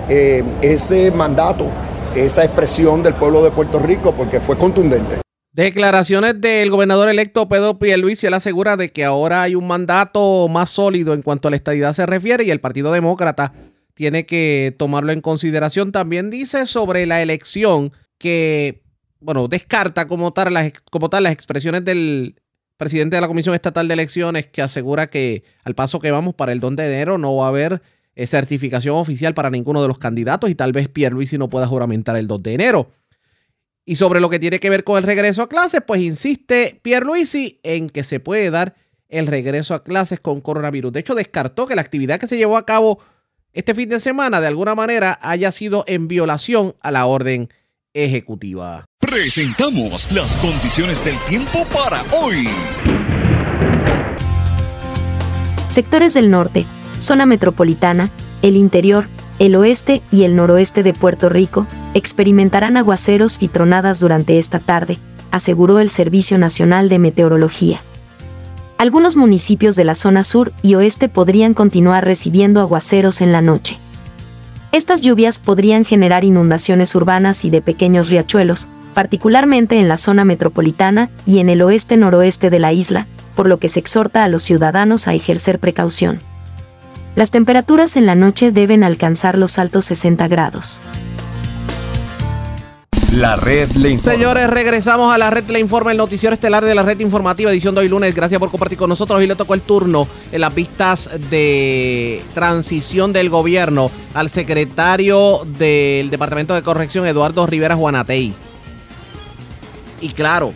eh, 0.09 0.43
ese 0.63 1.11
mandato, 1.11 1.67
esa 2.15 2.45
expresión 2.45 3.03
del 3.03 3.15
pueblo 3.15 3.43
de 3.43 3.51
Puerto 3.51 3.79
Rico, 3.79 4.15
porque 4.15 4.41
fue 4.41 4.57
contundente. 4.57 5.21
Declaraciones 5.53 6.41
del 6.41 6.71
gobernador 6.71 7.09
electo 7.09 7.49
Pedro 7.49 7.79
Pierluisi, 7.79 8.27
él 8.27 8.35
asegura 8.35 8.77
de 8.77 8.93
que 8.93 9.05
ahora 9.05 9.43
hay 9.43 9.57
un 9.57 9.67
mandato 9.67 10.47
más 10.49 10.71
sólido 10.71 11.13
en 11.13 11.23
cuanto 11.23 11.49
a 11.49 11.51
la 11.51 11.57
estadidad 11.57 11.93
se 11.93 12.07
refiere 12.07 12.45
y 12.45 12.51
el 12.51 12.61
Partido 12.61 12.93
Demócrata 12.93 13.53
tiene 13.95 14.27
que 14.27 14.75
tomarlo 14.79 15.13
en 15.13 15.21
consideración. 15.21 15.91
También 15.91 16.31
dice 16.31 16.67
sobre 16.67 17.05
la 17.05 17.21
elección 17.21 17.93
que, 18.17 18.83
bueno, 19.19 19.49
descarta 19.49 20.07
como 20.07 20.33
tal 20.33 20.55
las, 20.55 20.73
como 20.91 21.11
tal 21.11 21.25
las 21.25 21.33
expresiones 21.33 21.85
del 21.85 22.37
presidente 22.77 23.17
de 23.17 23.21
la 23.21 23.29
Comisión 23.29 23.55
Estatal 23.55 23.89
de 23.89 23.95
Elecciones 23.95 24.47
que 24.47 24.63
asegura 24.63 25.09
que 25.09 25.43
al 25.65 25.75
paso 25.75 26.01
que 26.01 26.13
vamos 26.13 26.35
para 26.35 26.53
el 26.53 26.61
2 26.61 26.77
de 26.77 26.87
enero 26.87 27.19
no 27.19 27.35
va 27.37 27.47
a 27.47 27.49
haber 27.49 27.83
certificación 28.17 28.97
oficial 28.97 29.35
para 29.35 29.51
ninguno 29.51 29.83
de 29.83 29.89
los 29.89 29.99
candidatos 29.99 30.51
y 30.51 30.55
tal 30.55 30.73
vez 30.73 30.89
Pierluisi 30.89 31.39
no 31.39 31.49
pueda 31.49 31.67
juramentar 31.67 32.17
el 32.17 32.27
2 32.27 32.43
de 32.43 32.55
enero. 32.55 32.91
Y 33.85 33.97
sobre 33.97 34.21
lo 34.21 34.29
que 34.29 34.39
tiene 34.39 34.61
que 34.61 34.71
ver 34.71 34.85
con 34.85 34.99
el 34.99 35.05
regreso 35.05 35.43
a 35.43 35.49
clases, 35.49 35.81
pues 35.87 36.01
insiste 36.01 36.79
Pierluisi 36.83 37.61
en 37.63 37.89
que 37.89 38.05
se 38.05 38.21
puede 38.21 38.51
dar 38.51 38.75
el 39.09 39.27
regreso 39.27 39.75
a 39.75 39.83
clases 39.83 40.21
con 40.21 40.41
coronavirus. 40.41 40.93
De 40.93 41.01
hecho, 41.01 41.15
descartó 41.15 41.67
que 41.67 41.75
la 41.75 41.83
actividad 41.83 42.21
que 42.21 42.29
se 42.29 42.37
llevó 42.37 42.57
a 42.57 42.67
cabo 42.67 43.01
este 43.53 43.75
fin 43.75 43.89
de 43.89 44.01
semana 44.01 44.41
de 44.41 44.47
alguna 44.47 44.75
manera 44.75 45.19
haya 45.23 45.51
sido 45.51 45.85
en 45.89 46.07
violación 46.07 46.77
a 46.81 46.91
la 46.91 47.07
orden 47.07 47.49
ejecutiva. 47.93 48.85
Presentamos 49.01 50.11
las 50.13 50.37
condiciones 50.37 51.05
del 51.05 51.17
tiempo 51.29 51.67
para 51.73 52.03
hoy. 52.13 52.49
Sectores 55.69 56.15
del 56.15 56.31
norte, 56.31 56.67
zona 57.01 57.27
metropolitana, 57.27 58.11
el 58.43 58.57
interior, 58.57 59.09
el 59.39 59.57
oeste 59.57 60.03
y 60.11 60.25
el 60.25 60.37
noroeste 60.37 60.83
de 60.83 60.93
Puerto 60.93 61.29
Rico 61.29 61.67
experimentarán 61.95 62.77
aguaceros 62.77 63.43
y 63.43 63.49
tronadas 63.49 64.01
durante 64.01 64.39
esta 64.39 64.59
tarde, 64.59 64.99
aseguró 65.31 65.79
el 65.81 65.89
Servicio 65.89 66.39
Nacional 66.39 66.89
de 66.89 66.99
Meteorología. 66.99 67.81
Algunos 68.77 69.17
municipios 69.17 69.77
de 69.77 69.85
la 69.85 69.95
zona 69.95 70.25
sur 70.25 70.53
y 70.63 70.75
oeste 70.75 71.09
podrían 71.09 71.55
continuar 71.55 72.05
recibiendo 72.05 72.61
aguaceros 72.61 73.21
en 73.21 73.33
la 73.33 73.41
noche. 73.41 73.79
Estas 74.73 75.03
lluvias 75.03 75.39
podrían 75.39 75.85
generar 75.85 76.25
inundaciones 76.25 76.95
urbanas 76.95 77.45
y 77.45 77.51
de 77.51 77.61
pequeños 77.61 78.09
riachuelos, 78.09 78.69
particularmente 78.95 79.81
en 79.81 79.89
la 79.89 79.97
zona 79.97 80.25
metropolitana 80.25 81.11
y 81.27 81.39
en 81.39 81.49
el 81.49 81.63
oeste-noroeste 81.63 82.51
de 82.51 82.59
la 82.59 82.73
isla, 82.73 83.07
por 83.37 83.49
lo 83.49 83.59
que 83.59 83.69
se 83.69 83.81
exhorta 83.81 84.25
a 84.25 84.29
los 84.29 84.43
ciudadanos 84.43 85.09
a 85.09 85.15
ejercer 85.15 85.59
precaución. 85.59 86.21
Las 87.17 87.31
temperaturas 87.31 87.97
en 87.97 88.07
la 88.07 88.15
noche 88.15 88.53
deben 88.53 88.85
alcanzar 88.85 89.37
los 89.37 89.59
altos 89.59 89.85
60 89.87 90.29
grados. 90.29 90.81
La 93.13 93.35
red 93.35 93.69
le 93.73 93.91
informa. 93.91 94.13
Señores, 94.13 94.49
regresamos 94.49 95.13
a 95.13 95.19
la 95.19 95.31
red 95.31 95.49
le 95.49 95.59
informa, 95.59 95.91
el 95.91 95.97
noticiero 95.97 96.33
estelar 96.33 96.65
de 96.65 96.77
la 96.77 96.85
red 96.85 97.01
informativa, 97.01 97.51
edición 97.51 97.75
de 97.75 97.81
hoy 97.81 97.89
lunes. 97.89 98.15
Gracias 98.15 98.39
por 98.39 98.53
compartir 98.53 98.79
con 98.79 98.89
nosotros. 98.89 99.21
y 99.21 99.27
le 99.27 99.35
tocó 99.35 99.55
el 99.55 99.63
turno 99.63 100.07
en 100.31 100.41
las 100.41 100.55
vistas 100.55 101.11
de 101.29 102.23
transición 102.35 103.13
del 103.13 103.29
gobierno 103.29 103.91
al 104.15 104.31
secretario 104.31 105.41
del 105.59 106.09
Departamento 106.11 106.55
de 106.55 106.63
Corrección, 106.63 107.05
Eduardo 107.09 107.45
Rivera 107.49 107.75
Juanatey. 107.75 108.33
Y 110.01 110.09
claro, 110.11 110.53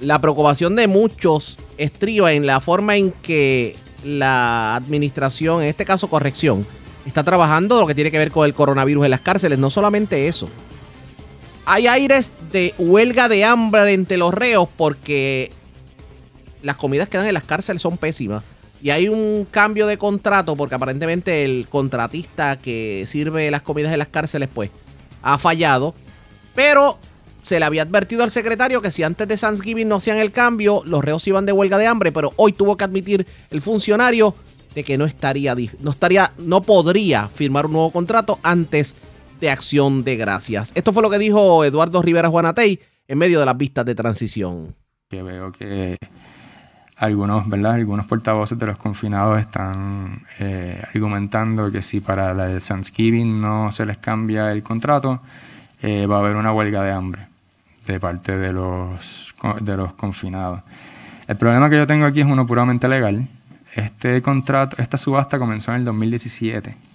la 0.00 0.18
preocupación 0.18 0.74
de 0.74 0.88
muchos 0.88 1.56
estriba 1.78 2.32
en 2.32 2.46
la 2.46 2.58
forma 2.58 2.96
en 2.96 3.12
que 3.12 3.76
la 4.04 4.76
administración, 4.76 5.62
en 5.62 5.68
este 5.68 5.84
caso 5.84 6.08
corrección, 6.08 6.66
está 7.06 7.24
trabajando 7.24 7.80
lo 7.80 7.86
que 7.86 7.94
tiene 7.94 8.10
que 8.10 8.18
ver 8.18 8.30
con 8.30 8.46
el 8.46 8.54
coronavirus 8.54 9.04
en 9.04 9.10
las 9.10 9.20
cárceles. 9.20 9.58
No 9.58 9.70
solamente 9.70 10.28
eso 10.28 10.48
hay 11.72 11.86
aires 11.86 12.32
de 12.50 12.74
huelga 12.78 13.28
de 13.28 13.44
hambre 13.44 13.92
entre 13.92 14.16
los 14.16 14.34
reos 14.34 14.68
porque 14.76 15.52
las 16.62 16.74
comidas 16.74 17.08
que 17.08 17.16
dan 17.16 17.28
en 17.28 17.34
las 17.34 17.44
cárceles 17.44 17.80
son 17.80 17.96
pésimas. 17.96 18.42
Y 18.82 18.90
hay 18.90 19.08
un 19.08 19.46
cambio 19.48 19.86
de 19.86 19.96
contrato 19.96 20.56
porque 20.56 20.74
aparentemente 20.74 21.44
el 21.44 21.68
contratista 21.68 22.56
que 22.56 23.04
sirve 23.06 23.52
las 23.52 23.62
comidas 23.62 23.92
en 23.92 24.00
las 24.00 24.08
cárceles 24.08 24.48
pues 24.52 24.70
ha 25.22 25.38
fallado. 25.38 25.94
Pero 26.56 26.98
se 27.42 27.58
le 27.58 27.64
había 27.64 27.82
advertido 27.82 28.22
al 28.22 28.30
secretario 28.30 28.80
que 28.82 28.90
si 28.90 29.02
antes 29.02 29.26
de 29.26 29.36
Thanksgiving 29.36 29.88
no 29.88 29.96
hacían 29.96 30.18
el 30.18 30.32
cambio, 30.32 30.82
los 30.84 31.04
reos 31.04 31.26
iban 31.26 31.46
de 31.46 31.52
huelga 31.52 31.78
de 31.78 31.86
hambre. 31.86 32.12
Pero 32.12 32.32
hoy 32.36 32.52
tuvo 32.52 32.76
que 32.76 32.84
admitir 32.84 33.26
el 33.50 33.60
funcionario 33.60 34.34
de 34.74 34.84
que 34.84 34.98
no 34.98 35.04
estaría, 35.04 35.54
no 35.80 35.90
estaría, 35.90 36.32
no 36.38 36.62
podría 36.62 37.28
firmar 37.28 37.66
un 37.66 37.72
nuevo 37.72 37.90
contrato 37.90 38.38
antes 38.42 38.94
de 39.40 39.50
acción 39.50 40.04
de 40.04 40.16
gracias. 40.16 40.72
Esto 40.74 40.92
fue 40.92 41.02
lo 41.02 41.10
que 41.10 41.18
dijo 41.18 41.64
Eduardo 41.64 42.02
Rivera 42.02 42.28
Juanatey 42.28 42.80
en 43.08 43.18
medio 43.18 43.40
de 43.40 43.46
las 43.46 43.56
vistas 43.56 43.84
de 43.84 43.94
transición. 43.94 44.74
Que 45.08 45.22
veo 45.22 45.50
que 45.50 45.96
algunos, 46.96 47.48
¿verdad? 47.48 47.72
Algunos 47.72 48.06
portavoces 48.06 48.58
de 48.58 48.66
los 48.66 48.78
confinados 48.78 49.40
están 49.40 50.24
eh, 50.38 50.80
argumentando 50.86 51.72
que 51.72 51.82
si 51.82 52.00
para 52.00 52.30
el 52.30 52.62
Thanksgiving 52.62 53.40
no 53.40 53.72
se 53.72 53.86
les 53.86 53.98
cambia 53.98 54.52
el 54.52 54.62
contrato, 54.62 55.20
eh, 55.82 56.06
va 56.06 56.16
a 56.16 56.18
haber 56.20 56.36
una 56.36 56.52
huelga 56.52 56.84
de 56.84 56.92
hambre 56.92 57.29
de 57.92 58.00
parte 58.00 58.36
de 58.36 58.52
los, 58.52 59.34
de 59.60 59.76
los 59.76 59.92
confinados. 59.94 60.62
El 61.26 61.36
problema 61.36 61.70
que 61.70 61.76
yo 61.76 61.86
tengo 61.86 62.06
aquí 62.06 62.20
es 62.20 62.26
uno 62.26 62.46
puramente 62.46 62.88
legal. 62.88 63.28
Este 63.74 64.20
contrato, 64.22 64.76
esta 64.82 64.96
subasta 64.96 65.38
comenzó 65.38 65.72
en 65.72 65.78
el 65.78 65.84
2017 65.84 66.90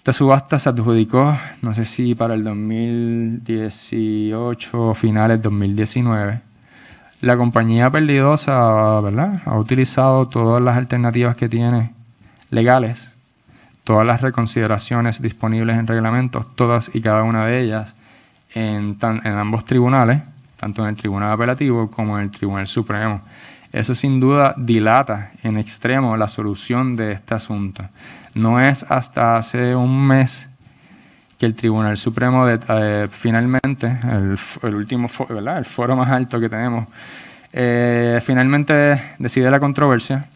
esta 0.00 0.14
subasta 0.14 0.58
se 0.58 0.70
adjudicó, 0.70 1.36
no 1.60 1.74
sé 1.74 1.84
si 1.84 2.14
para 2.14 2.32
el 2.32 2.42
2018 2.42 4.70
o 4.72 4.94
finales 4.94 5.42
2019. 5.42 6.40
La 7.20 7.36
compañía 7.36 7.90
perdidosa, 7.90 8.98
¿verdad? 9.02 9.42
Ha 9.44 9.58
utilizado 9.58 10.26
todas 10.26 10.62
las 10.62 10.78
alternativas 10.78 11.36
que 11.36 11.50
tiene 11.50 11.92
legales, 12.48 13.14
todas 13.84 14.06
las 14.06 14.22
reconsideraciones 14.22 15.20
disponibles 15.20 15.76
en 15.76 15.86
reglamentos, 15.86 16.46
todas 16.56 16.90
y 16.94 17.02
cada 17.02 17.22
una 17.22 17.44
de 17.44 17.60
ellas 17.60 17.94
en, 18.54 18.96
ambos 19.02 19.64
tribunales, 19.64 20.22
tanto 20.56 20.82
en 20.82 20.88
el 20.88 20.96
Tribunal 20.96 21.32
Apelativo 21.32 21.90
como 21.90 22.18
en 22.18 22.24
el 22.24 22.30
Tribunal 22.30 22.66
Supremo. 22.66 23.20
Eso 23.72 23.94
sin 23.94 24.18
duda 24.18 24.54
dilata 24.56 25.30
en 25.42 25.56
extremo 25.56 26.16
la 26.16 26.28
solución 26.28 26.96
de 26.96 27.12
este 27.12 27.34
asunto. 27.34 27.88
No 28.34 28.60
es 28.60 28.84
hasta 28.88 29.36
hace 29.36 29.74
un 29.74 30.06
mes 30.06 30.48
que 31.38 31.46
el 31.46 31.54
Tribunal 31.54 31.96
Supremo 31.96 32.46
eh, 32.48 33.08
finalmente, 33.10 33.98
el, 34.62 34.74
último, 34.74 35.08
¿verdad? 35.28 35.58
el 35.58 35.64
foro 35.64 35.96
más 35.96 36.10
alto 36.10 36.38
que 36.38 36.48
tenemos, 36.48 36.88
eh, 37.52 38.20
finalmente 38.22 39.00
decide 39.18 39.50
la 39.50 39.60
controversia. 39.60 40.26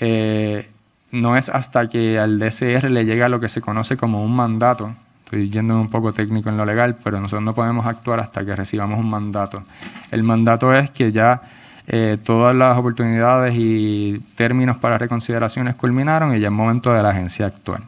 Eh, 0.00 0.68
no 1.12 1.36
es 1.36 1.48
hasta 1.48 1.88
que 1.88 2.18
al 2.18 2.38
DCR 2.38 2.90
le 2.90 3.04
llega 3.04 3.28
lo 3.28 3.38
que 3.38 3.48
se 3.48 3.60
conoce 3.60 3.96
como 3.96 4.24
un 4.24 4.34
mandato. 4.34 4.94
Estoy 5.24 5.50
yendo 5.50 5.80
un 5.80 5.88
poco 5.88 6.12
técnico 6.12 6.50
en 6.50 6.56
lo 6.56 6.64
legal, 6.64 6.96
pero 7.02 7.18
nosotros 7.18 7.42
no 7.42 7.54
podemos 7.54 7.86
actuar 7.86 8.20
hasta 8.20 8.44
que 8.44 8.54
recibamos 8.54 8.98
un 8.98 9.08
mandato. 9.08 9.62
El 10.10 10.22
mandato 10.22 10.74
es 10.74 10.90
que 10.90 11.12
ya 11.12 11.40
eh, 11.86 12.18
todas 12.22 12.54
las 12.54 12.78
oportunidades 12.78 13.54
y 13.56 14.20
términos 14.36 14.76
para 14.76 14.98
reconsideraciones 14.98 15.74
culminaron 15.74 16.36
y 16.36 16.40
ya 16.40 16.48
es 16.48 16.52
momento 16.52 16.92
de 16.92 17.02
la 17.02 17.10
agencia 17.10 17.46
actual. 17.46 17.82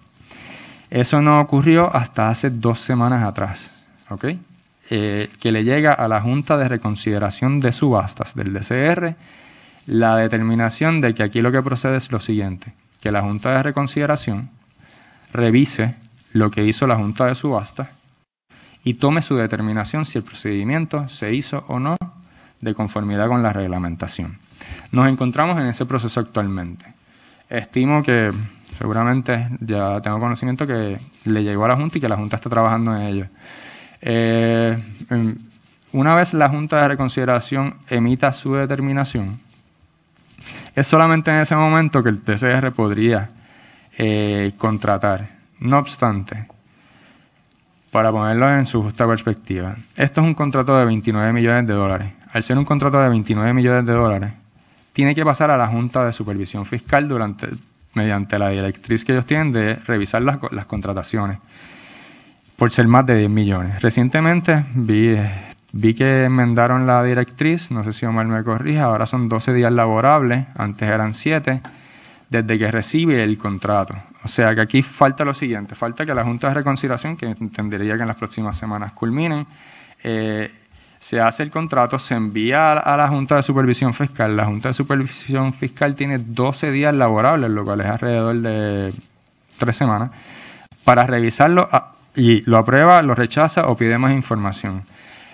Eso 0.91 1.21
no 1.21 1.41
ocurrió 1.41 1.95
hasta 1.95 2.29
hace 2.29 2.51
dos 2.51 2.81
semanas 2.81 3.23
atrás, 3.25 3.75
¿ok? 4.09 4.25
Eh, 4.89 5.29
que 5.41 5.51
le 5.53 5.65
llega 5.65 5.93
a 5.93 6.09
la 6.09 6.21
Junta 6.21 6.57
de 6.57 6.69
Reconsideración 6.69 7.61
de 7.61 7.73
Subastas 7.73 8.35
del 8.35 8.53
DCR 8.53 9.17
la 9.87 10.17
determinación 10.17 11.01
de 11.01 11.15
que 11.15 11.23
aquí 11.23 11.41
lo 11.41 11.53
que 11.53 11.63
procede 11.63 11.97
es 11.97 12.11
lo 12.11 12.21
siguiente, 12.21 12.73
que 13.01 13.13
la 13.13 13.23
Junta 13.23 13.53
de 13.53 13.63
Reconsideración 13.63 14.51
revise 15.33 15.95
lo 16.37 16.51
que 16.51 16.65
hizo 16.65 16.87
la 16.87 16.97
Junta 16.97 17.27
de 17.27 17.35
Subastas 17.35 17.89
y 18.85 18.95
tome 18.95 19.23
su 19.23 19.37
determinación 19.37 20.05
si 20.05 20.19
el 20.19 20.25
procedimiento 20.25 21.09
se 21.09 21.35
hizo 21.35 21.65
o 21.69 21.81
no 21.81 21.97
de 22.61 22.75
conformidad 22.75 23.29
con 23.29 23.43
la 23.43 23.53
reglamentación. 23.53 24.39
Nos 24.93 25.09
encontramos 25.09 25.59
en 25.59 25.67
ese 25.67 25.87
proceso 25.87 26.21
actualmente. 26.21 26.85
Estimo 27.49 28.03
que 28.03 28.33
seguramente 28.79 29.49
ya 29.61 30.01
tengo 30.03 30.21
conocimiento 30.21 30.67
que 30.67 30.99
le 31.25 31.43
llegó 31.43 31.65
a 31.65 31.69
la 31.69 31.77
Junta 31.77 31.99
y 31.99 32.01
que 32.01 32.09
la 32.09 32.17
Junta 32.17 32.37
está 32.37 32.51
trabajando 32.51 32.95
en 32.95 33.03
ello. 33.03 33.27
Eh, 34.03 34.77
una 35.93 36.15
vez 36.15 36.35
la 36.35 36.49
Junta 36.49 36.83
de 36.83 36.89
Reconsideración 36.89 37.77
emita 37.89 38.33
su 38.33 38.55
determinación, 38.55 39.41
es 40.75 40.87
solamente 40.87 41.31
en 41.31 41.39
ese 41.39 41.57
momento 41.57 42.03
que 42.03 42.11
el 42.11 42.21
TCR 42.21 42.73
podría 42.73 43.31
eh, 43.97 44.53
contratar. 44.59 45.36
No 45.61 45.79
obstante, 45.79 46.47
para 47.91 48.13
ponerlo 48.13 48.53
en 48.53 48.67
su 48.67 48.83
justa 48.83 49.07
perspectiva, 49.07 49.77
esto 49.97 50.21
es 50.21 50.27
un 50.27 50.35
contrato 50.35 50.77
de 50.77 50.85
29 50.85 51.33
millones 51.33 51.67
de 51.67 51.75
dólares 51.75 52.13
al 52.37 52.43
ser 52.43 52.59
un 52.59 52.67
contrato 52.67 53.01
de 53.01 53.09
29 53.09 53.55
millones 53.55 53.87
de 53.87 53.93
dólares, 53.95 54.31
tiene 54.93 55.15
que 55.15 55.25
pasar 55.25 55.51
a 55.51 55.57
la 55.57 55.69
Junta 55.69 56.05
de 56.05 56.13
Supervisión 56.13 56.67
Fiscal 56.67 57.09
durante, 57.09 57.49
mediante 57.95 58.39
la 58.39 58.51
directriz 58.51 59.07
que 59.07 59.13
ellos 59.13 59.25
tienen 59.25 59.53
de 59.53 59.77
revisar 59.77 60.21
las, 60.21 60.67
contrataciones, 60.67 61.39
por 62.57 62.71
ser 62.71 62.89
más 62.89 63.07
de 63.07 63.17
10 63.17 63.31
millones. 63.31 63.81
Recientemente 63.81 64.67
vi, 64.75 65.17
vi 65.73 65.95
que 65.95 66.25
enmendaron 66.25 66.87
la 66.87 67.03
directriz, 67.03 67.71
no 67.71 67.83
sé 67.83 67.95
si 67.95 68.05
Omar 68.05 68.27
me 68.27 68.45
corrija, 68.45 68.85
ahora 68.85 69.07
son 69.07 69.31
12 69.31 69.55
días 69.55 69.73
laborables, 69.73 70.45
antes 70.57 70.91
eran 70.91 71.15
7, 71.15 71.63
desde 72.29 72.59
que 72.59 72.71
recibe 72.71 73.25
el 73.25 73.39
contrato. 73.39 73.95
O 74.27 74.29
sea 74.29 74.57
que 74.57 74.61
aquí 74.61 74.83
falta 74.83 75.25
lo 75.25 75.33
siguiente, 75.33 75.77
falta 75.77 76.05
que 76.05 76.13
la 76.13 76.25
Junta 76.25 76.49
de 76.49 76.55
Reconciliación, 76.55 77.17
que 77.17 77.27
entendería 77.27 77.95
que 77.95 78.03
en 78.03 78.09
las 78.09 78.17
próximas 78.17 78.57
semanas 78.57 78.91
culminen, 78.91 79.47
eh, 80.03 80.51
se 80.99 81.21
hace 81.21 81.45
el 81.45 81.51
contrato, 81.53 81.97
se 81.97 82.17
envía 82.17 82.73
a 82.73 82.97
la 82.97 83.07
Junta 83.07 83.37
de 83.37 83.45
Supervisión 83.45 83.95
Fiscal. 83.95 84.37
La 84.37 84.47
Junta 84.47 84.71
de 84.71 84.75
Supervisión 84.75 85.55
Fiscal 85.55 85.95
tiene 85.95 86.19
12 86.19 86.73
días 86.73 86.93
laborables, 86.93 87.51
lo 87.51 87.65
cual 87.65 87.83
es 87.83 87.87
alrededor 87.87 88.35
de 88.35 88.93
tres 89.59 89.77
semanas, 89.77 90.11
para 90.83 91.07
revisarlo 91.07 91.69
ah, 91.71 91.93
y 92.17 92.41
lo 92.51 92.59
aprueba, 92.59 93.01
lo 93.03 93.15
rechaza 93.15 93.69
o 93.69 93.77
pide 93.77 93.97
más 93.97 94.11
información. 94.11 94.83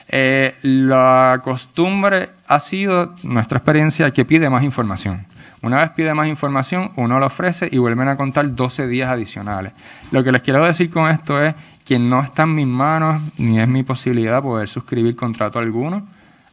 Eh, 0.07 0.55
la 0.61 1.41
costumbre 1.43 2.29
ha 2.47 2.61
sido, 2.61 3.15
nuestra 3.23 3.57
experiencia, 3.57 4.11
que 4.11 4.27
pide 4.27 4.51
más 4.51 4.65
información. 4.65 5.25
Una 5.63 5.79
vez 5.79 5.91
pide 5.91 6.13
más 6.13 6.27
información, 6.27 6.91
uno 6.97 7.21
lo 7.21 7.27
ofrece 7.27 7.69
y 7.71 7.79
vuelven 7.79 8.09
a 8.09 8.17
contar 8.17 8.53
12 8.53 8.89
días 8.89 9.11
adicionales. 9.11 9.73
Lo 10.11 10.25
que 10.25 10.33
les 10.33 10.43
quiero 10.43 10.65
decir 10.65 10.91
con 10.91 11.09
esto 11.09 11.41
es 11.41 11.55
que 11.85 12.01
no 12.01 12.21
está 12.23 12.43
en 12.43 12.55
mis 12.57 12.67
manos 12.67 13.23
ni 13.39 13.61
es 13.61 13.69
mi 13.69 13.85
posibilidad 13.85 14.43
poder 14.43 14.69
suscribir 14.69 15.15
contrato 15.15 15.61
alguno 15.61 16.05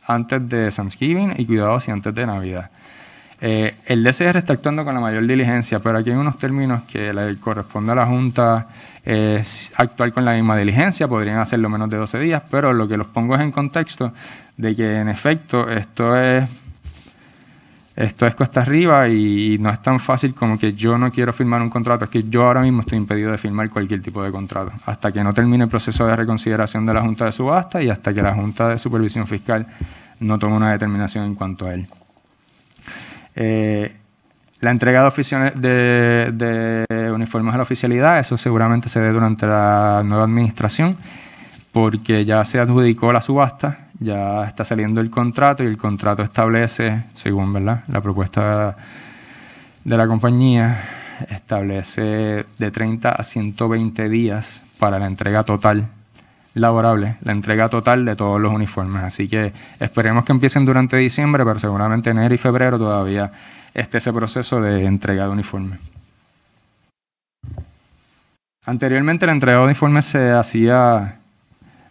antes 0.05 0.47
de 0.47 0.69
Thanksgiving 0.69 1.33
y 1.37 1.45
cuidado 1.45 1.79
si 1.79 1.89
antes 1.89 2.13
de 2.13 2.25
Navidad. 2.27 2.69
Eh, 3.41 3.73
el 3.85 4.03
DCR 4.03 4.37
está 4.37 4.53
actuando 4.53 4.83
con 4.85 4.93
la 4.93 4.99
mayor 4.99 5.25
diligencia, 5.25 5.79
pero 5.79 5.97
aquí 5.97 6.11
hay 6.11 6.15
unos 6.15 6.37
términos 6.37 6.83
que 6.83 7.11
le 7.11 7.37
corresponde 7.37 7.93
a 7.93 7.95
la 7.95 8.05
Junta 8.05 8.67
actuar 9.77 10.11
con 10.11 10.23
la 10.23 10.33
misma 10.33 10.55
diligencia, 10.55 11.07
podrían 11.07 11.39
hacerlo 11.39 11.67
menos 11.67 11.89
de 11.89 11.97
12 11.97 12.19
días, 12.19 12.43
pero 12.51 12.73
lo 12.73 12.87
que 12.87 12.95
los 12.95 13.07
pongo 13.07 13.33
es 13.33 13.41
en 13.41 13.51
contexto 13.51 14.13
de 14.55 14.75
que 14.75 14.99
en 14.99 15.09
efecto 15.09 15.67
esto 15.67 16.15
es 16.15 16.47
esto 17.99 18.25
es 18.25 18.33
cuesta 18.33 18.61
arriba 18.61 19.09
y 19.09 19.57
no 19.59 19.69
es 19.69 19.81
tan 19.81 19.99
fácil 19.99 20.33
como 20.33 20.57
que 20.57 20.71
yo 20.71 20.97
no 20.97 21.11
quiero 21.11 21.33
firmar 21.33 21.61
un 21.61 21.69
contrato, 21.69 22.05
es 22.05 22.09
que 22.09 22.23
yo 22.23 22.45
ahora 22.45 22.61
mismo 22.61 22.79
estoy 22.79 22.97
impedido 22.97 23.29
de 23.29 23.37
firmar 23.37 23.69
cualquier 23.69 24.01
tipo 24.01 24.23
de 24.23 24.31
contrato, 24.31 24.71
hasta 24.85 25.11
que 25.11 25.21
no 25.21 25.33
termine 25.33 25.65
el 25.65 25.69
proceso 25.69 26.07
de 26.07 26.15
reconsideración 26.15 26.85
de 26.85 26.93
la 26.93 27.01
Junta 27.01 27.25
de 27.25 27.33
Subasta 27.33 27.83
y 27.83 27.89
hasta 27.89 28.13
que 28.13 28.21
la 28.21 28.33
Junta 28.33 28.69
de 28.69 28.77
Supervisión 28.77 29.27
Fiscal 29.27 29.67
no 30.21 30.39
tome 30.39 30.55
una 30.55 30.71
determinación 30.71 31.25
en 31.25 31.35
cuanto 31.35 31.67
a 31.67 31.73
él. 31.73 31.87
Eh, 33.35 33.93
la 34.61 34.71
entrega 34.71 35.11
de, 35.55 36.31
de 36.31 37.11
uniformes 37.11 37.53
a 37.53 37.57
la 37.57 37.63
oficialidad, 37.63 38.19
eso 38.19 38.37
seguramente 38.37 38.87
se 38.87 39.01
dé 39.01 39.11
durante 39.11 39.45
la 39.45 40.03
nueva 40.05 40.23
administración, 40.23 40.95
porque 41.73 42.23
ya 42.23 42.45
se 42.45 42.59
adjudicó 42.59 43.11
la 43.11 43.19
subasta, 43.19 43.88
ya 43.99 44.45
está 44.45 44.63
saliendo 44.63 45.01
el 45.01 45.09
contrato 45.09 45.63
y 45.63 45.67
el 45.67 45.77
contrato 45.77 46.23
establece, 46.23 47.03
según 47.13 47.51
¿verdad? 47.53 47.83
la 47.87 48.01
propuesta 48.01 48.75
de 49.83 49.97
la 49.97 50.07
compañía, 50.07 50.83
establece 51.29 52.45
de 52.57 52.71
30 52.71 53.11
a 53.11 53.23
120 53.23 54.09
días 54.09 54.63
para 54.77 54.99
la 54.99 55.07
entrega 55.07 55.43
total 55.43 55.89
laborable, 56.53 57.17
la 57.21 57.31
entrega 57.31 57.69
total 57.69 58.05
de 58.05 58.15
todos 58.15 58.39
los 58.39 58.53
uniformes. 58.53 59.03
Así 59.03 59.27
que 59.27 59.53
esperemos 59.79 60.25
que 60.25 60.31
empiecen 60.31 60.65
durante 60.65 60.97
diciembre, 60.97 61.43
pero 61.45 61.59
seguramente 61.59 62.09
enero 62.09 62.33
y 62.33 62.37
febrero 62.37 62.77
todavía 62.77 63.31
esté 63.73 63.99
ese 63.99 64.13
proceso 64.13 64.61
de 64.61 64.85
entrega 64.85 65.25
de 65.25 65.29
uniformes. 65.29 65.79
Anteriormente 68.65 69.25
la 69.25 69.31
entrega 69.31 69.59
de 69.59 69.65
uniformes 69.65 70.05
se 70.05 70.31
hacía 70.31 71.15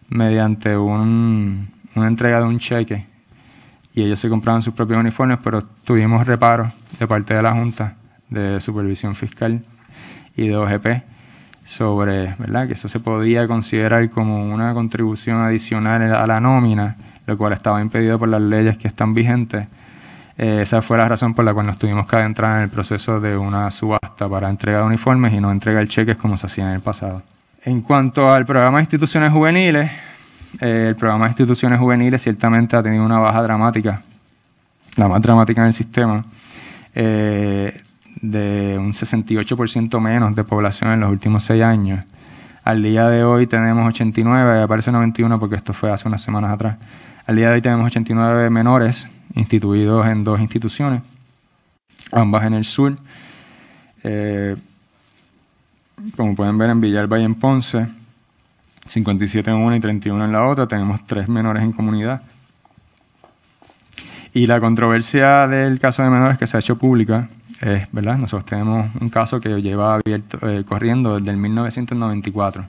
mediante 0.09 0.77
un, 0.77 1.69
una 1.95 2.07
entrega 2.07 2.39
de 2.39 2.47
un 2.47 2.59
cheque 2.59 3.05
y 3.93 4.03
ellos 4.03 4.19
se 4.19 4.29
compraban 4.29 4.61
sus 4.61 4.73
propios 4.73 4.99
uniformes, 4.99 5.39
pero 5.43 5.63
tuvimos 5.83 6.25
reparos 6.25 6.71
de 6.99 7.07
parte 7.07 7.33
de 7.33 7.41
la 7.41 7.53
Junta 7.53 7.95
de 8.29 8.61
Supervisión 8.61 9.15
Fiscal 9.15 9.63
y 10.35 10.47
de 10.47 10.55
OGP 10.55 10.87
sobre 11.63 12.33
¿verdad? 12.39 12.67
que 12.67 12.73
eso 12.73 12.87
se 12.87 12.99
podía 12.99 13.47
considerar 13.47 14.09
como 14.09 14.45
una 14.51 14.73
contribución 14.73 15.37
adicional 15.37 16.15
a 16.15 16.25
la 16.25 16.39
nómina, 16.39 16.95
lo 17.27 17.37
cual 17.37 17.53
estaba 17.53 17.81
impedido 17.81 18.17
por 18.17 18.29
las 18.29 18.41
leyes 18.41 18.77
que 18.77 18.87
están 18.87 19.13
vigentes. 19.13 19.67
Eh, 20.37 20.61
esa 20.61 20.81
fue 20.81 20.97
la 20.97 21.07
razón 21.07 21.33
por 21.33 21.43
la 21.43 21.53
cual 21.53 21.65
nos 21.65 21.77
tuvimos 21.77 22.07
que 22.07 22.15
adentrar 22.15 22.57
en 22.57 22.63
el 22.63 22.69
proceso 22.69 23.19
de 23.19 23.35
una 23.37 23.69
subasta 23.69 24.29
para 24.29 24.49
entrega 24.49 24.79
de 24.79 24.85
uniformes 24.85 25.33
y 25.33 25.39
no 25.39 25.51
entregar 25.51 25.87
cheques 25.87 26.15
como 26.15 26.37
se 26.37 26.47
hacía 26.47 26.63
en 26.63 26.71
el 26.71 26.79
pasado. 26.79 27.21
En 27.65 27.81
cuanto 27.81 28.31
al 28.31 28.45
programa 28.45 28.77
de 28.77 28.83
instituciones 28.83 29.31
juveniles, 29.31 29.91
eh, 30.61 30.87
el 30.89 30.95
programa 30.95 31.25
de 31.25 31.31
instituciones 31.31 31.79
juveniles 31.79 32.21
ciertamente 32.21 32.75
ha 32.75 32.83
tenido 32.83 33.05
una 33.05 33.19
baja 33.19 33.41
dramática, 33.43 34.01
la 34.95 35.07
más 35.07 35.21
dramática 35.21 35.61
en 35.61 35.67
el 35.67 35.73
sistema. 35.73 36.25
Eh, 36.95 37.81
de 38.21 38.75
un 38.77 38.91
68% 38.91 39.99
menos 40.01 40.35
de 40.35 40.43
población 40.43 40.91
en 40.91 40.99
los 41.01 41.09
últimos 41.09 41.43
seis 41.43 41.63
años. 41.63 42.03
Al 42.63 42.83
día 42.83 43.07
de 43.07 43.23
hoy 43.23 43.47
tenemos 43.47 43.87
89, 43.87 44.63
aparece 44.63 44.91
91 44.91 45.39
porque 45.39 45.55
esto 45.55 45.73
fue 45.73 45.91
hace 45.91 46.07
unas 46.07 46.21
semanas 46.21 46.51
atrás. 46.51 46.77
Al 47.25 47.35
día 47.35 47.47
de 47.47 47.53
hoy 47.55 47.61
tenemos 47.61 47.85
89 47.85 48.49
menores 48.49 49.07
instituidos 49.35 50.07
en 50.07 50.23
dos 50.23 50.39
instituciones, 50.39 51.01
ambas 52.11 52.45
en 52.45 52.53
el 52.55 52.65
sur. 52.65 52.95
Eh, 54.03 54.55
como 56.15 56.35
pueden 56.35 56.57
ver 56.57 56.69
en 56.69 56.81
Villalba 56.81 57.19
y 57.19 57.23
en 57.23 57.35
Ponce, 57.35 57.87
57 58.89 59.49
en 59.49 59.57
una 59.57 59.77
y 59.77 59.79
31 59.79 60.25
en 60.25 60.31
la 60.31 60.45
otra, 60.47 60.67
tenemos 60.67 61.05
tres 61.05 61.29
menores 61.29 61.63
en 61.63 61.71
comunidad. 61.71 62.21
Y 64.33 64.47
la 64.47 64.59
controversia 64.59 65.47
del 65.47 65.79
caso 65.79 66.03
de 66.03 66.09
menores 66.09 66.37
que 66.37 66.47
se 66.47 66.57
ha 66.57 66.59
hecho 66.59 66.77
pública 66.77 67.29
¿verdad? 67.91 68.17
Nosotros 68.17 68.45
tenemos 68.45 68.89
un 68.99 69.09
caso 69.09 69.39
que 69.39 69.61
lleva 69.61 69.95
abierto, 69.95 70.39
eh, 70.47 70.63
corriendo 70.63 71.17
desde 71.17 71.31
el 71.31 71.37
1994. 71.37 72.65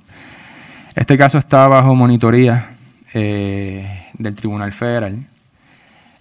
Este 0.95 1.17
caso 1.17 1.39
está 1.39 1.69
bajo 1.69 1.95
monitoría 1.95 2.71
eh, 3.15 4.09
del 4.15 4.35
Tribunal 4.35 4.73
Federal. 4.73 5.27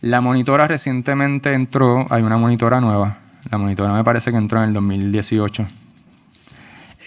La 0.02 0.22
monitora 0.22 0.68
recientemente 0.68 1.54
entró, 1.54 2.06
hay 2.10 2.22
una 2.22 2.38
monitora 2.38 2.80
nueva, 2.80 3.18
la 3.50 3.58
monitora 3.58 3.92
me 3.94 4.04
parece 4.04 4.32
que 4.32 4.38
entró 4.38 4.62
en 4.62 4.70
el 4.70 4.74
2018. 4.74 5.66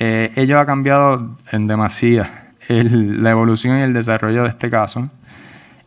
Eh, 0.00 0.32
ella 0.34 0.60
ha 0.60 0.66
cambiado 0.66 1.38
en 1.52 1.66
demasía 1.68 2.41
la 2.68 3.30
evolución 3.30 3.78
y 3.78 3.82
el 3.82 3.92
desarrollo 3.92 4.42
de 4.44 4.48
este 4.48 4.70
caso. 4.70 5.08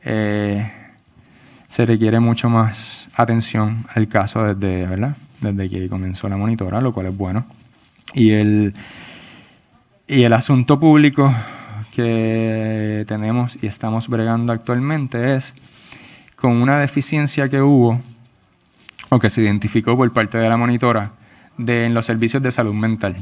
se 0.04 1.86
requiere 1.86 2.20
mucho 2.20 2.50
más 2.50 3.10
atención 3.16 3.86
al 3.94 4.08
caso 4.08 4.44
desde, 4.44 4.86
¿verdad? 4.86 5.16
desde 5.42 5.70
que 5.70 5.90
comenzó 5.90 6.28
la 6.30 6.38
monitora, 6.38 6.82
lo 6.82 6.94
cual 6.94 7.08
es 7.08 7.18
bueno. 7.18 7.46
Y 8.14 8.32
el, 8.32 8.74
y 10.08 10.24
el 10.24 10.34
asunto 10.34 10.80
público 10.80 11.34
que 11.94 13.06
tenemos 13.08 13.58
y 13.62 13.68
estamos 13.68 14.08
bregando 14.08 14.54
actualmente 14.54 15.36
es 15.36 15.54
con 16.36 16.52
una 16.62 16.78
deficiencia 16.78 17.50
que 17.50 17.62
hubo 17.62 18.00
o 19.10 19.20
que 19.20 19.30
se 19.30 19.42
identificó 19.42 19.96
por 19.96 20.12
parte 20.12 20.38
de 20.38 20.50
la 20.50 20.58
monitora 20.58 21.12
de, 21.58 21.86
en 21.86 21.94
los 21.94 22.06
servicios 22.06 22.44
de 22.44 22.52
salud 22.52 22.74
mental. 22.74 23.16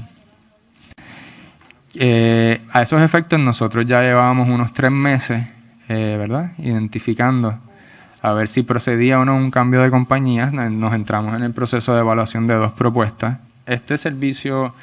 Eh, 1.95 2.59
a 2.71 2.81
esos 2.81 3.01
efectos 3.01 3.39
nosotros 3.39 3.85
ya 3.85 4.01
llevábamos 4.01 4.49
unos 4.49 4.73
tres 4.73 4.91
meses, 4.91 5.45
eh, 5.89 6.15
¿verdad? 6.17 6.51
Identificando 6.57 7.59
a 8.21 8.31
ver 8.31 8.47
si 8.47 8.63
procedía 8.63 9.19
o 9.19 9.25
no 9.25 9.35
un 9.35 9.51
cambio 9.51 9.81
de 9.81 9.91
compañía. 9.91 10.47
Nos 10.47 10.93
entramos 10.93 11.35
en 11.35 11.43
el 11.43 11.53
proceso 11.53 11.93
de 11.93 11.99
evaluación 11.99 12.47
de 12.47 12.55
dos 12.55 12.71
propuestas. 12.71 13.37
Este 13.65 13.97
servicio 13.97 14.73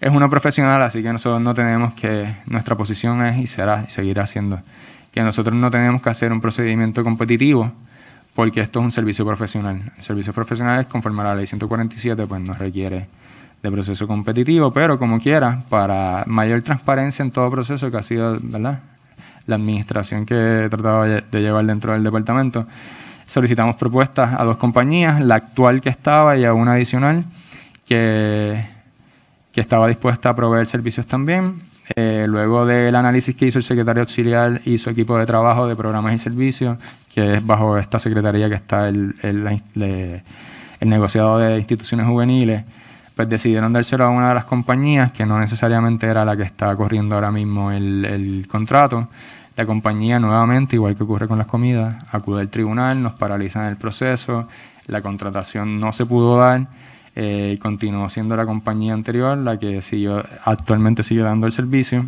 es 0.00 0.10
una 0.10 0.30
profesional, 0.30 0.80
así 0.82 1.02
que 1.02 1.12
nosotros 1.12 1.42
no 1.42 1.54
tenemos 1.54 1.94
que, 1.94 2.36
nuestra 2.46 2.76
posición 2.76 3.24
es 3.26 3.38
y 3.38 3.46
será 3.48 3.84
y 3.86 3.90
seguirá 3.90 4.26
siendo, 4.26 4.60
que 5.12 5.22
nosotros 5.22 5.56
no 5.56 5.70
tenemos 5.72 6.00
que 6.00 6.10
hacer 6.10 6.32
un 6.32 6.40
procedimiento 6.40 7.02
competitivo 7.02 7.72
porque 8.34 8.60
esto 8.60 8.78
es 8.78 8.84
un 8.84 8.92
servicio 8.92 9.26
profesional. 9.26 9.82
El 9.96 10.04
servicio 10.04 10.32
profesional 10.32 10.80
es 10.80 10.86
conforme 10.86 11.22
a 11.22 11.24
la 11.24 11.34
ley 11.34 11.48
147, 11.48 12.26
pues 12.28 12.40
no 12.40 12.54
requiere 12.54 13.08
de 13.62 13.70
proceso 13.70 14.06
competitivo, 14.06 14.72
pero 14.72 14.98
como 14.98 15.18
quiera, 15.18 15.62
para 15.68 16.24
mayor 16.26 16.62
transparencia 16.62 17.22
en 17.22 17.30
todo 17.30 17.50
proceso 17.50 17.90
que 17.90 17.96
ha 17.96 18.02
sido, 18.02 18.38
la 19.46 19.54
administración 19.54 20.26
que 20.26 20.64
he 20.64 20.68
tratado 20.68 21.02
de 21.04 21.40
llevar 21.40 21.64
dentro 21.64 21.92
del 21.92 22.04
departamento. 22.04 22.66
Solicitamos 23.26 23.76
propuestas 23.76 24.38
a 24.38 24.44
dos 24.44 24.56
compañías, 24.56 25.20
la 25.20 25.34
actual 25.34 25.80
que 25.80 25.90
estaba 25.90 26.36
y 26.36 26.44
a 26.44 26.54
una 26.54 26.72
adicional 26.72 27.24
que, 27.86 28.64
que 29.52 29.60
estaba 29.60 29.88
dispuesta 29.88 30.30
a 30.30 30.36
proveer 30.36 30.66
servicios 30.66 31.06
también. 31.06 31.60
Eh, 31.96 32.26
luego 32.28 32.66
del 32.66 32.94
análisis 32.94 33.34
que 33.34 33.46
hizo 33.46 33.58
el 33.58 33.64
secretario 33.64 34.02
auxiliar 34.02 34.60
y 34.64 34.78
su 34.78 34.90
equipo 34.90 35.18
de 35.18 35.26
trabajo 35.26 35.66
de 35.66 35.76
programas 35.76 36.14
y 36.14 36.18
servicios, 36.18 36.78
que 37.14 37.34
es 37.34 37.46
bajo 37.46 37.78
esta 37.78 37.98
secretaría 37.98 38.48
que 38.48 38.54
está 38.54 38.88
el, 38.88 39.14
el 39.22 40.88
negociado 40.88 41.38
de 41.38 41.58
instituciones 41.58 42.06
juveniles, 42.06 42.64
pues 43.18 43.28
decidieron 43.28 43.72
dárselo 43.72 44.04
a 44.04 44.10
una 44.10 44.28
de 44.28 44.34
las 44.36 44.44
compañías 44.44 45.10
que 45.10 45.26
no 45.26 45.40
necesariamente 45.40 46.06
era 46.06 46.24
la 46.24 46.36
que 46.36 46.44
está 46.44 46.76
corriendo 46.76 47.16
ahora 47.16 47.32
mismo 47.32 47.72
el, 47.72 48.46
contrato. 48.48 49.08
La 49.56 49.66
compañía 49.66 50.20
nuevamente, 50.20 50.76
igual 50.76 50.94
que 50.94 51.02
ocurre 51.02 51.26
con 51.26 51.36
las 51.36 51.48
comidas, 51.48 51.96
acude 52.12 52.42
al 52.42 52.48
tribunal, 52.48 53.02
nos 53.02 53.14
paralizan 53.14 53.66
el 53.66 53.74
proceso, 53.74 54.46
la 54.86 55.02
contratación 55.02 55.80
no 55.80 55.90
se 55.90 56.06
pudo 56.06 56.38
dar, 56.38 56.68
eh, 57.16 57.58
continuó 57.60 58.08
siendo 58.08 58.36
la 58.36 58.46
compañía 58.46 58.94
anterior 58.94 59.36
la 59.36 59.58
que 59.58 59.82
siguió, 59.82 60.24
actualmente 60.44 61.02
sigue 61.02 61.22
dando 61.22 61.48
el 61.48 61.52
servicio. 61.52 62.04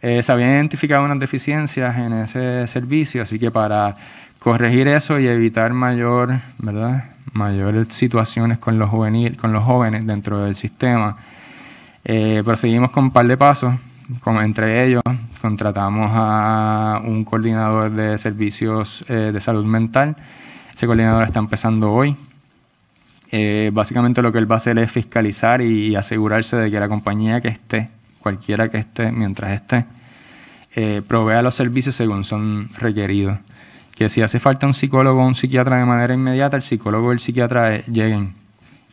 Eh, 0.00 0.22
se 0.22 0.30
habían 0.30 0.50
identificado 0.50 1.04
unas 1.04 1.18
deficiencias 1.18 1.98
en 1.98 2.12
ese 2.12 2.68
servicio, 2.68 3.22
así 3.22 3.36
que 3.36 3.50
para 3.50 3.96
corregir 4.42 4.88
eso 4.88 5.20
y 5.20 5.28
evitar 5.28 5.72
mayor, 5.72 6.40
¿verdad? 6.58 7.04
mayores 7.32 7.88
situaciones 7.94 8.58
con 8.58 8.78
los, 8.78 8.90
juvenil, 8.90 9.36
con 9.36 9.52
los 9.52 9.64
jóvenes 9.64 10.06
dentro 10.06 10.44
del 10.44 10.56
sistema, 10.56 11.16
eh, 12.04 12.42
proseguimos 12.44 12.90
con 12.90 13.04
un 13.04 13.10
par 13.12 13.26
de 13.26 13.36
pasos 13.36 13.74
entre 14.42 14.84
ellos, 14.84 15.00
contratamos 15.40 16.10
a 16.12 17.00
un 17.04 17.24
coordinador 17.24 17.90
de 17.92 18.18
servicios 18.18 19.04
eh, 19.08 19.30
de 19.32 19.40
salud 19.40 19.64
mental. 19.64 20.16
Ese 20.74 20.86
coordinador 20.86 21.22
está 21.22 21.38
empezando 21.38 21.90
hoy. 21.92 22.14
Eh, 23.30 23.70
básicamente 23.72 24.20
lo 24.20 24.32
que 24.32 24.38
él 24.38 24.50
va 24.50 24.56
a 24.56 24.58
hacer 24.58 24.78
es 24.80 24.90
fiscalizar 24.90 25.62
y 25.62 25.96
asegurarse 25.96 26.56
de 26.56 26.70
que 26.70 26.78
la 26.78 26.88
compañía 26.88 27.40
que 27.40 27.48
esté, 27.48 27.88
cualquiera 28.18 28.68
que 28.68 28.78
esté, 28.78 29.10
mientras 29.12 29.52
esté, 29.52 29.86
provea 31.06 31.40
los 31.40 31.54
servicios 31.54 31.94
según 31.94 32.24
son 32.24 32.68
requeridos. 32.78 33.38
Que 33.94 34.08
si 34.08 34.22
hace 34.22 34.38
falta 34.40 34.66
un 34.66 34.74
psicólogo 34.74 35.22
o 35.22 35.26
un 35.26 35.34
psiquiatra 35.34 35.78
de 35.78 35.84
manera 35.84 36.14
inmediata, 36.14 36.56
el 36.56 36.62
psicólogo 36.62 37.08
o 37.08 37.12
el 37.12 37.20
psiquiatra 37.20 37.78
lleguen 37.86 38.34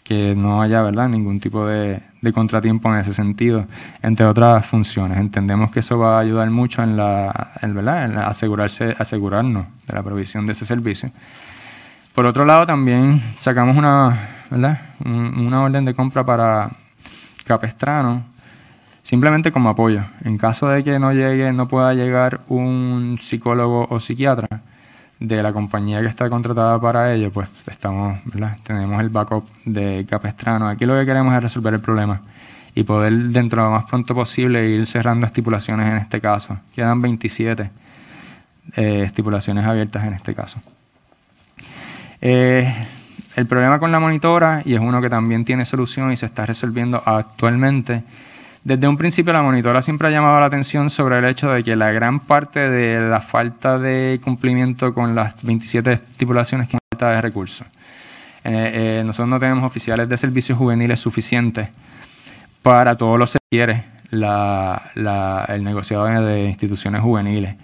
que 0.04 0.34
no 0.36 0.62
haya 0.62 0.82
¿verdad? 0.82 1.08
ningún 1.08 1.40
tipo 1.40 1.68
de, 1.68 2.02
contratiempo 2.34 2.92
en 2.92 3.00
ese 3.00 3.14
sentido, 3.14 3.66
entre 4.02 4.26
otras 4.26 4.66
funciones. 4.66 5.20
Entendemos 5.20 5.70
que 5.70 5.82
eso 5.82 6.00
va 6.00 6.18
a 6.18 6.22
ayudar 6.22 6.50
mucho 6.50 6.82
en 6.82 6.98
la, 6.98 7.52
¿verdad? 7.62 8.06
En 8.06 8.18
asegurarse, 8.18 8.96
asegurarnos 8.98 9.68
de 9.88 9.94
la 9.94 10.02
provisión 10.02 10.48
de 10.48 10.54
ese 10.54 10.66
servicio. 10.66 11.12
Por 12.16 12.26
otro 12.26 12.44
lado, 12.44 12.66
también 12.66 13.22
sacamos 13.38 13.78
una, 13.78 14.30
¿verdad? 14.50 14.80
Un- 15.06 15.46
una 15.46 15.62
orden 15.62 15.86
de 15.86 15.94
compra 15.94 16.26
para 16.26 16.72
Capestrano, 17.46 18.24
simplemente 19.04 19.52
como 19.52 19.70
apoyo. 19.70 20.02
En 20.24 20.40
caso 20.40 20.68
de 20.70 20.84
que 20.84 20.98
no 20.98 21.14
llegue, 21.14 21.54
no 21.54 21.68
pueda 21.68 21.94
llegar 21.94 22.42
un 22.48 23.18
psicólogo 23.22 23.86
o 23.90 24.00
psiquiatra 24.00 24.48
de 25.20 25.44
la 25.44 25.52
compañía 25.52 26.00
que 26.02 26.08
está 26.08 26.30
contratada 26.30 26.80
para 26.80 27.14
ello, 27.14 27.32
pues 27.32 27.50
estamos, 27.68 28.20
¿verdad? 28.26 28.58
Tenemos 28.64 29.02
el 29.02 29.10
backup 29.10 29.46
de 29.66 30.06
Capestrano. 30.10 30.70
Aquí 30.70 30.86
lo 30.86 30.98
que 30.98 31.06
queremos 31.06 31.36
es 31.36 31.44
resolver 31.44 31.74
el 31.74 31.82
problema 31.82 32.22
y 32.74 32.84
poder 32.84 33.14
dentro 33.14 33.62
de 33.62 33.68
lo 33.68 33.76
más 33.76 33.86
pronto 33.86 34.16
posible 34.16 34.70
ir 34.70 34.86
cerrando 34.86 35.26
estipulaciones 35.26 35.90
en 35.90 35.98
este 35.98 36.22
caso. 36.22 36.58
Quedan 36.74 37.02
27 37.02 37.70
eh, 38.76 39.04
estipulaciones 39.06 39.66
abiertas 39.66 40.06
en 40.08 40.14
este 40.14 40.34
caso. 40.34 40.62
Eh, 42.22 42.74
el 43.36 43.46
problema 43.46 43.80
con 43.80 43.91
la 43.91 44.00
monitora, 44.00 44.62
y 44.66 44.74
es 44.74 44.80
uno 44.80 45.02
que 45.02 45.10
también 45.10 45.46
tiene 45.46 45.66
solución 45.66 46.12
y 46.12 46.16
se 46.16 46.26
está 46.26 46.46
resolviendo 46.46 47.02
actualmente, 47.06 48.04
desde 48.64 48.88
un 48.88 48.98
principio 48.98 49.31
la 49.34 49.41
monitora 49.41 49.81
siempre 49.81 50.07
ha 50.07 50.11
llamado 50.11 50.40
la 50.40 50.45
atención 50.48 50.90
sobre 50.90 51.18
el 51.19 51.26
hecho 51.26 51.49
de 51.52 51.64
que 51.64 51.76
la 51.76 51.91
gran 51.91 52.19
parte 52.19 52.69
de 52.69 53.10
la 53.10 53.22
falta 53.22 53.80
de 53.80 54.19
cumplimiento 54.23 54.94
con 54.94 55.15
las 55.15 55.41
27 55.44 55.94
estipulaciones 55.94 56.68
que 56.68 56.77
falta 56.91 57.11
de 57.11 57.22
recursos. 57.22 57.65
Eh, 58.44 58.99
eh, 58.99 59.03
nosotros 59.06 59.30
no 59.30 59.40
tenemos 59.40 59.64
oficiales 59.65 60.07
de 60.10 60.18
servicios 60.18 60.57
juveniles 60.57 60.99
suficientes 60.99 61.69
para 62.61 62.95
todo 62.95 63.18
lo 63.18 63.26
que 63.26 63.84
la, 64.11 64.81
la- 64.95 65.45
el 65.49 65.64
negociador 65.64 66.19
de 66.26 66.45
instituciones 66.45 67.02
juveniles. 67.02 67.56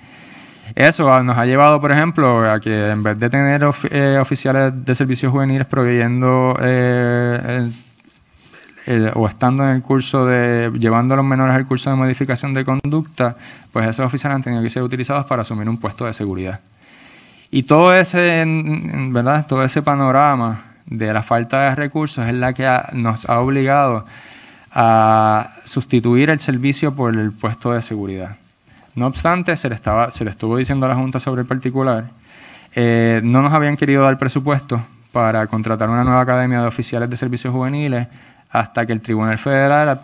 Eso 0.74 1.24
nos 1.24 1.38
ha 1.38 1.46
llevado, 1.46 1.80
por 1.80 1.92
ejemplo, 1.92 2.50
a 2.52 2.60
que 2.60 2.90
en 2.90 3.04
vez 3.04 3.20
de 3.20 3.30
tener 3.30 3.62
eh, 3.92 4.18
oficiales 4.20 4.74
de 4.84 4.96
servicios 4.96 5.32
juveniles 5.32 5.68
proveyendo 5.68 6.58
o 9.16 9.28
estando 9.28 9.64
en 9.64 9.70
el 9.70 9.82
curso 9.82 10.26
de, 10.26 10.72
llevando 10.78 11.14
a 11.14 11.18
los 11.18 11.26
menores 11.26 11.56
al 11.56 11.66
curso 11.66 11.90
de 11.90 11.96
modificación 11.96 12.54
de 12.54 12.64
conducta, 12.64 13.36
pues 13.72 13.88
esos 13.88 14.06
oficiales 14.06 14.36
han 14.36 14.44
tenido 14.44 14.62
que 14.62 14.70
ser 14.70 14.84
utilizados 14.84 15.26
para 15.26 15.42
asumir 15.42 15.68
un 15.68 15.78
puesto 15.78 16.06
de 16.06 16.14
seguridad. 16.14 16.60
Y 17.52 17.64
todo 17.64 17.94
ese, 17.94 18.44
¿verdad? 19.10 19.48
Todo 19.48 19.64
ese 19.64 19.82
panorama 19.82 20.64
de 20.86 21.14
la 21.14 21.24
falta 21.24 21.70
de 21.70 21.76
recursos 21.76 22.28
es 22.28 22.34
la 22.34 22.54
que 22.54 22.70
nos 22.94 23.28
ha 23.30 23.40
obligado 23.40 24.06
a 24.72 25.56
sustituir 25.64 26.30
el 26.30 26.40
servicio 26.40 26.96
por 26.96 27.16
el 27.16 27.32
puesto 27.32 27.72
de 27.72 27.82
seguridad. 27.82 28.36
No 28.94 29.08
obstante, 29.08 29.56
se 29.56 29.70
le, 29.70 29.76
estaba, 29.76 30.12
se 30.12 30.24
le 30.24 30.30
estuvo 30.30 30.58
diciendo 30.58 30.86
a 30.86 30.90
la 30.90 30.96
Junta 30.96 31.20
sobre 31.20 31.42
el 31.42 31.48
particular, 31.48 32.06
eh, 32.76 33.22
no 33.24 33.42
nos 33.42 33.54
habían 33.54 33.78
querido 33.78 34.04
dar 34.04 34.18
presupuesto 34.18 34.82
para 35.12 35.48
contratar 35.48 35.90
una 35.90 36.04
nueva 36.04 36.22
academia 36.22 36.60
de 36.60 36.68
oficiales 36.68 37.10
de 37.10 37.16
servicios 37.16 37.54
juveniles 37.54 38.08
hasta 38.60 38.86
que 38.86 38.94
el 38.94 39.02
Tribunal 39.02 39.38
Federal, 39.38 40.00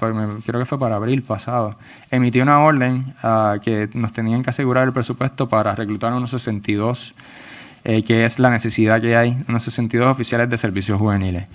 creo 0.45 0.59
que 0.59 0.65
fue 0.65 0.77
para 0.77 0.97
abril 0.97 1.23
pasado, 1.23 1.77
emitió 2.09 2.43
una 2.43 2.59
orden 2.59 3.13
ah, 3.23 3.55
que 3.63 3.89
nos 3.93 4.11
tenían 4.11 4.43
que 4.43 4.49
asegurar 4.49 4.83
el 4.83 4.91
presupuesto 4.91 5.47
para 5.47 5.73
reclutar 5.73 6.11
unos 6.11 6.31
62, 6.31 7.15
eh, 7.85 8.03
que 8.03 8.25
es 8.25 8.39
la 8.39 8.49
necesidad 8.49 8.99
que 8.99 9.15
hay, 9.15 9.41
unos 9.47 9.63
62 9.63 10.11
oficiales 10.11 10.49
de 10.49 10.57
servicios 10.57 10.99
juveniles. 10.99 11.45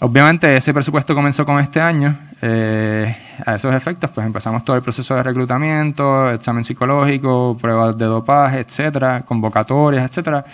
Obviamente 0.00 0.56
ese 0.56 0.74
presupuesto 0.74 1.14
comenzó 1.14 1.46
con 1.46 1.60
este 1.60 1.80
año. 1.80 2.18
eh, 2.42 3.14
a 3.46 3.54
esos 3.54 3.74
efectos, 3.74 4.10
pues 4.10 4.26
empezamos 4.26 4.64
todo 4.64 4.76
el 4.76 4.82
proceso 4.82 5.14
de 5.14 5.22
reclutamiento, 5.22 6.30
examen 6.30 6.64
psicológico, 6.64 7.56
pruebas 7.60 7.96
de 7.96 8.06
dopaje, 8.06 8.60
etcétera, 8.60 9.22
convocatorias, 9.22 10.08
etcétera. 10.08 10.44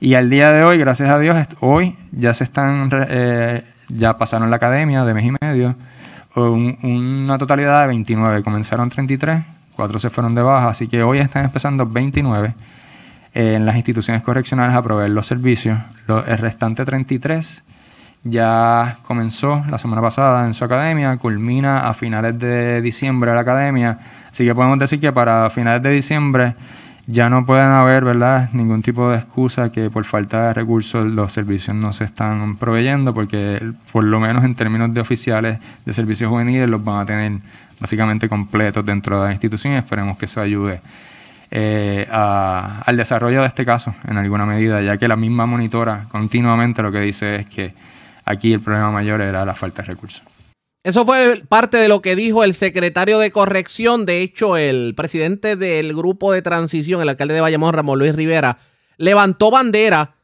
Y 0.00 0.14
al 0.14 0.30
día 0.30 0.50
de 0.50 0.64
hoy, 0.64 0.78
gracias 0.78 1.10
a 1.10 1.18
Dios, 1.18 1.36
hoy 1.60 1.94
ya 2.10 2.32
se 2.32 2.44
están, 2.44 2.88
eh, 2.92 3.62
ya 3.94 4.16
pasaron 4.16 4.50
la 4.50 4.56
academia 4.56 5.04
de 5.04 5.14
mes 5.14 5.24
y 5.26 5.32
medio, 5.40 5.74
un- 6.36 6.78
una 6.82 7.38
totalidad 7.38 7.82
de 7.82 7.88
29. 7.88 8.42
Comenzaron 8.42 8.88
33, 8.90 9.42
cuatro 9.76 9.98
se 9.98 10.10
fueron 10.10 10.34
de 10.34 10.42
baja, 10.42 10.68
así 10.68 10.86
que 10.88 11.02
hoy 11.02 11.18
están 11.18 11.44
empezando 11.44 11.86
29 11.86 12.54
eh, 13.34 13.54
en 13.56 13.66
las 13.66 13.76
instituciones 13.76 14.22
correccionales 14.22 14.74
a 14.74 14.82
proveer 14.82 15.10
los 15.10 15.26
servicios. 15.26 15.78
El 16.26 16.38
restante 16.38 16.84
33 16.84 17.64
ya 18.24 18.98
comenzó 19.06 19.64
la 19.70 19.78
semana 19.78 20.02
pasada 20.02 20.46
en 20.46 20.52
su 20.54 20.64
academia, 20.64 21.16
culmina 21.16 21.88
a 21.88 21.94
finales 21.94 22.38
de 22.38 22.82
diciembre 22.82 23.32
la 23.34 23.40
academia, 23.40 23.98
así 24.30 24.44
que 24.44 24.54
podemos 24.54 24.78
decir 24.78 25.00
que 25.00 25.10
para 25.12 25.48
finales 25.50 25.82
de 25.82 25.90
diciembre 25.90 26.54
ya 27.10 27.28
no 27.28 27.44
pueden 27.44 27.68
haber, 27.68 28.04
¿verdad?, 28.04 28.50
ningún 28.52 28.82
tipo 28.82 29.10
de 29.10 29.18
excusa 29.18 29.72
que 29.72 29.90
por 29.90 30.04
falta 30.04 30.48
de 30.48 30.54
recursos 30.54 31.04
los 31.04 31.32
servicios 31.32 31.74
no 31.76 31.92
se 31.92 32.04
están 32.04 32.56
proveyendo, 32.56 33.12
porque 33.12 33.60
por 33.92 34.04
lo 34.04 34.20
menos 34.20 34.44
en 34.44 34.54
términos 34.54 34.94
de 34.94 35.00
oficiales 35.00 35.58
de 35.84 35.92
servicios 35.92 36.30
juveniles 36.30 36.68
los 36.68 36.82
van 36.82 37.00
a 37.00 37.06
tener 37.06 37.40
básicamente 37.80 38.28
completos 38.28 38.84
dentro 38.84 39.20
de 39.20 39.28
la 39.28 39.32
institución 39.32 39.74
y 39.74 39.76
esperemos 39.76 40.16
que 40.18 40.26
eso 40.26 40.40
ayude 40.40 40.80
eh, 41.50 42.06
al 42.10 42.96
desarrollo 42.96 43.40
de 43.40 43.48
este 43.48 43.64
caso 43.64 43.94
en 44.06 44.16
alguna 44.16 44.46
medida, 44.46 44.80
ya 44.82 44.96
que 44.96 45.08
la 45.08 45.16
misma 45.16 45.46
monitora 45.46 46.04
continuamente 46.08 46.82
lo 46.82 46.92
que 46.92 47.00
dice 47.00 47.36
es 47.36 47.46
que 47.46 47.74
aquí 48.24 48.52
el 48.52 48.60
problema 48.60 48.90
mayor 48.92 49.20
era 49.20 49.44
la 49.44 49.54
falta 49.54 49.82
de 49.82 49.88
recursos. 49.88 50.22
Eso 50.82 51.04
fue 51.04 51.42
parte 51.46 51.76
de 51.76 51.88
lo 51.88 52.00
que 52.00 52.16
dijo 52.16 52.42
el 52.42 52.54
secretario 52.54 53.18
de 53.18 53.30
corrección. 53.30 54.06
De 54.06 54.22
hecho, 54.22 54.56
el 54.56 54.94
presidente 54.96 55.54
del 55.54 55.94
grupo 55.94 56.32
de 56.32 56.40
transición, 56.40 57.02
el 57.02 57.10
alcalde 57.10 57.34
de 57.34 57.42
Bayamón, 57.42 57.74
Ramón 57.74 57.98
Luis 57.98 58.14
Rivera, 58.14 58.58
levantó 58.96 59.50
bandera 59.50 60.14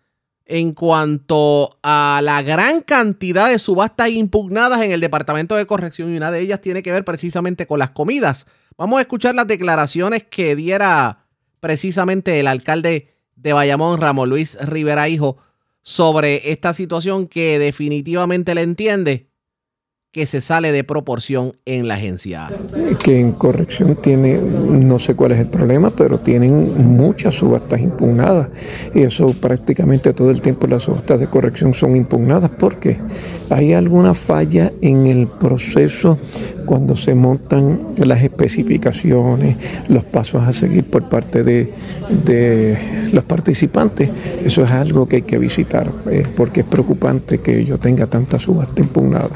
en 0.47 0.73
cuanto 0.73 1.79
a 1.83 2.21
la 2.23 2.41
gran 2.41 2.81
cantidad 2.81 3.51
de 3.51 3.59
subastas 3.59 4.11
impugnadas 4.11 4.81
en 4.83 4.93
el 4.93 5.01
departamento 5.01 5.57
de 5.57 5.67
corrección 5.67 6.13
y 6.13 6.17
una 6.17 6.31
de 6.31 6.41
ellas 6.41 6.61
tiene 6.63 6.83
que 6.83 6.93
ver 6.93 7.05
precisamente 7.05 7.67
con 7.67 7.79
las 7.79 7.91
comidas. 7.91 8.47
Vamos 8.79 8.99
a 8.99 9.03
escuchar 9.03 9.35
las 9.35 9.47
declaraciones 9.47 10.25
que 10.25 10.57
diera 10.57 11.27
precisamente 11.61 12.41
el 12.41 12.47
alcalde 12.47 13.13
de 13.35 13.53
Bayamón, 13.53 14.01
Ramón 14.01 14.31
Luis 14.31 14.57
Rivera 14.61 15.09
Hijo, 15.09 15.37
sobre 15.83 16.51
esta 16.51 16.73
situación 16.73 17.27
que 17.27 17.59
definitivamente 17.59 18.55
le 18.55 18.63
entiende 18.63 19.26
que 20.17 20.25
se 20.25 20.41
sale 20.41 20.73
de 20.73 20.83
proporción 20.83 21.57
en 21.67 21.89
la 21.89 21.97
agencia. 21.97 22.49
que 23.05 23.21
en 23.21 23.33
corrección 23.33 23.97
tiene, 23.97 24.39
no 24.39 24.99
sé 24.99 25.15
cuál 25.15 25.33
es 25.33 25.41
el 25.41 25.49
problema, 25.49 25.91
pero 25.91 26.17
tienen 26.17 26.97
muchas 26.97 27.35
subastas 27.35 27.83
impugnadas. 27.83 28.49
Y 28.95 29.03
eso 29.03 29.35
prácticamente 29.39 30.15
todo 30.15 30.31
el 30.31 30.41
tiempo 30.41 30.69
las 30.69 30.85
subastas 30.85 31.21
de 31.21 31.27
corrección 31.27 31.75
son 31.75 31.97
impugnadas 31.97 32.51
porque 32.59 32.97
hay 33.51 33.75
alguna 33.75 34.15
falla 34.15 34.73
en 34.81 35.05
el 35.05 35.27
proceso 35.27 36.19
cuando 36.67 36.97
se 36.97 37.15
montan 37.15 37.79
las 37.97 38.23
especificaciones, 38.23 39.57
los 39.89 40.05
pasos 40.05 40.43
a 40.43 40.53
seguir 40.53 40.85
por 40.85 41.09
parte 41.09 41.43
de, 41.43 41.73
de 42.25 43.11
los 43.13 43.25
participantes. 43.25 44.11
Eso 44.45 44.65
es 44.65 44.71
algo 44.71 45.07
que 45.07 45.17
hay 45.17 45.23
que 45.23 45.39
visitar 45.39 45.91
eh, 46.11 46.27
porque 46.37 46.61
es 46.61 46.67
preocupante 46.67 47.39
que 47.39 47.65
yo 47.65 47.79
tenga 47.79 48.07
tanta 48.07 48.39
subasta 48.39 48.81
impugnada. 48.81 49.31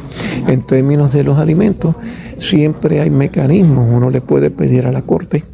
En 0.47 0.63
términos 0.63 1.13
de 1.13 1.25
los 1.25 1.39
alimentos, 1.39 1.95
siempre 2.39 3.01
hay 3.01 3.11
mecanismos. 3.11 3.89
Uno 3.91 4.11
le 4.11 4.21
puede 4.21 4.51
pedir 4.51 4.87
a 4.87 4.93
la 4.93 5.03
Corte 5.03 5.45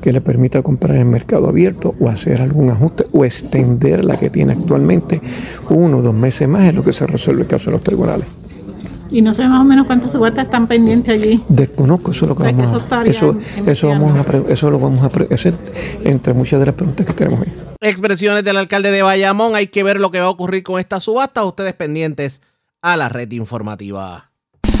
que 0.00 0.12
le 0.12 0.20
permita 0.20 0.62
comprar 0.62 0.96
en 0.96 1.10
mercado 1.10 1.48
abierto 1.48 1.94
o 2.00 2.08
hacer 2.08 2.40
algún 2.40 2.70
ajuste 2.70 3.06
o 3.12 3.24
extender 3.24 4.04
la 4.04 4.18
que 4.18 4.30
tiene 4.30 4.52
actualmente 4.52 5.20
uno 5.68 5.98
o 5.98 6.02
dos 6.02 6.14
meses 6.14 6.48
más 6.48 6.64
es 6.64 6.74
lo 6.74 6.82
que 6.82 6.92
se 6.92 7.06
resuelve 7.06 7.42
el 7.42 7.48
caso 7.48 7.66
de 7.66 7.72
los 7.72 7.82
tribunales. 7.82 8.39
Y 9.10 9.22
no 9.22 9.34
sé 9.34 9.46
más 9.48 9.60
o 9.60 9.64
menos 9.64 9.86
cuántas 9.86 10.12
subastas 10.12 10.44
están 10.44 10.66
pendientes 10.66 11.12
allí. 11.22 11.42
Desconozco 11.48 12.12
eso 12.12 12.24
es 12.24 12.28
lo 12.28 12.36
que 12.36 12.42
O 12.42 12.46
sea, 12.46 12.54
que 12.56 12.62
vamos 12.62 12.82
eso 12.82 12.94
a 12.94 13.04
eso, 13.04 13.38
eso 13.66 13.88
vamos 13.88 14.16
a 14.18 14.22
pre- 14.22 14.42
eso 14.48 14.70
lo 14.70 14.78
vamos 14.78 15.02
a 15.02 15.10
es 15.34 15.54
entre 16.04 16.32
muchas 16.32 16.60
de 16.60 16.66
las 16.66 16.74
preguntas 16.74 17.04
que 17.06 17.12
tenemos 17.12 17.40
hoy. 17.40 17.48
Expresiones 17.80 18.44
del 18.44 18.56
alcalde 18.56 18.90
de 18.90 19.02
Bayamón. 19.02 19.54
Hay 19.54 19.66
que 19.68 19.82
ver 19.82 20.00
lo 20.00 20.10
que 20.10 20.20
va 20.20 20.26
a 20.26 20.30
ocurrir 20.30 20.62
con 20.62 20.78
esta 20.78 21.00
subasta. 21.00 21.44
Ustedes 21.44 21.72
pendientes 21.74 22.40
a 22.82 22.96
la 22.96 23.08
red 23.08 23.30
informativa. 23.32 24.30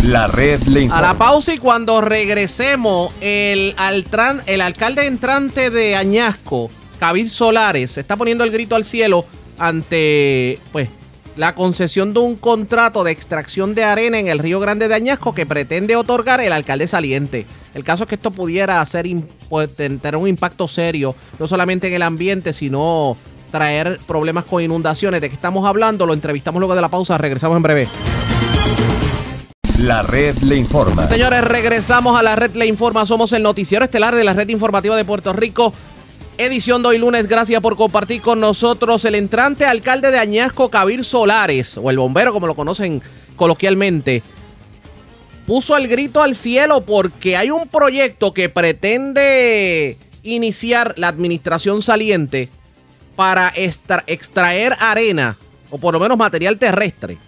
La 0.04 0.26
red 0.28 0.62
le 0.62 0.88
A 0.90 1.00
la 1.02 1.14
pausa 1.14 1.52
y 1.52 1.58
cuando 1.58 2.00
regresemos, 2.00 3.12
el, 3.20 3.74
altran- 3.76 4.42
el 4.46 4.60
alcalde 4.62 5.06
entrante 5.06 5.68
de 5.70 5.94
Añasco, 5.96 6.70
Kabir 6.98 7.28
Solares, 7.30 7.90
se 7.92 8.00
está 8.00 8.16
poniendo 8.16 8.44
el 8.44 8.50
grito 8.50 8.76
al 8.76 8.84
cielo 8.84 9.26
ante 9.58 10.58
pues 10.72 10.88
la 11.40 11.54
concesión 11.54 12.12
de 12.12 12.20
un 12.20 12.36
contrato 12.36 13.02
de 13.02 13.12
extracción 13.12 13.74
de 13.74 13.82
arena 13.82 14.18
en 14.18 14.28
el 14.28 14.38
Río 14.38 14.60
Grande 14.60 14.88
de 14.88 14.94
Añasco 14.94 15.34
que 15.34 15.46
pretende 15.46 15.96
otorgar 15.96 16.38
el 16.42 16.52
alcalde 16.52 16.86
saliente. 16.86 17.46
El 17.72 17.82
caso 17.82 18.02
es 18.02 18.10
que 18.10 18.16
esto 18.16 18.30
pudiera 18.30 18.82
hacer 18.82 19.06
pues, 19.48 19.74
ten- 19.74 19.98
tener 20.00 20.16
un 20.16 20.28
impacto 20.28 20.68
serio, 20.68 21.16
no 21.38 21.46
solamente 21.46 21.86
en 21.88 21.94
el 21.94 22.02
ambiente, 22.02 22.52
sino 22.52 23.16
traer 23.50 23.98
problemas 24.06 24.44
con 24.44 24.62
inundaciones. 24.62 25.22
¿De 25.22 25.30
qué 25.30 25.34
estamos 25.34 25.66
hablando? 25.66 26.04
Lo 26.04 26.12
entrevistamos 26.12 26.60
luego 26.60 26.74
de 26.74 26.82
la 26.82 26.90
pausa. 26.90 27.16
Regresamos 27.16 27.56
en 27.56 27.62
breve. 27.62 27.88
La 29.78 30.02
red 30.02 30.36
le 30.42 30.56
informa. 30.56 31.08
Señores, 31.08 31.42
regresamos 31.42 32.18
a 32.18 32.22
la 32.22 32.36
red 32.36 32.54
Le 32.54 32.66
Informa. 32.66 33.06
Somos 33.06 33.32
el 33.32 33.42
noticiero 33.42 33.82
estelar 33.82 34.14
de 34.14 34.24
la 34.24 34.34
red 34.34 34.50
informativa 34.50 34.94
de 34.94 35.06
Puerto 35.06 35.32
Rico. 35.32 35.72
Edición 36.40 36.82
de 36.82 36.88
hoy 36.88 36.98
lunes. 36.98 37.28
Gracias 37.28 37.60
por 37.60 37.76
compartir 37.76 38.22
con 38.22 38.40
nosotros 38.40 39.04
el 39.04 39.14
entrante 39.14 39.66
alcalde 39.66 40.10
de 40.10 40.18
Añasco, 40.18 40.70
Cabir 40.70 41.04
Solares, 41.04 41.76
o 41.76 41.90
el 41.90 41.98
bombero 41.98 42.32
como 42.32 42.46
lo 42.46 42.54
conocen 42.54 43.02
coloquialmente, 43.36 44.22
puso 45.46 45.76
el 45.76 45.86
grito 45.86 46.22
al 46.22 46.34
cielo 46.34 46.80
porque 46.82 47.36
hay 47.36 47.50
un 47.50 47.68
proyecto 47.68 48.32
que 48.32 48.48
pretende 48.48 49.98
iniciar 50.22 50.94
la 50.96 51.08
administración 51.08 51.82
saliente 51.82 52.48
para 53.16 53.52
extra- 53.54 54.04
extraer 54.06 54.74
arena, 54.80 55.36
o 55.70 55.78
por 55.78 55.92
lo 55.92 56.00
menos 56.00 56.16
material 56.16 56.58
terrestre, 56.58 57.18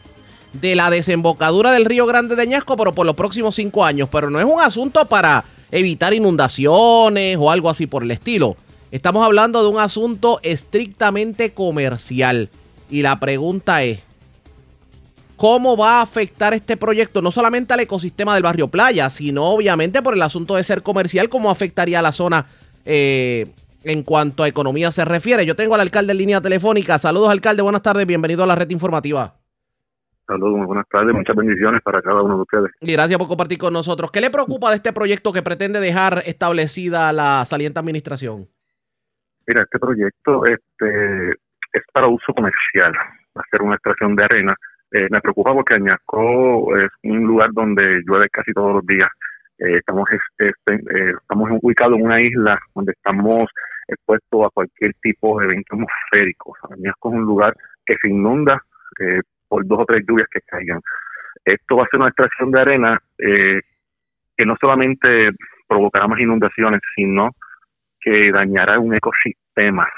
de 0.55 0.75
la 0.75 0.91
desembocadura 0.91 1.73
del 1.73 1.85
río 1.85 2.07
Grande 2.07 2.37
de 2.37 2.43
Añasco, 2.43 2.77
pero 2.77 2.93
por 2.93 3.07
los 3.07 3.17
próximos 3.17 3.55
cinco 3.55 3.85
años. 3.85 4.09
Pero 4.11 4.31
no 4.31 4.39
es 4.39 4.45
un 4.47 4.61
asunto 4.61 5.07
para 5.07 5.45
evitar 5.71 6.13
inundaciones 6.13 7.37
o 7.39 7.51
algo 7.51 7.71
así 7.71 7.87
por 7.87 8.03
el 8.03 8.11
estilo. 8.11 8.57
Estamos 8.93 9.25
hablando 9.25 9.63
de 9.63 9.71
un 9.71 9.81
asunto 9.81 10.39
estrictamente 10.43 11.55
comercial. 11.55 12.51
Y 12.91 13.01
la 13.01 13.19
pregunta 13.19 13.83
es, 13.83 14.05
¿cómo 15.37 15.79
va 15.79 16.01
a 16.01 16.03
afectar 16.03 16.53
este 16.53 16.77
proyecto 16.77 17.23
no 17.23 17.33
solamente 17.33 17.73
al 17.73 17.81
ecosistema 17.81 18.35
del 18.35 18.43
barrio 18.43 18.69
Playa, 18.69 19.09
sino 19.09 19.45
obviamente 19.45 20.03
por 20.03 20.13
el 20.13 20.21
asunto 20.21 20.57
de 20.57 20.65
ser 20.65 20.83
comercial, 20.83 21.31
cómo 21.31 21.51
afectaría 21.51 22.01
a 22.01 22.03
la 22.03 22.13
zona 22.13 22.45
eh, 22.85 23.51
en 23.83 24.03
cuanto 24.03 24.43
a 24.43 24.49
economía 24.49 24.93
se 24.93 25.07
refiere? 25.07 25.47
Yo 25.47 25.57
tengo 25.57 25.75
al 25.75 25.81
alcalde 25.81 26.13
en 26.13 26.19
línea 26.19 26.43
telefónica. 26.43 26.99
Saludos, 26.99 27.31
alcalde. 27.31 27.63
Buenas 27.63 27.81
tardes. 27.81 28.07
Bienvenido 28.07 28.45
a 28.45 28.47
la 28.47 28.57
red 28.57 28.69
informativa. 28.69 29.37
Saludos, 30.27 30.59
muy 30.59 30.67
buenas 30.67 30.87
tardes, 30.91 31.15
muchas 31.15 31.35
bendiciones 31.35 31.81
para 31.83 32.01
cada 32.03 32.23
uno 32.23 32.37
de 32.37 32.43
ustedes. 32.43 32.71
Y 32.81 32.93
gracias 32.93 33.19
por 33.19 33.27
compartir 33.27 33.57
con 33.57 33.73
nosotros. 33.73 34.11
¿Qué 34.11 34.21
le 34.21 34.31
preocupa 34.31 34.69
de 34.69 34.77
este 34.77 34.93
proyecto 34.93 35.33
que 35.33 35.43
pretende 35.43 35.81
dejar 35.81 36.23
establecida 36.27 37.11
la 37.15 37.45
saliente 37.47 37.81
administración? 37.81 38.49
Mira, 39.47 39.63
este 39.63 39.79
proyecto 39.79 40.47
este, 40.47 41.31
es 41.73 41.83
para 41.93 42.07
uso 42.07 42.33
comercial, 42.35 42.93
ser 43.51 43.63
una 43.63 43.75
extracción 43.75 44.15
de 44.15 44.25
arena. 44.25 44.55
Eh, 44.93 45.09
me 45.11 45.21
preocupa 45.21 45.55
porque 45.55 45.75
Añasco 45.75 46.77
es 46.77 46.91
un 47.03 47.25
lugar 47.25 47.51
donde 47.53 48.03
llueve 48.07 48.29
casi 48.31 48.53
todos 48.53 48.75
los 48.75 48.87
días. 48.87 49.09
Eh, 49.59 49.77
estamos, 49.77 50.09
este, 50.11 50.49
eh, 50.49 51.15
estamos 51.21 51.51
ubicados 51.63 51.99
en 51.99 52.05
una 52.05 52.21
isla 52.21 52.59
donde 52.75 52.93
estamos 52.93 53.49
expuestos 53.87 54.47
a 54.47 54.51
cualquier 54.51 54.93
tipo 55.03 55.39
de 55.39 55.47
evento 55.47 55.77
atmosférico. 55.77 56.57
Añasco 56.71 57.11
es 57.11 57.15
un 57.15 57.25
lugar 57.25 57.55
que 57.87 57.97
se 58.01 58.09
inunda 58.09 58.63
eh, 58.99 59.21
por 59.49 59.67
dos 59.67 59.81
o 59.81 59.85
tres 59.87 60.05
lluvias 60.07 60.29
que 60.31 60.41
caigan. 60.41 60.81
Esto 61.45 61.77
va 61.77 61.85
a 61.85 61.89
ser 61.89 62.01
una 62.01 62.09
extracción 62.09 62.51
de 62.51 62.61
arena 62.61 62.99
que 63.19 64.47
no 64.47 64.57
solamente 64.61 65.31
provocará 65.69 66.07
más 66.07 66.21
inundaciones, 66.21 66.81
sino 66.95 67.31
que 68.03 68.33
dañará 68.33 68.79
un 68.79 68.95
ecosistema, 68.95 69.89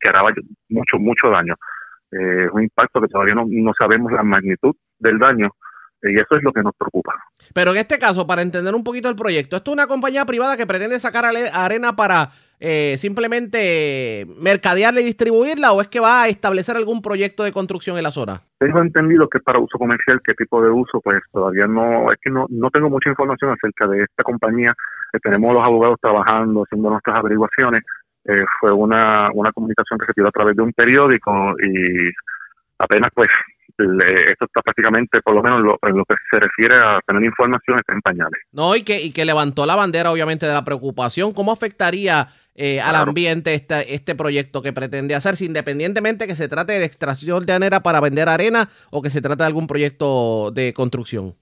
que 0.00 0.08
hará 0.08 0.22
mucho, 0.68 0.98
mucho 0.98 1.28
daño. 1.28 1.54
Eh, 2.10 2.48
un 2.52 2.62
impacto 2.62 3.00
que 3.00 3.08
todavía 3.08 3.34
no, 3.34 3.46
no 3.48 3.72
sabemos 3.78 4.12
la 4.12 4.22
magnitud 4.22 4.74
del 4.98 5.18
daño 5.18 5.48
eh, 6.02 6.12
y 6.12 6.18
eso 6.18 6.36
es 6.36 6.42
lo 6.42 6.52
que 6.52 6.62
nos 6.62 6.74
preocupa. 6.76 7.14
Pero 7.54 7.70
en 7.70 7.78
este 7.78 7.98
caso, 7.98 8.26
para 8.26 8.42
entender 8.42 8.74
un 8.74 8.84
poquito 8.84 9.08
el 9.08 9.16
proyecto, 9.16 9.56
¿esto 9.56 9.70
es 9.70 9.74
una 9.74 9.86
compañía 9.86 10.26
privada 10.26 10.56
que 10.56 10.66
pretende 10.66 11.00
sacar 11.00 11.24
arena 11.24 11.96
para 11.96 12.30
eh, 12.64 12.96
simplemente 12.96 14.24
mercadearla 14.38 15.00
y 15.00 15.04
distribuirla 15.04 15.72
o 15.72 15.80
es 15.80 15.88
que 15.88 15.98
va 15.98 16.22
a 16.22 16.28
establecer 16.28 16.76
algún 16.76 17.02
proyecto 17.02 17.42
de 17.42 17.50
construcción 17.50 17.96
en 17.96 18.04
la 18.04 18.12
zona? 18.12 18.40
Tengo 18.60 18.80
entendido 18.80 19.28
que 19.28 19.40
para 19.40 19.58
uso 19.58 19.76
comercial, 19.78 20.20
qué 20.24 20.32
tipo 20.34 20.62
de 20.62 20.70
uso, 20.70 21.00
pues 21.00 21.20
todavía 21.32 21.66
no, 21.66 22.12
es 22.12 22.18
que 22.22 22.30
no, 22.30 22.46
no 22.50 22.70
tengo 22.70 22.88
mucha 22.88 23.10
información 23.10 23.50
acerca 23.50 23.88
de 23.88 24.04
esta 24.04 24.22
compañía. 24.22 24.76
Eh, 25.12 25.18
tenemos 25.20 25.52
los 25.52 25.64
abogados 25.64 25.98
trabajando, 26.00 26.62
haciendo 26.62 26.90
nuestras 26.90 27.16
averiguaciones. 27.16 27.82
Eh, 28.26 28.44
fue 28.60 28.72
una, 28.72 29.30
una 29.34 29.50
comunicación 29.50 29.98
que 29.98 30.06
se 30.06 30.12
dio 30.14 30.28
a 30.28 30.30
través 30.30 30.54
de 30.54 30.62
un 30.62 30.72
periódico 30.72 31.56
y 31.58 32.12
apenas 32.78 33.10
pues 33.12 33.28
esto 33.78 34.44
está 34.44 34.62
prácticamente, 34.62 35.20
por 35.22 35.34
lo 35.34 35.42
menos 35.42 35.60
lo- 35.62 35.78
en 35.82 35.96
lo 35.96 36.04
que 36.04 36.14
se 36.30 36.38
refiere 36.38 36.74
a 36.76 37.00
tener 37.06 37.22
información, 37.24 37.78
está 37.78 37.92
en 37.92 38.00
pañales. 38.00 38.40
No, 38.52 38.74
y 38.76 38.82
que, 38.82 39.00
y 39.00 39.12
que 39.12 39.24
levantó 39.24 39.66
la 39.66 39.76
bandera, 39.76 40.10
obviamente, 40.10 40.46
de 40.46 40.52
la 40.54 40.64
preocupación. 40.64 41.32
¿Cómo 41.32 41.52
afectaría 41.52 42.28
eh, 42.54 42.80
al 42.80 42.96
ambiente 42.96 43.54
este, 43.54 43.94
este 43.94 44.14
proyecto 44.14 44.60
que 44.62 44.72
pretende 44.74 45.14
hacerse, 45.14 45.44
independientemente 45.46 46.26
que 46.26 46.34
se 46.34 46.48
trate 46.48 46.74
de 46.78 46.84
extracción 46.84 47.46
de 47.46 47.54
arena 47.54 47.80
para 47.80 48.00
vender 48.00 48.28
arena 48.28 48.68
o 48.90 49.00
que 49.00 49.08
se 49.10 49.22
trate 49.22 49.42
de 49.42 49.46
algún 49.46 49.66
proyecto 49.66 50.50
de 50.50 50.72
construcción? 50.74 51.34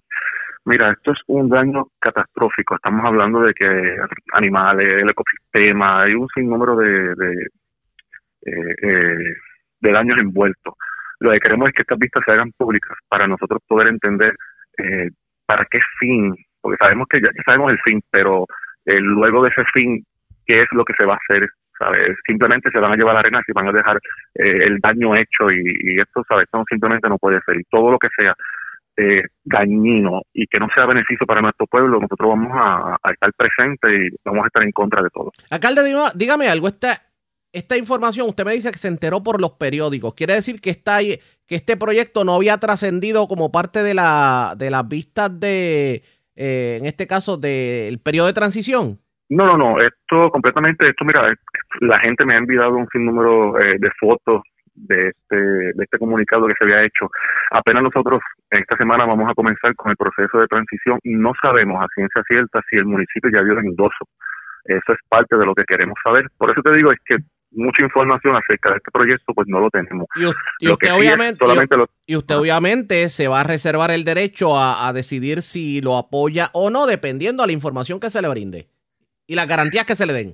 Mira, 0.66 0.92
esto 0.92 1.12
es 1.12 1.18
un 1.26 1.48
daño 1.48 1.88
catastrófico. 1.98 2.76
Estamos 2.76 3.04
hablando 3.04 3.40
de 3.40 3.52
que 3.54 3.96
animales, 4.34 4.92
el 4.92 5.08
ecosistema, 5.10 6.02
hay 6.02 6.14
un 6.14 6.28
sinnúmero 6.34 6.76
de, 6.76 7.14
de, 7.16 7.32
eh, 8.46 8.74
eh, 8.82 9.34
de 9.80 9.92
daños 9.92 10.18
envueltos. 10.18 10.74
Lo 11.20 11.30
que 11.32 11.40
queremos 11.40 11.68
es 11.68 11.74
que 11.74 11.82
estas 11.82 11.98
vistas 11.98 12.22
se 12.24 12.32
hagan 12.32 12.52
públicas 12.52 12.96
para 13.08 13.26
nosotros 13.26 13.60
poder 13.66 13.88
entender 13.88 14.34
eh, 14.78 15.10
para 15.46 15.66
qué 15.70 15.78
fin, 15.98 16.34
porque 16.60 16.78
sabemos 16.78 17.06
que 17.08 17.20
ya, 17.20 17.28
sabemos 17.44 17.72
el 17.72 17.78
fin, 17.80 18.02
pero 18.10 18.46
eh, 18.86 18.98
luego 18.98 19.44
de 19.44 19.50
ese 19.50 19.64
fin, 19.72 20.04
¿qué 20.46 20.62
es 20.62 20.68
lo 20.72 20.84
que 20.84 20.94
se 20.94 21.04
va 21.04 21.14
a 21.14 21.18
hacer? 21.18 21.48
¿sabes? 21.78 22.08
Simplemente 22.26 22.70
se 22.70 22.78
van 22.78 22.92
a 22.92 22.96
llevar 22.96 23.14
la 23.14 23.20
arena 23.20 23.40
y 23.46 23.52
van 23.52 23.68
a 23.68 23.72
dejar 23.72 23.96
eh, 24.34 24.58
el 24.64 24.78
daño 24.80 25.16
hecho 25.16 25.50
y, 25.50 25.62
y 25.82 25.98
esto, 25.98 26.22
¿sabes? 26.28 26.44
Esto 26.44 26.62
simplemente 26.68 27.08
no 27.08 27.16
puede 27.16 27.40
ser. 27.46 27.58
Y 27.58 27.64
todo 27.70 27.90
lo 27.90 27.98
que 27.98 28.08
sea 28.16 28.34
eh, 28.96 29.22
dañino 29.44 30.20
y 30.34 30.46
que 30.46 30.58
no 30.58 30.68
sea 30.74 30.84
beneficio 30.84 31.26
para 31.26 31.40
nuestro 31.40 31.66
pueblo, 31.66 31.98
nosotros 32.00 32.28
vamos 32.28 32.52
a, 32.54 32.98
estar 33.10 33.32
presentes 33.32 33.90
y 33.90 34.14
vamos 34.24 34.44
a 34.44 34.46
estar 34.48 34.62
en 34.62 34.72
contra 34.72 35.02
de 35.02 35.08
todo. 35.08 35.32
Alcalde, 35.48 35.82
dígame 36.14 36.48
algo. 36.48 36.68
Esta, 36.68 37.00
esta 37.52 37.76
información, 37.76 38.28
usted 38.28 38.44
me 38.44 38.52
dice 38.52 38.70
que 38.70 38.78
se 38.78 38.88
enteró 38.88 39.22
por 39.22 39.40
los 39.40 39.52
periódicos. 39.52 40.14
¿Quiere 40.14 40.34
decir 40.34 40.60
que, 40.60 40.70
está 40.70 40.98
que 41.00 41.20
este 41.48 41.76
proyecto 41.76 42.24
no 42.24 42.34
había 42.34 42.58
trascendido 42.58 43.26
como 43.26 43.50
parte 43.50 43.82
de, 43.82 43.94
la, 43.94 44.54
de 44.56 44.70
las 44.70 44.86
vistas 44.88 45.38
de, 45.38 46.02
eh, 46.36 46.76
en 46.80 46.86
este 46.86 47.06
caso, 47.06 47.36
del 47.36 47.98
periodo 47.98 48.28
de 48.28 48.34
transición? 48.34 48.98
No, 49.28 49.46
no, 49.46 49.56
no, 49.56 49.80
esto 49.80 50.30
completamente, 50.30 50.88
esto 50.88 51.04
mira, 51.04 51.32
la 51.80 52.00
gente 52.00 52.24
me 52.24 52.34
ha 52.34 52.38
enviado 52.38 52.76
un 52.76 52.88
sinnúmero 52.88 53.58
eh, 53.60 53.76
de 53.78 53.90
fotos 54.00 54.42
de 54.74 55.08
este, 55.08 55.36
de 55.36 55.84
este 55.84 55.98
comunicado 55.98 56.46
que 56.46 56.54
se 56.58 56.64
había 56.64 56.84
hecho. 56.84 57.10
Apenas 57.50 57.82
nosotros 57.82 58.20
esta 58.50 58.76
semana 58.76 59.06
vamos 59.06 59.30
a 59.30 59.34
comenzar 59.34 59.74
con 59.76 59.90
el 59.90 59.96
proceso 59.96 60.38
de 60.38 60.46
transición. 60.46 60.98
No 61.04 61.32
sabemos 61.40 61.82
a 61.82 61.86
ciencia 61.94 62.22
cierta 62.26 62.60
si 62.68 62.76
el 62.76 62.86
municipio 62.86 63.30
ya 63.32 63.42
dio 63.42 63.52
el 63.52 63.66
endoso. 63.66 64.08
Eso 64.64 64.92
es 64.92 64.98
parte 65.08 65.36
de 65.36 65.46
lo 65.46 65.54
que 65.54 65.64
queremos 65.64 65.96
saber. 66.02 66.26
Por 66.36 66.50
eso 66.50 66.62
te 66.62 66.72
digo, 66.72 66.92
es 66.92 66.98
que 67.04 67.16
mucha 67.52 67.82
información 67.82 68.36
acerca 68.36 68.70
de 68.70 68.76
este 68.76 68.90
proyecto 68.90 69.32
pues 69.34 69.48
no 69.48 69.60
lo 69.60 69.70
tenemos. 69.70 70.06
Y, 70.16 70.22
Lo 70.66 70.72
usted 70.74 70.86
que 70.88 70.92
obviamente, 70.92 71.44
y, 71.44 71.76
lo- 71.76 71.88
y 72.06 72.16
usted 72.16 72.36
obviamente 72.36 73.08
se 73.10 73.28
va 73.28 73.40
a 73.40 73.44
reservar 73.44 73.90
el 73.90 74.04
derecho 74.04 74.56
a, 74.58 74.86
a 74.88 74.92
decidir 74.92 75.42
si 75.42 75.80
lo 75.80 75.96
apoya 75.96 76.48
o 76.52 76.70
no, 76.70 76.86
dependiendo 76.86 77.42
a 77.42 77.46
la 77.46 77.52
información 77.52 77.98
que 78.00 78.10
se 78.10 78.22
le 78.22 78.28
brinde 78.28 78.68
y 79.26 79.34
las 79.34 79.48
garantías 79.48 79.84
que 79.86 79.96
se 79.96 80.06
le 80.06 80.12
den. 80.12 80.28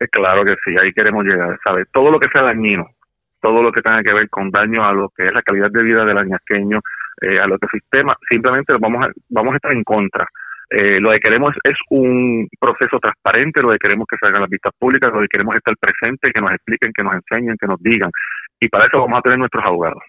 Eh, 0.00 0.08
Claro 0.10 0.44
que 0.44 0.54
sí, 0.64 0.74
ahí 0.80 0.92
queremos 0.92 1.24
llegar, 1.24 1.58
¿sabes? 1.64 1.86
Todo 1.92 2.10
lo 2.10 2.18
que 2.20 2.28
sea 2.28 2.42
dañino, 2.42 2.86
todo 3.40 3.62
lo 3.62 3.70
que 3.72 3.82
tenga 3.82 4.02
que 4.02 4.12
ver 4.14 4.28
con 4.30 4.50
daño 4.50 4.84
a 4.84 4.92
lo 4.92 5.08
que 5.10 5.26
es 5.26 5.32
la 5.32 5.42
calidad 5.42 5.70
de 5.70 5.82
vida 5.82 6.04
del 6.04 6.16
añasqueño, 6.18 6.80
eh, 7.22 7.38
al 7.38 7.52
ecosistema, 7.52 8.16
simplemente 8.28 8.72
vamos 8.80 9.04
a, 9.06 9.10
vamos 9.28 9.52
a 9.52 9.56
estar 9.56 9.72
en 9.72 9.84
contra. 9.84 10.26
Eh, 10.70 11.00
lo 11.00 11.10
que 11.10 11.18
queremos 11.18 11.52
es 11.64 11.74
un 11.90 12.48
proceso 12.58 13.00
transparente, 13.00 13.60
lo 13.60 13.70
que 13.70 13.78
queremos 13.78 14.06
que 14.08 14.16
salgan 14.20 14.42
las 14.42 14.50
vistas 14.50 14.72
públicas, 14.78 15.12
lo 15.12 15.20
que 15.20 15.28
queremos 15.28 15.54
es 15.54 15.58
estar 15.58 15.76
presentes, 15.76 16.32
que 16.32 16.40
nos 16.40 16.52
expliquen, 16.52 16.92
que 16.92 17.02
nos 17.02 17.14
enseñen, 17.14 17.56
que 17.60 17.66
nos 17.66 17.82
digan. 17.82 18.10
Y 18.60 18.68
para 18.68 18.86
eso 18.86 19.00
vamos 19.00 19.18
a 19.18 19.22
tener 19.22 19.38
nuestros 19.38 19.64
abogados. 19.64 20.02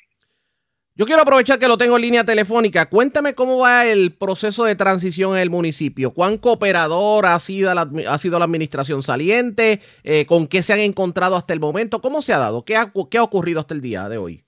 Yo 0.93 1.05
quiero 1.05 1.23
aprovechar 1.23 1.57
que 1.57 1.67
lo 1.67 1.79
tengo 1.79 1.95
en 1.95 2.01
línea 2.03 2.23
telefónica. 2.23 2.87
Cuéntame 2.87 3.33
cómo 3.33 3.57
va 3.59 3.85
el 3.85 4.13
proceso 4.13 4.65
de 4.65 4.75
transición 4.75 5.33
en 5.35 5.41
el 5.41 5.49
municipio. 5.49 6.11
¿Cuán 6.11 6.37
cooperador 6.37 7.25
ha 7.25 7.39
sido 7.39 7.73
la, 7.73 7.89
ha 8.07 8.17
sido 8.19 8.37
la 8.37 8.45
administración 8.45 9.01
saliente? 9.01 9.79
Eh, 10.03 10.27
¿Con 10.27 10.47
qué 10.47 10.61
se 10.61 10.73
han 10.73 10.79
encontrado 10.79 11.37
hasta 11.37 11.53
el 11.53 11.59
momento? 11.59 12.01
¿Cómo 12.01 12.21
se 12.21 12.33
ha 12.33 12.37
dado? 12.37 12.65
¿Qué 12.65 12.75
ha, 12.75 12.91
qué 13.09 13.17
ha 13.17 13.23
ocurrido 13.23 13.61
hasta 13.61 13.73
el 13.73 13.81
día 13.81 14.09
de 14.09 14.17
hoy? 14.17 14.43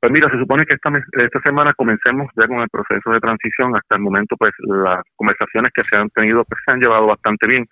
Pues 0.00 0.12
mira, 0.12 0.30
se 0.30 0.38
supone 0.38 0.64
que 0.64 0.74
esta, 0.74 0.90
esta 1.22 1.40
semana 1.40 1.74
comencemos 1.74 2.28
ya 2.34 2.46
con 2.48 2.60
el 2.60 2.68
proceso 2.70 3.10
de 3.10 3.20
transición. 3.20 3.76
Hasta 3.76 3.96
el 3.96 4.02
momento, 4.02 4.36
pues 4.36 4.52
las 4.60 5.02
conversaciones 5.16 5.72
que 5.74 5.82
se 5.82 5.96
han 5.96 6.08
tenido 6.10 6.44
pues, 6.44 6.60
se 6.64 6.72
han 6.72 6.80
llevado 6.80 7.06
bastante 7.06 7.46
bien. 7.46 7.66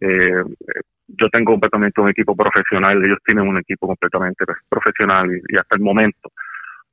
Eh, 0.00 0.40
eh, 0.40 0.80
yo 1.08 1.28
tengo 1.30 1.52
completamente 1.52 2.00
un 2.00 2.08
equipo 2.08 2.34
profesional, 2.36 3.04
ellos 3.04 3.18
tienen 3.24 3.46
un 3.46 3.58
equipo 3.58 3.86
completamente 3.86 4.44
pues, 4.46 4.58
profesional 4.68 5.30
y, 5.32 5.56
hasta 5.56 5.76
el 5.76 5.82
momento. 5.82 6.30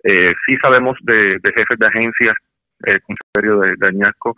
Eh, 0.03 0.33
sí 0.45 0.57
sabemos 0.61 0.97
de, 1.01 1.39
de 1.41 1.53
jefes 1.55 1.79
de 1.79 1.87
agencias, 1.87 2.35
el 2.83 3.01
Consejo 3.01 3.61
de, 3.61 3.75
de 3.77 3.87
Añasco, 3.87 4.35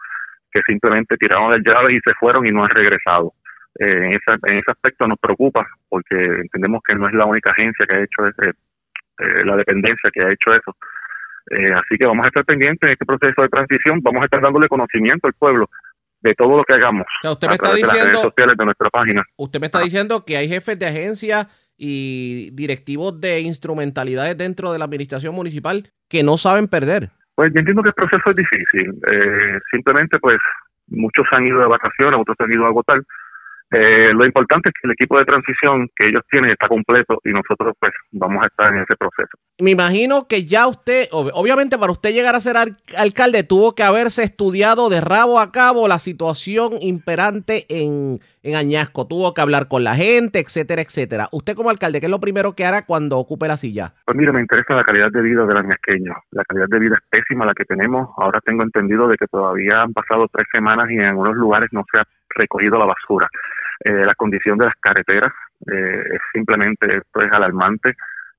que 0.52 0.62
simplemente 0.66 1.18
tiraron 1.18 1.52
las 1.52 1.62
llaves 1.66 1.96
y 1.96 2.00
se 2.00 2.14
fueron 2.16 2.46
y 2.48 2.52
no 2.52 2.64
han 2.64 2.70
regresado. 2.70 3.34
Eh, 3.80 4.06
en, 4.06 4.10
esa- 4.12 4.40
en 4.48 4.58
ese 4.58 4.72
aspecto 4.72 5.08
nos 5.08 5.20
preocupa 5.20 5.68
porque 5.90 6.16
entendemos 6.16 6.82
que 6.88 6.96
no 6.96 7.08
es 7.08 7.14
la 7.14 7.26
única 7.26 7.52
agencia 7.52 7.86
que 7.86 7.96
ha 7.96 8.00
hecho 8.04 8.28
ese, 8.28 8.54
eh, 9.20 9.46
la 9.46 9.56
dependencia 9.56 10.10
que 10.14 10.22
ha 10.22 10.32
hecho 10.32 10.52
eso. 10.52 10.76
Eh, 11.52 11.74
así 11.74 11.98
que 11.98 12.06
vamos 12.06 12.26
a 12.26 12.28
estar 12.28 12.46
pendientes 12.46 12.88
en 12.88 12.94
este 12.94 13.06
proceso 13.06 13.42
de 13.42 13.50
transición, 13.50 14.00
vamos 14.02 14.22
a 14.22 14.26
estar 14.26 14.42
dándole 14.42 14.68
conocimiento 14.68 15.28
al 15.28 15.34
pueblo 15.34 15.70
de 16.22 16.36
todo 16.36 16.58
lo 16.58 16.64
que 16.66 16.74
hagamos 16.74 17.06
usted 17.24 17.48
me 17.48 17.54
está 17.56 17.64
través 17.70 17.82
de 17.82 17.88
las 17.88 17.94
diciendo- 17.94 18.12
redes 18.20 18.22
sociales 18.30 18.58
de 18.58 18.66
nuestra 18.66 18.90
página. 18.90 19.24
Usted 19.38 19.60
me 19.62 19.66
está 19.68 19.80
diciendo 19.80 20.26
que 20.26 20.36
hay 20.38 20.48
jefes 20.50 20.78
de 20.78 20.86
agencia 20.86 21.48
y 21.78 22.52
directivos 22.52 23.20
de 23.22 23.40
instrumentalidades 23.40 24.38
dentro 24.38 24.72
de 24.74 24.80
la 24.80 24.86
administración 24.86 25.34
municipal 25.34 25.90
que 26.10 26.22
no 26.24 26.38
saben 26.38 26.68
perder. 26.68 27.10
Pues 27.36 27.54
yo 27.54 27.60
entiendo 27.60 27.82
que 27.84 27.90
el 27.90 27.96
proceso 27.96 28.30
es 28.32 28.36
difícil. 28.36 28.94
Eh, 29.10 29.60
simplemente, 29.72 30.20
pues, 30.20 30.38
muchos 30.88 31.26
han 31.32 31.48
ido 31.48 31.62
de 31.62 31.68
vacaciones, 31.68 32.20
otros 32.20 32.36
han 32.40 32.52
ido 32.52 32.66
a 32.66 32.68
agotar. 32.68 33.02
Eh, 33.72 34.12
lo 34.14 34.26
importante 34.26 34.70
es 34.70 34.74
que 34.74 34.88
el 34.88 34.94
equipo 34.94 35.20
de 35.20 35.26
transición 35.26 35.88
que 35.96 36.08
ellos 36.10 36.24
tienen 36.32 36.50
está 36.52 36.68
completo 36.68 37.20
y 37.24 37.30
nosotros, 37.30 37.74
pues, 37.80 37.92
vamos 38.12 38.44
a 38.44 38.48
estar 38.48 38.74
en 38.74 38.80
ese 38.82 38.96
proceso. 38.96 39.30
Me 39.60 39.72
imagino 39.72 40.28
que 40.28 40.46
ya 40.46 40.66
usted, 40.68 41.08
ob- 41.12 41.32
obviamente 41.34 41.78
para 41.78 41.92
usted 41.92 42.12
llegar 42.12 42.34
a 42.34 42.42
ser 42.42 42.58
al- 42.58 42.78
alcalde, 42.98 43.44
tuvo 43.44 43.76
que 43.76 43.84
haberse 43.84 44.24
estudiado 44.24 44.90
de 44.90 45.02
rabo 45.02 45.40
a 45.40 45.52
cabo 45.52 45.88
la 45.88 46.00
situación 46.00 46.74
imperante 46.82 47.66
en, 47.70 48.20
en 48.42 48.56
Añasco. 48.56 49.06
Tuvo 49.06 49.34
que 49.36 49.42
hablar 49.42 49.68
con 49.68 49.84
la 49.84 49.94
gente, 49.96 50.40
etcétera, 50.40 50.82
etcétera. 50.82 51.28
Usted 51.32 51.56
como 51.56 51.70
alcalde, 51.70 52.00
¿qué 52.00 52.08
es 52.08 52.12
lo 52.12 52.20
primero 52.20 52.54
que 52.54 52.66
hará 52.66 52.86
cuando 52.86 53.18
ocupe 53.20 53.48
la 53.48 53.58
silla? 53.58 53.94
Pues 54.06 54.18
mire, 54.18 54.32
me 54.32 54.42
interesa 54.42 54.74
la 54.74 54.84
calidad 54.84 55.12
de 55.12 55.22
vida 55.22 55.46
del 55.46 55.58
añasqueño. 55.58 56.14
La 56.32 56.44
calidad 56.46 56.68
de 56.70 56.80
vida 56.80 56.96
es 56.96 57.08
pésima 57.10 57.46
la 57.46 57.54
que 57.54 57.66
tenemos. 57.66 58.10
Ahora 58.18 58.40
tengo 58.42 58.64
entendido 58.64 59.08
de 59.08 59.18
que 59.18 59.28
todavía 59.28 59.84
han 59.84 59.94
pasado 59.94 60.28
tres 60.32 60.48
semanas 60.52 60.90
y 60.90 60.96
en 60.96 61.06
algunos 61.06 61.36
lugares 61.36 61.70
no 61.72 61.84
se 61.92 62.00
ha 62.00 62.04
recogido 62.30 62.80
la 62.80 62.86
basura. 62.86 63.28
Eh, 63.84 64.06
la 64.06 64.16
condición 64.16 64.58
de 64.58 64.66
las 64.66 64.74
carreteras 64.80 65.32
eh, 65.72 66.02
es 66.14 66.20
simplemente, 66.34 66.86
esto 66.98 67.22
es 67.22 67.32
alarmante. 67.32 67.96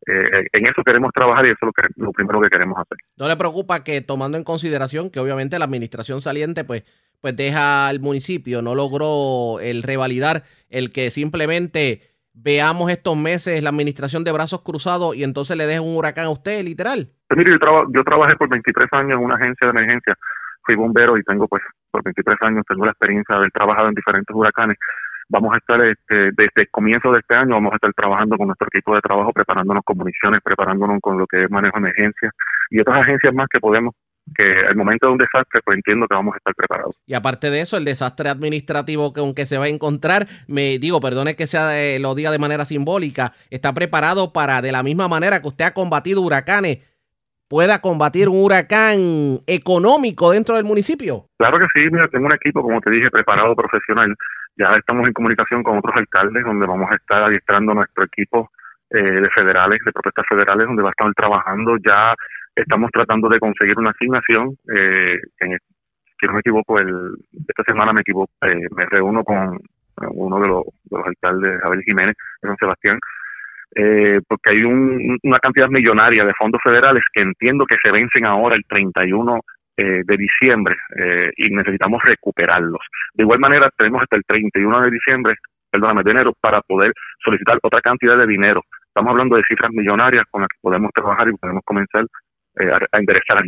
Eh, 0.06 0.46
en 0.52 0.66
eso 0.66 0.82
queremos 0.84 1.10
trabajar 1.12 1.44
y 1.46 1.50
eso 1.50 1.58
es 1.60 1.66
lo, 1.66 1.72
que, 1.72 1.82
lo 1.96 2.12
primero 2.12 2.40
que 2.40 2.48
queremos 2.48 2.78
hacer. 2.78 2.98
¿No 3.18 3.28
le 3.28 3.36
preocupa 3.36 3.84
que 3.84 4.00
tomando 4.00 4.38
en 4.38 4.44
consideración 4.44 5.10
que 5.10 5.20
obviamente 5.20 5.58
la 5.58 5.66
administración 5.66 6.22
saliente 6.22 6.64
pues, 6.64 6.84
pues 7.20 7.36
deja 7.36 7.88
al 7.88 8.00
municipio, 8.00 8.62
no 8.62 8.74
logró 8.74 9.60
el 9.60 9.82
revalidar 9.82 10.42
el 10.70 10.90
que 10.92 11.10
simplemente 11.10 12.00
veamos 12.32 12.90
estos 12.90 13.16
meses 13.16 13.62
la 13.62 13.68
administración 13.70 14.24
de 14.24 14.32
brazos 14.32 14.62
cruzados 14.62 15.14
y 15.16 15.24
entonces 15.24 15.56
le 15.56 15.66
deje 15.66 15.80
un 15.80 15.96
huracán 15.96 16.26
a 16.26 16.30
usted, 16.30 16.62
literal? 16.64 17.08
Pues 17.28 17.36
mire, 17.36 17.50
yo, 17.52 17.58
traba- 17.58 17.84
yo 17.92 18.02
trabajé 18.02 18.36
por 18.36 18.48
23 18.48 18.88
años 18.92 19.18
en 19.18 19.24
una 19.24 19.34
agencia 19.34 19.66
de 19.66 19.70
emergencia. 19.70 20.14
Fui 20.64 20.74
bombero 20.76 21.16
y 21.18 21.22
tengo, 21.24 21.46
pues, 21.48 21.62
por 21.90 22.02
23 22.02 22.36
años 22.42 22.64
tengo 22.68 22.84
la 22.86 22.92
experiencia 22.92 23.34
de 23.34 23.38
haber 23.40 23.50
trabajado 23.50 23.88
en 23.88 23.94
diferentes 23.94 24.34
huracanes. 24.34 24.76
Vamos 25.30 25.54
a 25.54 25.58
estar, 25.58 25.80
este, 25.84 26.32
desde 26.32 26.62
el 26.62 26.70
comienzo 26.70 27.12
de 27.12 27.20
este 27.20 27.36
año, 27.36 27.54
vamos 27.54 27.72
a 27.72 27.76
estar 27.76 27.92
trabajando 27.94 28.36
con 28.36 28.48
nuestro 28.48 28.66
equipo 28.66 28.96
de 28.96 29.00
trabajo, 29.00 29.32
preparándonos 29.32 29.84
con 29.84 29.96
municiones, 29.96 30.40
preparándonos 30.42 30.98
con 31.00 31.18
lo 31.18 31.26
que 31.28 31.44
es 31.44 31.50
manejo 31.50 31.78
de 31.78 31.88
emergencia 31.88 32.32
y 32.68 32.80
otras 32.80 33.02
agencias 33.02 33.32
más 33.32 33.46
que 33.48 33.60
podemos, 33.60 33.94
que 34.34 34.66
al 34.68 34.74
momento 34.74 35.06
de 35.06 35.12
un 35.12 35.18
desastre, 35.18 35.60
pues 35.64 35.76
entiendo 35.76 36.08
que 36.08 36.16
vamos 36.16 36.34
a 36.34 36.38
estar 36.38 36.52
preparados. 36.56 36.96
Y 37.06 37.14
aparte 37.14 37.48
de 37.48 37.60
eso, 37.60 37.76
el 37.76 37.84
desastre 37.84 38.28
administrativo 38.28 39.12
que 39.12 39.20
aunque 39.20 39.46
se 39.46 39.56
va 39.56 39.66
a 39.66 39.68
encontrar, 39.68 40.26
me 40.48 40.80
digo, 40.80 41.00
perdone 41.00 41.36
que 41.36 41.46
sea 41.46 41.80
eh, 41.80 42.00
lo 42.00 42.16
diga 42.16 42.32
de 42.32 42.38
manera 42.40 42.64
simbólica, 42.64 43.32
está 43.50 43.72
preparado 43.72 44.32
para 44.32 44.60
de 44.62 44.72
la 44.72 44.82
misma 44.82 45.06
manera 45.06 45.40
que 45.40 45.48
usted 45.48 45.66
ha 45.66 45.74
combatido 45.74 46.22
huracanes, 46.22 46.78
pueda 47.48 47.80
combatir 47.80 48.28
un 48.28 48.42
huracán 48.42 49.40
económico 49.46 50.30
dentro 50.30 50.56
del 50.56 50.64
municipio. 50.64 51.26
Claro 51.36 51.58
que 51.58 51.66
sí, 51.74 51.86
mira, 51.90 52.08
tengo 52.08 52.26
un 52.26 52.34
equipo, 52.34 52.62
como 52.62 52.80
te 52.80 52.90
dije, 52.90 53.10
preparado, 53.10 53.56
profesional. 53.56 54.14
Ya 54.56 54.74
estamos 54.76 55.06
en 55.06 55.12
comunicación 55.12 55.62
con 55.62 55.78
otros 55.78 55.94
alcaldes, 55.96 56.44
donde 56.44 56.66
vamos 56.66 56.90
a 56.90 56.96
estar 56.96 57.22
adiestrando 57.22 57.74
nuestro 57.74 58.04
equipo 58.04 58.50
eh, 58.90 59.00
de 59.02 59.30
federales, 59.30 59.80
de 59.84 59.92
protestas 59.92 60.26
federales, 60.28 60.66
donde 60.66 60.82
va 60.82 60.90
a 60.90 60.96
estar 60.96 61.12
trabajando. 61.14 61.76
Ya 61.84 62.14
estamos 62.54 62.90
tratando 62.92 63.28
de 63.28 63.38
conseguir 63.38 63.78
una 63.78 63.90
asignación. 63.90 64.56
Eh, 64.76 65.18
si 66.20 66.26
no 66.26 66.32
me 66.34 66.40
equivoco, 66.40 66.78
el, 66.78 67.14
esta 67.48 67.62
semana 67.64 67.92
me 67.92 68.02
equivoco, 68.02 68.30
eh, 68.42 68.66
me 68.76 68.84
reúno 68.86 69.24
con 69.24 69.54
eh, 69.56 70.06
uno 70.12 70.40
de 70.40 70.48
los, 70.48 70.64
de 70.84 70.98
los 70.98 71.06
alcaldes, 71.06 71.64
Abel 71.64 71.82
Jiménez, 71.82 72.14
de 72.42 72.48
San 72.48 72.56
Sebastián, 72.58 72.98
eh, 73.74 74.20
porque 74.28 74.52
hay 74.52 74.64
un- 74.64 75.18
una 75.22 75.38
cantidad 75.38 75.68
millonaria 75.68 76.24
de 76.24 76.34
fondos 76.34 76.60
federales 76.62 77.02
que 77.12 77.22
entiendo 77.22 77.64
que 77.66 77.76
se 77.82 77.90
vencen 77.90 78.26
ahora 78.26 78.56
el 78.56 78.64
31 78.66 79.40
eh, 79.80 80.02
de 80.04 80.16
diciembre 80.18 80.76
eh, 80.94 81.30
y 81.38 81.48
necesitamos 81.54 82.02
recuperarlos. 82.04 82.82
De 83.14 83.22
igual 83.22 83.38
manera, 83.38 83.70
tenemos 83.78 84.02
hasta 84.02 84.16
el 84.16 84.24
31 84.26 84.82
de 84.82 84.90
diciembre, 84.90 85.34
perdóname, 85.70 86.02
de 86.02 86.10
enero, 86.10 86.34
para 86.38 86.60
poder 86.60 86.92
solicitar 87.24 87.58
otra 87.62 87.80
cantidad 87.80 88.18
de 88.18 88.26
dinero. 88.26 88.62
Estamos 88.86 89.12
hablando 89.12 89.36
de 89.36 89.42
cifras 89.48 89.70
millonarias 89.72 90.24
con 90.30 90.42
las 90.42 90.48
que 90.48 90.58
podemos 90.60 90.90
trabajar 90.92 91.28
y 91.28 91.32
podemos 91.32 91.62
comenzar 91.64 92.04
eh, 92.60 92.70
a, 92.92 92.98
enderezar 92.98 93.38
a. 93.38 93.42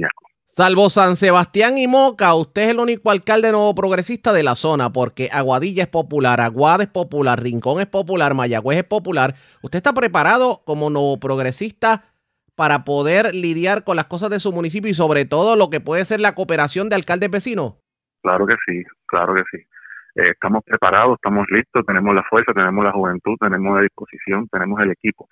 Salvo 0.55 0.89
San 0.89 1.17
Sebastián 1.17 1.77
y 1.77 1.87
Moca, 1.87 2.35
usted 2.35 2.63
es 2.63 2.69
el 2.69 2.79
único 2.79 3.11
alcalde 3.11 3.53
nuevo 3.53 3.75
progresista 3.75 4.33
de 4.33 4.43
la 4.43 4.55
zona, 4.55 4.91
porque 4.91 5.29
Aguadilla 5.33 5.83
es 5.83 5.89
popular, 5.89 6.41
Aguada 6.41 6.85
es 6.85 6.89
popular, 6.89 7.43
Rincón 7.43 7.81
es 7.81 7.87
popular, 7.87 8.33
Mayagüez 8.33 8.79
es 8.79 8.85
popular. 8.85 9.35
¿Usted 9.63 9.79
está 9.79 9.93
preparado 9.93 10.63
como 10.65 10.89
nuevo 10.89 11.21
progresista 11.21 12.05
para 12.57 12.85
poder 12.85 13.35
lidiar 13.35 13.85
con 13.85 13.97
las 13.97 14.07
cosas 14.07 14.31
de 14.31 14.41
su 14.41 14.53
municipio 14.53 14.91
y 14.91 14.95
sobre 14.95 15.25
todo 15.25 15.57
lo 15.57 15.71
que 15.71 15.81
puede 15.81 16.05
ser 16.05 16.21
la 16.21 16.35
cooperación 16.35 16.89
de 16.89 16.97
alcaldes 16.97 17.31
vecinos? 17.31 17.75
Claro 18.23 18.47
que 18.47 18.57
sí, 18.67 18.83
claro 19.07 19.35
que 19.35 19.43
sí. 19.51 19.59
Eh, 20.15 20.31
estamos 20.31 20.63
preparados, 20.65 21.15
estamos 21.15 21.47
listos, 21.51 21.85
tenemos 21.87 22.15
la 22.15 22.23
fuerza, 22.25 22.53
tenemos 22.53 22.85
la 22.85 22.93
juventud, 22.93 23.37
tenemos 23.41 23.77
la 23.77 23.83
disposición, 23.83 24.47
tenemos 24.49 24.81
el 24.81 24.91
equipo 24.91 25.29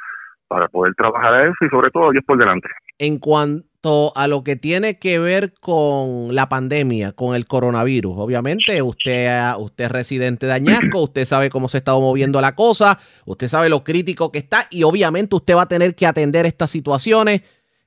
para 0.50 0.66
poder 0.66 0.94
trabajar 0.96 1.32
a 1.32 1.44
eso 1.44 1.64
y 1.64 1.68
sobre 1.68 1.90
todo 1.92 2.10
Dios 2.10 2.24
por 2.26 2.36
delante. 2.36 2.68
En 2.98 3.18
cuanto 3.18 4.12
a 4.16 4.26
lo 4.26 4.42
que 4.42 4.56
tiene 4.56 4.98
que 4.98 5.20
ver 5.20 5.54
con 5.54 6.34
la 6.34 6.48
pandemia, 6.48 7.12
con 7.12 7.36
el 7.36 7.46
coronavirus, 7.46 8.14
obviamente 8.18 8.82
usted, 8.82 9.40
usted 9.56 9.84
es 9.84 9.92
residente 9.92 10.46
de 10.46 10.52
Añasco, 10.52 11.00
usted 11.04 11.24
sabe 11.24 11.50
cómo 11.50 11.68
se 11.68 11.78
está 11.78 11.92
moviendo 11.92 12.40
la 12.40 12.56
cosa, 12.56 12.98
usted 13.26 13.46
sabe 13.46 13.68
lo 13.68 13.84
crítico 13.84 14.32
que 14.32 14.40
está 14.40 14.66
y 14.70 14.82
obviamente 14.82 15.36
usted 15.36 15.54
va 15.54 15.62
a 15.62 15.68
tener 15.68 15.94
que 15.94 16.06
atender 16.06 16.46
estas 16.46 16.72
situaciones. 16.72 17.42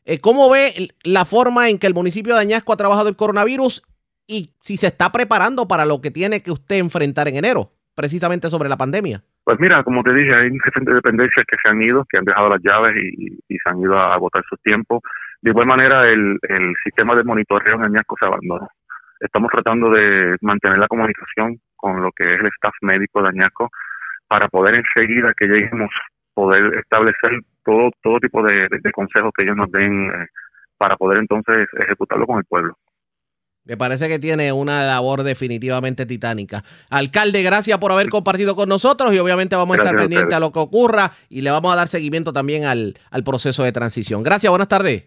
Eh, 0.05 0.19
¿Cómo 0.19 0.49
ve 0.49 0.89
la 1.03 1.25
forma 1.25 1.69
en 1.69 1.79
que 1.79 1.87
el 1.87 1.93
municipio 1.93 2.33
de 2.33 2.41
Añasco 2.41 2.71
ha 2.71 2.77
trabajado 2.77 3.09
el 3.09 3.17
coronavirus 3.17 3.83
y 4.25 4.51
si 4.61 4.77
se 4.77 4.87
está 4.87 5.11
preparando 5.11 5.67
para 5.67 5.85
lo 5.85 5.99
que 5.99 6.11
tiene 6.11 6.41
que 6.41 6.51
usted 6.51 6.77
enfrentar 6.77 7.27
en 7.27 7.35
enero, 7.35 7.73
precisamente 7.95 8.49
sobre 8.49 8.69
la 8.69 8.77
pandemia? 8.77 9.21
Pues 9.43 9.59
mira, 9.59 9.83
como 9.83 10.03
te 10.03 10.13
dije, 10.13 10.33
hay 10.35 10.49
de 10.49 10.93
dependencias 10.93 11.45
que 11.47 11.57
se 11.61 11.69
han 11.69 11.81
ido, 11.81 12.05
que 12.09 12.17
han 12.17 12.25
dejado 12.25 12.49
las 12.49 12.61
llaves 12.63 12.95
y, 12.95 13.57
se 13.57 13.69
han 13.69 13.79
ido 13.79 13.97
a 13.97 14.13
agotar 14.13 14.43
su 14.49 14.55
tiempo. 14.57 15.01
De 15.41 15.49
igual 15.51 15.67
manera, 15.67 16.07
el, 16.09 16.37
el 16.43 16.73
sistema 16.83 17.15
de 17.15 17.23
monitoreo 17.23 17.75
en 17.75 17.83
Añasco 17.83 18.15
se 18.19 18.25
abandonó. 18.25 18.67
Estamos 19.19 19.49
tratando 19.51 19.89
de 19.89 20.35
mantener 20.41 20.77
la 20.79 20.87
comunicación 20.87 21.59
con 21.75 22.01
lo 22.01 22.11
que 22.11 22.33
es 22.35 22.39
el 22.39 22.47
staff 22.47 22.73
médico 22.81 23.21
de 23.21 23.29
Añasco 23.29 23.69
para 24.27 24.47
poder 24.47 24.75
enseguida 24.75 25.33
que 25.37 25.47
lleguemos 25.47 25.89
poder 26.33 26.73
establecer 26.79 27.39
todo 27.63 27.91
todo 28.01 28.19
tipo 28.19 28.41
de, 28.43 28.67
de- 28.67 28.79
de 28.81 28.91
consejos 28.91 29.31
que 29.35 29.43
ellos 29.43 29.55
nos 29.55 29.71
den 29.71 30.09
eh, 30.09 30.27
para 30.77 30.97
poder 30.97 31.19
entonces 31.19 31.67
ejecutarlo 31.79 32.25
con 32.25 32.39
el 32.39 32.45
pueblo. 32.45 32.75
Me 33.65 33.77
parece 33.77 34.09
que 34.09 34.19
tiene 34.19 34.51
una 34.51 34.85
labor 34.85 35.23
definitivamente 35.23 36.05
titánica. 36.05 36.65
Alcalde, 36.89 37.43
gracias 37.43 37.77
por 37.77 37.93
haber 37.93 38.09
compartido 38.09 38.55
con 38.55 38.67
nosotros 38.67 39.13
y 39.13 39.19
obviamente 39.19 39.55
vamos 39.55 39.77
a 39.77 39.81
estar 39.81 39.95
a 39.95 39.99
pendientes 39.99 40.33
a 40.33 40.39
lo 40.39 40.51
que 40.51 40.59
ocurra 40.59 41.13
y 41.29 41.41
le 41.41 41.51
vamos 41.51 41.71
a 41.71 41.77
dar 41.77 41.87
seguimiento 41.87 42.33
también 42.33 42.65
al, 42.65 42.97
al 43.09 43.23
proceso 43.23 43.63
de 43.63 43.71
transición. 43.71 44.21
Gracias, 44.21 44.49
buenas 44.49 44.67
tardes. 44.67 45.05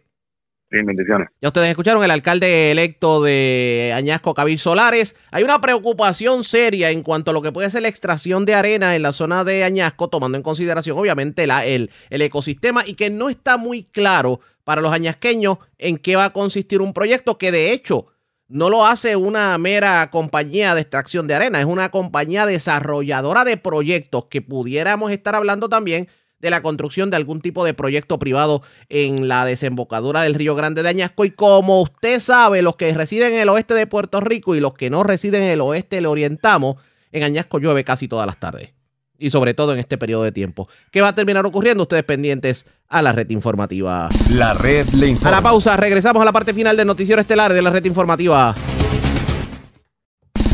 Sí, 0.71 0.79
bendiciones. 0.85 1.29
Ya 1.41 1.49
ustedes 1.51 1.69
escucharon 1.69 2.03
el 2.03 2.11
alcalde 2.11 2.73
electo 2.73 3.23
de 3.23 3.93
Añasco, 3.95 4.35
Cabil 4.35 4.59
Solares. 4.59 5.15
Hay 5.31 5.45
una 5.45 5.61
preocupación 5.61 6.43
seria 6.43 6.91
en 6.91 7.03
cuanto 7.03 7.31
a 7.31 7.35
lo 7.35 7.43
que 7.43 7.53
puede 7.53 7.71
ser 7.71 7.83
la 7.83 7.89
extracción 7.89 8.45
de 8.47 8.55
arena 8.55 8.97
en 8.97 9.03
la 9.03 9.13
zona 9.13 9.45
de 9.45 9.63
Añasco, 9.63 10.09
tomando 10.09 10.37
en 10.37 10.43
consideración 10.43 10.99
obviamente 10.99 11.47
la, 11.47 11.65
el, 11.67 11.91
el 12.11 12.23
ecosistema 12.23 12.85
y 12.85 12.95
que 12.95 13.11
no 13.11 13.29
está 13.29 13.59
muy 13.59 13.85
claro 13.85 14.41
para 14.65 14.81
los 14.81 14.93
añasqueños 14.93 15.59
en 15.79 15.99
qué 15.99 16.17
va 16.17 16.25
a 16.25 16.33
consistir 16.33 16.81
un 16.81 16.93
proyecto 16.93 17.39
que 17.39 17.53
de 17.53 17.71
hecho 17.71 18.07
no 18.49 18.71
lo 18.71 18.87
hace 18.87 19.17
una 19.17 19.57
mera 19.59 20.11
compañía 20.11 20.75
de 20.75 20.83
extracción 20.83 21.27
de 21.27 21.35
arena, 21.35 21.61
es 21.61 21.67
una 21.67 21.91
compañía 21.91 22.47
desarrolladora 22.47 23.45
de 23.45 23.57
proyectos 23.57 24.27
que 24.31 24.43
pudiéramos 24.43 25.11
estar 25.11 25.35
hablando 25.35 25.69
también 25.69 26.09
de 26.39 26.51
la 26.51 26.63
construcción 26.63 27.11
de 27.11 27.17
algún 27.17 27.41
tipo 27.41 27.65
de 27.65 27.75
proyecto 27.75 28.19
privado 28.19 28.63
en 28.89 29.27
la 29.27 29.45
desembocadura 29.45 30.23
del 30.23 30.35
Río 30.35 30.55
Grande 30.55 30.83
de 30.83 30.89
Añasco. 30.91 31.25
Y 31.25 31.31
como 31.31 31.81
usted 31.81 32.21
sabe, 32.21 32.63
los 32.63 32.77
que 32.77 32.93
residen 32.93 33.33
en 33.33 33.41
el 33.41 33.49
oeste 33.49 33.75
de 33.75 33.87
Puerto 33.87 34.21
Rico 34.21 34.55
y 34.55 34.61
los 34.61 34.75
que 34.75 34.91
no 34.91 35.03
residen 35.03 35.43
en 35.43 35.51
el 35.51 35.61
oeste 35.61 36.01
le 36.01 36.09
orientamos, 36.09 36.77
en 37.11 37.23
Añasco 37.23 37.59
llueve 37.59 37.85
casi 37.85 38.07
todas 38.07 38.27
las 38.27 38.39
tardes. 38.39 38.76
Y 39.19 39.31
sobre 39.31 39.55
todo 39.55 39.73
en 39.73 39.79
este 39.79 39.97
periodo 39.99 40.23
de 40.23 40.33
tiempo. 40.33 40.69
¿Qué 40.91 41.01
va 41.01 41.09
a 41.09 41.15
terminar 41.15 41.47
ocurriendo? 41.47 41.85
Ustedes 41.85 42.05
pendientes 42.05 42.67
a 42.89 43.03
la 43.03 43.13
red 43.13 43.29
informativa. 43.31 44.09
La 44.31 44.55
red 44.55 44.87
le 44.91 45.17
A 45.25 45.31
la 45.31 45.41
pausa, 45.41 45.77
regresamos 45.77 46.21
a 46.21 46.25
la 46.25 46.33
parte 46.33 46.53
final 46.53 46.77
del 46.77 46.87
noticiero 46.87 47.21
estelar 47.21 47.53
de 47.53 47.63
la 47.63 47.71
red 47.71 47.85
informativa. 47.85 48.55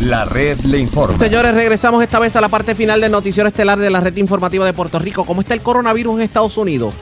La 0.03 0.25
red 0.25 0.59
le 0.61 0.79
informa. 0.79 1.19
Señores, 1.19 1.55
regresamos 1.55 2.03
esta 2.03 2.19
vez 2.19 2.35
a 2.35 2.41
la 2.41 2.49
parte 2.49 2.75
final 2.75 3.01
del 3.01 3.13
noticiero 3.13 3.49
estelar 3.49 3.79
de 3.79 3.89
la 3.89 4.01
red 4.01 4.17
informativa 4.17 4.67
de 4.67 4.73
Puerto 4.73 4.99
Rico. 4.99 5.25
¿Cómo 5.25 5.41
está 5.43 5.55
el 5.55 5.61
coronavirus 5.61 6.17
en 6.17 6.23
Estados 6.23 6.57
Unidos 6.57 6.95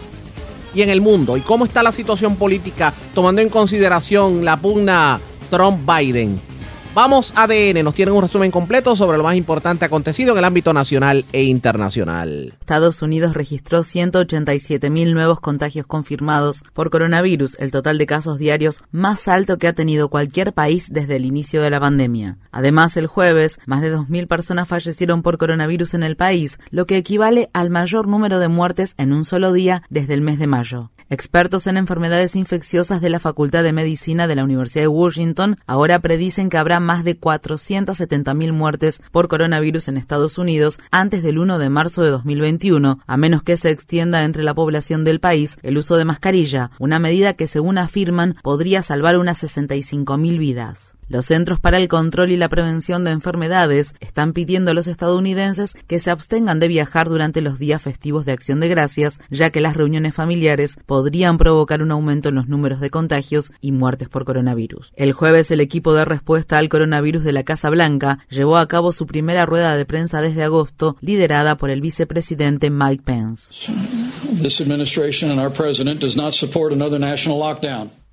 y 0.74 0.82
en 0.82 0.90
el 0.90 1.00
mundo? 1.00 1.36
¿Y 1.36 1.40
cómo 1.40 1.64
está 1.64 1.82
la 1.82 1.92
situación 1.92 2.36
política 2.36 2.92
tomando 3.14 3.40
en 3.40 3.48
consideración 3.48 4.44
la 4.44 4.58
pugna 4.58 5.18
Trump-Biden? 5.50 6.49
Vamos 6.92 7.32
ADN, 7.36 7.84
nos 7.84 7.94
tienen 7.94 8.14
un 8.16 8.22
resumen 8.22 8.50
completo 8.50 8.96
sobre 8.96 9.16
lo 9.16 9.22
más 9.22 9.36
importante 9.36 9.84
acontecido 9.84 10.32
en 10.32 10.38
el 10.38 10.44
ámbito 10.44 10.72
nacional 10.72 11.24
e 11.32 11.44
internacional. 11.44 12.54
Estados 12.58 13.00
Unidos 13.00 13.34
registró 13.34 13.84
187 13.84 14.90
mil 14.90 15.14
nuevos 15.14 15.38
contagios 15.38 15.86
confirmados 15.86 16.64
por 16.72 16.90
coronavirus, 16.90 17.56
el 17.60 17.70
total 17.70 17.96
de 17.96 18.06
casos 18.06 18.38
diarios 18.38 18.82
más 18.90 19.28
alto 19.28 19.56
que 19.56 19.68
ha 19.68 19.72
tenido 19.72 20.08
cualquier 20.08 20.52
país 20.52 20.88
desde 20.90 21.14
el 21.14 21.26
inicio 21.26 21.62
de 21.62 21.70
la 21.70 21.78
pandemia. 21.78 22.38
Además, 22.50 22.96
el 22.96 23.06
jueves, 23.06 23.60
más 23.66 23.82
de 23.82 23.94
2.000 23.94 24.26
personas 24.26 24.66
fallecieron 24.66 25.22
por 25.22 25.38
coronavirus 25.38 25.94
en 25.94 26.02
el 26.02 26.16
país, 26.16 26.58
lo 26.70 26.86
que 26.86 26.96
equivale 26.96 27.50
al 27.52 27.70
mayor 27.70 28.08
número 28.08 28.40
de 28.40 28.48
muertes 28.48 28.94
en 28.98 29.12
un 29.12 29.24
solo 29.24 29.52
día 29.52 29.84
desde 29.90 30.14
el 30.14 30.22
mes 30.22 30.40
de 30.40 30.48
mayo. 30.48 30.90
Expertos 31.12 31.66
en 31.66 31.76
enfermedades 31.76 32.36
infecciosas 32.36 33.00
de 33.00 33.10
la 33.10 33.18
Facultad 33.18 33.64
de 33.64 33.72
Medicina 33.72 34.28
de 34.28 34.36
la 34.36 34.44
Universidad 34.44 34.84
de 34.84 34.88
Washington 34.88 35.56
ahora 35.66 35.98
predicen 35.98 36.48
que 36.48 36.56
habrá 36.56 36.78
más 36.78 37.02
de 37.02 37.18
470.000 37.18 38.52
muertes 38.52 39.02
por 39.10 39.26
coronavirus 39.26 39.88
en 39.88 39.96
Estados 39.96 40.38
Unidos 40.38 40.78
antes 40.92 41.24
del 41.24 41.40
1 41.40 41.58
de 41.58 41.68
marzo 41.68 42.04
de 42.04 42.10
2021, 42.10 43.00
a 43.04 43.16
menos 43.16 43.42
que 43.42 43.56
se 43.56 43.70
extienda 43.70 44.22
entre 44.22 44.44
la 44.44 44.54
población 44.54 45.02
del 45.02 45.18
país 45.18 45.58
el 45.64 45.78
uso 45.78 45.96
de 45.96 46.04
mascarilla, 46.04 46.70
una 46.78 47.00
medida 47.00 47.34
que 47.34 47.48
según 47.48 47.78
afirman 47.78 48.36
podría 48.44 48.80
salvar 48.80 49.18
unas 49.18 49.42
65.000 49.42 50.38
vidas. 50.38 50.94
Los 51.10 51.26
Centros 51.26 51.58
para 51.58 51.76
el 51.76 51.88
Control 51.88 52.30
y 52.30 52.36
la 52.36 52.48
Prevención 52.48 53.02
de 53.02 53.10
Enfermedades 53.10 53.94
están 53.98 54.32
pidiendo 54.32 54.70
a 54.70 54.74
los 54.74 54.86
estadounidenses 54.86 55.74
que 55.88 55.98
se 55.98 56.12
abstengan 56.12 56.60
de 56.60 56.68
viajar 56.68 57.08
durante 57.08 57.40
los 57.40 57.58
días 57.58 57.82
festivos 57.82 58.24
de 58.24 58.30
Acción 58.30 58.60
de 58.60 58.68
Gracias, 58.68 59.18
ya 59.28 59.50
que 59.50 59.60
las 59.60 59.76
reuniones 59.76 60.14
familiares 60.14 60.78
podrían 60.86 61.36
provocar 61.36 61.82
un 61.82 61.90
aumento 61.90 62.28
en 62.28 62.36
los 62.36 62.46
números 62.46 62.78
de 62.78 62.90
contagios 62.90 63.50
y 63.60 63.72
muertes 63.72 64.08
por 64.08 64.24
coronavirus. 64.24 64.92
El 64.94 65.12
jueves, 65.12 65.50
el 65.50 65.60
equipo 65.60 65.94
de 65.94 66.04
respuesta 66.04 66.58
al 66.58 66.68
coronavirus 66.68 67.24
de 67.24 67.32
la 67.32 67.42
Casa 67.42 67.70
Blanca 67.70 68.20
llevó 68.30 68.56
a 68.56 68.68
cabo 68.68 68.92
su 68.92 69.08
primera 69.08 69.44
rueda 69.46 69.74
de 69.74 69.86
prensa 69.86 70.20
desde 70.20 70.44
agosto, 70.44 70.96
liderada 71.00 71.56
por 71.56 71.70
el 71.70 71.80
vicepresidente 71.80 72.70
Mike 72.70 73.02
Pence. 73.04 73.52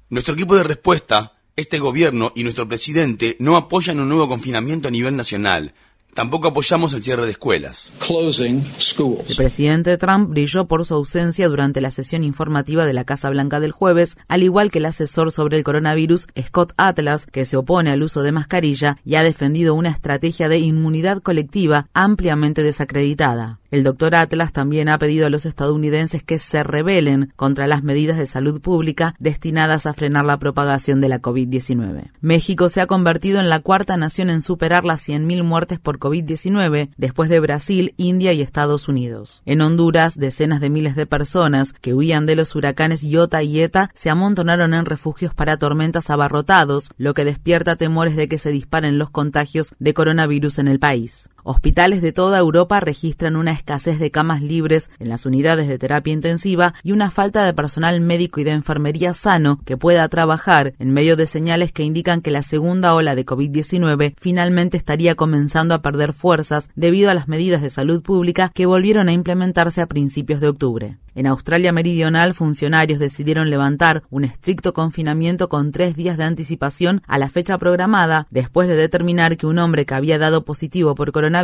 Nuestro 0.10 0.34
equipo 0.34 0.56
de 0.56 0.64
respuesta 0.64 1.37
este 1.58 1.80
gobierno 1.80 2.32
y 2.36 2.44
nuestro 2.44 2.68
presidente 2.68 3.36
no 3.40 3.58
apoyan 3.58 4.00
un 4.00 4.08
nuevo 4.08 4.30
confinamiento 4.30 4.88
a 4.88 4.92
nivel 4.92 5.16
nacional. 5.16 5.74
Tampoco 6.14 6.48
apoyamos 6.48 6.94
el 6.94 7.04
cierre 7.04 7.26
de 7.26 7.32
escuelas. 7.32 7.94
El 8.10 9.36
presidente 9.36 9.98
Trump 9.98 10.30
brilló 10.30 10.66
por 10.66 10.84
su 10.84 10.96
ausencia 10.96 11.48
durante 11.48 11.80
la 11.80 11.92
sesión 11.92 12.24
informativa 12.24 12.86
de 12.86 12.94
la 12.94 13.04
Casa 13.04 13.30
Blanca 13.30 13.60
del 13.60 13.72
jueves, 13.72 14.18
al 14.28 14.42
igual 14.42 14.72
que 14.72 14.80
el 14.80 14.86
asesor 14.86 15.32
sobre 15.32 15.58
el 15.58 15.64
coronavirus, 15.64 16.28
Scott 16.44 16.74
Atlas, 16.78 17.28
que 17.28 17.46
se 17.46 17.58
opone 17.58 17.92
al 17.92 18.02
uso 18.02 18.24
de 18.24 18.32
mascarilla 18.32 18.98
y 19.06 19.14
ha 19.14 19.22
defendido 19.22 19.76
una 19.76 19.90
estrategia 19.90 20.50
de 20.50 20.58
inmunidad 20.58 21.22
colectiva 21.22 21.88
ampliamente 21.94 22.64
desacreditada. 22.64 23.60
El 23.70 23.84
doctor 23.84 24.16
Atlas 24.16 24.54
también 24.54 24.88
ha 24.88 24.98
pedido 24.98 25.28
a 25.28 25.30
los 25.30 25.46
estadounidenses 25.46 26.24
que 26.24 26.40
se 26.40 26.64
rebelen 26.64 27.34
contra 27.36 27.68
las 27.68 27.84
medidas 27.84 28.18
de 28.18 28.26
salud 28.26 28.62
pública 28.62 29.14
destinadas 29.20 29.86
a 29.86 29.94
frenar 29.94 30.26
la 30.26 30.40
propagación 30.40 31.02
de 31.02 31.10
la 31.10 31.22
COVID-19. 31.22 32.12
México 32.22 32.70
se 32.70 32.80
ha 32.80 32.88
convertido 32.88 33.40
en 33.42 33.50
la 33.50 33.60
cuarta 33.60 33.98
nación 33.98 34.30
en 34.30 34.40
superar 34.40 34.86
las 34.86 35.08
100.000 35.08 35.44
muertes 35.44 35.80
por 35.80 36.00
COVID-19 36.00 36.90
después 36.96 37.30
de 37.30 37.42
Brasil, 37.42 37.94
India 37.98 38.32
y 38.32 38.42
Estados 38.42 38.88
Unidos. 38.88 39.42
En 39.46 39.62
Honduras, 39.62 40.18
decenas 40.18 40.62
de 40.62 40.70
miles 40.70 40.96
de 40.96 41.06
personas 41.06 41.74
que 41.74 41.94
huían 41.94 42.26
de 42.26 42.38
los 42.38 42.56
huracanes 42.56 43.04
Iota 43.04 43.44
y 43.44 43.60
Eta 43.60 43.92
se 43.94 44.10
amontonaron 44.10 44.74
en 44.74 44.86
refugios 44.86 45.34
para 45.34 45.58
tormentas 45.58 46.10
abarrotados, 46.10 46.92
lo 46.98 47.14
que 47.14 47.26
despierta 47.26 47.76
temores 47.76 48.16
de 48.16 48.30
que 48.30 48.38
se 48.38 48.50
disparen 48.50 48.98
los 48.98 49.10
contagios 49.10 49.76
de 49.80 49.94
coronavirus 49.94 50.60
en 50.60 50.70
el 50.70 50.80
país. 50.80 51.30
Hospitales 51.50 52.02
de 52.02 52.12
toda 52.12 52.40
Europa 52.40 52.82
registran 52.82 53.38
una 53.38 53.54
escasez 53.54 54.00
de 54.00 54.12
camas 54.12 54.42
libres 54.42 54.92
en 55.00 55.08
las 55.08 55.26
unidades 55.26 55.70
de 55.70 55.78
terapia 55.78 56.12
intensiva 56.12 56.74
y 56.84 56.92
una 56.92 57.10
falta 57.10 57.46
de 57.46 57.54
personal 57.54 58.02
médico 58.02 58.42
y 58.42 58.44
de 58.44 58.52
enfermería 58.52 59.14
sano 59.14 59.62
que 59.64 59.78
pueda 59.78 60.10
trabajar 60.10 60.74
en 60.78 60.92
medio 60.92 61.16
de 61.16 61.26
señales 61.26 61.72
que 61.72 61.84
indican 61.84 62.20
que 62.20 62.32
la 62.32 62.44
segunda 62.44 62.94
ola 62.94 63.16
de 63.16 63.26
COVID-19 63.26 64.16
finalmente 64.18 64.76
estaría 64.76 65.16
comenzando 65.16 65.74
a 65.74 65.82
perder 65.82 66.12
fuerzas 66.12 66.70
debido 66.76 67.10
a 67.10 67.14
las 67.14 67.30
medidas 67.30 67.62
de 67.62 67.70
salud 67.70 68.02
pública 68.02 68.52
que 68.54 68.66
volvieron 68.66 69.08
a 69.08 69.14
implementarse 69.14 69.80
a 69.80 69.88
principios 69.88 70.42
de 70.42 70.50
octubre. 70.50 70.98
En 71.16 71.26
Australia 71.26 71.72
Meridional, 71.72 72.36
funcionarios 72.36 73.00
decidieron 73.00 73.50
levantar 73.50 74.04
un 74.12 74.24
estricto 74.24 74.74
confinamiento 74.74 75.50
con 75.50 75.72
tres 75.72 75.96
días 75.96 76.16
de 76.16 76.26
anticipación 76.26 77.02
a 77.08 77.18
la 77.18 77.28
fecha 77.28 77.58
programada, 77.58 78.28
después 78.30 78.68
de 78.68 78.76
determinar 78.76 79.36
que 79.36 79.48
un 79.48 79.58
hombre 79.58 79.88
que 79.88 79.96
había 79.96 80.20
dado 80.20 80.46
positivo 80.46 80.94
por 80.94 81.12
coronavirus 81.12 81.37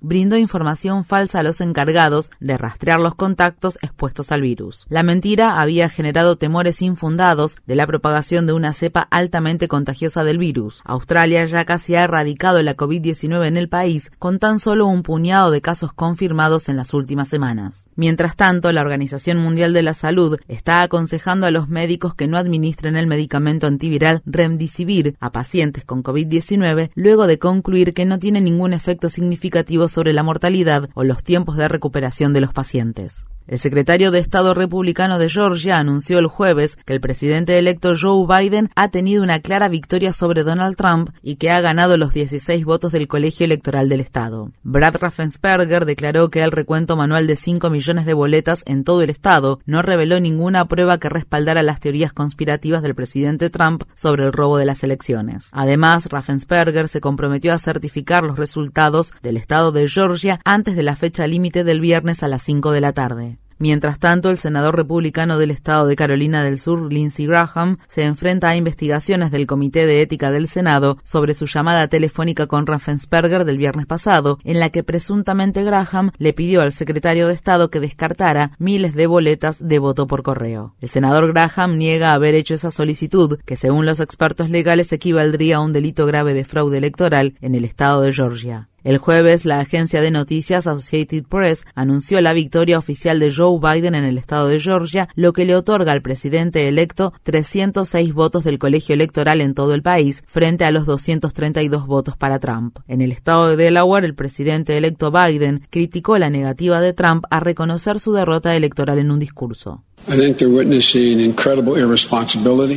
brindó 0.00 0.36
información 0.36 1.04
falsa 1.04 1.40
a 1.40 1.42
los 1.42 1.60
encargados 1.60 2.30
de 2.40 2.56
rastrear 2.56 3.00
los 3.00 3.14
contactos 3.14 3.78
expuestos 3.82 4.32
al 4.32 4.42
virus. 4.42 4.86
La 4.88 5.02
mentira 5.02 5.60
había 5.60 5.88
generado 5.88 6.36
temores 6.36 6.82
infundados 6.82 7.56
de 7.66 7.76
la 7.76 7.86
propagación 7.86 8.46
de 8.46 8.52
una 8.52 8.72
cepa 8.72 9.06
altamente 9.10 9.68
contagiosa 9.68 10.24
del 10.24 10.38
virus. 10.38 10.82
Australia 10.84 11.44
ya 11.44 11.64
casi 11.64 11.94
ha 11.94 12.04
erradicado 12.04 12.62
la 12.62 12.76
COVID-19 12.76 13.46
en 13.46 13.56
el 13.56 13.68
país, 13.68 14.10
con 14.18 14.38
tan 14.38 14.58
solo 14.58 14.86
un 14.86 15.02
puñado 15.02 15.50
de 15.50 15.60
casos 15.60 15.92
confirmados 15.92 16.68
en 16.68 16.76
las 16.76 16.94
últimas 16.94 17.28
semanas. 17.28 17.88
Mientras 17.96 18.36
tanto, 18.36 18.72
la 18.72 18.80
organización 18.80 19.38
Mundial 19.38 19.72
de 19.72 19.82
la 19.82 19.94
Salud 19.94 20.38
está 20.48 20.82
aconsejando 20.82 21.46
a 21.46 21.50
los 21.50 21.68
médicos 21.68 22.14
que 22.14 22.28
no 22.28 22.36
administren 22.36 22.96
el 22.96 23.06
medicamento 23.06 23.66
antiviral 23.66 24.22
Remdesivir 24.24 25.16
a 25.20 25.32
pacientes 25.32 25.84
con 25.84 26.02
COVID-19 26.02 26.90
luego 26.94 27.26
de 27.26 27.38
concluir 27.38 27.94
que 27.94 28.04
no 28.04 28.18
tiene 28.18 28.40
ningún 28.40 28.72
efecto 28.72 29.08
significativo 29.08 29.39
sobre 29.88 30.12
la 30.12 30.22
mortalidad 30.22 30.88
o 30.94 31.04
los 31.04 31.22
tiempos 31.22 31.56
de 31.56 31.68
recuperación 31.68 32.32
de 32.32 32.40
los 32.40 32.52
pacientes. 32.52 33.26
El 33.46 33.58
secretario 33.58 34.12
de 34.12 34.20
Estado 34.20 34.54
republicano 34.54 35.18
de 35.18 35.28
Georgia 35.28 35.78
anunció 35.78 36.20
el 36.20 36.28
jueves 36.28 36.76
que 36.84 36.92
el 36.92 37.00
presidente 37.00 37.58
electo 37.58 37.94
Joe 38.00 38.24
Biden 38.24 38.70
ha 38.76 38.90
tenido 38.90 39.24
una 39.24 39.40
clara 39.40 39.68
victoria 39.68 40.12
sobre 40.12 40.44
Donald 40.44 40.76
Trump 40.76 41.10
y 41.20 41.34
que 41.34 41.50
ha 41.50 41.60
ganado 41.60 41.96
los 41.96 42.12
16 42.14 42.64
votos 42.64 42.92
del 42.92 43.08
colegio 43.08 43.44
electoral 43.44 43.88
del 43.88 44.00
Estado. 44.00 44.52
Brad 44.62 44.94
Raffensperger 45.00 45.84
declaró 45.84 46.30
que 46.30 46.44
el 46.44 46.52
recuento 46.52 46.94
manual 46.94 47.26
de 47.26 47.34
5 47.34 47.70
millones 47.70 48.06
de 48.06 48.14
boletas 48.14 48.62
en 48.66 48.84
todo 48.84 49.02
el 49.02 49.10
Estado 49.10 49.58
no 49.66 49.82
reveló 49.82 50.20
ninguna 50.20 50.68
prueba 50.68 50.98
que 50.98 51.08
respaldara 51.08 51.64
las 51.64 51.80
teorías 51.80 52.12
conspirativas 52.12 52.82
del 52.82 52.94
presidente 52.94 53.50
Trump 53.50 53.82
sobre 53.94 54.26
el 54.26 54.32
robo 54.32 54.58
de 54.58 54.66
las 54.66 54.84
elecciones. 54.84 55.48
Además, 55.50 56.06
Raffensperger 56.08 56.86
se 56.86 57.00
comprometió 57.00 57.52
a 57.52 57.58
certificar 57.58 58.22
los 58.22 58.38
resultados 58.38 59.12
del 59.22 59.36
Estado 59.36 59.72
de 59.72 59.88
Georgia 59.88 60.40
antes 60.44 60.76
de 60.76 60.84
la 60.84 60.94
fecha 60.94 61.26
límite 61.26 61.64
del 61.64 61.80
viernes 61.80 62.22
a 62.22 62.28
las 62.28 62.44
5 62.44 62.70
de 62.70 62.80
la 62.80 62.92
tarde. 62.92 63.39
Mientras 63.60 63.98
tanto, 63.98 64.30
el 64.30 64.38
senador 64.38 64.74
republicano 64.74 65.36
del 65.36 65.50
estado 65.50 65.86
de 65.86 65.94
Carolina 65.94 66.42
del 66.42 66.58
Sur, 66.58 66.90
Lindsey 66.90 67.26
Graham, 67.26 67.76
se 67.88 68.04
enfrenta 68.04 68.48
a 68.48 68.56
investigaciones 68.56 69.30
del 69.30 69.46
Comité 69.46 69.84
de 69.84 70.00
Ética 70.00 70.30
del 70.30 70.48
Senado 70.48 70.96
sobre 71.04 71.34
su 71.34 71.44
llamada 71.44 71.86
telefónica 71.86 72.46
con 72.46 72.66
Raffensperger 72.66 73.44
del 73.44 73.58
viernes 73.58 73.84
pasado, 73.84 74.38
en 74.44 74.60
la 74.60 74.70
que 74.70 74.82
presuntamente 74.82 75.62
Graham 75.62 76.10
le 76.16 76.32
pidió 76.32 76.62
al 76.62 76.72
secretario 76.72 77.28
de 77.28 77.34
Estado 77.34 77.68
que 77.68 77.80
descartara 77.80 78.52
miles 78.58 78.94
de 78.94 79.06
boletas 79.06 79.58
de 79.60 79.78
voto 79.78 80.06
por 80.06 80.22
correo. 80.22 80.74
El 80.80 80.88
senador 80.88 81.30
Graham 81.30 81.76
niega 81.76 82.14
haber 82.14 82.34
hecho 82.34 82.54
esa 82.54 82.70
solicitud, 82.70 83.38
que 83.44 83.56
según 83.56 83.84
los 83.84 84.00
expertos 84.00 84.48
legales 84.48 84.90
equivaldría 84.90 85.56
a 85.56 85.60
un 85.60 85.74
delito 85.74 86.06
grave 86.06 86.32
de 86.32 86.46
fraude 86.46 86.78
electoral 86.78 87.34
en 87.42 87.54
el 87.54 87.66
estado 87.66 88.00
de 88.00 88.14
Georgia. 88.14 88.69
El 88.82 88.96
jueves, 88.96 89.44
la 89.44 89.60
agencia 89.60 90.00
de 90.00 90.10
noticias 90.10 90.66
Associated 90.66 91.24
Press 91.24 91.66
anunció 91.74 92.18
la 92.22 92.32
victoria 92.32 92.78
oficial 92.78 93.20
de 93.20 93.30
Joe 93.30 93.58
Biden 93.60 93.94
en 93.94 94.04
el 94.04 94.16
estado 94.16 94.48
de 94.48 94.58
Georgia, 94.58 95.06
lo 95.14 95.34
que 95.34 95.44
le 95.44 95.54
otorga 95.54 95.92
al 95.92 96.00
presidente 96.00 96.66
electo 96.66 97.12
306 97.24 98.14
votos 98.14 98.42
del 98.42 98.58
colegio 98.58 98.94
electoral 98.94 99.42
en 99.42 99.52
todo 99.52 99.74
el 99.74 99.82
país, 99.82 100.22
frente 100.26 100.64
a 100.64 100.70
los 100.70 100.86
232 100.86 101.86
votos 101.86 102.16
para 102.16 102.38
Trump. 102.38 102.78
En 102.88 103.02
el 103.02 103.12
estado 103.12 103.48
de 103.48 103.56
Delaware, 103.56 104.06
el 104.06 104.14
presidente 104.14 104.74
electo 104.78 105.10
Biden 105.10 105.66
criticó 105.68 106.16
la 106.16 106.30
negativa 106.30 106.80
de 106.80 106.94
Trump 106.94 107.24
a 107.30 107.40
reconocer 107.40 108.00
su 108.00 108.14
derrota 108.14 108.56
electoral 108.56 108.98
en 108.98 109.10
un 109.10 109.18
discurso. 109.18 109.84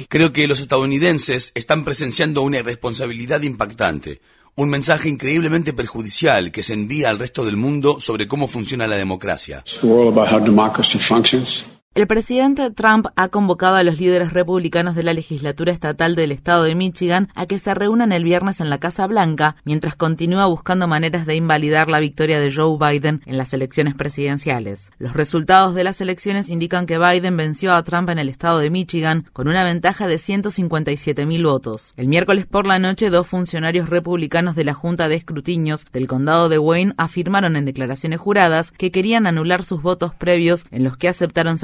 Creo 0.10 0.34
que 0.34 0.48
los 0.48 0.60
estadounidenses 0.60 1.54
están 1.56 1.86
presenciando 1.86 2.42
una 2.42 2.60
irresponsabilidad 2.60 3.42
impactante 3.44 4.20
un 4.56 4.70
mensaje 4.70 5.10
increíblemente 5.10 5.74
perjudicial 5.74 6.52
que 6.52 6.64
se 6.64 6.74
envía 6.74 7.10
al 7.10 7.20
resto 7.20 7.46
del 7.46 7.58
mundo 7.58 8.00
sobre 8.00 8.28
cómo 8.28 8.48
funciona 8.48 8.88
la 8.88 8.96
democracia. 8.96 9.64
El 11.96 12.08
presidente 12.08 12.72
Trump 12.72 13.06
ha 13.16 13.28
convocado 13.28 13.76
a 13.76 13.84
los 13.84 14.00
líderes 14.00 14.34
republicanos 14.34 14.96
de 14.96 15.04
la 15.04 15.14
legislatura 15.14 15.72
estatal 15.72 16.16
del 16.16 16.32
estado 16.32 16.64
de 16.64 16.74
Michigan 16.74 17.30
a 17.36 17.46
que 17.46 17.60
se 17.60 17.76
reúnan 17.76 18.12
el 18.12 18.24
viernes 18.24 18.62
en 18.62 18.72
la 18.72 18.80
Casa 18.80 19.06
Blanca, 19.06 19.58
mientras 19.64 19.96
continúa 19.96 20.48
buscando 20.48 20.88
maneras 20.88 21.28
de 21.28 21.36
invalidar 21.36 21.90
la 21.90 22.00
victoria 22.00 22.40
de 22.40 22.52
Joe 22.52 22.80
Biden 22.80 23.22
en 23.28 23.38
las 23.38 23.54
elecciones 23.54 23.94
presidenciales. 23.94 24.92
Los 24.98 25.14
resultados 25.14 25.76
de 25.76 25.84
las 25.84 26.02
elecciones 26.02 26.50
indican 26.50 26.88
que 26.88 26.98
Biden 26.98 27.38
venció 27.38 27.76
a 27.76 27.84
Trump 27.84 28.10
en 28.10 28.18
el 28.18 28.30
estado 28.30 28.58
de 28.58 28.72
Michigan 28.72 29.28
con 29.32 29.48
una 29.48 29.64
ventaja 29.64 30.08
de 30.08 30.18
157 30.18 31.28
mil 31.28 31.46
votos. 31.46 31.94
El 31.96 32.08
miércoles 32.08 32.48
por 32.48 32.66
la 32.66 32.80
noche, 32.80 33.12
dos 33.12 33.28
funcionarios 33.28 33.88
republicanos 33.88 34.56
de 34.56 34.64
la 34.64 34.74
Junta 34.74 35.10
de 35.10 35.16
Escrutinios 35.16 35.86
del 35.94 36.08
condado 36.08 36.50
de 36.50 36.58
Wayne 36.58 36.96
afirmaron 36.98 37.56
en 37.56 37.66
declaraciones 37.66 38.20
juradas 38.20 38.72
que 38.72 38.90
querían 38.90 39.28
anular 39.28 39.64
sus 39.64 39.84
votos 39.84 40.16
previos 40.16 40.66
en 40.72 40.84
los 40.84 40.98
que 40.98 41.08
aceptaron 41.08 41.60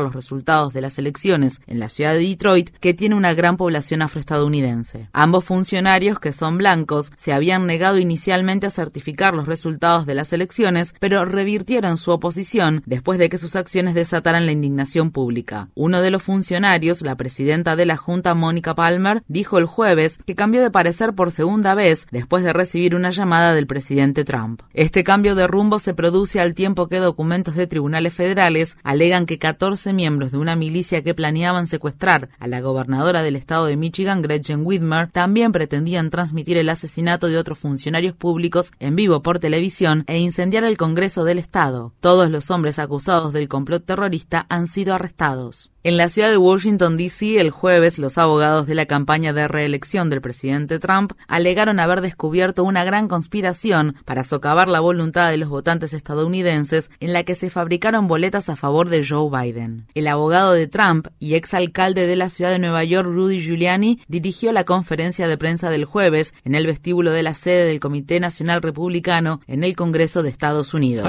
los 0.00 0.14
resultados 0.14 0.72
de 0.72 0.80
las 0.80 0.98
elecciones 0.98 1.60
en 1.66 1.78
la 1.78 1.88
ciudad 1.88 2.12
de 2.12 2.20
Detroit, 2.20 2.70
que 2.80 2.94
tiene 2.94 3.14
una 3.14 3.34
gran 3.34 3.56
población 3.56 4.02
afroestadounidense. 4.02 5.08
Ambos 5.12 5.44
funcionarios, 5.44 6.18
que 6.20 6.32
son 6.32 6.58
blancos, 6.58 7.10
se 7.16 7.32
habían 7.32 7.66
negado 7.66 7.98
inicialmente 7.98 8.66
a 8.66 8.70
certificar 8.70 9.34
los 9.34 9.46
resultados 9.46 10.06
de 10.06 10.14
las 10.14 10.32
elecciones, 10.32 10.94
pero 11.00 11.24
revirtieron 11.24 11.96
su 11.96 12.10
oposición 12.10 12.82
después 12.86 13.18
de 13.18 13.28
que 13.28 13.38
sus 13.38 13.56
acciones 13.56 13.94
desataran 13.94 14.46
la 14.46 14.52
indignación 14.52 15.10
pública. 15.10 15.68
Uno 15.74 16.00
de 16.00 16.10
los 16.10 16.22
funcionarios, 16.22 17.02
la 17.02 17.16
presidenta 17.16 17.74
de 17.74 17.86
la 17.86 17.96
Junta, 17.96 18.34
Mónica 18.34 18.74
Palmer, 18.74 19.22
dijo 19.26 19.58
el 19.58 19.66
jueves 19.66 20.18
que 20.24 20.34
cambió 20.34 20.62
de 20.62 20.70
parecer 20.70 21.14
por 21.14 21.32
segunda 21.32 21.74
vez 21.74 22.06
después 22.10 22.44
de 22.44 22.52
recibir 22.52 22.94
una 22.94 23.10
llamada 23.10 23.52
del 23.52 23.66
presidente 23.66 24.24
Trump. 24.24 24.62
Este 24.74 25.02
cambio 25.02 25.34
de 25.34 25.46
rumbo 25.46 25.78
se 25.78 25.94
produce 25.94 26.40
al 26.40 26.54
tiempo 26.54 26.88
que 26.88 26.98
documentos 26.98 27.56
de 27.56 27.66
tribunales 27.66 28.14
federales 28.14 28.76
alegan 28.82 29.26
que 29.26 29.38
14 29.38 29.61
miembros 29.92 30.32
de 30.32 30.38
una 30.38 30.56
milicia 30.56 31.02
que 31.02 31.14
planeaban 31.14 31.68
secuestrar 31.68 32.28
a 32.40 32.48
la 32.48 32.60
gobernadora 32.60 33.22
del 33.22 33.36
estado 33.36 33.66
de 33.66 33.76
Michigan, 33.76 34.20
Gretchen 34.20 34.66
Whitmer, 34.66 35.08
también 35.10 35.52
pretendían 35.52 36.10
transmitir 36.10 36.56
el 36.56 36.68
asesinato 36.68 37.28
de 37.28 37.38
otros 37.38 37.60
funcionarios 37.60 38.16
públicos 38.16 38.72
en 38.80 38.96
vivo 38.96 39.22
por 39.22 39.38
televisión 39.38 40.02
e 40.08 40.18
incendiar 40.18 40.64
el 40.64 40.76
Congreso 40.76 41.22
del 41.22 41.38
estado. 41.38 41.92
Todos 42.00 42.28
los 42.28 42.50
hombres 42.50 42.80
acusados 42.80 43.32
del 43.32 43.48
complot 43.48 43.86
terrorista 43.86 44.46
han 44.48 44.66
sido 44.66 44.94
arrestados. 44.94 45.71
En 45.84 45.96
la 45.96 46.08
ciudad 46.08 46.30
de 46.30 46.36
Washington, 46.36 46.96
D.C., 46.96 47.40
el 47.40 47.50
jueves, 47.50 47.98
los 47.98 48.16
abogados 48.16 48.68
de 48.68 48.76
la 48.76 48.86
campaña 48.86 49.32
de 49.32 49.48
reelección 49.48 50.10
del 50.10 50.20
presidente 50.20 50.78
Trump 50.78 51.12
alegaron 51.26 51.80
haber 51.80 52.02
descubierto 52.02 52.62
una 52.62 52.84
gran 52.84 53.08
conspiración 53.08 53.96
para 54.04 54.22
socavar 54.22 54.68
la 54.68 54.78
voluntad 54.78 55.28
de 55.28 55.38
los 55.38 55.48
votantes 55.48 55.92
estadounidenses 55.92 56.92
en 57.00 57.12
la 57.12 57.24
que 57.24 57.34
se 57.34 57.50
fabricaron 57.50 58.06
boletas 58.06 58.48
a 58.48 58.54
favor 58.54 58.90
de 58.90 59.04
Joe 59.04 59.28
Biden. 59.28 59.88
El 59.94 60.06
abogado 60.06 60.52
de 60.52 60.68
Trump 60.68 61.08
y 61.18 61.34
exalcalde 61.34 62.06
de 62.06 62.14
la 62.14 62.28
ciudad 62.28 62.52
de 62.52 62.60
Nueva 62.60 62.84
York, 62.84 63.08
Rudy 63.08 63.40
Giuliani, 63.40 63.98
dirigió 64.06 64.52
la 64.52 64.62
conferencia 64.62 65.26
de 65.26 65.36
prensa 65.36 65.68
del 65.68 65.84
jueves 65.84 66.32
en 66.44 66.54
el 66.54 66.64
vestíbulo 66.64 67.10
de 67.10 67.24
la 67.24 67.34
sede 67.34 67.66
del 67.66 67.80
Comité 67.80 68.20
Nacional 68.20 68.62
Republicano 68.62 69.40
en 69.48 69.64
el 69.64 69.74
Congreso 69.74 70.22
de 70.22 70.28
Estados 70.28 70.74
Unidos. 70.74 71.08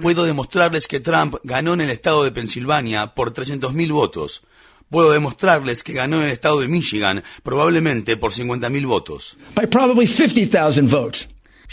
Puedo 0.00 0.24
demostrarles 0.24 0.86
que 0.86 1.00
Trump 1.00 1.34
ganó 1.42 1.74
en 1.74 1.80
el 1.80 1.90
estado 1.90 2.22
de 2.22 2.30
Pensilvania 2.30 3.14
por 3.14 3.34
300.000 3.34 3.92
votos. 3.92 4.42
Puedo 4.90 5.10
demostrarles 5.10 5.82
que 5.82 5.92
ganó 5.92 6.18
en 6.18 6.26
el 6.26 6.30
estado 6.30 6.60
de 6.60 6.68
Michigan 6.68 7.24
probablemente 7.42 8.16
por 8.16 8.32
50.000 8.32 8.86
votos. 8.86 9.36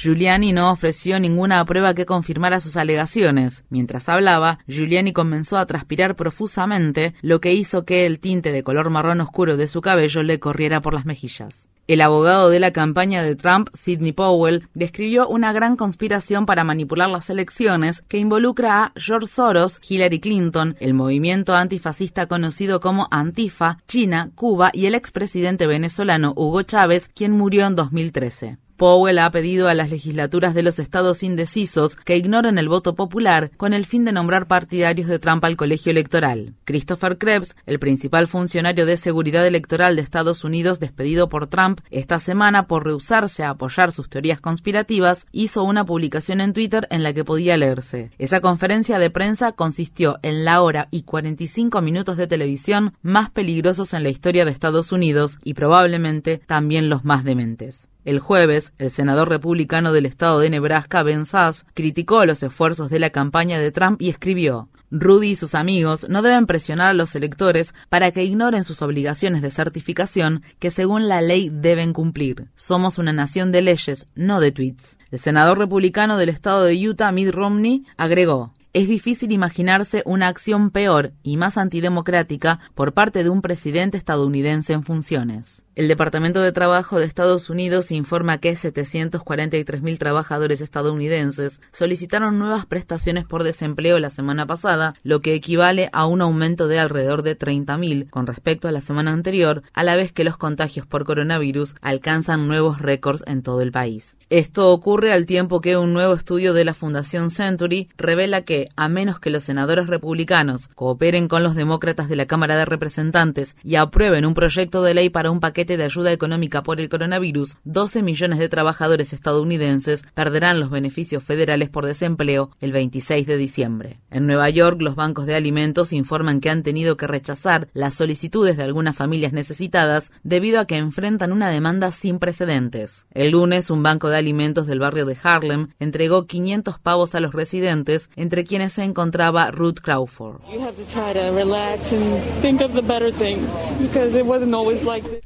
Giuliani 0.02 0.54
no 0.54 0.72
ofreció 0.72 1.20
ninguna 1.20 1.66
prueba 1.66 1.94
que 1.94 2.06
confirmara 2.06 2.62
sus 2.62 2.78
alegaciones. 2.78 3.66
Mientras 3.70 4.08
hablaba, 4.08 4.60
Giuliani 4.66 5.12
comenzó 5.12 5.58
a 5.58 5.66
transpirar 5.66 6.16
profusamente, 6.16 7.14
lo 7.22 7.42
que 7.42 7.52
hizo 7.52 7.84
que 7.84 8.06
el 8.06 8.22
tinte 8.22 8.54
de 8.54 8.64
color 8.64 8.92
marrón 8.92 9.20
oscuro 9.20 9.58
de 9.58 9.68
su 9.68 9.82
cabello 9.82 10.24
le 10.24 10.40
corriera 10.40 10.80
por 10.80 10.94
las 10.94 11.06
mejillas. 11.06 11.68
El 11.88 12.00
abogado 12.00 12.50
de 12.50 12.62
la 12.62 12.72
campaña 12.72 13.22
de 13.24 13.36
Trump, 13.36 13.68
Sidney 13.74 14.14
Powell, 14.14 14.70
describió 14.74 15.28
una 15.28 15.52
gran 15.52 15.76
conspiración 15.76 16.46
para 16.46 16.64
manipular 16.64 17.10
las 17.10 17.30
elecciones 17.30 18.02
que 18.04 18.20
involucra 18.20 18.82
a 18.82 18.94
George 18.96 19.28
Soros, 19.28 19.82
Hillary 19.86 20.22
Clinton, 20.22 20.78
el 20.80 20.94
movimiento 20.94 21.56
antifascista 21.56 22.28
conocido 22.28 22.80
como 22.80 23.10
Antifa, 23.12 23.80
China, 23.86 24.32
Cuba 24.36 24.70
y 24.72 24.86
el 24.86 24.96
expresidente 24.96 25.68
venezolano 25.68 26.32
Hugo 26.38 26.62
Chávez, 26.62 27.10
quien 27.14 27.34
murió 27.34 27.68
en 27.68 27.76
2013. 27.76 28.69
Powell 28.80 29.20
ha 29.20 29.30
pedido 29.30 29.68
a 29.68 29.74
las 29.74 29.90
legislaturas 29.90 30.54
de 30.54 30.64
los 30.64 30.80
estados 30.80 31.22
indecisos 31.22 31.98
que 31.98 32.16
ignoren 32.16 32.58
el 32.58 32.70
voto 32.70 32.96
popular 32.96 33.52
con 33.58 33.74
el 33.74 33.86
fin 33.86 34.06
de 34.06 34.14
nombrar 34.14 34.48
partidarios 34.48 35.10
de 35.10 35.20
Trump 35.20 35.44
al 35.44 35.58
colegio 35.58 35.92
electoral. 35.92 36.54
Christopher 36.64 37.18
Krebs, 37.18 37.58
el 37.66 37.78
principal 37.78 38.30
funcionario 38.30 38.86
de 38.86 38.96
seguridad 38.96 39.46
electoral 39.46 39.98
de 39.98 40.02
Estados 40.02 40.46
Unidos 40.46 40.80
despedido 40.80 41.28
por 41.28 41.48
Trump 41.48 41.82
esta 41.92 42.20
semana 42.20 42.68
por 42.68 42.86
rehusarse 42.86 43.44
a 43.44 43.50
apoyar 43.50 43.92
sus 43.92 44.08
teorías 44.08 44.40
conspirativas, 44.40 45.28
hizo 45.34 45.66
una 45.66 45.84
publicación 45.84 46.40
en 46.40 46.54
Twitter 46.54 46.88
en 46.90 47.04
la 47.04 47.12
que 47.12 47.26
podía 47.26 47.58
leerse. 47.58 48.12
Esa 48.18 48.40
conferencia 48.40 48.98
de 48.98 49.10
prensa 49.10 49.52
consistió 49.52 50.20
en 50.22 50.46
la 50.46 50.62
hora 50.62 50.88
y 50.90 51.02
45 51.02 51.82
minutos 51.82 52.16
de 52.16 52.28
televisión 52.28 52.94
más 53.02 53.30
peligrosos 53.30 53.94
en 53.94 54.04
la 54.04 54.10
historia 54.10 54.46
de 54.46 54.52
Estados 54.52 54.94
Unidos 54.94 55.38
y 55.44 55.54
probablemente 55.54 56.38
también 56.38 56.88
los 56.88 57.04
más 57.04 57.26
dementes. 57.26 57.90
El 58.06 58.20
jueves, 58.20 58.74
el 58.78 58.92
senador 58.92 59.30
republicano 59.30 59.92
del 59.92 60.06
estado 60.06 60.40
de 60.40 60.50
Nebraska, 60.50 61.04
Ben 61.04 61.26
Sass, 61.26 61.66
criticó 61.74 62.26
los 62.26 62.42
esfuerzos 62.44 62.90
de 62.90 63.00
la 63.00 63.10
campaña 63.10 63.60
de 63.60 63.72
Trump 63.72 64.02
y 64.02 64.10
escribió 64.10 64.70
Rudy 64.92 65.32
y 65.32 65.36
sus 65.36 65.54
amigos 65.54 66.08
no 66.10 66.22
deben 66.22 66.48
presionar 66.48 66.90
a 66.90 66.94
los 66.94 67.16
electores 67.16 67.76
para 67.90 68.12
que 68.12 68.24
ignoren 68.24 68.64
sus 68.64 68.82
obligaciones 68.82 69.42
de 69.42 69.52
certificación 69.52 70.44
que 70.58 70.72
según 70.72 71.08
la 71.08 71.22
ley 71.22 71.50
deben 71.52 71.94
cumplir. 71.94 72.48
Somos 72.56 72.98
una 72.98 73.14
nación 73.14 73.52
de 73.52 73.62
leyes, 73.62 74.08
no 74.16 74.40
de 74.40 74.52
tweets. 74.52 74.98
El 75.12 75.20
senador 75.20 75.60
republicano 75.60 76.18
del 76.18 76.30
estado 76.30 76.64
de 76.64 76.90
Utah, 76.90 77.12
Mitt 77.12 77.32
Romney, 77.32 77.86
agregó 77.98 78.54
es 78.74 78.88
difícil 78.88 79.32
imaginarse 79.32 80.04
una 80.06 80.28
acción 80.28 80.70
peor 80.70 81.12
y 81.24 81.38
más 81.38 81.58
antidemocrática 81.58 82.60
por 82.76 82.94
parte 82.94 83.24
de 83.24 83.30
un 83.30 83.42
presidente 83.42 83.98
estadounidense 83.98 84.74
en 84.74 84.84
funciones. 84.84 85.64
El 85.80 85.88
Departamento 85.88 86.42
de 86.42 86.52
Trabajo 86.52 87.00
de 87.00 87.06
Estados 87.06 87.50
Unidos 87.50 87.92
informa 87.92 88.40
que 88.40 88.52
743.000 88.52 89.98
trabajadores 89.98 90.60
estadounidenses 90.60 91.62
solicitaron 91.72 92.38
nuevas 92.38 92.66
prestaciones 92.66 93.24
por 93.24 93.46
desempleo 93.46 93.98
la 93.98 94.10
semana 94.10 94.46
pasada, 94.46 94.94
lo 95.04 95.22
que 95.22 95.36
equivale 95.36 95.90
a 95.94 96.06
un 96.06 96.22
aumento 96.22 96.68
de 96.68 96.80
alrededor 96.80 97.24
de 97.24 97.40
30.000 97.40 98.10
con 98.10 98.28
respecto 98.28 98.68
a 98.68 98.74
la 98.74 98.82
semana 98.82 99.14
anterior, 99.14 99.64
a 99.74 99.84
la 99.84 99.96
vez 99.96 100.12
que 100.12 100.26
los 100.26 100.36
contagios 100.36 100.86
por 100.86 101.06
coronavirus 101.06 101.76
alcanzan 101.82 102.50
nuevos 102.50 102.82
récords 102.82 103.24
en 103.26 103.42
todo 103.42 103.62
el 103.62 103.72
país. 103.72 104.18
Esto 104.30 104.72
ocurre 104.72 105.14
al 105.14 105.26
tiempo 105.26 105.62
que 105.62 105.78
un 105.78 105.94
nuevo 105.94 106.14
estudio 106.14 106.54
de 106.54 106.66
la 106.66 106.74
Fundación 106.74 107.30
Century 107.30 107.88
revela 107.98 108.42
que, 108.42 108.59
a 108.76 108.90
menos 108.90 109.20
que 109.20 109.30
los 109.30 109.44
senadores 109.44 109.88
republicanos 109.88 110.68
cooperen 110.76 111.28
con 111.28 111.44
los 111.44 111.56
demócratas 111.56 112.10
de 112.10 112.16
la 112.16 112.26
Cámara 112.26 112.58
de 112.58 112.66
Representantes 112.66 113.56
y 113.64 113.76
aprueben 113.76 114.26
un 114.26 114.34
proyecto 114.34 114.84
de 114.84 114.94
ley 114.94 115.10
para 115.10 115.32
un 115.32 115.40
paquete 115.40 115.78
de 115.78 115.86
ayuda 115.86 116.12
económica 116.12 116.64
por 116.64 116.82
el 116.82 116.90
coronavirus, 116.90 117.58
12 117.64 118.04
millones 118.04 118.40
de 118.40 118.50
trabajadores 118.50 119.14
estadounidenses 119.14 120.04
perderán 120.14 120.60
los 120.60 120.70
beneficios 120.70 121.24
federales 121.24 121.70
por 121.70 121.86
desempleo 121.86 122.52
el 122.60 122.72
26 122.72 123.26
de 123.26 123.38
diciembre. 123.38 124.00
En 124.12 124.28
Nueva 124.28 124.50
York, 124.50 124.82
los 124.82 124.96
bancos 124.96 125.26
de 125.26 125.36
alimentos 125.36 125.94
informan 125.94 126.42
que 126.42 126.50
han 126.50 126.64
tenido 126.64 126.98
que 126.98 127.08
rechazar 127.08 127.68
las 127.74 127.96
solicitudes 127.96 128.58
de 128.58 128.64
algunas 128.64 128.96
familias 128.96 129.34
necesitadas 129.34 130.12
debido 130.24 130.60
a 130.60 130.66
que 130.66 130.78
enfrentan 130.78 131.32
una 131.32 131.50
demanda 131.50 131.92
sin 131.92 132.20
precedentes. 132.20 133.06
El 133.12 133.32
lunes, 133.32 133.70
un 133.70 133.84
banco 133.84 134.10
de 134.10 134.18
alimentos 134.18 134.68
del 134.68 134.80
barrio 134.80 135.06
de 135.06 135.18
Harlem 135.22 135.70
entregó 135.80 136.26
500 136.26 136.80
pavos 136.80 137.16
a 137.16 137.20
los 137.20 137.34
residentes, 137.34 138.10
entre 138.16 138.44
quienes 138.50 138.74
se 138.74 138.84
encontraba 138.84 139.52
Ruth 139.52 139.80
Crawford. 139.82 140.42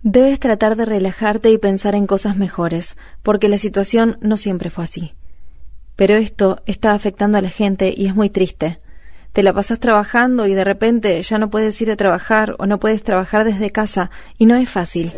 Debes 0.03 0.39
tratar 0.39 0.75
de 0.75 0.85
relajarte 0.85 1.49
y 1.49 1.57
pensar 1.57 1.95
en 1.95 2.05
cosas 2.05 2.35
mejores, 2.35 2.97
porque 3.23 3.47
la 3.47 3.57
situación 3.57 4.17
no 4.19 4.35
siempre 4.35 4.69
fue 4.69 4.83
así. 4.83 5.13
Pero 5.95 6.15
esto 6.15 6.61
está 6.65 6.93
afectando 6.93 7.37
a 7.37 7.41
la 7.41 7.49
gente 7.49 7.93
y 7.95 8.07
es 8.07 8.15
muy 8.15 8.29
triste. 8.29 8.81
Te 9.33 9.41
la 9.41 9.51
pasas 9.51 9.79
trabajando 9.79 10.45
y 10.45 10.53
de 10.53 10.63
repente 10.63 11.19
ya 11.23 11.39
no 11.39 11.49
puedes 11.49 11.81
ir 11.81 11.89
a 11.89 11.95
trabajar 11.95 12.55
o 12.59 12.67
no 12.67 12.79
puedes 12.79 13.01
trabajar 13.01 13.43
desde 13.45 13.71
casa 13.71 14.11
y 14.37 14.45
no 14.45 14.55
es 14.55 14.69
fácil. 14.69 15.11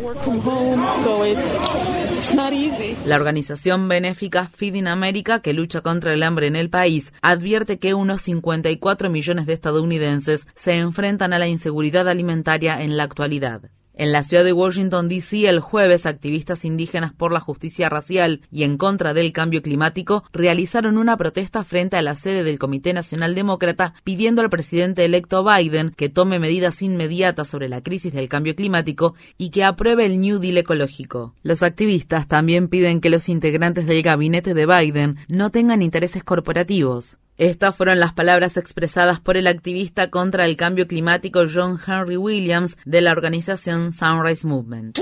La 3.04 3.16
organización 3.16 3.88
benéfica 3.88 4.48
Feeding 4.48 4.86
America, 4.86 5.40
que 5.40 5.52
lucha 5.52 5.82
contra 5.82 6.14
el 6.14 6.22
hambre 6.22 6.46
en 6.46 6.56
el 6.56 6.70
país, 6.70 7.12
advierte 7.20 7.78
que 7.78 7.92
unos 7.92 8.22
54 8.22 9.10
millones 9.10 9.44
de 9.44 9.52
estadounidenses 9.52 10.48
se 10.54 10.76
enfrentan 10.76 11.34
a 11.34 11.38
la 11.38 11.46
inseguridad 11.46 12.08
alimentaria 12.08 12.80
en 12.80 12.96
la 12.96 13.02
actualidad. 13.02 13.70
En 13.98 14.12
la 14.12 14.22
ciudad 14.22 14.44
de 14.44 14.52
Washington, 14.52 15.08
D.C., 15.08 15.48
el 15.48 15.60
jueves, 15.60 16.04
activistas 16.04 16.66
indígenas 16.66 17.14
por 17.14 17.32
la 17.32 17.40
justicia 17.40 17.88
racial 17.88 18.42
y 18.52 18.64
en 18.64 18.76
contra 18.76 19.14
del 19.14 19.32
cambio 19.32 19.62
climático 19.62 20.22
realizaron 20.34 20.98
una 20.98 21.16
protesta 21.16 21.64
frente 21.64 21.96
a 21.96 22.02
la 22.02 22.14
sede 22.14 22.44
del 22.44 22.58
Comité 22.58 22.92
Nacional 22.92 23.34
Demócrata 23.34 23.94
pidiendo 24.04 24.42
al 24.42 24.50
presidente 24.50 25.02
electo 25.06 25.42
Biden 25.42 25.92
que 25.96 26.10
tome 26.10 26.38
medidas 26.38 26.82
inmediatas 26.82 27.48
sobre 27.48 27.70
la 27.70 27.80
crisis 27.80 28.12
del 28.12 28.28
cambio 28.28 28.54
climático 28.54 29.14
y 29.38 29.48
que 29.48 29.64
apruebe 29.64 30.04
el 30.04 30.20
New 30.20 30.40
Deal 30.40 30.58
ecológico. 30.58 31.32
Los 31.42 31.62
activistas 31.62 32.28
también 32.28 32.68
piden 32.68 33.00
que 33.00 33.08
los 33.08 33.30
integrantes 33.30 33.86
del 33.86 34.02
gabinete 34.02 34.52
de 34.52 34.66
Biden 34.66 35.16
no 35.28 35.50
tengan 35.50 35.80
intereses 35.80 36.22
corporativos. 36.22 37.16
Estas 37.38 37.76
fueron 37.76 38.00
las 38.00 38.14
palabras 38.14 38.56
expresadas 38.56 39.20
por 39.20 39.36
el 39.36 39.46
activista 39.46 40.08
contra 40.08 40.46
el 40.46 40.56
cambio 40.56 40.86
climático 40.86 41.44
John 41.52 41.78
Henry 41.86 42.16
Williams 42.16 42.78
de 42.86 43.02
la 43.02 43.12
organización 43.12 43.92
Sunrise 43.92 44.46
Movement. 44.46 44.98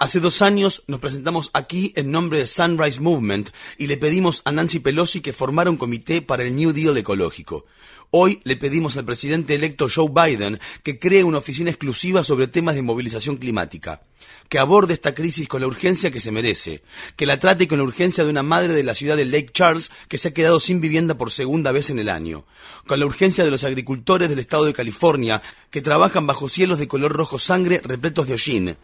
Hace 0.00 0.20
dos 0.20 0.40
años 0.40 0.82
nos 0.86 1.00
presentamos 1.00 1.50
aquí 1.52 1.92
en 1.96 2.10
nombre 2.10 2.38
de 2.38 2.46
Sunrise 2.46 2.98
Movement 2.98 3.50
y 3.76 3.88
le 3.88 3.98
pedimos 3.98 4.40
a 4.46 4.52
Nancy 4.52 4.78
Pelosi 4.78 5.20
que 5.20 5.34
formara 5.34 5.68
un 5.68 5.76
comité 5.76 6.22
para 6.22 6.42
el 6.42 6.56
New 6.56 6.72
Deal 6.72 6.96
ecológico. 6.96 7.66
Hoy 8.12 8.40
le 8.42 8.56
pedimos 8.56 8.96
al 8.96 9.04
presidente 9.04 9.54
electo 9.54 9.86
Joe 9.88 10.10
Biden 10.10 10.58
que 10.82 10.98
cree 10.98 11.22
una 11.22 11.38
oficina 11.38 11.70
exclusiva 11.70 12.24
sobre 12.24 12.48
temas 12.48 12.74
de 12.74 12.82
movilización 12.82 13.36
climática, 13.36 14.02
que 14.48 14.58
aborde 14.58 14.94
esta 14.94 15.14
crisis 15.14 15.46
con 15.46 15.60
la 15.60 15.68
urgencia 15.68 16.10
que 16.10 16.20
se 16.20 16.32
merece, 16.32 16.82
que 17.14 17.24
la 17.24 17.38
trate 17.38 17.68
con 17.68 17.78
la 17.78 17.84
urgencia 17.84 18.24
de 18.24 18.30
una 18.30 18.42
madre 18.42 18.72
de 18.72 18.82
la 18.82 18.96
ciudad 18.96 19.16
de 19.16 19.26
Lake 19.26 19.50
Charles 19.52 19.92
que 20.08 20.18
se 20.18 20.28
ha 20.28 20.34
quedado 20.34 20.58
sin 20.58 20.80
vivienda 20.80 21.14
por 21.14 21.30
segunda 21.30 21.70
vez 21.70 21.88
en 21.88 22.00
el 22.00 22.08
año, 22.08 22.46
con 22.84 22.98
la 22.98 23.06
urgencia 23.06 23.44
de 23.44 23.52
los 23.52 23.62
agricultores 23.62 24.28
del 24.28 24.40
estado 24.40 24.64
de 24.64 24.72
California 24.72 25.40
que 25.70 25.80
trabajan 25.80 26.26
bajo 26.26 26.48
cielos 26.48 26.80
de 26.80 26.88
color 26.88 27.12
rojo 27.12 27.38
sangre 27.38 27.80
repletos 27.84 28.26
de 28.26 28.34
hollín, 28.34 28.76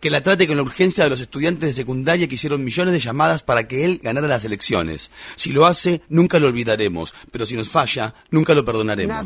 que 0.00 0.10
la 0.10 0.22
trate 0.22 0.46
con 0.46 0.56
la 0.56 0.62
urgencia 0.62 1.04
de 1.04 1.10
los 1.10 1.20
estudiantes 1.20 1.68
de 1.68 1.72
secundaria 1.72 2.28
que 2.28 2.34
hicieron 2.34 2.64
millones 2.64 2.92
de 2.92 3.00
llamadas 3.00 3.42
para 3.42 3.66
que 3.66 3.84
él 3.84 4.00
ganara 4.02 4.28
las 4.28 4.44
elecciones. 4.44 5.10
Si 5.34 5.52
lo 5.52 5.66
hace, 5.66 6.02
nunca 6.08 6.38
lo 6.38 6.48
olvidaremos, 6.48 7.14
pero 7.30 7.46
si 7.46 7.56
nos 7.56 7.68
falla, 7.68 8.14
nunca 8.30 8.54
lo 8.54 8.64
perdonaremos. 8.64 9.16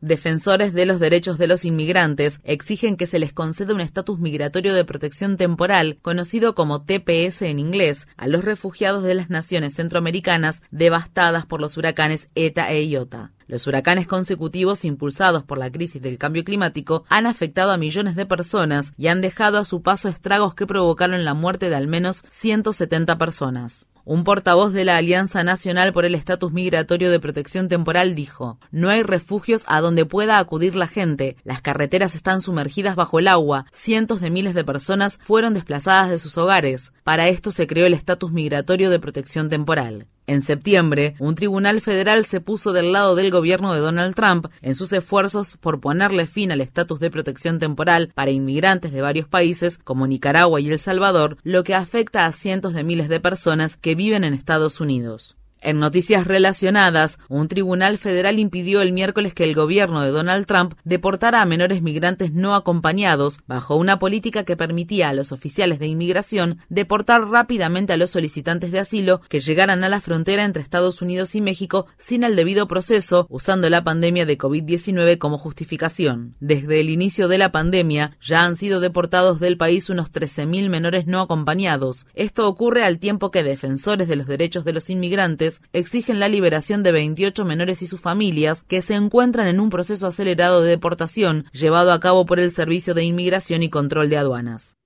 Defensores 0.00 0.72
de 0.74 0.86
los 0.86 1.00
derechos 1.00 1.38
de 1.38 1.48
los 1.48 1.64
inmigrantes 1.64 2.40
exigen 2.44 2.96
que 2.96 3.08
se 3.08 3.18
les 3.18 3.32
conceda 3.32 3.74
un 3.74 3.80
estatus 3.80 4.20
migratorio 4.20 4.72
de 4.72 4.84
protección 4.84 5.36
temporal, 5.36 5.98
conocido 6.02 6.54
como 6.54 6.82
TPS 6.82 7.42
en 7.42 7.58
inglés, 7.58 8.06
a 8.16 8.28
los 8.28 8.44
refugiados 8.44 9.02
de 9.02 9.16
las 9.16 9.28
naciones 9.28 9.74
centroamericanas 9.74 10.62
devastadas 10.70 11.46
por 11.46 11.60
los 11.60 11.76
huracanes 11.76 12.28
ETA 12.36 12.70
e 12.70 12.84
IOTA. 12.84 13.32
Los 13.48 13.66
huracanes 13.66 14.06
consecutivos 14.06 14.84
impulsados 14.84 15.42
por 15.42 15.58
la 15.58 15.72
crisis 15.72 16.00
del 16.00 16.18
cambio 16.18 16.44
climático 16.44 17.04
han 17.08 17.26
afectado 17.26 17.72
a 17.72 17.78
millones 17.78 18.14
de 18.14 18.26
personas 18.26 18.92
y 18.96 19.08
han 19.08 19.20
dejado 19.20 19.58
a 19.58 19.64
su 19.64 19.82
paso 19.82 20.08
estragos 20.08 20.54
que 20.54 20.66
provocaron 20.66 21.24
la 21.24 21.34
muerte 21.34 21.70
de 21.70 21.76
al 21.76 21.88
menos 21.88 22.24
170 22.28 23.18
personas. 23.18 23.86
Un 24.10 24.24
portavoz 24.24 24.72
de 24.72 24.86
la 24.86 24.96
Alianza 24.96 25.44
Nacional 25.44 25.92
por 25.92 26.06
el 26.06 26.14
Estatus 26.14 26.50
Migratorio 26.50 27.10
de 27.10 27.20
Protección 27.20 27.68
Temporal 27.68 28.14
dijo, 28.14 28.58
no 28.70 28.88
hay 28.88 29.02
refugios 29.02 29.64
a 29.66 29.82
donde 29.82 30.06
pueda 30.06 30.38
acudir 30.38 30.76
la 30.76 30.86
gente, 30.86 31.36
las 31.44 31.60
carreteras 31.60 32.14
están 32.14 32.40
sumergidas 32.40 32.96
bajo 32.96 33.18
el 33.18 33.28
agua, 33.28 33.66
cientos 33.70 34.22
de 34.22 34.30
miles 34.30 34.54
de 34.54 34.64
personas 34.64 35.18
fueron 35.22 35.52
desplazadas 35.52 36.08
de 36.08 36.18
sus 36.18 36.38
hogares. 36.38 36.94
Para 37.04 37.28
esto 37.28 37.50
se 37.50 37.66
creó 37.66 37.84
el 37.84 37.92
Estatus 37.92 38.32
Migratorio 38.32 38.88
de 38.88 38.98
Protección 38.98 39.50
Temporal. 39.50 40.06
En 40.28 40.42
septiembre, 40.42 41.14
un 41.20 41.34
tribunal 41.36 41.80
federal 41.80 42.26
se 42.26 42.42
puso 42.42 42.74
del 42.74 42.92
lado 42.92 43.14
del 43.14 43.30
gobierno 43.30 43.72
de 43.72 43.80
Donald 43.80 44.14
Trump 44.14 44.48
en 44.60 44.74
sus 44.74 44.92
esfuerzos 44.92 45.56
por 45.56 45.80
ponerle 45.80 46.26
fin 46.26 46.52
al 46.52 46.60
estatus 46.60 47.00
de 47.00 47.10
protección 47.10 47.58
temporal 47.58 48.12
para 48.14 48.30
inmigrantes 48.30 48.92
de 48.92 49.00
varios 49.00 49.26
países 49.26 49.78
como 49.78 50.06
Nicaragua 50.06 50.60
y 50.60 50.68
El 50.68 50.78
Salvador, 50.78 51.38
lo 51.44 51.64
que 51.64 51.74
afecta 51.74 52.26
a 52.26 52.32
cientos 52.32 52.74
de 52.74 52.84
miles 52.84 53.08
de 53.08 53.20
personas 53.20 53.78
que 53.78 53.94
viven 53.94 54.22
en 54.22 54.34
Estados 54.34 54.82
Unidos. 54.82 55.37
En 55.60 55.80
noticias 55.80 56.26
relacionadas, 56.26 57.18
un 57.28 57.48
tribunal 57.48 57.98
federal 57.98 58.38
impidió 58.38 58.80
el 58.80 58.92
miércoles 58.92 59.34
que 59.34 59.42
el 59.42 59.56
gobierno 59.56 60.02
de 60.02 60.10
Donald 60.10 60.46
Trump 60.46 60.74
deportara 60.84 61.42
a 61.42 61.46
menores 61.46 61.82
migrantes 61.82 62.32
no 62.32 62.54
acompañados 62.54 63.40
bajo 63.48 63.74
una 63.74 63.98
política 63.98 64.44
que 64.44 64.56
permitía 64.56 65.08
a 65.08 65.14
los 65.14 65.32
oficiales 65.32 65.80
de 65.80 65.88
inmigración 65.88 66.58
deportar 66.68 67.28
rápidamente 67.28 67.92
a 67.92 67.96
los 67.96 68.10
solicitantes 68.10 68.70
de 68.70 68.78
asilo 68.78 69.20
que 69.28 69.40
llegaran 69.40 69.82
a 69.82 69.88
la 69.88 70.00
frontera 70.00 70.44
entre 70.44 70.62
Estados 70.62 71.02
Unidos 71.02 71.34
y 71.34 71.40
México 71.40 71.86
sin 71.96 72.22
el 72.22 72.36
debido 72.36 72.68
proceso, 72.68 73.26
usando 73.28 73.68
la 73.68 73.82
pandemia 73.82 74.26
de 74.26 74.38
COVID-19 74.38 75.18
como 75.18 75.38
justificación. 75.38 76.36
Desde 76.38 76.80
el 76.80 76.88
inicio 76.88 77.26
de 77.26 77.38
la 77.38 77.50
pandemia, 77.50 78.16
ya 78.20 78.44
han 78.44 78.54
sido 78.54 78.78
deportados 78.78 79.40
del 79.40 79.56
país 79.56 79.90
unos 79.90 80.12
13.000 80.12 80.68
menores 80.68 81.06
no 81.06 81.20
acompañados. 81.20 82.06
Esto 82.14 82.46
ocurre 82.46 82.84
al 82.84 83.00
tiempo 83.00 83.32
que 83.32 83.42
defensores 83.42 84.06
de 84.06 84.16
los 84.16 84.28
derechos 84.28 84.64
de 84.64 84.72
los 84.72 84.88
inmigrantes 84.88 85.47
exigen 85.72 86.20
la 86.20 86.28
liberación 86.28 86.82
de 86.82 86.92
28 86.92 87.44
menores 87.44 87.82
y 87.82 87.86
sus 87.86 88.00
familias 88.00 88.62
que 88.62 88.82
se 88.82 88.94
encuentran 88.94 89.46
en 89.46 89.60
un 89.60 89.70
proceso 89.70 90.06
acelerado 90.06 90.62
de 90.62 90.70
deportación 90.70 91.46
llevado 91.52 91.92
a 91.92 92.00
cabo 92.00 92.26
por 92.26 92.40
el 92.40 92.50
Servicio 92.50 92.94
de 92.94 93.04
Inmigración 93.04 93.62
y 93.62 93.70
Control 93.70 94.10
de 94.10 94.18
Aduanas. 94.18 94.78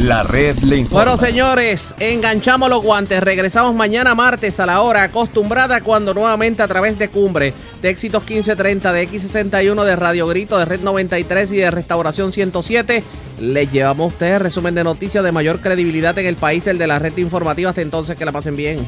La 0.00 0.22
red 0.22 0.56
le 0.58 0.76
informa. 0.76 1.04
Bueno, 1.04 1.18
señores, 1.18 1.92
enganchamos 1.98 2.70
los 2.70 2.84
guantes. 2.84 3.20
Regresamos 3.20 3.74
mañana 3.74 4.14
martes 4.14 4.60
a 4.60 4.66
la 4.66 4.80
hora 4.80 5.02
acostumbrada 5.02 5.80
cuando 5.80 6.14
nuevamente 6.14 6.62
a 6.62 6.68
través 6.68 7.00
de 7.00 7.08
Cumbre, 7.08 7.52
de 7.82 7.90
Éxitos 7.90 8.22
1530, 8.22 8.92
de 8.92 9.08
X61, 9.08 9.84
de 9.84 9.96
Radio 9.96 10.28
Grito, 10.28 10.56
de 10.56 10.66
Red 10.66 10.82
93 10.82 11.50
y 11.50 11.56
de 11.56 11.70
Restauración 11.72 12.32
107, 12.32 13.02
les 13.40 13.72
llevamos 13.72 14.04
a 14.04 14.14
ustedes 14.14 14.40
resumen 14.40 14.76
de 14.76 14.84
noticias 14.84 15.24
de 15.24 15.32
mayor 15.32 15.58
credibilidad 15.58 16.16
en 16.16 16.26
el 16.26 16.36
país, 16.36 16.68
el 16.68 16.78
de 16.78 16.86
la 16.86 17.00
red 17.00 17.16
informativa. 17.16 17.70
Hasta 17.70 17.82
entonces, 17.82 18.16
que 18.16 18.24
la 18.24 18.30
pasen 18.30 18.54
bien. 18.54 18.86